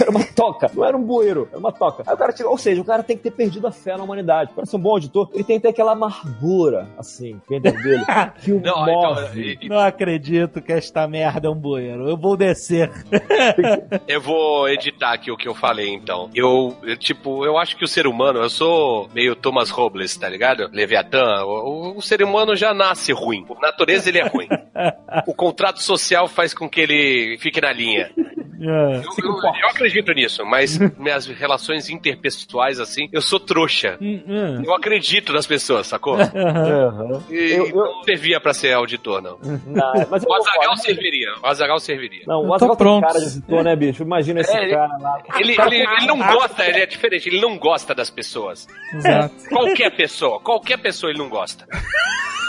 Era 0.00 0.10
uma 0.10 0.24
toca, 0.24 0.70
não 0.74 0.84
era 0.84 0.96
um 0.96 1.02
bueiro, 1.02 1.48
era 1.50 1.58
uma 1.58 1.72
toca. 1.72 2.02
Aí 2.06 2.14
o 2.14 2.16
cara 2.18 2.32
tirou, 2.32 2.52
ou 2.52 2.58
seja, 2.58 2.80
o 2.80 2.84
cara 2.84 3.02
tem 3.02 3.16
que 3.16 3.22
ter 3.22 3.30
perdido 3.30 3.66
a 3.66 3.72
fé 3.72 3.96
na 3.96 4.02
humanidade. 4.04 4.52
Para 4.54 4.64
ser 4.66 4.76
um 4.76 4.80
bom 4.80 4.90
auditor, 4.90 5.28
ele 5.34 5.44
tem 5.44 5.56
que 5.56 5.62
ter 5.62 5.68
aquela 5.68 5.92
amargura, 5.92 6.88
assim, 6.98 7.40
dentro 7.48 7.72
dele, 7.82 8.04
que 8.42 8.52
o 8.52 8.60
Não, 8.60 8.82
então, 8.82 9.14
move. 9.14 9.40
e- 9.40 9.58
e- 9.66 9.68
Não 9.68 9.78
acredito 9.78 10.60
que 10.62 10.72
esta 10.72 11.06
merda 11.06 11.48
é 11.48 11.50
um 11.50 11.54
bueiro. 11.54 12.08
Eu 12.08 12.16
vou 12.16 12.36
descer. 12.36 12.90
eu 14.06 14.20
vou 14.20 14.68
editar 14.68 15.12
aqui 15.12 15.30
o 15.30 15.36
que 15.36 15.48
eu 15.48 15.54
falei, 15.54 15.88
então. 15.88 16.30
Eu, 16.34 16.76
eu, 16.82 16.96
tipo, 16.96 17.44
eu 17.44 17.56
acho 17.58 17.76
que 17.76 17.84
o 17.84 17.88
ser 17.88 18.06
humano, 18.06 18.40
eu 18.40 18.50
sou 18.50 19.08
meio 19.14 19.34
Thomas 19.36 19.70
Robles, 19.70 20.16
tá 20.16 20.28
ligado? 20.28 20.68
Leviatã. 20.72 21.44
O, 21.44 21.92
o- 21.92 21.98
o 21.98 22.02
ser 22.02 22.22
humano 22.22 22.54
já 22.56 22.72
nasce 22.74 23.12
ruim. 23.12 23.44
Por 23.44 23.60
natureza 23.60 24.08
ele 24.08 24.18
é 24.18 24.26
ruim. 24.26 24.48
O 25.26 25.34
contrato 25.34 25.82
social 25.82 26.26
faz 26.28 26.54
com 26.54 26.68
que 26.68 26.80
ele 26.80 27.36
fique 27.40 27.60
na 27.60 27.72
linha. 27.72 28.10
É. 28.16 28.96
Eu, 28.96 29.02
eu- 29.24 29.36
eu 29.62 29.68
acredito 29.68 29.89
nisso, 30.14 30.44
mas 30.44 30.78
minhas 30.98 31.26
relações 31.26 31.88
interpessoais, 31.90 32.78
assim, 32.80 33.08
eu 33.12 33.20
sou 33.20 33.38
trouxa. 33.40 33.96
Hum, 34.00 34.22
hum. 34.26 34.62
Eu 34.64 34.74
acredito 34.74 35.32
nas 35.32 35.46
pessoas, 35.46 35.86
sacou? 35.86 36.16
Aham. 36.20 37.22
E 37.30 37.52
Eu- 37.52 37.66
eu- 37.68 37.74
não 37.76 38.04
servia 38.04 38.40
pra 38.40 38.54
ser 38.54 38.72
auditor, 38.72 39.20
não. 39.22 39.38
Não, 39.66 39.92
mas 40.10 40.22
O 40.24 40.32
Azagal 40.34 40.76
serviria. 40.76 41.28
O 41.42 41.46
Azagal 41.46 41.78
serviria. 41.80 42.22
Não, 42.26 42.46
o 42.46 42.54
Azaghal 42.54 42.76
tem 42.76 42.86
pronto. 42.86 43.06
cara 43.06 43.18
de 43.18 43.26
editor, 43.26 43.62
né, 43.64 43.76
bicho? 43.76 44.02
Imagina 44.02 44.40
esse 44.40 44.56
É, 44.56 44.70
cara 44.70 44.96
lá. 44.98 45.22
Ele, 45.38 45.52
ele, 45.60 45.76
ele 45.76 46.06
não 46.06 46.18
gosta, 46.18 46.64
ele 46.64 46.80
é 46.80 46.86
diferente, 46.86 47.28
ele 47.28 47.40
não 47.40 47.58
gosta 47.58 47.94
das 47.94 48.10
pessoas. 48.10 48.66
Exato. 48.94 49.34
Qualquer 49.48 49.90
pessoa, 49.96 50.40
qualquer 50.40 50.78
pessoa 50.78 51.10
ele 51.10 51.18
não 51.18 51.28
gosta. 51.28 51.66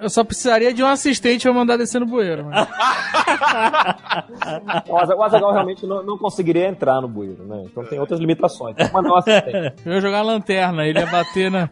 Eu 0.00 0.08
só 0.10 0.24
precisaria 0.24 0.72
de 0.72 0.82
um 0.82 0.86
assistente 0.86 1.42
pra 1.42 1.52
mandar 1.52 1.76
descer 1.76 2.00
no 2.00 2.06
bueiro. 2.06 2.46
mas- 2.46 2.68
O 4.88 4.96
Aza- 4.98 5.16
o 5.16 5.22
Azaghal 5.22 5.52
realmente 5.52 5.86
não, 5.86 6.02
não 6.02 6.18
conseguiria 6.18 6.68
entrar 6.68 7.00
no 7.00 7.08
bueiro, 7.08 7.44
né? 7.44 7.64
Então 7.66 7.84
tem 7.84 7.98
outras 7.98 8.20
limitações. 8.20 8.76
Mas 8.92 9.04
não 9.04 9.16
assistente. 9.16 9.74
Eu 9.84 9.92
ia 9.94 10.00
jogar 10.00 10.22
lanterna, 10.22 10.86
ele 10.86 10.98
ia 10.98 11.06
bater 11.06 11.50
na. 11.50 11.68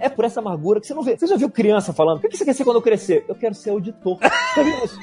É 0.00 0.08
por 0.08 0.24
essa 0.24 0.40
amargura 0.40 0.80
que 0.80 0.86
você 0.86 0.94
não 0.94 1.02
vê. 1.02 1.16
Você 1.16 1.26
já 1.26 1.36
viu 1.36 1.50
criança 1.50 1.92
falando? 1.92 2.18
O 2.18 2.20
que 2.20 2.36
você 2.36 2.44
quer 2.44 2.54
ser 2.54 2.64
quando 2.64 2.76
eu 2.76 2.82
crescer? 2.82 3.24
Eu 3.28 3.34
quero 3.34 3.54
ser 3.54 3.70
auditor. 3.70 4.18
Já 4.56 4.62
viu 4.62 4.84
isso? 4.84 4.98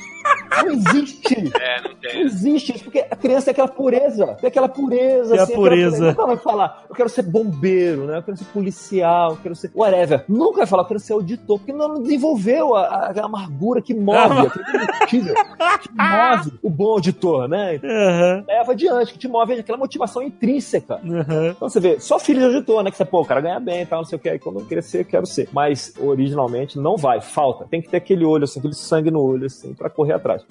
Não 0.49 0.71
existe. 0.71 1.35
É, 1.59 1.81
não 1.81 1.89
Não 1.91 1.95
tem. 1.97 2.21
existe 2.21 2.75
isso, 2.75 2.83
porque 2.83 2.99
a 2.99 3.15
criança 3.15 3.45
tem 3.45 3.51
aquela 3.51 3.67
pureza. 3.67 4.27
Tem 4.39 4.47
aquela 4.47 4.67
pureza, 4.69 5.31
Tem 5.31 5.39
a 5.39 5.43
assim. 5.43 5.53
aquela 5.53 5.69
pureza. 5.69 6.05
Nunca 6.07 6.25
vai 6.25 6.37
falar, 6.37 6.83
eu 6.89 6.95
quero 6.95 7.09
ser 7.09 7.23
bombeiro, 7.23 8.05
né? 8.05 8.17
Eu 8.17 8.23
quero 8.23 8.37
ser 8.37 8.45
policial, 8.45 9.31
eu 9.31 9.37
quero 9.37 9.55
ser 9.55 9.71
whatever. 9.75 10.23
Nunca 10.27 10.57
vai 10.57 10.65
falar, 10.67 10.83
eu 10.83 10.87
quero 10.87 10.99
ser 10.99 11.13
auditor, 11.13 11.57
porque 11.59 11.71
não 11.73 12.01
desenvolveu 12.01 12.75
a, 12.75 12.81
a, 12.85 13.09
aquela 13.09 13.27
amargura 13.27 13.81
que 13.81 13.93
move, 13.93 14.47
aquele 14.47 14.65
combustível 14.79 15.35
que 15.81 15.89
move 15.91 16.59
o 16.63 16.69
bom 16.69 16.91
auditor, 16.91 17.47
né? 17.47 17.79
Aham, 17.83 18.43
Leva 18.47 18.71
adiante, 18.71 19.13
que 19.13 19.19
te 19.19 19.27
move 19.27 19.53
aquela 19.53 19.77
motivação 19.77 20.21
intrínseca. 20.21 20.95
aham. 20.95 21.47
Então 21.55 21.69
você 21.69 21.79
vê, 21.79 21.99
só 21.99 22.19
filho 22.19 22.39
de 22.39 22.45
auditor, 22.45 22.83
né? 22.83 22.91
Que 22.91 22.97
você, 22.97 23.05
pô, 23.05 23.21
o 23.21 23.25
cara 23.25 23.41
ganha 23.41 23.59
bem 23.59 23.81
e 23.81 23.85
tal, 23.85 23.99
não 23.99 24.05
sei 24.05 24.17
o 24.17 24.19
que, 24.19 24.29
aí 24.29 24.39
quando 24.39 24.59
eu 24.59 24.65
crescer, 24.65 25.01
eu 25.01 25.05
quero 25.05 25.25
ser. 25.25 25.47
Mas 25.53 25.93
originalmente 25.99 26.77
não 26.77 26.97
vai, 26.97 27.21
falta. 27.21 27.65
Tem 27.69 27.81
que 27.81 27.89
ter 27.89 27.97
aquele 27.97 28.25
olho, 28.25 28.43
assim, 28.43 28.59
aquele 28.59 28.73
sangue 28.75 29.11
no 29.11 29.21
olho, 29.21 29.45
assim, 29.45 29.73
pra 29.73 29.89
correr 29.89 30.13
atrás. 30.19 30.43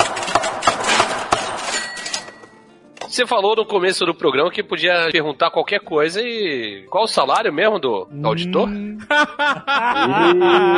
Você 3.09 3.27
falou 3.27 3.57
no 3.57 3.65
começo 3.65 4.05
do 4.05 4.15
programa 4.15 4.51
que 4.51 4.63
podia 4.63 5.09
perguntar 5.11 5.51
qualquer 5.51 5.81
coisa 5.81 6.21
e. 6.23 6.87
Qual 6.91 7.05
o 7.05 7.09
salário 7.09 7.53
mesmo 7.53 7.79
do, 7.81 8.05
do 8.11 8.29
auditor? 8.29 8.69
Ih, 8.71 9.03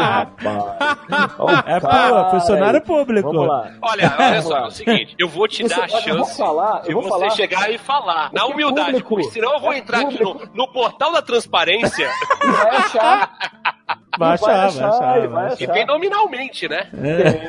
rapaz. 0.01 1.35
Ó, 1.39 1.47
o 1.47 1.51
É 1.51 1.81
pô, 1.81 2.31
funcionário 2.31 2.81
aí. 2.81 2.87
público. 2.87 3.33
Vamos 3.33 3.49
lá. 3.49 3.71
Olha, 3.83 4.15
olha 4.19 4.43
só, 4.43 4.57
é 4.59 4.67
o 4.67 4.71
seguinte, 4.71 5.15
eu 5.19 5.29
vou 5.29 5.49
te 5.49 5.65
Isso, 5.65 5.75
dar 5.77 5.83
a 5.85 5.89
olha, 5.93 6.09
eu 6.09 6.17
vou 6.17 6.25
chance 6.25 6.39
falar, 6.39 6.81
de 6.83 6.89
eu 6.91 6.95
vou 6.95 7.03
você 7.03 7.09
falar. 7.11 7.31
chegar 7.31 7.71
e 7.73 7.79
falar. 7.79 8.31
Na 8.33 8.43
é 8.43 8.45
humildade, 8.45 8.87
público. 9.03 9.09
porque 9.09 9.31
senão 9.33 9.53
eu 9.55 9.61
vou 9.61 9.73
É 9.73 9.79
entrar 9.79 10.01
aqui 10.03 10.23
no, 10.23 10.41
no 10.55 10.69
portal 10.73 11.13
da 11.13 11.21
transparência 11.23 12.09
E 12.43 12.47
vai 12.47 12.77
achar. 12.77 13.31
Vai 14.19 14.37
Vai 14.37 14.51
achar, 14.55 14.71
vai 14.71 14.89
achar. 14.89 15.29
vai 15.29 15.47
achar. 15.47 15.55
achar. 15.65 15.73
tem 15.73 15.87
nominalmente, 15.87 16.69
né? 16.69 16.89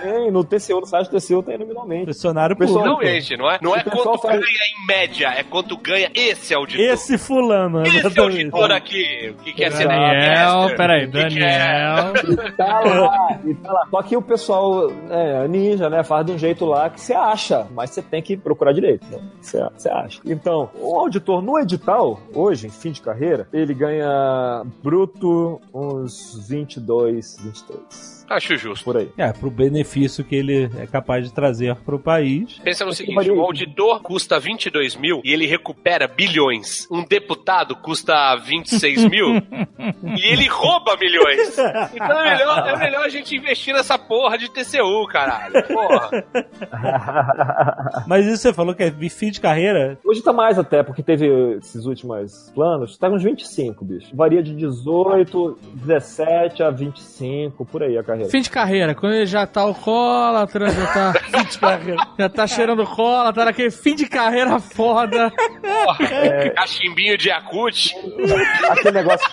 Tem, 0.03 0.31
no 0.31 0.43
TCU, 0.43 0.79
no 0.79 0.85
site 0.85 1.09
do 1.09 1.17
TCU 1.19 1.41
tem 1.43 1.57
nominalmente. 1.57 2.05
Funcionário 2.07 2.55
Pessoal, 2.55 2.79
público. 2.83 2.97
Nominalmente, 3.01 3.38
não 3.38 3.51
é? 3.51 3.59
Não 3.61 3.75
é 3.75 3.83
quanto 3.83 4.17
faz- 4.19 4.39
ganha 4.39 4.45
em 4.45 4.88
média, 4.88 5.27
é 5.35 5.43
quanto 5.43 5.75
ganha 5.77 6.09
esse 6.13 6.53
auditor. 6.53 6.85
Esse 6.85 7.17
fulano, 7.17 7.81
Esse 7.81 7.97
exatamente. 7.97 8.38
auditor 8.45 8.71
aqui, 8.71 9.35
o 9.39 9.43
que 9.43 9.53
quer 9.53 9.71
ser 9.71 9.88
Daniel, 9.88 10.75
peraí, 10.77 11.05
O 11.07 11.11
que 11.11 11.25
que 11.27 11.43
é? 11.43 12.09
Daniel. 12.09 12.13
E 12.47 12.51
tá 12.51 12.79
lá, 12.79 13.39
e 13.45 13.53
tá 13.55 13.71
lá. 13.71 13.88
Só 13.89 14.01
que 14.03 14.15
o 14.17 14.21
pessoal 14.21 14.91
é, 15.09 15.47
ninja, 15.47 15.89
né? 15.89 16.03
Faz 16.03 16.25
de 16.25 16.31
um 16.33 16.38
jeito 16.38 16.65
lá 16.65 16.89
que 16.89 17.01
você 17.01 17.13
acha, 17.13 17.67
mas 17.71 17.89
você 17.89 18.01
tem 18.01 18.21
que 18.21 18.38
procurar 18.38 18.71
direito. 18.71 19.05
Né? 19.09 19.19
Você, 19.41 19.59
você 19.75 19.89
acha. 19.89 20.21
Então, 20.25 20.69
o 20.79 20.99
auditor 20.99 21.41
no 21.41 21.59
edital, 21.59 22.19
hoje, 22.33 22.67
em 22.67 22.71
fim 22.71 22.91
de 22.91 23.01
carreira, 23.01 23.47
ele 23.51 23.73
ganha 23.73 24.63
bruto 24.83 25.59
uns 25.73 26.51
22, 26.52 27.38
23. 27.38 28.20
Acho 28.36 28.56
justo. 28.58 28.84
Por 28.86 28.98
aí. 28.98 29.10
É, 29.18 29.32
pro 29.32 29.49
benefício 29.52 30.24
que 30.24 30.36
ele 30.36 30.70
é 30.78 30.88
capaz 30.88 31.26
de 31.26 31.34
trazer 31.34 31.76
pro 31.78 31.99
país. 31.99 32.60
Pensa 32.64 32.86
no 32.86 32.91
que 32.91 32.98
seguinte, 32.98 33.16
varia- 33.16 33.34
o 33.34 33.41
auditor 33.41 34.02
custa 34.02 34.40
22 34.40 34.95
mil 34.95 35.22
e 35.24 35.32
ele 35.34 35.45
recupera 35.45 36.08
bilhões. 36.08 36.88
Um 36.91 37.03
deputado 37.06 37.76
custa 37.76 38.36
26 38.38 39.06
mil 39.06 39.36
e 40.18 40.26
ele 40.32 40.48
rouba 40.48 40.95
milhões. 40.98 41.58
Então 41.94 42.20
é 42.22 42.38
melhor, 42.38 42.68
é 42.70 42.78
melhor 42.78 43.03
a 43.06 43.10
gente 43.10 43.36
investir 43.36 43.74
nessa 43.74 43.98
porra 43.98 44.38
de 44.38 44.49
TCU, 44.49 45.06
caralho. 45.08 45.64
Porra. 45.68 46.10
Mas 48.08 48.26
isso 48.26 48.38
você 48.44 48.53
falou 48.53 48.74
que 48.74 48.84
é 48.84 48.91
fim 49.10 49.32
de 49.32 49.40
carreira? 49.41 49.98
Hoje 50.06 50.22
tá 50.22 50.32
mais 50.34 50.58
até, 50.58 50.84
porque 50.84 51.03
teve 51.03 51.28
esses 51.58 51.86
últimos 51.86 52.52
planos, 52.53 52.98
tá 52.98 53.10
uns 53.10 53.24
25, 53.24 53.84
bicho. 53.86 54.16
Varia 54.16 54.41
de 54.41 54.56
18, 54.56 55.58
17 55.76 56.64
a 56.64 56.70
25, 56.70 57.66
por 57.66 57.84
aí 57.84 57.98
a 57.98 58.03
carreira. 58.03 58.20
Fim 58.30 58.41
de 58.41 58.49
carreira, 58.49 58.93
quando 58.95 59.14
ele 59.14 59.26
já 59.26 59.45
tá 59.45 59.61
alcoólatra, 59.61 60.69
já 60.69 60.88
tá. 60.88 61.14
Fim 61.31 61.43
de 61.43 61.57
carreira. 61.60 62.07
Já 62.18 62.30
tá 62.30 62.48
cheirando 62.48 62.85
cola, 62.85 63.34
tá 63.34 63.45
naquele 63.45 63.72
fim 63.72 63.95
de 63.95 64.07
carreira 64.07 64.60
foda. 64.60 65.31
porra. 65.61 66.06
É. 66.06 66.49
Cachimbinho 66.52 67.18
de 67.18 67.30
Yakut. 67.30 67.95
aquele 68.69 68.91
negócio. 68.91 69.27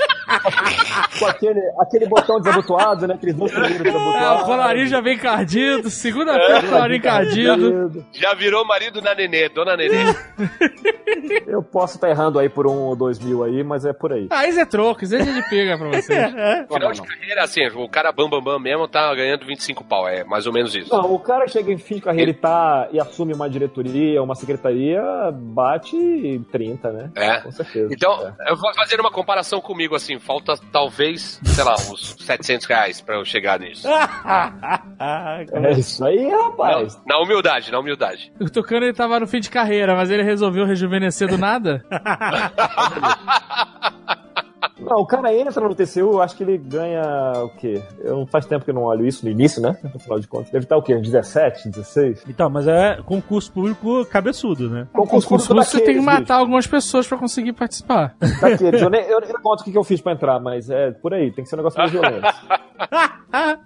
Com 1.19 1.27
aquele, 1.27 1.61
aquele 1.81 2.07
botão 2.07 2.39
desabotoado, 2.41 3.07
né? 3.07 3.15
Aqueles 3.15 3.35
dois 3.35 3.51
primeiros 3.53 3.79
É, 3.79 3.81
o 3.81 3.85
desabotoados. 3.93 4.43
colarinho 4.45 4.87
já 4.87 5.01
vem 5.01 5.19
cardido, 5.19 5.91
segunda-feira 5.91 6.67
o 6.67 6.71
colarinho 6.71 7.03
cardido. 7.03 8.05
Já 8.13 8.35
virou 8.35 8.65
marido 8.65 9.01
da 9.01 9.15
Nenê, 9.15 9.49
dona 9.49 9.77
Nenê. 9.77 10.05
Eu 11.47 11.63
posso 11.63 11.97
estar 11.97 12.09
errando 12.11 12.39
aí 12.39 12.49
por 12.49 12.67
um 12.67 12.77
ou 12.83 12.95
dois 12.97 13.19
mil 13.19 13.43
aí, 13.43 13.63
mas 13.65 13.85
é 13.85 13.93
por 13.93 14.13
aí. 14.13 14.27
Ah, 14.31 14.47
isso 14.47 14.61
é 14.61 14.65
troco, 14.67 15.05
isso 15.05 15.17
a 15.17 15.19
gente 15.21 15.49
pega 15.49 15.77
pra 15.79 15.89
vocês. 15.89 16.33
Final 16.73 16.93
de 16.93 17.03
carreira, 17.03 17.43
assim, 17.45 17.67
o 17.75 17.89
cara 17.89 18.13
bam 18.13 18.29
bam 18.29 18.41
bam 18.43 18.59
mesmo 18.59 18.87
tá 18.87 19.13
ganhando 19.15 19.45
25 19.47 19.85
pau. 19.85 20.09
É 20.09 20.25
mais 20.25 20.47
ou 20.47 20.53
menos 20.53 20.75
isso. 20.75 20.95
Não, 20.95 21.13
o 21.13 21.19
cara 21.19 21.47
chega 21.49 21.73
em 21.73 21.79
fim 21.79 21.97
de 21.97 22.03
carreira 22.03 22.31
e, 22.31 22.35
tá, 22.35 22.89
e 22.93 23.01
assume 23.01 23.33
uma 23.35 23.49
diretoria, 23.49 24.23
uma 24.23 24.35
secretaria, 24.35 25.03
bate 25.33 26.41
30, 26.53 26.93
né? 26.93 27.11
É. 27.17 27.41
Com 27.41 27.51
certeza. 27.53 27.89
Então, 27.93 28.35
É. 28.41 28.53
eu 28.53 28.57
vou 28.57 28.73
fazer 28.75 29.01
uma 29.01 29.11
comparação 29.11 29.61
comigo, 29.61 29.95
assim, 29.95 30.18
falta 30.19 30.55
talvez, 30.73 31.41
sei 31.45 31.65
lá, 31.65 31.75
uns 31.75 32.17
700 32.21 32.67
reais 32.67 33.01
pra 33.01 33.17
eu 33.17 33.25
chegar 33.25 33.61
nisso. 33.61 33.87
É 35.01 35.73
isso 35.73 36.05
aí, 36.05 36.29
rapaz. 36.29 37.01
Na 37.07 37.19
humildade, 37.19 37.71
na 37.71 37.79
humildade. 37.79 38.33
O 38.41 38.51
Tucano 38.51 38.85
ele 38.85 38.93
tava 38.93 39.21
no 39.21 39.29
fim 39.29 39.39
de 39.39 39.49
carreira, 39.49 39.95
mas 39.95 40.11
ele 40.11 40.25
resolveu 40.25 40.67
rejuvenescer 40.67 41.29
do 41.29 41.39
nada? 41.39 41.85
Não, 44.81 44.99
o 44.99 45.07
cara 45.07 45.35
entra 45.35 45.61
no 45.61 45.75
TCU, 45.75 46.13
eu 46.13 46.23
acho 46.23 46.37
que 46.37 46.43
ele 46.43 46.59
ganha 46.59 47.33
o 47.45 47.49
quê? 47.51 47.83
Eu, 48.01 48.27
faz 48.27 48.47
tempo 48.47 48.65
que 48.65 48.71
eu 48.71 48.75
não 48.75 48.83
olho 48.85 49.07
isso 49.07 49.25
no 49.25 49.31
início, 49.31 49.61
né? 49.61 49.77
No 49.93 49.99
final 49.99 50.19
de 50.19 50.27
contas. 50.29 50.51
Deve 50.51 50.65
estar 50.65 50.77
o 50.77 50.83
quê? 50.83 50.95
Uns 50.95 51.03
17, 51.03 51.69
16? 51.69 52.25
Então, 52.29 52.49
mas 52.49 52.67
é 52.67 53.01
concurso 53.05 53.53
público 53.53 54.05
cabeçudo, 54.07 54.69
né? 54.71 54.87
Concurso 54.93 55.29
Concurso 55.29 55.49
público 55.49 55.71
você 55.71 55.81
tem 55.81 55.97
que 55.97 56.01
matar 56.01 56.37
algumas 56.37 56.67
pessoas 56.67 57.07
pra 57.07 57.19
conseguir 57.19 57.53
participar. 57.53 58.15
bicho. 58.21 58.41
Daqueles. 58.41 58.81
Eu, 58.83 58.91
nem, 58.91 59.03
eu 59.03 59.21
nem 59.21 59.33
conto 59.33 59.61
o 59.61 59.65
que 59.65 59.73
que 59.73 59.79
eu 59.79 59.85
fiz 59.85 60.01
pra 60.01 60.13
entrar, 60.13 60.41
mas 60.41 60.71
é 60.71 60.91
por 60.93 61.13
aí. 61.13 61.31
Tem 61.31 61.45
que 61.45 61.51
ser 61.51 61.57
um 61.57 61.59
negócio 61.59 61.79
meio 61.79 61.91
violento. 61.91 62.27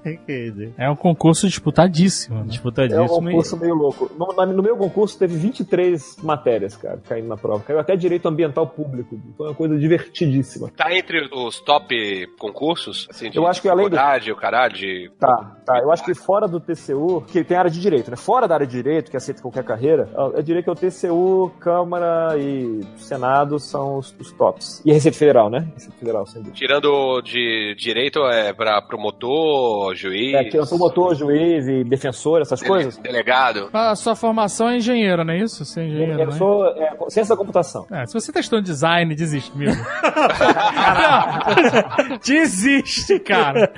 Entendi. 0.05 0.73
É 0.77 0.91
um 0.91 0.97
concurso 0.97 1.47
disputadíssimo. 1.47 2.35
né? 2.37 2.41
É 2.43 2.45
um 2.45 2.49
Disputadíssimo. 2.49 3.05
e- 3.05 3.33
concurso 3.33 3.57
meio 3.57 3.75
louco. 3.75 4.11
No, 4.19 4.47
no 4.47 4.63
meu 4.63 4.77
concurso 4.77 5.19
teve 5.19 5.37
23 5.37 6.17
matérias, 6.23 6.77
cara, 6.77 7.01
caindo 7.09 7.29
na 7.29 7.37
prova. 7.37 7.63
Caiu 7.65 7.79
até 7.79 7.95
direito 7.97 8.27
ambiental 8.29 8.67
público. 8.67 9.19
Foi 9.37 9.49
uma 9.49 9.55
coisa 9.55 9.79
divertidíssima. 9.79 10.71
Tá 10.77 10.93
entre 10.95 11.29
os 11.33 11.61
top 11.61 12.27
concursos? 12.39 13.07
Assim, 13.11 13.31
de 13.31 13.37
Eu 13.37 13.47
acho 13.47 13.63
que 13.63 13.69
além 13.69 13.89
do- 13.89 13.95
o 13.97 14.37
caralho, 14.37 14.75
de... 14.75 15.11
Tá, 15.19 15.57
tá. 15.65 15.79
Eu 15.81 15.91
acho 15.93 16.05
que 16.05 16.15
fora 16.15 16.47
do 16.49 16.59
TCU, 16.61 17.23
que 17.23 17.45
tem 17.45 17.57
área 17.57 17.71
de 17.71 17.81
direito, 17.81 18.11
né? 18.11 18.17
Fora 18.17 18.49
da 18.49 18.55
área 18.55 18.67
de 18.67 18.73
direito, 18.73 19.11
que 19.11 19.17
aceita 19.17 19.41
qualquer 19.43 19.65
carreira, 19.65 20.09
eu 20.35 20.43
diria 20.43 20.63
que 20.63 20.71
o 20.71 20.75
TCU, 20.75 21.51
Câmara 21.61 22.37
e 22.39 22.81
Senado 22.97 23.59
são 23.59 23.99
os, 23.99 24.15
os 24.19 24.33
tops. 24.33 24.83
E 24.85 24.91
a 24.91 24.95
Receita 24.95 25.17
Federal, 25.17 25.49
né? 25.51 25.69
Receita 25.75 25.97
Federal, 25.99 26.27
sem 26.27 26.43
dúvida. 26.43 26.57
Tirando 26.57 27.21
de 27.23 27.75
direito 27.79 28.21
é 28.27 28.53
pra 28.53 28.81
promotor, 28.83 29.52
juiz... 29.95 30.35
É, 30.35 30.45
que 30.45 30.57
eu 30.59 30.65
sou 30.67 30.79
motor, 30.79 31.15
juiz 31.15 31.67
e 31.69 31.85
defensor, 31.85 32.41
essas 32.41 32.61
dele- 32.61 32.71
coisas. 32.73 32.97
Delegado. 32.99 33.69
A 33.73 33.95
sua 33.95 34.15
formação 34.17 34.69
é 34.69 34.77
engenheiro, 34.77 35.25
não 35.25 35.33
é 35.35 35.39
isso? 35.39 35.65
Você 35.65 35.81
é 35.81 35.85
engenheiro, 35.85 36.21
Eu 36.21 36.27
né? 36.27 36.33
sou 36.33 36.67
é, 36.67 36.91
ciência 37.09 37.35
da 37.35 37.39
computação. 37.39 37.87
É, 37.91 38.07
se 38.07 38.15
você 38.15 38.33
tá 38.33 38.41
estudando 38.41 38.65
design, 38.65 39.15
desiste 39.15 39.57
mesmo. 39.57 39.83
desiste, 42.25 43.19
cara. 43.21 43.73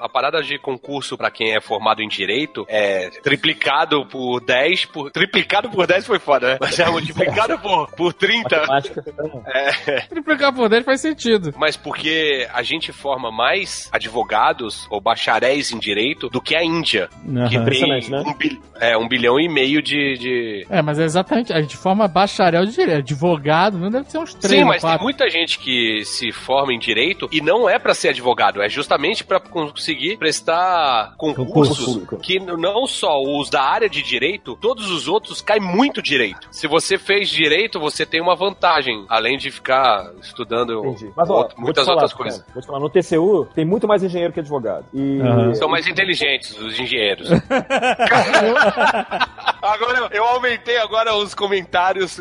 A 0.00 0.08
parada 0.08 0.42
de 0.42 0.58
concurso 0.58 1.16
pra 1.16 1.30
quem 1.30 1.54
é 1.54 1.60
formado 1.60 2.00
em 2.02 2.08
direito 2.08 2.64
é 2.68 3.10
triplicado 3.22 4.06
por 4.06 4.40
10, 4.40 4.86
por... 4.86 5.10
triplicado 5.10 5.70
por 5.70 5.86
10 5.86 6.06
foi 6.06 6.18
foda, 6.18 6.52
né? 6.52 6.58
Mas 6.60 6.78
é 6.78 6.88
multiplicado 6.90 7.58
por, 7.58 7.90
por 7.92 8.12
30. 8.12 8.56
Matemática. 8.56 9.04
É, 9.46 10.00
Triplicar 10.08 10.52
por 10.54 10.68
10 10.68 10.84
faz 10.84 11.00
sentido. 11.00 11.52
mas 11.56 11.76
porque 11.76 12.48
a 12.52 12.62
gente 12.62 12.92
forma 12.92 13.30
mais 13.30 13.88
advogados 13.92 14.86
ou 14.90 15.00
bacharéis 15.14 15.70
em 15.72 15.78
direito 15.78 16.28
do 16.28 16.40
que 16.40 16.56
a 16.56 16.64
Índia, 16.64 17.08
que 17.48 17.56
Aham. 17.56 17.64
tem 17.66 18.10
né? 18.10 18.22
um, 18.26 18.34
bil- 18.34 18.60
é, 18.80 18.98
um 18.98 19.08
bilhão 19.08 19.38
e 19.38 19.48
meio 19.48 19.80
de... 19.80 20.18
de... 20.18 20.66
É, 20.68 20.82
mas 20.82 20.98
é 20.98 21.04
exatamente. 21.04 21.52
A 21.52 21.60
gente 21.60 21.76
forma 21.76 22.08
bacharel 22.08 22.66
de 22.66 22.72
direito. 22.72 22.98
Advogado, 22.98 23.78
não 23.78 23.90
deve 23.90 24.10
ser 24.10 24.18
uns 24.18 24.34
3 24.34 24.52
Sim, 24.60 24.64
mas 24.64 24.82
tem 24.82 24.90
4. 24.90 25.02
muita 25.02 25.30
gente 25.30 25.58
que 25.58 26.02
se 26.04 26.32
forma 26.32 26.72
em 26.72 26.78
direito 26.78 27.28
e 27.32 27.40
não 27.40 27.68
é 27.68 27.78
pra 27.78 27.94
ser 27.94 28.08
advogado, 28.08 28.60
é 28.60 28.68
justamente 28.68 29.24
pra 29.24 29.38
conseguir 29.38 30.16
prestar 30.16 31.14
concursos 31.16 31.44
Concurso 31.84 32.18
que 32.22 32.38
não 32.40 32.86
só 32.86 33.20
os 33.22 33.48
da 33.48 33.62
área 33.62 33.88
de 33.88 34.02
direito, 34.02 34.56
todos 34.60 34.90
os 34.90 35.06
outros 35.08 35.40
caem 35.40 35.60
muito 35.62 36.02
direito. 36.02 36.48
Se 36.50 36.66
você 36.66 36.98
fez 36.98 37.28
direito, 37.28 37.78
você 37.78 38.04
tem 38.04 38.20
uma 38.20 38.34
vantagem, 38.34 39.04
além 39.08 39.36
de 39.38 39.50
ficar 39.50 40.10
estudando 40.20 40.84
Entendi. 40.86 41.12
Mas, 41.16 41.30
ó, 41.30 41.38
outro- 41.38 41.60
muitas 41.60 41.84
falar, 41.84 41.96
outras 41.96 42.12
cara, 42.12 42.22
coisas. 42.24 42.44
Vou 42.52 42.60
te 42.62 42.66
falar, 42.66 42.80
no 42.80 42.88
TCU 42.90 43.46
tem 43.54 43.64
muito 43.64 43.86
mais 43.86 44.02
engenheiro 44.02 44.32
que 44.32 44.40
advogado. 44.40 44.84
E 44.92 45.03
Aham. 45.22 45.54
São 45.54 45.68
mais 45.68 45.86
inteligentes, 45.86 46.56
os 46.58 46.78
engenheiros. 46.78 47.28
agora 49.62 50.08
eu- 50.12 50.24
aumentei 50.24 50.78
agora 50.78 51.14
os 51.14 51.34
comentários. 51.34 52.18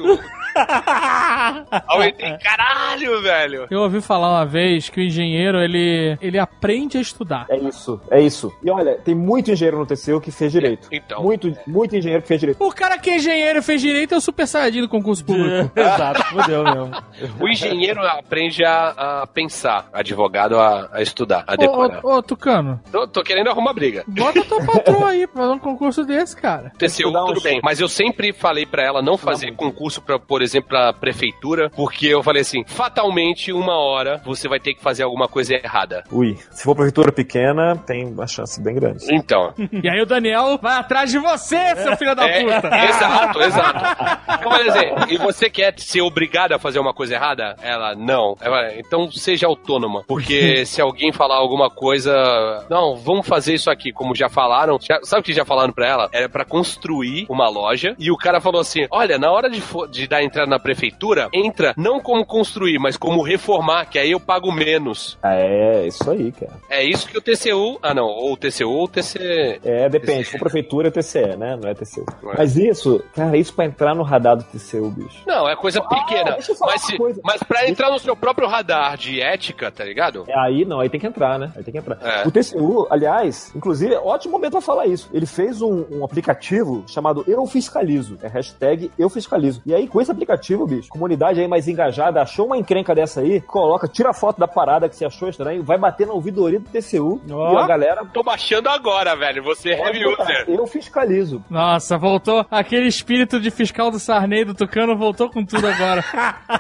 aumentei, 1.88 2.38
caralho, 2.38 3.22
velho. 3.22 3.68
Eu 3.72 3.82
ouvi 3.82 4.02
falar 4.02 4.30
uma 4.30 4.46
vez 4.46 4.90
que 4.90 5.00
o 5.00 5.04
engenheiro, 5.04 5.58
ele, 5.60 6.18
ele 6.22 6.38
aprende 6.38 6.98
a 6.98 7.02
estudar. 7.02 7.46
É 7.50 7.58
isso, 7.58 8.00
é 8.12 8.22
isso. 8.22 8.54
E 8.64 8.70
olha, 8.70 8.96
tem 9.00 9.16
muito 9.16 9.52
engenheiro 9.52 9.80
no 9.80 9.86
TCU 9.86 10.22
que 10.22 10.32
fez 10.32 10.52
direito. 10.52 10.88
Então. 10.92 11.24
Muito, 11.24 11.52
muito 11.66 11.96
engenheiro 11.96 12.22
que 12.22 12.28
fez 12.28 12.40
direito. 12.40 12.64
O 12.64 12.72
cara 12.74 12.98
que 13.00 13.10
é 13.10 13.16
engenheiro 13.16 13.60
e 13.60 13.62
fez 13.62 13.82
direito 13.82 14.14
é 14.14 14.18
o 14.18 14.22
super 14.22 14.48
saiyajin 14.48 14.82
do 14.82 14.90
concurso 14.90 15.26
público. 15.26 15.72
Exato, 15.80 16.24
fodeu 16.26 16.64
mesmo. 16.64 16.92
O 17.40 17.48
engenheiro 17.48 18.02
aprende 18.06 18.64
a, 18.64 19.22
a 19.24 19.28
pensar, 19.28 19.88
advogado 19.92 20.60
a, 20.60 20.90
a 20.94 21.02
estudar, 21.02 21.44
a 21.48 21.56
decorar. 21.56 22.00
Ô, 22.04 22.10
ô, 22.14 22.18
ô, 22.18 22.22
Tucano, 22.24 22.73
Tô, 22.92 23.08
tô 23.08 23.24
querendo 23.24 23.50
arrumar 23.50 23.74
briga. 23.74 24.04
bota 24.08 24.44
tua 24.44 24.64
patroa 24.66 25.10
aí 25.10 25.28
pra 25.28 25.44
fazer 25.44 25.54
um 25.54 25.60
concurso 25.60 26.04
desse, 26.06 26.36
cara. 26.36 26.72
TCU, 26.78 26.86
estudar 26.88 27.26
tudo 27.26 27.42
bem. 27.42 27.60
Mas 27.64 27.80
eu 27.80 27.88
sempre 27.88 28.34
falei 28.34 28.66
pra 28.66 28.84
ela 28.84 29.02
não 29.02 29.18
fazer 29.18 29.54
concurso 29.56 30.02
pra, 30.02 30.20
por 30.20 30.42
exemplo, 30.42 30.70
pra 30.70 30.94
prefeitura, 30.94 31.70
porque 31.70 32.08
eu 32.08 32.24
falei 32.24 32.42
assim, 32.42 32.64
fatalmente, 32.66 33.52
uma 33.52 33.78
hora, 33.78 34.22
você 34.26 34.48
vai 34.48 34.60
ter 34.60 34.74
que 34.74 34.82
fazer 34.82 35.04
alguma 35.04 35.28
coisa 35.28 35.54
errada. 35.56 36.04
Ui, 36.12 36.38
se 36.52 36.64
for 36.64 36.76
prefeitura 36.76 37.12
pequena, 37.12 37.76
tem 37.76 38.06
uma 38.06 38.28
chance 38.28 38.62
bem 38.62 38.76
grande. 38.76 39.06
Então, 39.12 39.54
E 39.84 39.90
aí 39.90 40.02
o 40.02 40.06
Daniel 40.06 40.58
vai 40.62 40.78
atrás 40.78 41.12
de 41.12 41.20
você, 41.20 41.76
seu 41.76 41.96
filho 41.98 42.16
da 42.16 42.28
é, 42.28 42.42
puta. 42.44 42.70
exato, 42.86 43.40
exato. 43.42 44.44
Eu 44.44 44.52
falei 44.52 44.70
assim, 44.70 45.14
e 45.14 45.18
você 45.18 45.50
quer 45.50 45.74
ser 45.78 46.02
obrigada 46.02 46.56
a 46.56 46.60
fazer 46.60 46.80
uma 46.80 46.94
coisa 46.94 47.16
errada? 47.16 47.56
Ela, 47.62 47.96
não. 47.96 48.36
Ela, 48.42 48.74
então 48.78 49.12
seja 49.12 49.48
autônoma, 49.48 50.04
porque 50.08 50.66
se 50.66 50.82
alguém 50.82 51.12
falar 51.12 51.36
alguma 51.36 51.70
coisa, 51.70 52.63
não, 52.70 52.96
vamos 52.96 53.28
fazer 53.28 53.54
isso 53.54 53.70
aqui, 53.70 53.92
como 53.92 54.16
já 54.16 54.30
falaram, 54.30 54.78
já- 54.82 55.00
sabe 55.04 55.22
o 55.22 55.24
que 55.24 55.34
já 55.34 55.46
falaram 55.46 55.74
pra 55.74 55.88
ela? 55.88 56.10
Era 56.12 56.30
pra 56.30 56.46
construir 56.46 57.26
uma 57.30 57.50
loja, 57.50 57.96
e 58.00 58.12
o 58.12 58.18
cara 58.18 58.40
falou 58.42 58.62
assim, 58.62 58.86
olha, 58.92 59.18
na 59.18 59.32
hora 59.32 59.50
de, 59.50 59.62
de 59.92 60.08
dar 60.08 60.24
entrada 60.24 60.50
na 60.50 60.60
prefeitura, 60.60 61.30
entra 61.34 61.74
não 61.78 62.00
como 62.00 62.26
construir, 62.26 62.80
mas 62.80 62.98
como 62.98 63.22
reformar, 63.22 63.86
que 63.86 64.00
aí 64.00 64.12
eu 64.12 64.20
pago 64.20 64.52
menos. 64.52 65.18
É, 65.24 65.86
isso 65.88 66.10
aí, 66.10 66.32
cara. 66.32 66.54
É 66.70 66.84
isso 66.84 67.08
que 67.08 67.18
o 67.18 67.22
TCU, 67.22 67.80
ah 67.82 67.94
não, 67.94 68.06
ou 68.06 68.34
o 68.34 68.38
TCU 68.38 68.70
ou 68.70 68.84
o 68.86 68.88
TC... 68.88 69.60
É, 69.64 69.90
depende. 69.90 70.26
Se 70.26 70.32
for 70.32 70.40
prefeitura, 70.40 70.88
é 70.88 70.92
TCE, 70.92 71.36
né? 71.38 71.58
Não 71.62 71.70
é 71.70 71.74
TCU. 71.74 72.06
Ué. 72.24 72.36
Mas 72.38 72.56
isso, 72.58 73.04
cara, 73.16 73.38
isso 73.38 73.54
pra 73.54 73.66
entrar 73.66 73.96
no 73.96 74.04
radar 74.04 74.38
do 74.38 74.44
TCU, 74.44 74.90
bicho. 74.90 75.22
Não, 75.26 75.48
é 75.48 75.56
coisa 75.56 75.82
pequena. 75.82 76.32
deixa 76.34 76.52
eu 76.52 76.56
falar 76.56 76.74
mas, 76.74 76.82
se, 76.86 76.98
coisa. 76.98 77.22
mas 77.24 77.44
pra 77.44 77.68
entrar 77.70 77.90
no 77.92 78.00
seu 78.00 78.16
próprio 78.16 78.48
radar 78.48 78.98
de 78.98 79.22
ética, 79.22 79.72
tá 79.72 79.84
ligado? 79.84 80.26
É, 80.28 80.38
aí 80.40 80.66
não, 80.66 80.80
aí 80.80 80.90
tem 80.90 81.00
que 81.00 81.08
entrar, 81.08 81.38
né? 81.40 81.52
Aí 81.56 81.64
tem 81.64 81.72
que 81.72 81.78
entrar. 81.80 81.98
É. 82.02 82.28
O 82.28 82.32
TCU, 82.32 82.53
aliás, 82.90 83.52
inclusive, 83.56 83.94
é 83.94 84.00
ótimo 84.00 84.34
momento 84.34 84.54
pra 84.54 84.62
falar 84.62 84.88
isso. 84.88 85.10
Ele 85.14 85.26
fez 85.26 85.62
um, 85.62 85.86
um 85.92 86.04
aplicativo 86.04 86.84
chamado 86.88 87.24
Eu 87.28 87.46
Fiscalizo. 87.46 88.18
É 88.22 88.28
hashtag 88.28 88.92
Eu 88.98 89.10
Fiscalizo. 89.10 89.62
E 89.66 89.74
aí, 89.74 89.88
com 89.88 90.02
esse 90.02 90.12
aplicativo, 90.12 90.66
bicho, 90.66 90.90
comunidade 90.90 91.40
aí 91.40 91.48
mais 91.48 91.68
engajada, 91.68 92.22
achou 92.22 92.48
uma 92.48 92.58
encrenca 92.58 92.94
dessa 92.96 93.22
aí, 93.22 93.42
coloca, 93.42 93.88
tira 93.88 94.10
a 94.10 94.14
foto 94.14 94.40
da 94.40 94.48
parada 94.48 94.90
que 94.90 94.96
você 94.96 95.06
achou 95.06 95.30
estranho, 95.30 95.64
vai 95.64 95.78
bater 95.78 96.08
na 96.08 96.14
ouvidoria 96.14 96.60
do 96.60 96.70
TCU 96.70 97.22
Ó. 97.32 97.54
e 97.54 97.58
a 97.58 97.68
galera. 97.68 98.06
Tô 98.14 98.24
baixando 98.24 98.70
agora, 98.70 99.16
velho. 99.16 99.44
Você 99.44 99.70
é 99.70 99.80
heavy 99.80 100.06
user. 100.06 100.46
Eu 100.48 100.66
fiscalizo. 100.68 101.44
Nossa, 101.50 101.98
voltou. 101.98 102.46
Aquele 102.50 102.88
espírito 102.88 103.40
de 103.40 103.52
fiscal 103.52 103.92
do 103.92 104.00
Sarney 104.00 104.46
do 104.46 104.54
Tucano 104.54 104.98
voltou 104.98 105.30
com 105.30 105.46
tudo 105.46 105.68
agora. 105.68 106.04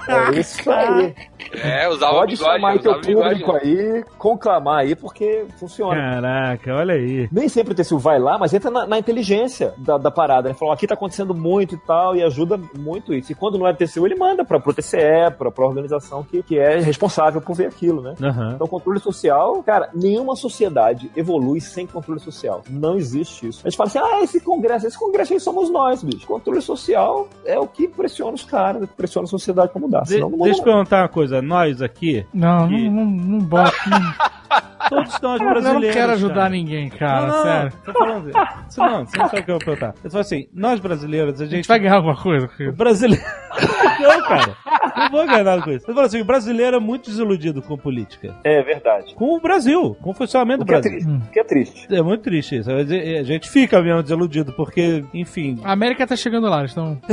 É 0.08 0.40
isso 0.40 0.70
aí. 0.72 1.16
É, 1.52 1.88
usava 1.88 2.14
Pode 2.14 2.36
bigode, 2.36 2.56
chamar 2.56 2.80
teu 2.80 3.00
público 3.00 3.52
aí, 3.54 4.04
conclamar 4.18 4.80
aí, 4.82 4.96
porque 4.96 5.46
funciona. 5.58 5.83
Caraca, 5.90 6.74
olha 6.76 6.94
aí. 6.96 7.28
Nem 7.32 7.48
sempre 7.50 7.74
o 7.74 7.76
TCU 7.76 7.98
vai 7.98 8.20
lá, 8.20 8.38
mas 8.38 8.54
entra 8.54 8.70
na, 8.72 8.86
na 8.86 8.98
inteligência 9.00 9.74
da, 9.78 9.98
da 9.98 10.12
parada. 10.12 10.50
Ele 10.50 10.58
falou, 10.58 10.74
aqui 10.74 10.88
tá 10.88 10.94
acontecendo 10.94 11.34
muito 11.34 11.76
e 11.76 11.78
tal, 11.78 12.16
e 12.16 12.24
ajuda 12.24 12.60
muito 12.78 13.14
isso. 13.14 13.32
E 13.32 13.36
quando 13.36 13.58
não 13.58 13.68
é 13.68 13.74
do 13.74 13.78
TCU, 13.78 14.06
ele 14.06 14.16
manda 14.16 14.44
pra, 14.46 14.60
pro 14.60 14.74
TCE, 14.74 15.32
pra, 15.38 15.52
pra 15.52 15.66
organização 15.66 16.24
que, 16.24 16.42
que 16.44 16.58
é 16.58 16.80
responsável 16.80 17.42
por 17.42 17.56
ver 17.56 17.68
aquilo, 17.68 18.02
né? 18.02 18.14
Aham. 18.22 18.52
Então, 18.56 18.68
controle 18.68 19.00
social, 19.00 19.62
cara, 19.64 19.90
nenhuma 19.94 20.36
sociedade 20.36 21.10
evolui 21.16 21.60
sem 21.62 21.86
controle 21.88 22.20
social. 22.20 22.62
Não 22.70 22.96
existe 22.98 23.48
isso. 23.48 23.62
A 23.66 23.70
gente 23.70 23.78
fala 23.78 23.88
assim, 23.90 24.00
ah, 24.00 24.22
esse 24.24 24.40
congresso, 24.42 24.88
esse 24.88 24.98
congresso 24.98 25.34
aí 25.34 25.40
somos 25.40 25.70
nós, 25.70 26.04
bicho. 26.04 26.26
Controle 26.28 26.62
social 26.62 27.28
é 27.46 27.58
o 27.60 27.68
que 27.68 27.88
pressiona 27.88 28.34
os 28.34 28.44
caras, 28.44 28.82
é 28.82 28.86
o 28.86 28.88
que 28.88 28.94
pressiona 28.96 29.26
a 29.26 29.30
sociedade 29.30 29.72
pra 29.72 29.82
mudar. 29.82 30.02
De- 30.02 30.10
Senão 30.10 30.30
não 30.30 30.38
muda 30.38 30.46
deixa 30.46 30.62
eu 30.62 30.66
não. 30.66 30.74
perguntar 30.74 31.02
uma 31.02 31.10
coisa. 31.10 31.42
Nós 31.42 31.82
aqui, 31.82 32.26
Não, 32.34 32.68
Que- 32.68 32.90
não, 32.90 33.06
não, 33.06 33.06
não 33.06 33.40
bota. 33.40 33.72
Não, 33.90 34.00
todos 34.90 35.22
nós 35.22 35.42
eu 35.42 35.48
brasileiros. 35.50 35.86
não 35.88 35.94
quero 35.94 36.12
ajudar 36.14 36.34
cara. 36.36 36.50
ninguém, 36.50 36.90
cara, 36.90 37.22
não, 37.28 37.36
não, 37.36 37.44
sério. 37.44 37.74
Tô 37.86 37.94
falando 37.94 38.30
isso. 38.30 38.38
Não, 38.80 39.06
você 39.06 39.18
não 39.18 39.28
sabe 39.30 39.40
o 39.40 39.44
que 39.46 39.52
eu 39.52 39.56
vou 39.58 39.66
perguntar. 39.66 39.94
Eu 40.04 40.10
falo 40.12 40.22
assim, 40.22 40.48
nós 40.54 40.80
brasileiros, 40.80 41.40
a 41.42 41.44
A 41.44 41.48
gente 41.48 41.56
gente. 41.58 41.68
vai 41.68 41.80
ganhar 41.80 41.96
alguma 41.96 42.16
coisa? 42.16 42.46
O 42.46 42.50
querido? 42.50 42.76
brasileiro. 42.76 43.24
não, 44.02 44.22
cara. 44.28 44.58
Não 44.96 45.10
vou 45.10 45.26
ganhar 45.26 45.44
nada 45.44 45.62
com 45.62 45.72
isso. 45.72 45.86
Eu 45.90 45.94
falo 45.94 46.06
assim, 46.08 46.22
o 46.22 46.26
brasileiro 46.26 46.78
é 46.78 46.80
muito 46.80 47.10
desiludido 47.10 47.62
com 47.62 47.78
política. 47.78 48.36
É 48.44 48.62
verdade. 48.62 49.14
Com 49.16 49.36
o 49.36 49.40
Brasil, 49.42 49.96
com 50.02 50.12
o 50.12 50.14
funcionamento 50.14 50.60
do 50.60 50.64
O 50.64 50.66
que 50.68 50.74
é 50.76 50.80
Brasil. 50.82 51.00
triste. 51.02 51.28
O 51.30 51.32
que 51.32 51.40
é 51.40 51.44
triste. 51.44 51.88
É 51.96 52.02
muito 52.02 52.22
triste 52.22 52.58
isso. 52.60 52.70
A 52.72 52.84
gente 53.24 53.50
fica 53.50 53.82
mesmo 53.82 54.02
desiludido, 54.04 54.54
porque, 54.54 55.04
enfim. 55.14 55.60
A 55.64 55.72
América 55.72 56.06
tá 56.06 56.16
chegando 56.16 56.48
lá, 56.50 56.60
eles 56.60 56.72
estão. 56.72 57.00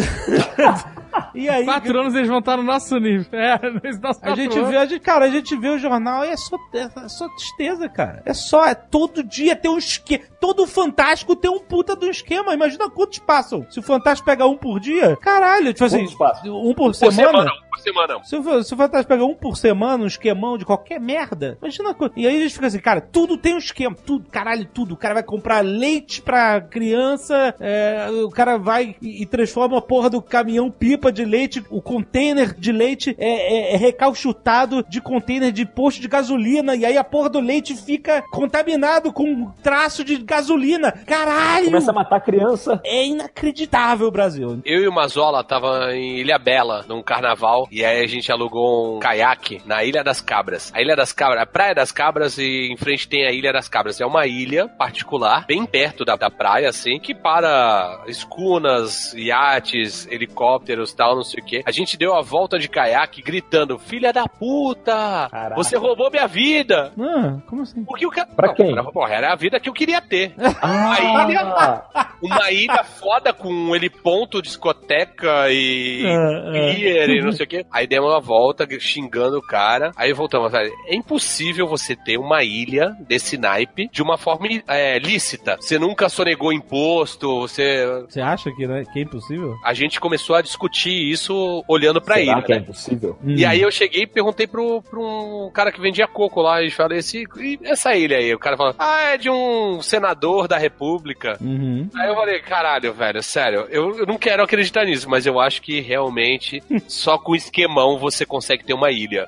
E 1.35 1.49
aí. 1.49 1.65
Quatro 1.65 2.01
anos 2.01 2.15
eles 2.15 2.29
vão 2.29 2.39
estar 2.39 2.57
no 2.57 2.63
nosso 2.63 2.97
nível. 2.99 3.27
É, 3.33 3.59
nesse 3.83 4.01
nosso 4.01 4.21
A 4.23 4.35
gente 4.35 4.49
quatro 4.51 4.67
vê, 4.67 4.77
a 4.77 4.85
gente, 4.87 5.01
cara, 5.01 5.25
a 5.27 5.29
gente 5.31 5.57
vê 5.57 5.69
o 5.69 5.79
jornal 5.79 6.25
e 6.25 6.29
é 6.29 6.37
só, 6.37 6.57
é 6.75 7.09
só 7.09 7.29
tristeza, 7.61 7.89
cara. 7.89 8.23
É 8.25 8.33
só, 8.33 8.67
é 8.67 8.75
todo 8.75 9.23
dia 9.23 9.55
tem 9.55 9.71
um 9.71 9.79
esquema. 9.79 10.25
Todo 10.41 10.67
Fantástico 10.67 11.37
tem 11.37 11.51
um 11.51 11.61
puta 11.61 11.95
do 11.95 12.09
esquema. 12.09 12.55
Imagina 12.55 12.89
quantos 12.89 13.19
passam. 13.19 13.67
Se 13.71 13.79
o 13.79 13.83
Fantástico 13.83 14.27
pega 14.27 14.47
um 14.47 14.57
por 14.57 14.81
dia, 14.81 15.17
caralho, 15.17 15.73
tipo 15.73 15.85
assim, 15.85 16.07
um 16.47 16.75
por, 16.75 16.87
Por 16.87 16.95
semana, 16.95 17.17
semana. 17.17 17.51
Por 17.71 17.81
semana. 17.81 18.23
Se 18.25 18.37
o, 18.37 18.63
se 18.63 18.75
o 18.75 18.77
Fantástico 18.77 19.09
pega 19.09 19.25
um 19.25 19.35
por 19.35 19.57
semana, 19.57 20.05
um 20.05 20.07
esquemão 20.07 20.59
de 20.59 20.65
qualquer 20.65 21.01
merda, 21.01 21.57
imagina 21.61 21.91
a 21.91 21.95
coisa. 21.95 22.13
E 22.17 22.27
aí 22.27 22.37
a 22.37 22.41
gente 22.41 22.55
fica 22.55 22.67
assim, 22.67 22.81
cara, 22.81 23.01
tudo 23.01 23.37
tem 23.37 23.55
um 23.55 23.59
esquema, 23.59 23.97
tudo, 24.07 24.29
caralho, 24.31 24.67
tudo. 24.67 24.95
O 24.95 24.97
cara 24.97 25.15
vai 25.15 25.23
comprar 25.23 25.65
leite 25.65 26.21
pra 26.21 26.61
criança, 26.61 27.55
é, 27.61 28.09
o 28.25 28.31
cara 28.31 28.59
vai 28.59 28.97
e, 29.01 29.23
e 29.23 29.27
transforma 29.27 29.79
a 29.79 29.83
porra 29.83 30.11
do 30.11 30.21
caminhão 30.21 30.71
pipa 30.71 31.13
de 31.13 31.25
leite, 31.25 31.65
o 31.71 31.81
container 31.81 32.55
de 32.55 32.73
leite 32.73 33.15
é, 33.19 33.29
é, 33.29 33.75
é 33.75 33.77
recalchutado 33.77 34.85
de 34.89 35.01
container 35.01 35.53
de 35.53 35.65
posto 35.65 36.01
de 36.01 36.09
gasolina, 36.09 36.75
e 36.75 36.85
aí 36.85 36.97
a 36.97 37.05
porra 37.05 37.31
do 37.31 37.41
leite 37.41 37.75
fica 37.75 38.23
contaminado 38.31 39.13
com 39.13 39.25
um 39.25 39.51
traço 39.63 40.05
de 40.05 40.17
gasolina. 40.19 40.93
Caralho! 40.93 41.67
Começa 41.67 41.91
a 41.91 41.95
matar 41.95 42.17
a 42.17 42.21
criança. 42.21 42.81
É 42.85 43.07
inacreditável, 43.07 44.11
Brasil. 44.11 44.61
Eu 44.65 44.83
e 44.83 44.89
o 44.89 44.93
Mazola 44.93 45.45
tava 45.45 45.95
em 45.95 46.19
Ilha 46.19 46.39
Bela, 46.39 46.85
num 46.89 47.03
carnaval, 47.03 47.60
e 47.71 47.85
aí 47.85 48.03
a 48.03 48.07
gente 48.07 48.31
alugou 48.31 48.97
um 48.97 49.01
caiaque 49.01 49.61
na 49.67 49.83
Ilha 49.85 50.03
das 50.05 50.21
Cabras. 50.21 50.73
A 50.75 50.81
Ilha 50.81 50.95
das 50.97 51.13
Cabras, 51.13 51.43
a 51.43 51.47
Praia 51.47 51.75
das 51.75 51.93
Cabras, 51.93 52.39
e 52.39 52.69
em 52.73 52.77
frente 52.77 53.09
tem 53.09 53.27
a 53.27 53.33
Ilha 53.33 53.53
das 53.53 53.69
Cabras. 53.69 54.01
É 54.01 54.07
uma 54.07 54.27
ilha 54.27 54.69
particular, 54.69 55.45
bem 55.47 55.65
perto 55.67 56.05
da, 56.05 56.17
da 56.17 56.31
praia, 56.31 56.69
assim, 56.69 56.99
que 56.99 57.15
para 57.15 58.03
escunas, 58.07 59.13
iates, 59.15 60.07
helicópteros 60.11 60.93
tal, 60.93 61.17
não 61.17 61.23
sei 61.25 61.43
o 61.43 61.45
quê. 61.45 61.63
A 61.67 61.71
gente 61.71 61.97
deu 61.97 62.15
a 62.15 62.21
volta 62.23 62.59
de 62.59 62.69
caiaque 62.69 63.23
gritando: 63.23 63.79
Filha 63.79 64.13
da 64.13 64.27
puta! 64.27 65.29
Caraca. 65.31 65.55
Você 65.57 65.77
roubou 65.77 66.11
minha 66.11 66.27
vida! 66.27 66.93
Ah, 66.99 67.39
como 67.49 67.63
assim? 67.63 67.85
Porque 67.85 68.07
o 68.07 68.11
cara. 68.11 68.29
Pra 68.35 68.49
Não, 68.49 68.55
quem? 68.55 68.75
porra, 68.93 69.15
era 69.15 69.33
a 69.33 69.37
vida 69.37 69.59
que 69.61 69.69
eu 69.69 69.73
queria 69.73 70.01
ter. 70.01 70.33
Uma 70.63 71.31
ilha, 71.31 71.41
Ah, 71.43 72.11
uma 72.23 72.51
ilha 72.51 72.85
foda 72.85 73.33
com 73.33 73.49
um 73.53 73.75
heliponto, 73.75 74.41
discoteca 74.43 75.51
e 75.51 76.05
Ah, 76.07 76.53
ah. 76.53 77.07
e 77.07 77.21
não 77.23 77.33
sei 77.33 77.45
o 77.47 77.49
quê. 77.51 77.67
Aí 77.71 77.87
demos 77.87 78.11
uma 78.11 78.21
volta 78.21 78.67
xingando 78.79 79.39
o 79.39 79.43
cara. 79.43 79.93
Aí 79.97 80.13
voltamos. 80.13 80.53
É 80.55 80.95
impossível 80.95 81.67
você 81.67 81.95
ter 81.97 82.19
uma 82.19 82.43
ilha 82.43 82.97
desse 83.01 83.37
naipe 83.37 83.89
de 83.93 84.03
uma 84.03 84.17
forma 84.17 84.47
é, 84.67 84.99
lícita. 84.99 85.57
Você 85.61 85.79
nunca 85.79 86.09
sonegou 86.09 86.53
imposto, 86.53 87.41
você. 87.41 87.85
Você 88.09 88.21
acha 88.21 88.51
que, 88.53 88.67
né, 88.67 88.85
que 88.93 89.01
é 89.01 89.03
impossível? 89.03 89.57
A 89.65 89.75
gente 89.75 90.01
começou 90.01 90.37
a 90.37 90.43
discutir 90.43 91.11
isso 91.11 91.65
olhando 91.69 92.01
pra 92.01 92.17
será 92.17 92.33
ilha. 92.33 92.43
que 92.43 92.53
é 92.53 92.57
né? 92.57 92.63
impossível? 92.63 93.19
E 93.25 93.45
aí 93.45 93.61
eu 93.61 93.71
cheguei 93.71 94.03
e 94.03 94.07
perguntei 94.07 94.47
pro, 94.47 94.83
pro 94.83 95.01
um 95.01 95.51
cara 95.51 95.73
que 95.73 95.81
vendia 95.81 96.07
coco 96.07 96.41
lá 96.41 96.63
e 96.63 96.71
falei 96.71 96.99
assim, 96.99 97.25
e 97.39 97.59
essa 97.63 97.95
ilha 97.95 98.19
aí? 98.19 98.35
O 98.35 98.39
cara 98.39 98.57
falou, 98.57 98.75
ah, 98.79 99.03
é 99.13 99.17
de 99.17 99.31
um 99.31 99.81
senador 99.83 100.47
da 100.47 100.59
república. 100.59 101.37
Uhum. 101.41 101.89
Aí 101.95 102.09
eu 102.09 102.15
falei, 102.15 102.41
caralho, 102.41 102.93
velho, 102.93 103.23
sério, 103.23 103.67
eu, 103.71 103.99
eu 103.99 104.07
não 104.07 104.19
quero 104.19 104.43
acreditar 104.43 104.85
nisso, 104.85 105.09
mas 105.09 105.27
eu 105.27 105.41
acho 105.41 105.63
que 105.63 105.81
realmente 105.81 106.63
só 106.89 107.19
com 107.19 107.35
esquemão 107.41 107.99
você 107.99 108.25
consegue 108.25 108.65
ter 108.65 108.75
uma 108.75 108.91
ilha. 108.91 109.27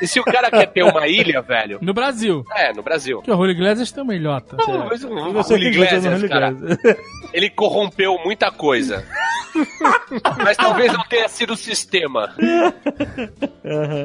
E 0.00 0.06
se 0.06 0.20
o 0.20 0.24
cara 0.24 0.50
quer 0.50 0.66
ter 0.66 0.82
uma 0.82 1.08
ilha, 1.08 1.40
velho, 1.40 1.78
No 1.80 1.94
Brasil. 1.94 2.44
é, 2.54 2.72
no 2.72 2.82
Brasil. 2.82 3.22
Que 3.22 3.30
o 3.30 3.36
Julio 3.36 3.52
Iglesias 3.52 3.90
tem 3.90 4.02
uma 4.02 4.14
ilhota. 4.14 4.56
Não, 4.56 4.86
mas 4.86 5.02
o 5.02 5.42
Julio 5.48 5.68
Iglesias, 5.68 6.22
cara, 6.28 6.54
ele 7.32 7.48
corrompeu 7.48 8.18
muita 8.22 8.50
coisa. 8.50 9.04
Mas 10.42 10.56
talvez 10.56 10.92
não 10.92 11.04
tenha 11.04 11.28
sido 11.28 11.52
o 11.52 11.56
sistema. 11.56 12.32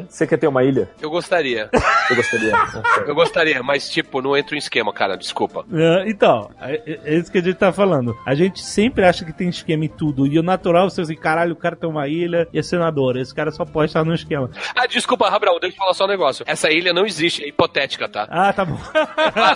Você 0.10 0.26
quer 0.28 0.38
ter 0.38 0.48
uma 0.48 0.64
ilha? 0.64 0.90
Eu 1.02 1.10
gostaria. 1.10 1.70
Eu 2.10 2.16
gostaria. 2.16 2.54
Eu 3.08 3.16
gostaria, 3.16 3.64
mas 3.64 3.90
tipo, 3.90 4.22
não 4.22 4.36
entra 4.38 4.56
em 4.56 4.60
esquema, 4.60 4.94
cara, 4.94 5.16
desculpa. 5.18 5.66
É, 5.74 6.10
Então, 6.10 6.50
é, 6.62 7.00
é 7.06 7.16
isso 7.16 7.32
que 7.32 7.38
a 7.38 7.42
gente 7.42 7.56
tá 7.56 7.72
falando. 7.72 8.18
A 8.26 8.36
gente 8.36 8.62
sempre 8.62 9.06
acha 9.06 9.26
que 9.26 9.34
tem 9.34 9.50
esquema 9.50 9.86
em 9.86 9.90
tudo. 9.90 10.28
E 10.28 10.38
o 10.40 10.44
natural, 10.44 10.90
você 10.90 11.02
assim, 11.02 11.16
caralho, 11.16 11.54
o 11.54 11.56
cara 11.56 11.76
tem 11.76 11.90
uma 11.90 12.08
ilha 12.08 12.48
e 12.54 12.60
é 12.60 12.62
senador. 12.64 13.18
Esse 13.18 13.34
cara 13.34 13.52
só 13.52 13.66
pode 13.66 13.90
estar 13.90 14.04
no 14.04 14.14
esquema. 14.14 14.50
Ah, 14.76 14.86
desculpa, 14.86 15.30
Rabrão, 15.30 15.60
deixa 15.60 15.76
eu 15.76 15.80
falar 15.80 15.94
só 15.94 16.06
um 16.06 16.08
negócio. 16.08 16.44
Essa 16.48 16.70
ilha 16.72 16.94
não 16.94 17.06
existe, 17.06 17.44
é 17.44 17.48
hipotética, 17.48 18.08
tá? 18.08 18.28
Ah, 18.30 18.54
tá 18.54 18.66
bom. 18.66 18.78
Ah, 19.34 19.56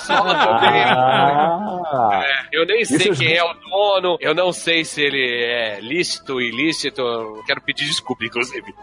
também. 0.59 0.83
Ah, 0.83 2.23
Eu 2.51 2.65
nem 2.65 2.83
sei 2.85 3.11
quem 3.11 3.33
é 3.35 3.43
o 3.43 3.53
dono, 3.53 4.17
eu 4.19 4.33
não 4.33 4.51
sei 4.51 4.83
se 4.83 5.01
ele 5.01 5.43
é 5.43 5.79
lícito, 5.85 6.41
ilícito. 6.41 7.41
Quero 7.45 7.61
pedir 7.61 7.87
desculpa, 7.87 8.25
inclusive. 8.25 8.73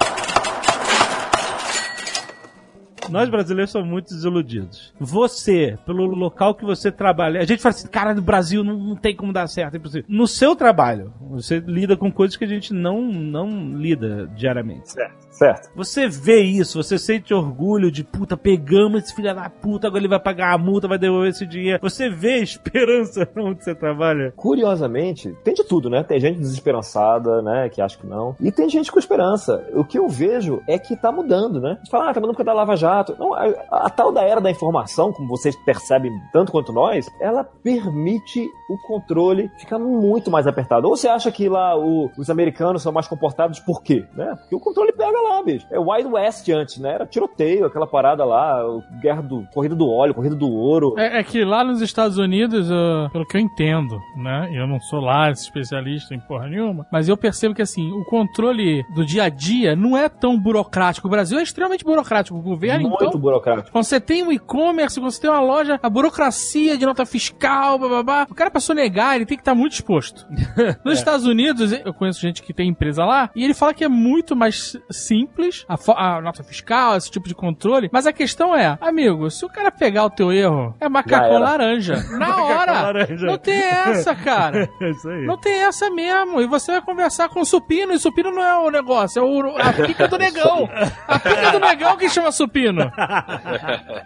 Nós 3.13 3.29
brasileiros 3.29 3.71
somos 3.71 3.89
muito 3.89 4.09
desiludidos. 4.09 4.95
Você, 4.99 5.79
pelo 5.85 6.07
local 6.07 6.55
que 6.55 6.65
você 6.65 6.91
trabalha, 6.91 7.41
a 7.41 7.45
gente 7.45 7.61
fala 7.61 7.75
assim, 7.75 7.89
cara, 7.89 8.15
no 8.15 8.23
Brasil 8.23 8.65
não, 8.65 8.77
não 8.77 8.97
tem 8.97 9.15
como 9.15 9.33
dar 9.33 9.47
certo, 9.47 9.75
é 9.75 9.77
impossível. 9.77 10.07
No 10.09 10.27
seu 10.27 10.57
trabalho, 10.57 11.13
você 11.21 11.59
lida 11.59 11.97
com 11.97 12.11
coisas 12.11 12.37
que 12.37 12.45
a 12.45 12.49
gente 12.49 12.73
não, 12.73 13.03
não 13.03 13.77
lida 13.77 14.31
diariamente. 14.35 14.91
certo. 15.31 15.71
Você 15.75 16.09
vê 16.09 16.41
isso, 16.41 16.83
você 16.83 16.99
sente 16.99 17.35
orgulho 17.35 17.91
de 17.91 18.03
puta, 18.03 18.37
pegamos 18.37 19.03
esse 19.05 19.15
filho 19.15 19.35
da 19.35 19.51
puta, 19.51 19.89
agora 19.89 20.01
ele 20.01 20.09
vai 20.09 20.21
pagar 20.21 20.55
a 20.55 20.59
multa, 20.59 20.89
vai 20.89 20.99
devolver 20.99 21.31
esse 21.31 21.47
dinheiro. 21.47 21.81
Você 21.83 22.09
vê 22.09 22.39
esperança 22.39 23.29
onde 23.37 23.63
você 23.63 23.75
trabalha? 23.75 24.33
Curiosamente, 24.37 25.35
tem 25.45 25.53
de 25.53 25.65
tudo, 25.65 25.91
né? 25.91 26.03
Tem 26.03 26.21
gente 26.21 26.39
desesperançada, 26.39 27.43
né? 27.43 27.69
Que 27.69 27.83
acha 27.83 27.99
que 27.99 28.07
não. 28.07 28.37
E 28.41 28.51
tem 28.51 28.69
gente 28.69 28.91
com 28.91 28.99
esperança. 28.99 29.67
O 29.75 29.85
que 29.85 29.99
eu 29.99 30.09
vejo 30.09 30.63
é 30.67 30.79
que 30.79 30.97
tá 30.97 31.11
mudando, 31.11 31.61
né? 31.61 31.73
A 31.73 31.75
gente 31.77 31.91
fala, 31.91 32.11
ah, 32.11 32.15
tá 32.15 32.21
mudando 32.21 32.37
porque 32.37 32.45
da 32.45 32.53
Lava 32.53 32.77
Jato. 32.77 33.02
Não, 33.19 33.35
a, 33.35 33.47
a 33.71 33.91
tal 33.91 34.13
da 34.13 34.23
era 34.23 34.41
da 34.41 34.51
informação, 34.51 35.13
como 35.13 35.29
vocês 35.29 35.57
percebem 35.57 36.13
tanto 36.33 36.53
quanto 36.53 36.73
nós, 36.73 37.11
ela 37.21 37.45
permite 37.45 38.49
o 38.75 38.79
controle 38.79 39.51
ficar 39.59 39.79
muito 39.79 40.31
mais 40.31 40.47
apertado. 40.47 40.89
Ou 40.89 40.97
você 40.97 41.09
acha 41.09 41.31
que 41.31 41.49
lá 41.49 41.77
o- 41.79 42.11
os 42.17 42.29
americanos 42.31 42.83
são 42.83 42.93
mais 42.93 43.07
comportados 43.07 43.59
por 43.61 43.83
quê? 43.83 44.05
Né? 44.15 44.35
Porque 44.41 44.55
o 44.57 44.61
controle 44.61 44.93
pega 44.93 45.21
lá, 45.21 45.43
bicho. 45.43 45.67
É 45.71 45.79
Wild 45.79 46.09
West 46.15 46.49
antes, 46.49 46.79
né? 46.79 46.95
Era 46.95 47.07
tiroteio, 47.07 47.67
aquela 47.67 47.87
parada 47.87 48.25
lá, 48.25 48.61
guerra 49.01 49.23
do 49.23 49.45
corrida 49.53 49.75
do 49.75 49.89
óleo, 49.89 50.15
corrida 50.15 50.35
do 50.37 50.49
ouro. 50.51 50.95
É, 50.99 51.19
é 51.19 51.23
que 51.25 51.45
lá 51.45 51.65
nos 51.65 51.81
Estados 51.81 52.19
Unidos, 52.19 52.71
uh, 52.71 53.11
pelo 53.13 53.27
que 53.27 53.37
eu 53.37 53.41
entendo, 53.41 53.99
né? 54.17 54.51
Eu 54.55 54.67
não 54.67 54.81
sou 54.81 55.01
lá 55.01 55.31
especialista 55.31 56.15
em 56.15 56.21
porra 56.21 56.49
nenhuma, 56.49 56.87
mas 56.93 57.09
eu 57.09 57.17
percebo 57.17 57.55
que 57.55 57.63
assim, 57.63 57.91
o 57.93 58.05
controle 58.05 58.85
do 58.95 59.05
dia 59.05 59.25
a 59.25 59.29
dia 59.29 59.75
não 59.77 59.97
é 59.97 60.09
tão 60.09 60.39
burocrático. 60.39 61.07
O 61.07 61.11
Brasil 61.11 61.39
é 61.39 61.43
extremamente 61.43 61.85
burocrático. 61.85 62.37
O 62.39 62.43
governo, 62.43 62.89
muito 62.89 63.05
então. 63.05 63.21
burocrático. 63.21 63.71
Quando 63.73 63.85
você 63.85 64.01
tem 64.01 64.23
um 64.23 64.33
e-commerce, 64.33 64.99
quando 65.01 65.11
você 65.11 65.21
tem 65.21 65.31
uma 65.31 65.41
loja, 65.41 65.79
a 65.83 65.89
burocracia 65.91 66.77
de 66.77 66.87
nota 66.87 67.05
fiscal, 67.07 67.79
babá, 67.79 68.27
o 68.31 68.35
cara 68.35 68.51
sonegar, 68.63 69.17
ele 69.17 69.27
tem 69.27 69.37
que 69.37 69.43
estar 69.43 69.55
muito 69.55 69.73
exposto. 69.73 70.27
Nos 70.85 70.99
Estados 70.99 71.27
Unidos, 71.27 71.73
eu 71.73 71.93
conheço 71.93 72.21
gente 72.21 72.43
que 72.43 72.53
tem 72.53 72.69
empresa 72.69 73.05
lá, 73.05 73.31
e 73.35 73.45
ele 73.45 73.55
fala 73.55 73.75
que 73.75 73.85
é 73.85 73.89
muito 73.89 74.35
mais 74.35 74.77
simples 74.91 75.65
a, 75.69 75.77
a 76.17 76.21
nota 76.21 76.43
fiscal, 76.43 76.97
esse 76.97 77.11
tipo 77.11 77.29
de 77.29 77.35
controle. 77.35 77.89
Mas 77.93 78.07
a 78.07 78.13
questão 78.13 78.55
é, 78.55 78.77
amigo, 78.81 79.31
se 79.31 79.45
o 79.45 79.49
cara 79.49 79.71
pegar 79.71 80.05
o 80.05 80.11
teu 80.11 80.33
erro, 80.33 80.75
é 80.81 80.89
macacão 80.89 81.37
era. 81.37 81.39
laranja. 81.39 81.95
Na 82.19 82.45
hora! 82.45 82.73
laranja. 82.73 83.27
Não 83.27 83.39
tem 83.39 83.61
essa, 83.63 84.15
cara. 84.15 84.69
É 84.83 84.91
isso 84.91 85.09
aí. 85.09 85.27
Não 85.27 85.39
tem 85.39 85.63
essa 85.63 85.91
mesmo. 85.91 86.41
E 86.41 86.47
você 86.47 86.73
vai 86.73 86.83
conversar 86.83 87.29
com 87.29 87.41
o 87.41 87.45
supino, 87.45 87.93
e 87.93 87.99
supino 87.99 88.33
não 88.33 88.43
é 88.43 88.59
o 88.59 88.71
negócio, 88.71 89.21
é 89.21 89.23
o, 89.23 89.57
a 89.57 89.73
pica 89.73 90.09
do 90.09 90.19
negão. 90.19 90.69
A 91.07 91.19
pica 91.19 91.53
do 91.53 91.61
negão 91.61 91.97
que 91.97 92.09
chama 92.09 92.33
supino. 92.33 92.91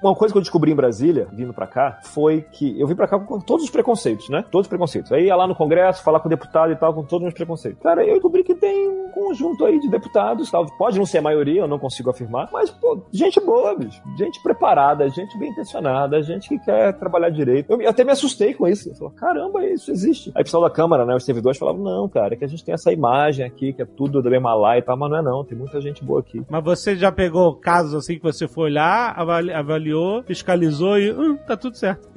Uma 0.03 0.15
coisa 0.15 0.33
que 0.33 0.39
eu 0.39 0.43
descobri 0.43 0.73
em 0.73 0.75
Brasília, 0.75 1.29
vindo 1.33 1.55
pra 1.55 1.67
cá, 1.67 1.99
foi 2.03 2.43
que 2.53 2.79
eu 2.79 2.87
vim 2.87 2.95
pra 2.95 3.09
cá 3.09 3.19
com 3.19 3.41
todos 3.41 3.65
os 3.65 3.71
preconceitos, 3.71 4.29
né? 4.29 4.36
Todos 4.43 4.67
os 4.67 4.69
preconceitos. 4.69 5.13
Aí 5.13 5.27
ia 5.27 5.37
lá 5.37 5.47
no 5.47 5.55
Congresso, 5.55 6.03
falar 6.03 6.21
com 6.21 6.27
o 6.27 6.31
deputado 6.31 6.73
e 6.73 6.77
tal, 6.77 6.93
com 6.95 7.03
todos 7.03 7.17
os 7.17 7.23
meus 7.23 7.35
preconceitos. 7.35 7.83
Cara, 7.83 8.05
eu 8.05 8.15
descobri 8.15 8.43
que 8.43 8.55
tem 8.55 8.89
um 8.89 9.09
conjunto 9.11 9.65
aí 9.65 9.79
de 9.81 9.89
deputados, 9.89 10.51
tal. 10.51 10.67
Pode 10.79 10.99
não 10.99 11.07
ser 11.07 11.19
a 11.19 11.23
maioria, 11.23 11.63
eu 11.63 11.69
não 11.69 11.79
consigo 11.79 12.11
afirmar, 12.11 12.49
mas, 12.53 12.71
pô, 12.71 13.01
gente 13.13 13.41
boa, 13.41 13.75
bicho. 13.75 14.01
Gente 14.17 14.43
preparada, 14.43 15.09
gente 15.09 15.39
bem 15.39 15.51
intencionada, 15.51 16.23
gente 16.23 16.49
que 16.49 16.59
quer 16.59 16.93
trabalhar 16.99 17.31
direito. 17.31 17.73
Eu 17.73 17.89
até 17.89 18.05
me 18.05 18.13
assustei 18.13 18.55
com 18.55 18.67
isso. 18.67 18.91
Eu 18.91 18.95
falei, 18.95 19.15
caramba, 19.15 19.65
isso 19.67 19.91
existe. 19.91 20.31
Aí 20.35 20.43
o 20.43 20.45
pessoal 20.45 20.63
da 20.63 20.71
Câmara, 20.71 21.05
né, 21.05 21.15
os 21.15 21.25
servidores 21.25 21.59
falavam, 21.59 21.83
não, 21.83 22.09
cara, 22.09 22.35
é 22.35 22.37
que 22.37 22.45
a 22.45 22.49
gente 22.49 22.65
tem 22.65 22.75
essa 22.75 22.93
imagem 22.93 23.45
aqui, 23.45 23.73
que 23.73 23.83
é 23.83 23.87
tudo 23.87 24.23
da 24.23 24.37
lá 24.55 24.79
e 24.79 24.83
tal, 24.83 24.97
mas 24.97 25.11
não 25.11 25.19
é 25.19 25.23
não, 25.23 25.45
tem 25.45 25.57
muita 25.57 25.81
gente 25.81 26.05
boa 26.05 26.21
aqui. 26.21 26.43
Mas 26.49 26.63
você 26.63 26.95
já 26.95 27.11
pegou 27.11 27.55
casos 27.55 27.95
assim 27.95 28.17
que 28.17 28.23
você 28.23 28.47
foi 28.47 28.65
olhar, 28.65 29.15
avali- 29.19 29.53
avaliou, 29.53 30.23
fiscalizou 30.25 30.99
e 30.99 31.13
hum, 31.13 31.37
tá 31.37 31.57
tudo 31.57 31.77
certo. 31.77 32.09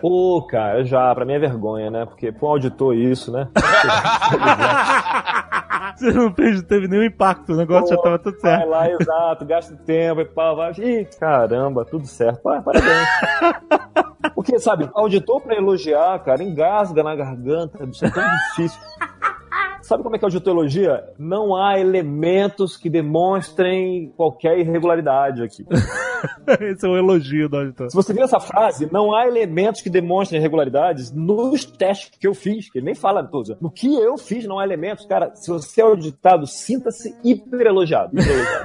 Pô, 0.00 0.42
cara, 0.48 0.84
já, 0.84 1.14
pra 1.14 1.24
mim 1.24 1.34
é 1.34 1.38
vergonha, 1.38 1.57
né? 1.90 2.06
Porque, 2.06 2.32
pô, 2.32 2.48
auditor 2.48 2.94
isso, 2.94 3.30
né? 3.32 3.48
você 5.96 6.12
não 6.12 6.32
fez, 6.32 6.62
teve 6.62 6.88
nenhum 6.88 7.04
impacto, 7.04 7.52
o 7.52 7.56
negócio 7.56 7.94
já 7.94 8.00
tava 8.00 8.18
tudo 8.18 8.38
Vai 8.40 8.56
certo. 8.56 8.68
lá, 8.68 8.90
exato, 8.90 9.44
gasta 9.44 9.76
tempo 9.76 10.20
e 10.20 10.24
pau, 10.24 10.56
vai. 10.56 10.72
Ih, 10.72 11.04
caramba, 11.18 11.84
tudo 11.84 12.06
certo. 12.06 12.40
Pá, 12.42 12.62
parabéns. 12.62 13.08
Porque, 14.34 14.58
sabe, 14.58 14.88
auditor 14.94 15.40
pra 15.40 15.56
elogiar, 15.56 16.18
cara, 16.20 16.42
engasga 16.42 17.02
na 17.02 17.14
garganta, 17.14 17.84
isso 17.84 18.04
é 18.04 18.10
tão 18.10 18.24
difícil. 18.50 18.80
Sabe 19.82 20.02
como 20.02 20.16
é 20.16 20.18
que 20.18 20.24
o 20.24 20.26
auditor 20.26 20.52
elogia? 20.52 21.04
Não 21.18 21.56
há 21.56 21.78
elementos 21.78 22.76
que 22.76 22.90
demonstrem 22.90 24.12
qualquer 24.16 24.58
irregularidade 24.58 25.42
aqui. 25.42 25.64
Esse 26.60 26.86
é 26.86 26.88
um 26.88 26.96
elogio 26.96 27.48
do 27.48 27.58
auditor. 27.58 27.90
Se 27.90 27.96
você 27.96 28.12
viu 28.12 28.24
essa 28.24 28.40
frase, 28.40 28.88
não 28.92 29.14
há 29.14 29.26
elementos 29.26 29.80
que 29.80 29.90
demonstrem 29.90 30.40
irregularidades 30.40 31.12
nos 31.12 31.64
testes 31.64 32.18
que 32.18 32.26
eu 32.26 32.34
fiz, 32.34 32.70
que 32.70 32.78
ele 32.78 32.86
nem 32.86 32.94
fala 32.94 33.22
todos. 33.22 33.56
No 33.60 33.70
que 33.70 33.94
eu 33.94 34.16
fiz, 34.18 34.46
não 34.46 34.58
há 34.58 34.64
elementos. 34.64 35.06
Cara, 35.06 35.34
se 35.34 35.50
você 35.50 35.80
é 35.80 35.84
auditado, 35.84 36.46
sinta-se 36.46 37.14
hiper 37.22 37.66
elogiado. 37.66 38.10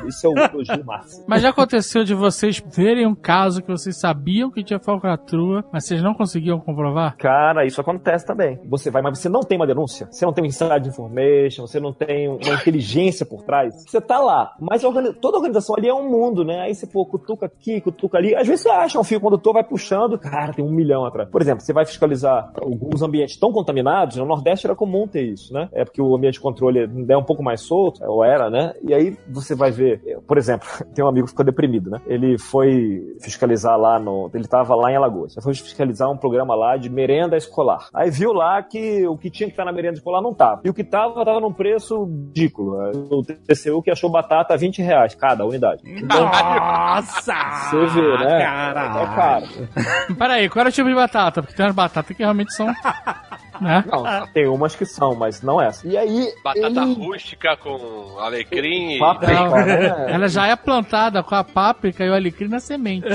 Isso 0.08 0.26
é 0.26 0.30
o 0.30 0.38
elogio 0.38 0.84
máximo. 0.86 1.26
Mas 1.28 1.42
já 1.42 1.50
aconteceu 1.50 2.04
de 2.04 2.16
vocês 2.16 2.64
verem 2.74 3.06
um 3.06 3.16
caso 3.16 3.62
que 3.62 3.72
vocês 3.72 4.00
sabiam 4.00 4.50
que 4.50 4.64
tinha 4.64 4.80
falcatrua, 4.80 5.64
mas 5.72 5.86
vocês 5.86 6.02
não 6.02 6.14
conseguiam 6.14 6.60
comprovar? 6.60 7.16
Cara, 7.18 7.66
isso 7.66 7.80
acontece 7.80 8.26
também. 8.26 8.60
Você 8.70 8.90
vai, 8.90 9.02
mas 9.02 9.20
você 9.20 9.30
não 9.30 9.42
tem 9.42 9.58
uma 9.58 9.68
denúncia, 9.68 10.08
você 10.10 10.26
não 10.26 10.34
tem 10.34 10.44
um 10.44 10.48
inside 10.48 10.92
information, 11.08 11.68
você 11.68 11.80
não 11.80 11.94
tem 11.94 12.28
uma 12.28 12.54
inteligência 12.54 13.26
por 13.26 13.44
trás. 13.44 13.84
Você 13.88 14.00
tá 14.02 14.20
lá, 14.20 14.54
mas 14.60 14.84
a 14.84 14.88
organi- 14.88 15.14
toda 15.14 15.38
organização 15.38 15.76
ali 15.78 15.88
é 15.88 15.94
um 15.94 16.10
mundo, 16.10 16.44
né? 16.44 16.62
Aí 16.62 16.74
você, 16.76 16.88
pô, 16.88 17.06
cutuca 17.06 17.46
aqui, 17.46 17.82
cutuca 17.82 18.18
ali. 18.18 18.36
Às 18.36 18.48
vezes 18.48 18.62
você 18.64 18.70
acha 18.70 19.00
um 19.00 19.04
fio 19.04 19.20
condutor, 19.20 19.54
vai 19.54 19.64
puxando, 19.64 20.18
cara, 20.18 20.54
tem 20.54 20.64
um 20.64 20.72
milhão 20.72 21.06
atrás. 21.06 21.30
Por 21.30 21.42
exemplo, 21.42 21.62
você 21.64 21.74
vai 21.74 21.86
fiscalizar 21.86 22.52
alguns 22.62 23.02
ambientes 23.02 23.38
tão 23.38 23.52
contaminados, 23.52 24.18
no 24.18 24.26
Nordeste 24.26 24.66
era 24.68 24.76
comum 24.76 25.08
ter 25.08 25.24
isso, 25.24 25.54
né? 25.54 25.70
É 25.74 25.84
porque 25.84 26.02
o 26.02 26.16
ambiente 26.16 26.36
de 26.36 26.40
controle 26.42 26.90
é 27.10 27.18
um 27.18 27.24
pouco 27.24 27.44
mais 27.44 27.62
solto, 27.62 28.04
ou 28.06 28.24
era, 28.24 28.50
né? 28.50 28.74
E 28.84 28.94
aí 28.94 29.18
você 29.30 29.56
vai 29.56 29.72
ver, 29.72 30.02
por 30.28 30.38
exemplo, 30.38 30.68
tem 30.94 31.04
um 31.04 31.08
amigo 31.08 31.26
que 31.26 31.32
ficou 31.32 31.46
deprimido, 31.46 31.90
né? 31.90 32.02
Ele 32.08 32.38
foi 32.38 33.16
fiscalizar 33.22 33.78
lá 33.78 34.00
no. 34.00 34.30
Ele 34.34 34.48
tava 34.48 34.76
lá 34.76 34.92
em 34.92 34.96
Alagoas. 34.96 35.36
Ele 35.36 35.44
foi 35.44 35.54
fiscalizar 35.54 36.10
um 36.10 36.18
programa 36.18 36.56
lá 36.56 36.78
de 36.78 36.90
merenda 36.90 37.38
escolar. 37.38 37.88
Aí 37.94 38.10
viu 38.10 38.34
lá 38.34 38.62
que 38.62 39.06
o 39.08 39.18
que 39.18 39.30
tinha 39.30 39.48
que 39.48 39.54
estar 39.54 39.66
na 39.66 39.72
merenda 39.72 39.96
escolar 39.98 40.22
não 40.22 40.34
tava. 40.34 40.62
E 40.64 40.70
o 40.70 40.74
que 40.74 40.84
tava, 40.94 41.26
tava 41.26 41.40
num 41.40 41.52
preço 41.52 42.04
ridículo. 42.04 42.78
O 43.10 43.24
TCU 43.24 43.82
que 43.82 43.90
achou 43.90 44.12
batata 44.12 44.54
a 44.54 44.58
20 44.58 44.80
reais 44.84 45.16
cada 45.16 45.44
unidade. 45.44 45.82
Então, 45.84 46.26
Nossa! 46.26 47.34
você 47.72 47.86
vê, 47.88 48.18
né? 48.20 48.40
Caralho. 48.40 49.00
É 49.00 49.16
caro. 49.16 50.16
Peraí, 50.16 50.50
qual 50.50 50.62
era 50.62 50.70
o 50.70 50.72
tipo 50.72 50.88
de 50.88 50.94
batata? 50.96 51.42
Porque 51.42 51.56
tem 51.56 51.66
umas 51.66 51.76
batatas 51.76 52.16
que 52.16 52.22
realmente 52.22 52.54
são. 52.54 52.68
né? 53.60 53.84
Não, 53.88 54.28
tem 54.28 54.48
umas 54.48 54.76
que 54.76 54.86
são, 54.86 55.16
mas 55.16 55.42
não 55.42 55.62
essa. 55.62 55.88
E 55.88 55.98
aí. 55.98 56.34
Batata 56.44 56.68
ele... 56.68 56.94
rústica 56.94 57.56
com 57.58 58.18
alecrim 58.20 58.96
e... 58.96 59.00
Páprica, 59.00 59.34
Não, 59.34 59.52
né? 59.52 60.06
ela 60.10 60.28
já 60.28 60.48
é 60.48 60.56
plantada 60.56 61.24
com 61.24 61.36
a 61.36 61.44
páprica 61.44 62.04
e 62.04 62.10
o 62.10 62.14
alecrim 62.14 62.48
na 62.48 62.60
semente. 62.60 63.08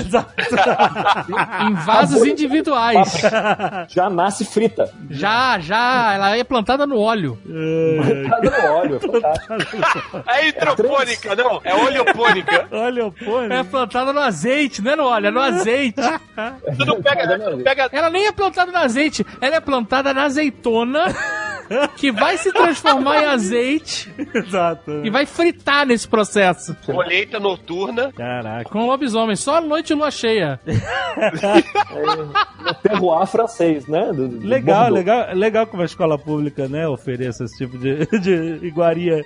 em 1.60 1.74
vasos 1.84 2.24
individuais. 2.24 3.12
Já 3.88 4.10
nasce 4.10 4.44
frita. 4.44 4.92
Já, 5.10 5.58
já, 5.58 6.14
ela 6.14 6.36
é 6.36 6.44
plantada 6.44 6.86
no 6.86 6.98
óleo. 6.98 7.38
Tá 8.28 8.40
no 8.40 8.74
óleo, 8.74 8.96
é 8.96 9.00
fantástico. 9.00 9.54
É 10.26 10.48
hidropônica, 10.48 11.36
não. 11.36 11.60
É 11.64 11.74
oleopônica. 11.74 12.68
Olha 12.70 13.06
o 13.06 13.12
pônei. 13.12 13.58
É 13.58 13.62
plantada 13.62 14.12
no 14.12 14.20
azeite, 14.20 14.82
não 14.82 14.92
é 14.92 14.96
no 14.96 15.04
óleo, 15.04 15.26
é 15.26 15.30
no 15.30 15.40
azeite. 15.40 16.00
Tu 16.76 16.84
não 16.84 17.02
pega, 17.02 17.38
tu 17.38 17.50
não 17.50 17.62
pega 17.62 17.88
Ela 17.92 18.10
nem 18.10 18.26
é 18.26 18.32
plantada 18.32 18.70
no 18.70 18.78
azeite, 18.78 19.26
ela 19.40 19.56
é 19.56 19.60
plantada 19.60 20.14
na 20.14 20.24
azeitona, 20.28 21.08
que 21.96 22.10
vai 22.12 22.36
se 22.38 22.52
transformar 22.52 23.22
em 23.22 23.26
azeite 23.28 24.12
Exato. 24.34 25.00
e 25.04 25.10
vai 25.10 25.26
fritar 25.26 25.86
nesse 25.86 26.06
processo. 26.08 26.76
colheita 26.86 27.38
noturna. 27.40 28.12
Caraca. 28.12 28.68
Com 28.70 28.86
lobisomem, 28.86 29.36
só 29.36 29.60
noite 29.60 29.90
e 29.92 29.94
lua 29.96 30.10
cheia. 30.10 30.60
No 32.64 32.74
terroir 32.82 33.26
francês, 33.26 33.86
né? 33.86 34.12
Do- 34.12 34.28
do 34.28 34.46
Legal, 34.46 34.84
Bordeaux. 34.90 34.94
legal, 34.94 35.34
legal 35.34 35.66
que 35.66 35.74
uma 35.74 35.84
escola 35.84 36.18
pública, 36.18 36.68
né, 36.68 36.86
ofereça 36.88 37.44
esse 37.44 37.56
tipo 37.56 37.78
de, 37.78 38.06
de 38.20 38.66
iguaria. 38.66 39.24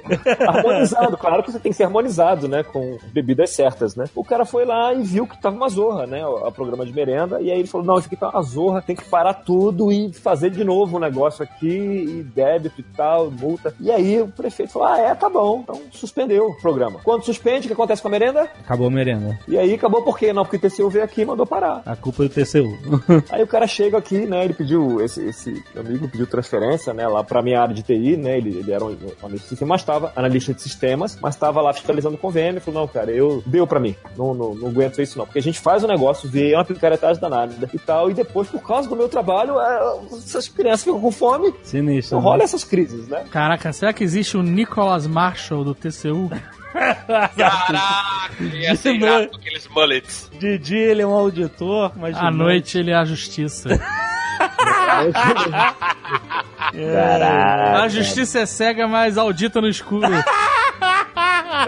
Harmonizado, 0.48 1.16
claro 1.19 1.43
que 1.43 1.51
você 1.52 1.59
tem 1.59 1.70
que 1.73 1.77
ser 1.77 1.85
harmonizado, 1.85 2.48
né? 2.48 2.62
Com 2.62 2.98
bebidas 3.12 3.51
certas, 3.51 3.97
né? 3.97 4.05
O 4.14 4.24
cara 4.24 4.44
foi 4.44 4.64
lá 4.64 4.93
e 4.94 5.02
viu 5.02 5.27
que 5.27 5.40
tava 5.40 5.56
uma 5.56 5.69
zorra, 5.69 6.06
né? 6.06 6.23
A 6.47 6.51
programa 6.51 6.85
de 6.85 6.93
merenda. 6.93 7.40
E 7.40 7.51
aí 7.51 7.59
ele 7.59 7.69
falou: 7.69 7.86
não, 7.86 7.98
isso 7.98 8.06
aqui 8.06 8.16
tá 8.16 8.28
uma 8.31 8.43
zorra, 8.43 8.82
tem 8.82 8.97
que 8.97 9.05
parar 9.05 9.35
tudo 9.35 9.90
e 9.90 10.12
fazer 10.12 10.51
de 10.51 10.64
novo 10.64 10.97
o 10.97 11.01
negócio 11.01 11.43
aqui, 11.43 11.66
e 11.69 12.23
débito 12.34 12.80
e 12.80 12.84
tal, 12.96 13.30
multa. 13.30 13.74
E 13.80 13.90
aí 13.90 14.20
o 14.20 14.28
prefeito 14.28 14.72
falou: 14.72 14.88
ah, 14.88 14.98
é, 14.98 15.14
tá 15.14 15.28
bom. 15.28 15.60
Então 15.62 15.80
suspendeu 15.90 16.48
o 16.48 16.56
programa. 16.56 17.00
Quando 17.02 17.24
suspende, 17.24 17.66
o 17.66 17.68
que 17.68 17.72
acontece 17.72 18.02
com 18.02 18.09
a 18.09 18.10
merenda? 18.10 18.42
Acabou 18.64 18.86
a 18.86 18.90
merenda. 18.90 19.38
E 19.48 19.59
aí 19.59 19.74
acabou 19.74 20.02
por 20.02 20.18
quê? 20.18 20.32
Não, 20.32 20.44
porque 20.44 20.56
o 20.56 20.70
TCU 20.70 20.88
veio 20.88 21.04
aqui 21.04 21.22
e 21.22 21.24
mandou 21.24 21.46
parar. 21.46 21.82
A 21.84 21.96
culpa 21.96 22.24
é 22.24 22.28
do 22.28 22.34
TCU. 22.34 22.72
Aí 23.30 23.42
o 23.42 23.46
cara 23.46 23.66
chega 23.66 23.98
aqui, 23.98 24.26
né? 24.26 24.44
Ele 24.44 24.54
pediu, 24.54 25.00
esse, 25.00 25.24
esse 25.26 25.62
amigo 25.76 26.09
pediu 26.09 26.26
transferência, 26.26 26.92
né? 26.92 27.06
Lá 27.06 27.22
pra 27.24 27.42
minha 27.42 27.60
área 27.60 27.74
de 27.74 27.82
TI, 27.82 28.16
né? 28.16 28.38
Ele, 28.38 28.59
ele 28.59 28.72
era 28.72 28.84
um 28.84 28.96
analista 29.22 29.48
de 29.48 29.48
sistemas, 29.48 29.68
mas 29.68 29.80
estava 29.80 30.12
analista 30.16 30.54
de 30.54 30.62
sistemas, 30.62 31.18
mas 31.20 31.34
estava 31.34 31.60
lá 31.60 31.72
fiscalizando 31.72 32.16
o 32.16 32.18
convênio. 32.18 32.60
Falou, 32.60 32.82
não, 32.82 32.88
cara, 32.88 33.10
eu 33.10 33.42
deu 33.46 33.66
pra 33.66 33.80
mim. 33.80 33.94
Não, 34.16 34.34
não, 34.34 34.54
não 34.54 34.68
aguento 34.68 35.00
isso, 35.00 35.18
não. 35.18 35.24
Porque 35.24 35.38
a 35.38 35.42
gente 35.42 35.60
faz 35.60 35.84
o 35.84 35.88
negócio, 35.88 36.28
vê 36.28 36.52
é 36.52 36.56
uma 36.56 36.64
picaretagem 36.64 37.20
danada 37.20 37.54
e 37.72 37.78
tal, 37.78 38.10
e 38.10 38.14
depois, 38.14 38.48
por 38.48 38.62
causa 38.62 38.88
do 38.88 38.96
meu 38.96 39.09
trabalho, 39.09 39.60
é, 39.60 39.98
essas 40.12 40.48
crianças 40.48 40.84
ficam 40.84 41.00
com 41.00 41.10
fome. 41.10 41.52
Sinistro. 41.62 42.18
Rola 42.23 42.44
essas 42.44 42.62
crises, 42.65 43.09
né? 43.09 43.24
Caraca, 43.31 43.73
será 43.73 43.93
que 43.93 44.05
existe 44.05 44.36
o 44.36 44.43
Nicholas 44.43 45.07
Marshall 45.07 45.65
do 45.65 45.74
TCU? 45.74 46.31
Caraca, 47.36 48.43
ia 48.55 48.74
ser 48.77 48.94
irado 48.94 49.28
com 49.28 49.36
aqueles 49.36 49.69
mullets. 49.69 50.31
Didi, 50.39 50.77
ele 50.77 51.03
é 51.03 51.07
um 51.07 51.12
auditor, 51.12 51.93
mas. 51.97 52.16
À 52.16 52.31
noite 52.31 52.78
ele 52.78 52.90
é 52.90 52.94
a 52.94 53.05
justiça. 53.05 53.69
Caraca. 56.73 57.82
A 57.82 57.89
justiça 57.89 58.39
é 58.40 58.47
cega, 58.47 58.89
mas 58.89 59.19
audita 59.19 59.61
no 59.61 59.69
escuro. 59.69 60.07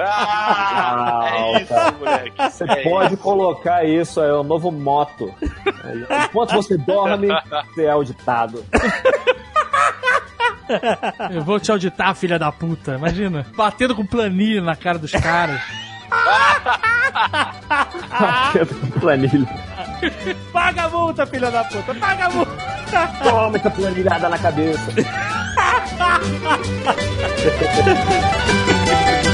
Ah, 0.00 1.28
é 1.30 1.62
isso, 1.62 1.74
moleque. 1.98 2.32
Você 2.50 2.66
pode 2.82 3.16
colocar 3.16 3.84
isso, 3.84 4.20
é 4.20 4.32
o 4.32 4.42
novo 4.42 4.72
moto. 4.72 5.34
Enquanto 6.26 6.54
você 6.54 6.76
dorme, 6.76 7.28
você 7.74 7.84
é 7.84 7.90
auditado. 7.90 8.64
Eu 11.30 11.42
vou 11.42 11.58
te 11.60 11.70
auditar, 11.70 12.14
filha 12.14 12.38
da 12.38 12.50
puta. 12.52 12.94
Imagina. 12.94 13.46
Batendo 13.56 13.94
com 13.94 14.06
planilha 14.06 14.62
na 14.62 14.76
cara 14.76 14.98
dos 14.98 15.12
caras. 15.12 15.60
planilha. 19.00 19.48
Paga 20.52 20.84
a 20.84 20.88
multa, 20.88 21.26
filha 21.26 21.50
da 21.50 21.64
puta! 21.64 21.92
Paga 21.94 22.26
a 22.26 22.30
multa! 22.30 22.52
Toma 23.22 23.56
essa 23.56 23.70
planilhada 23.70 24.28
na 24.28 24.38
cabeça. 24.38 24.92